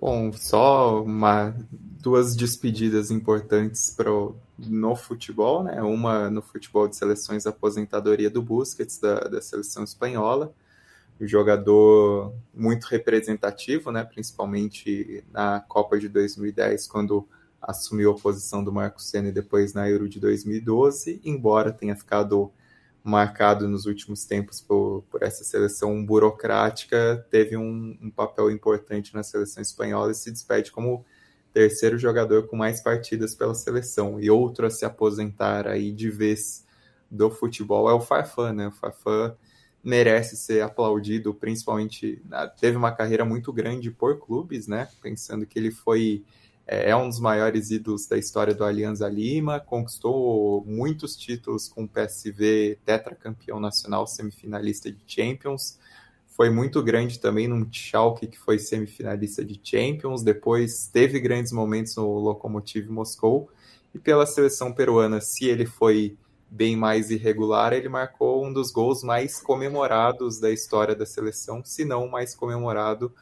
Bom, 0.05 0.33
só 0.33 1.01
uma, 1.01 1.55
duas 1.71 2.35
despedidas 2.35 3.09
importantes 3.09 3.89
pro, 3.95 4.35
no 4.59 4.97
futebol, 4.97 5.63
né? 5.63 5.81
Uma 5.81 6.29
no 6.29 6.41
futebol 6.41 6.89
de 6.89 6.97
seleções, 6.97 7.47
aposentadoria 7.47 8.29
do 8.29 8.41
Busquets, 8.41 8.99
da, 8.99 9.21
da 9.21 9.41
seleção 9.41 9.81
espanhola. 9.85 10.53
Um 11.21 11.25
jogador 11.25 12.33
muito 12.53 12.83
representativo, 12.83 13.93
né? 13.93 14.03
Principalmente 14.03 15.23
na 15.31 15.61
Copa 15.61 15.97
de 15.97 16.09
2010, 16.09 16.85
quando 16.85 17.25
assumiu 17.61 18.11
a 18.11 18.19
posição 18.19 18.61
do 18.61 18.73
Marco 18.73 19.01
Senna 19.01 19.29
e 19.29 19.31
depois 19.31 19.73
na 19.73 19.89
Euro 19.89 20.09
de 20.09 20.19
2012, 20.19 21.21
embora 21.23 21.71
tenha 21.71 21.95
ficado 21.95 22.51
marcado 23.03 23.67
nos 23.67 23.85
últimos 23.85 24.23
tempos 24.23 24.61
por, 24.61 25.03
por 25.09 25.21
essa 25.21 25.43
seleção 25.43 26.03
burocrática, 26.05 27.25
teve 27.29 27.57
um, 27.57 27.97
um, 28.01 28.09
papel 28.09 28.49
importante 28.49 29.13
na 29.13 29.23
seleção 29.23 29.61
espanhola 29.61 30.11
e 30.11 30.15
se 30.15 30.31
despede 30.31 30.71
como 30.71 31.05
terceiro 31.53 31.97
jogador 31.97 32.47
com 32.47 32.55
mais 32.55 32.81
partidas 32.81 33.35
pela 33.35 33.53
seleção. 33.53 34.19
E 34.19 34.29
outro 34.29 34.65
a 34.65 34.69
se 34.69 34.85
aposentar 34.85 35.67
aí 35.67 35.91
de 35.91 36.09
vez 36.09 36.65
do 37.11 37.29
futebol 37.29 37.89
é 37.89 37.93
o 37.93 37.99
Farfan, 37.99 38.53
né? 38.53 38.67
O 38.69 38.71
Farfan 38.71 39.35
merece 39.83 40.37
ser 40.37 40.61
aplaudido, 40.61 41.33
principalmente 41.33 42.23
teve 42.59 42.77
uma 42.77 42.91
carreira 42.93 43.25
muito 43.25 43.51
grande 43.51 43.91
por 43.91 44.17
clubes, 44.17 44.65
né? 44.65 44.87
Pensando 45.01 45.45
que 45.45 45.59
ele 45.59 45.71
foi 45.71 46.23
é 46.65 46.95
um 46.95 47.09
dos 47.09 47.19
maiores 47.19 47.71
ídolos 47.71 48.07
da 48.07 48.17
história 48.17 48.53
do 48.53 48.63
Alianza 48.63 49.07
Lima, 49.09 49.59
conquistou 49.59 50.63
muitos 50.65 51.15
títulos 51.15 51.67
com 51.67 51.83
o 51.83 51.87
PSV, 51.87 52.79
tetracampeão 52.85 53.59
nacional, 53.59 54.07
semifinalista 54.07 54.91
de 54.91 54.99
Champions. 55.05 55.77
Foi 56.27 56.49
muito 56.49 56.81
grande 56.81 57.19
também 57.19 57.47
num 57.47 57.67
Schalke 57.71 58.27
que 58.27 58.39
foi 58.39 58.57
semifinalista 58.57 59.43
de 59.43 59.59
Champions, 59.61 60.23
depois 60.23 60.87
teve 60.87 61.19
grandes 61.19 61.51
momentos 61.51 61.95
no 61.95 62.07
Lokomotiv 62.19 62.89
Moscou 62.89 63.49
e 63.93 63.99
pela 63.99 64.25
seleção 64.25 64.73
peruana, 64.73 65.21
se 65.21 65.45
ele 65.45 65.65
foi 65.65 66.17
bem 66.49 66.75
mais 66.77 67.09
irregular, 67.09 67.73
ele 67.73 67.89
marcou 67.89 68.45
um 68.45 68.53
dos 68.53 68.71
gols 68.71 69.03
mais 69.03 69.41
comemorados 69.41 70.39
da 70.39 70.51
história 70.51 70.95
da 70.95 71.05
seleção, 71.05 71.63
se 71.63 71.83
não 71.83 72.05
o 72.05 72.11
mais 72.11 72.35
comemorado 72.35 73.13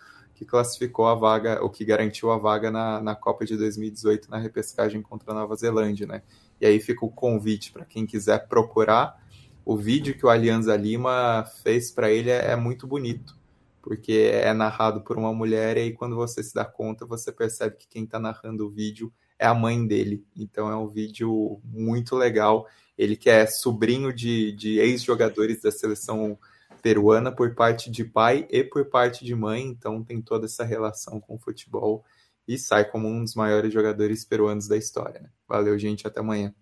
que 0.42 0.46
classificou 0.46 1.06
a 1.06 1.14
vaga, 1.14 1.64
o 1.64 1.70
que 1.70 1.86
garantiu 1.86 2.32
a 2.32 2.38
vaga 2.38 2.72
na, 2.72 3.00
na 3.00 3.14
Copa 3.14 3.46
de 3.46 3.56
2018 3.56 4.28
na 4.28 4.40
repescagem 4.40 5.00
contra 5.00 5.32
a 5.32 5.36
Nova 5.36 5.56
Zelândia, 5.56 6.08
né? 6.08 6.24
E 6.60 6.66
aí 6.66 6.80
fica 6.80 7.06
o 7.06 7.12
convite 7.12 7.72
para 7.72 7.86
quem 7.86 8.08
quiser 8.08 8.48
procurar. 8.48 9.24
O 9.64 9.78
vídeo 9.78 10.18
que 10.18 10.26
o 10.26 10.30
Alianza 10.30 10.76
Lima 10.76 11.46
fez 11.62 11.92
para 11.92 12.10
ele 12.10 12.32
é, 12.32 12.54
é, 12.54 12.56
muito 12.56 12.88
bonito, 12.88 13.38
porque 13.84 14.32
é 14.34 14.52
narrado 14.52 15.02
por 15.02 15.16
uma 15.16 15.32
mulher 15.32 15.78
e 15.78 15.82
aí 15.82 15.94
quando 15.94 16.16
você 16.16 16.42
se 16.42 16.56
dá 16.56 16.66
conta, 16.66 17.06
você 17.06 17.32
percebe 17.32 17.76
que 17.78 17.88
quem 17.88 18.06
está 18.06 18.20
narrando 18.20 18.66
o 18.66 18.72
vídeo 18.72 19.14
é 19.38 19.46
a 19.46 19.54
mãe 19.54 19.86
dele. 19.86 20.26
Então 20.36 20.72
é 20.72 20.76
um 20.76 20.88
vídeo 20.88 21.62
muito 21.64 22.16
legal. 22.16 22.66
Ele 22.98 23.16
que 23.16 23.30
é 23.30 23.46
sobrinho 23.46 24.12
de, 24.12 24.54
de 24.54 24.80
ex-jogadores 24.80 25.62
da 25.62 25.70
seleção 25.70 26.36
peruana 26.82 27.32
por 27.32 27.54
parte 27.56 27.90
de 27.92 28.04
pai 28.04 28.48
e 28.50 28.64
por 28.64 28.86
parte 28.86 29.24
de 29.24 29.36
mãe, 29.36 29.64
então 29.64 30.04
tem 30.04 30.22
toda 30.22 30.46
essa 30.46 30.64
relação 30.64 31.20
com 31.20 31.36
o 31.36 31.40
futebol 31.40 32.04
e 32.48 32.58
sai 32.58 32.86
como 32.86 33.08
um 33.08 33.24
dos 33.24 33.36
maiores 33.36 33.74
jogadores 33.74 34.26
peruanos 34.26 34.68
da 34.68 34.76
história. 34.76 35.22
Né? 35.22 35.30
Valeu, 35.48 35.78
gente, 35.78 36.08
até 36.08 36.20
amanhã. 36.20 36.54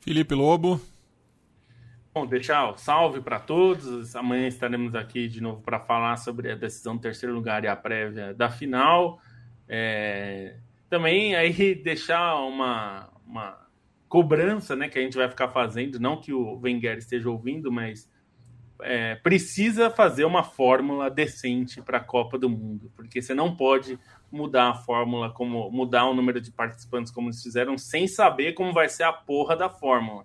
Felipe 0.00 0.34
Lobo. 0.34 0.80
Bom, 2.12 2.26
deixar 2.26 2.68
o 2.70 2.76
salve 2.76 3.20
para 3.20 3.38
todos. 3.38 4.16
Amanhã 4.16 4.48
estaremos 4.48 4.94
aqui 4.94 5.28
de 5.28 5.40
novo 5.40 5.62
para 5.62 5.78
falar 5.78 6.16
sobre 6.16 6.50
a 6.50 6.56
decisão 6.56 6.96
do 6.96 7.02
terceiro 7.02 7.34
lugar 7.34 7.62
e 7.62 7.68
a 7.68 7.76
prévia 7.76 8.34
da 8.34 8.50
final. 8.50 9.20
É... 9.68 10.56
Também 10.88 11.36
aí 11.36 11.74
deixar 11.76 12.34
uma, 12.36 13.08
uma 13.24 13.64
cobrança 14.08 14.74
né, 14.74 14.88
que 14.88 14.98
a 14.98 15.02
gente 15.02 15.16
vai 15.16 15.28
ficar 15.28 15.50
fazendo, 15.50 16.00
não 16.00 16.20
que 16.20 16.32
o 16.32 16.58
Wenger 16.58 16.98
esteja 16.98 17.30
ouvindo, 17.30 17.70
mas 17.70 18.10
é, 18.82 19.14
precisa 19.16 19.90
fazer 19.90 20.24
uma 20.24 20.42
fórmula 20.42 21.10
decente 21.10 21.80
para 21.82 21.98
a 21.98 22.04
Copa 22.04 22.38
do 22.38 22.48
Mundo, 22.48 22.90
porque 22.96 23.20
você 23.20 23.34
não 23.34 23.54
pode 23.54 23.98
mudar 24.30 24.70
a 24.70 24.74
fórmula, 24.74 25.30
como 25.30 25.70
mudar 25.70 26.06
o 26.06 26.14
número 26.14 26.40
de 26.40 26.50
participantes 26.50 27.12
como 27.12 27.28
eles 27.28 27.42
fizeram, 27.42 27.76
sem 27.76 28.06
saber 28.06 28.52
como 28.52 28.72
vai 28.72 28.88
ser 28.88 29.02
a 29.02 29.12
porra 29.12 29.56
da 29.56 29.68
fórmula. 29.68 30.24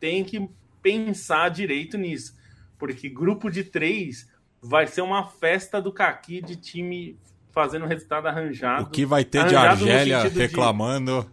Tem 0.00 0.24
que 0.24 0.48
pensar 0.80 1.50
direito 1.50 1.98
nisso, 1.98 2.36
porque 2.78 3.08
grupo 3.08 3.50
de 3.50 3.62
três 3.62 4.30
vai 4.60 4.86
ser 4.86 5.02
uma 5.02 5.26
festa 5.26 5.80
do 5.80 5.92
caqui 5.92 6.40
de 6.40 6.56
time 6.56 7.18
fazendo 7.50 7.86
resultado 7.86 8.26
arranjado. 8.26 8.84
O 8.84 8.90
que 8.90 9.04
vai 9.04 9.24
ter 9.24 9.46
de 9.46 9.54
Argélia 9.54 10.22
reclamando? 10.22 11.30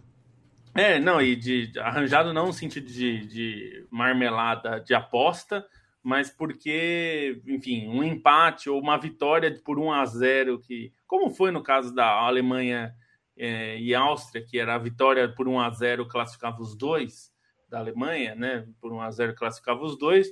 De... 0.74 0.82
É, 0.82 1.00
não, 1.00 1.20
e 1.20 1.34
de 1.34 1.72
arranjado 1.78 2.32
não 2.32 2.46
no 2.46 2.52
sentido 2.52 2.86
de, 2.86 3.26
de 3.26 3.86
marmelada 3.90 4.80
de 4.80 4.94
aposta, 4.94 5.66
mas 6.02 6.30
porque, 6.30 7.42
enfim, 7.46 7.88
um 7.88 8.02
empate 8.02 8.70
ou 8.70 8.80
uma 8.80 8.96
vitória 8.96 9.54
por 9.64 9.78
1 9.78 9.92
a 9.92 10.06
0 10.06 10.58
que, 10.60 10.92
como 11.06 11.30
foi 11.30 11.50
no 11.50 11.62
caso 11.62 11.94
da 11.94 12.10
Alemanha 12.10 12.94
é, 13.36 13.78
e 13.78 13.94
Áustria, 13.94 14.44
que 14.44 14.58
era 14.58 14.74
a 14.74 14.78
vitória 14.78 15.28
por 15.28 15.46
1 15.46 15.60
a 15.60 15.70
0 15.70 16.08
classificava 16.08 16.60
os 16.60 16.74
dois 16.74 17.32
da 17.68 17.78
Alemanha, 17.78 18.34
né? 18.34 18.66
Por 18.80 18.92
1 18.92 19.00
a 19.00 19.10
0 19.10 19.34
classificava 19.34 19.82
os 19.82 19.96
dois. 19.98 20.28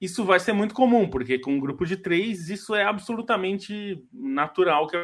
Isso 0.00 0.24
vai 0.24 0.40
ser 0.40 0.52
muito 0.52 0.74
comum, 0.74 1.10
porque 1.10 1.38
com 1.38 1.52
um 1.54 1.60
grupo 1.60 1.84
de 1.84 1.96
três, 1.96 2.48
isso 2.48 2.74
é 2.74 2.84
absolutamente 2.84 4.02
natural 4.12 4.86
que 4.86 4.96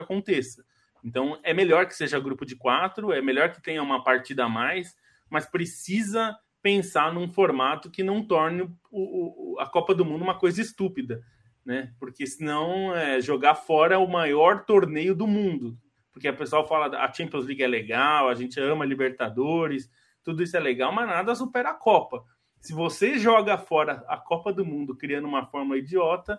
aconteça. 0.00 0.64
Então, 1.04 1.38
é 1.44 1.54
melhor 1.54 1.86
que 1.86 1.94
seja 1.94 2.18
grupo 2.18 2.44
de 2.44 2.56
quatro, 2.56 3.12
é 3.12 3.22
melhor 3.22 3.52
que 3.52 3.62
tenha 3.62 3.82
uma 3.82 4.02
partida 4.02 4.46
a 4.46 4.48
mais, 4.48 4.96
mas 5.30 5.46
precisa 5.46 6.36
pensar 6.66 7.14
num 7.14 7.28
formato 7.28 7.88
que 7.88 8.02
não 8.02 8.26
torne 8.26 8.62
o, 8.90 9.52
o, 9.54 9.60
a 9.60 9.66
Copa 9.66 9.94
do 9.94 10.04
Mundo 10.04 10.22
uma 10.22 10.36
coisa 10.36 10.60
estúpida, 10.60 11.22
né? 11.64 11.92
Porque 11.96 12.26
senão 12.26 12.92
é 12.92 13.20
jogar 13.20 13.54
fora 13.54 14.00
o 14.00 14.10
maior 14.10 14.64
torneio 14.64 15.14
do 15.14 15.28
mundo. 15.28 15.78
Porque 16.12 16.26
a 16.26 16.32
pessoal 16.32 16.66
fala 16.66 16.86
a 16.98 17.12
Champions 17.12 17.46
League 17.46 17.62
é 17.62 17.68
legal, 17.68 18.28
a 18.28 18.34
gente 18.34 18.58
ama 18.58 18.84
Libertadores, 18.84 19.88
tudo 20.24 20.42
isso 20.42 20.56
é 20.56 20.60
legal, 20.60 20.90
mas 20.90 21.06
nada 21.06 21.36
supera 21.36 21.70
a 21.70 21.74
Copa. 21.74 22.24
Se 22.60 22.72
você 22.72 23.16
joga 23.16 23.56
fora 23.56 24.04
a 24.08 24.16
Copa 24.16 24.52
do 24.52 24.66
Mundo 24.66 24.96
criando 24.96 25.28
uma 25.28 25.46
forma 25.46 25.78
idiota, 25.78 26.36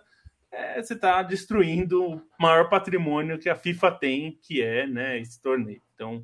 é, 0.52 0.82
você 0.82 0.92
está 0.92 1.22
destruindo 1.22 2.04
o 2.04 2.22
maior 2.38 2.68
patrimônio 2.68 3.38
que 3.38 3.48
a 3.48 3.56
FIFA 3.56 3.92
tem, 3.92 4.38
que 4.42 4.60
é 4.60 4.86
né, 4.86 5.18
esse 5.18 5.40
torneio. 5.40 5.80
Então, 5.94 6.22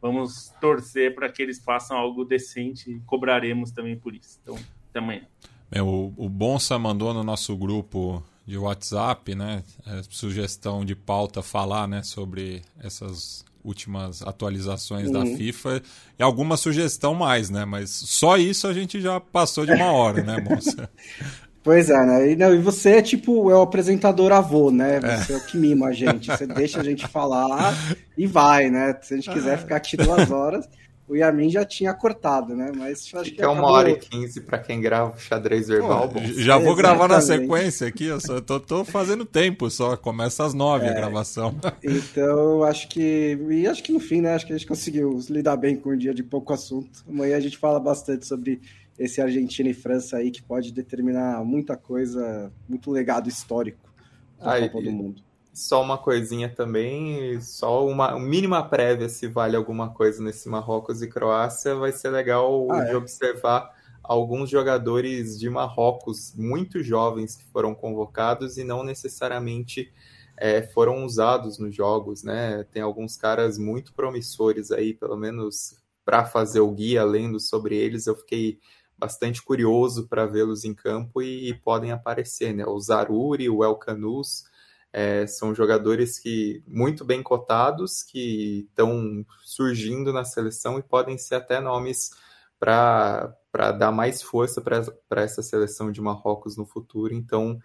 vamos 0.00 0.52
torcer 0.60 1.14
para 1.14 1.28
que 1.28 1.42
eles 1.42 1.58
façam 1.58 1.96
algo 1.96 2.24
decente 2.24 2.90
e 2.90 3.00
cobraremos 3.00 3.70
também 3.70 3.96
por 3.96 4.14
isso. 4.14 4.38
Então, 4.42 4.56
até 4.90 4.98
amanhã. 4.98 5.22
É, 5.70 5.82
o, 5.82 6.12
o 6.16 6.28
Bonsa 6.28 6.78
mandou 6.78 7.12
no 7.12 7.24
nosso 7.24 7.56
grupo 7.56 8.22
de 8.46 8.56
WhatsApp, 8.56 9.34
né, 9.34 9.64
é, 9.84 10.02
sugestão 10.08 10.84
de 10.84 10.94
pauta 10.94 11.42
falar, 11.42 11.88
né, 11.88 12.02
sobre 12.02 12.62
essas 12.78 13.44
últimas 13.66 14.22
atualizações 14.22 15.08
uhum. 15.08 15.12
da 15.12 15.36
FIFA 15.36 15.82
e 16.16 16.22
alguma 16.22 16.56
sugestão 16.56 17.14
mais, 17.14 17.50
né? 17.50 17.64
Mas 17.64 17.90
só 17.90 18.36
isso 18.36 18.68
a 18.68 18.72
gente 18.72 19.00
já 19.00 19.18
passou 19.18 19.66
de 19.66 19.72
uma 19.72 19.90
hora, 19.90 20.22
né, 20.22 20.40
moça? 20.40 20.88
Pois 21.66 21.90
é, 21.90 22.06
né? 22.06 22.30
E, 22.30 22.36
não, 22.36 22.54
e 22.54 22.58
você 22.58 22.90
é 22.90 23.02
tipo, 23.02 23.50
é 23.50 23.54
o 23.56 23.62
apresentador 23.62 24.30
avô, 24.30 24.70
né? 24.70 25.00
É. 25.02 25.16
Você 25.18 25.32
é, 25.32 25.34
é 25.34 25.38
o 25.38 25.44
que 25.44 25.58
mima 25.58 25.88
a 25.88 25.92
gente. 25.92 26.28
Você 26.28 26.46
deixa 26.46 26.80
a 26.80 26.84
gente 26.84 27.06
falar 27.08 27.74
e 28.16 28.26
vai, 28.26 28.70
né? 28.70 28.96
Se 29.02 29.14
a 29.14 29.16
gente 29.16 29.30
quiser 29.30 29.58
ficar 29.58 29.76
aqui 29.76 29.96
duas 29.96 30.30
horas 30.32 30.68
o 31.08 31.14
Yamin 31.14 31.50
já 31.50 31.64
tinha 31.64 31.94
cortado, 31.94 32.54
né? 32.54 32.72
Mas 32.76 33.08
acho 33.14 33.32
que 33.32 33.40
é 33.40 33.46
uma 33.46 33.70
hora 33.70 33.90
e 33.90 33.96
quinze 33.96 34.40
para 34.40 34.58
quem 34.58 34.80
grava 34.80 35.14
o 35.14 35.18
xadrez 35.18 35.68
verbal. 35.68 36.08
Pô, 36.08 36.20
já 36.20 36.58
vou 36.58 36.74
gravar 36.74 37.06
na 37.06 37.20
sequência 37.20 37.86
aqui, 37.86 38.06
eu 38.06 38.20
só 38.20 38.40
tô, 38.40 38.58
tô 38.58 38.84
fazendo 38.84 39.24
tempo 39.24 39.70
só, 39.70 39.96
começa 39.96 40.44
às 40.44 40.52
nove 40.52 40.86
é, 40.86 40.90
a 40.90 40.94
gravação. 40.94 41.54
Então, 41.82 42.64
acho 42.64 42.88
que. 42.88 43.38
E 43.50 43.66
acho 43.66 43.82
que 43.82 43.92
no 43.92 44.00
fim, 44.00 44.20
né? 44.20 44.34
Acho 44.34 44.46
que 44.46 44.52
a 44.52 44.56
gente 44.56 44.66
conseguiu 44.66 45.20
lidar 45.30 45.56
bem 45.56 45.76
com 45.76 45.90
um 45.90 45.96
dia 45.96 46.12
de 46.12 46.24
pouco 46.24 46.52
assunto. 46.52 47.04
Amanhã 47.08 47.36
a 47.36 47.40
gente 47.40 47.56
fala 47.56 47.78
bastante 47.78 48.26
sobre 48.26 48.60
esse 48.98 49.20
Argentina 49.20 49.68
e 49.68 49.74
França 49.74 50.16
aí 50.16 50.30
que 50.30 50.42
pode 50.42 50.72
determinar 50.72 51.44
muita 51.44 51.76
coisa, 51.76 52.52
muito 52.68 52.90
legado 52.90 53.28
histórico 53.28 53.92
da 54.38 54.60
Copa 54.68 54.82
do 54.82 54.92
Mundo. 54.92 55.22
Só 55.52 55.82
uma 55.82 55.96
coisinha 55.96 56.50
também, 56.50 57.40
só 57.40 57.86
uma 57.86 58.18
mínima 58.18 58.62
prévia 58.68 59.08
se 59.08 59.26
vale 59.26 59.56
alguma 59.56 59.88
coisa 59.90 60.22
nesse 60.22 60.48
Marrocos 60.48 61.00
e 61.00 61.08
Croácia, 61.08 61.74
vai 61.74 61.92
ser 61.92 62.10
legal 62.10 62.70
ah, 62.70 62.84
de 62.84 62.90
é? 62.90 62.96
observar 62.96 63.74
alguns 64.02 64.50
jogadores 64.50 65.38
de 65.38 65.48
Marrocos 65.48 66.34
muito 66.36 66.82
jovens 66.82 67.36
que 67.36 67.44
foram 67.46 67.74
convocados 67.74 68.58
e 68.58 68.64
não 68.64 68.84
necessariamente 68.84 69.90
é, 70.36 70.62
foram 70.62 71.04
usados 71.04 71.58
nos 71.58 71.74
jogos, 71.74 72.22
né? 72.22 72.64
Tem 72.70 72.82
alguns 72.82 73.16
caras 73.16 73.58
muito 73.58 73.94
promissores 73.94 74.70
aí, 74.70 74.92
pelo 74.92 75.16
menos 75.16 75.74
para 76.04 76.24
fazer 76.24 76.60
o 76.60 76.70
guia, 76.70 77.02
lendo 77.02 77.40
sobre 77.40 77.76
eles, 77.76 78.06
eu 78.06 78.14
fiquei 78.14 78.60
bastante 78.98 79.42
curioso 79.42 80.08
para 80.08 80.26
vê-los 80.26 80.64
em 80.64 80.74
campo 80.74 81.22
e, 81.22 81.50
e, 81.50 81.54
podem 81.54 81.92
aparecer, 81.92 82.54
né? 82.54 82.64
O 82.66 82.78
Zaruri, 82.78 83.48
o 83.48 83.62
El 83.62 83.76
Canus, 83.76 84.44
é, 84.92 85.26
são 85.26 85.54
jogadores 85.54 86.18
que 86.18 86.62
muito 86.66 87.04
bem 87.04 87.22
cotados, 87.22 88.02
que 88.02 88.66
estão 88.68 89.24
surgindo 89.44 90.12
na 90.12 90.24
seleção 90.24 90.78
e 90.78 90.82
podem 90.82 91.18
ser 91.18 91.34
até 91.34 91.60
nomes 91.60 92.10
para 92.58 93.36
dar 93.78 93.92
mais 93.92 94.22
força 94.22 94.60
para 94.60 95.22
essa 95.22 95.42
seleção 95.42 95.92
de 95.92 96.00
Marrocos 96.00 96.56
no 96.56 96.64
futuro. 96.64 97.12
Então, 97.12 97.60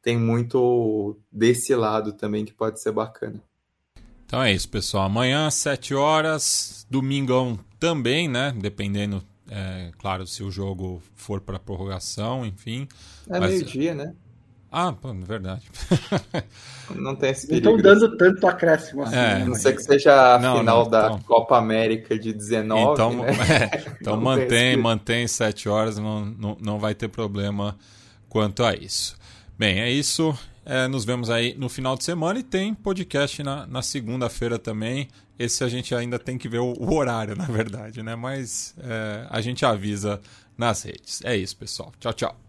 tem 0.00 0.16
muito 0.16 1.18
desse 1.32 1.74
lado 1.74 2.12
também 2.12 2.44
que 2.44 2.54
pode 2.54 2.80
ser 2.80 2.92
bacana. 2.92 3.42
Então 4.24 4.42
é 4.42 4.52
isso, 4.52 4.68
pessoal. 4.68 5.04
Amanhã, 5.04 5.50
7 5.50 5.94
horas, 5.94 6.86
domingão 6.88 7.58
também, 7.78 8.28
né? 8.28 8.52
Dependendo, 8.56 9.22
é, 9.50 9.90
claro, 9.98 10.26
se 10.26 10.42
o 10.42 10.50
jogo 10.50 11.02
for 11.14 11.40
para 11.40 11.58
prorrogação, 11.58 12.44
enfim. 12.44 12.88
É 13.28 13.38
Mas... 13.38 13.50
meio-dia, 13.50 13.94
né? 13.94 14.14
Ah, 14.70 14.92
pô, 14.92 15.14
verdade. 15.14 15.62
Não 16.94 17.14
tem 17.14 17.30
esse 17.30 17.46
perigo. 17.46 17.70
Não 17.70 17.76
estão 17.76 17.94
dando 17.94 18.16
tanto 18.16 18.46
acréscimo 18.46 19.04
assim. 19.04 19.16
É, 19.16 19.38
né? 19.38 19.44
não 19.44 19.54
sei 19.54 19.72
que 19.72 19.82
seja 19.82 20.34
a 20.34 20.38
não, 20.38 20.58
final 20.58 20.84
não, 20.84 20.90
da 20.90 21.06
então... 21.06 21.20
Copa 21.20 21.56
América 21.56 22.18
de 22.18 22.32
19. 22.32 22.92
Então, 22.92 23.12
né? 23.12 23.30
é, 23.72 23.96
então 24.00 24.20
mantém, 24.20 24.76
mantém 24.76 25.26
7 25.26 25.68
horas, 25.68 25.98
não, 25.98 26.26
não, 26.26 26.56
não 26.60 26.78
vai 26.78 26.94
ter 26.94 27.08
problema 27.08 27.76
quanto 28.28 28.64
a 28.64 28.74
isso. 28.74 29.16
Bem, 29.58 29.80
é 29.80 29.90
isso. 29.90 30.36
É, 30.64 30.86
nos 30.88 31.04
vemos 31.04 31.30
aí 31.30 31.54
no 31.56 31.68
final 31.68 31.96
de 31.96 32.04
semana 32.04 32.40
e 32.40 32.42
tem 32.42 32.74
podcast 32.74 33.42
na, 33.42 33.66
na 33.66 33.80
segunda-feira 33.82 34.58
também. 34.58 35.08
Esse 35.38 35.64
a 35.64 35.68
gente 35.68 35.94
ainda 35.94 36.18
tem 36.18 36.38
que 36.38 36.48
ver 36.48 36.60
o, 36.60 36.94
horário, 36.94 37.34
na 37.36 37.44
verdade, 37.44 38.02
né? 38.02 38.14
Mas 38.16 38.74
é, 38.78 39.26
a 39.28 39.40
gente 39.40 39.64
avisa 39.64 40.20
nas 40.56 40.82
redes. 40.82 41.22
É 41.24 41.36
isso, 41.36 41.56
pessoal. 41.56 41.92
Tchau, 41.98 42.12
tchau. 42.12 42.45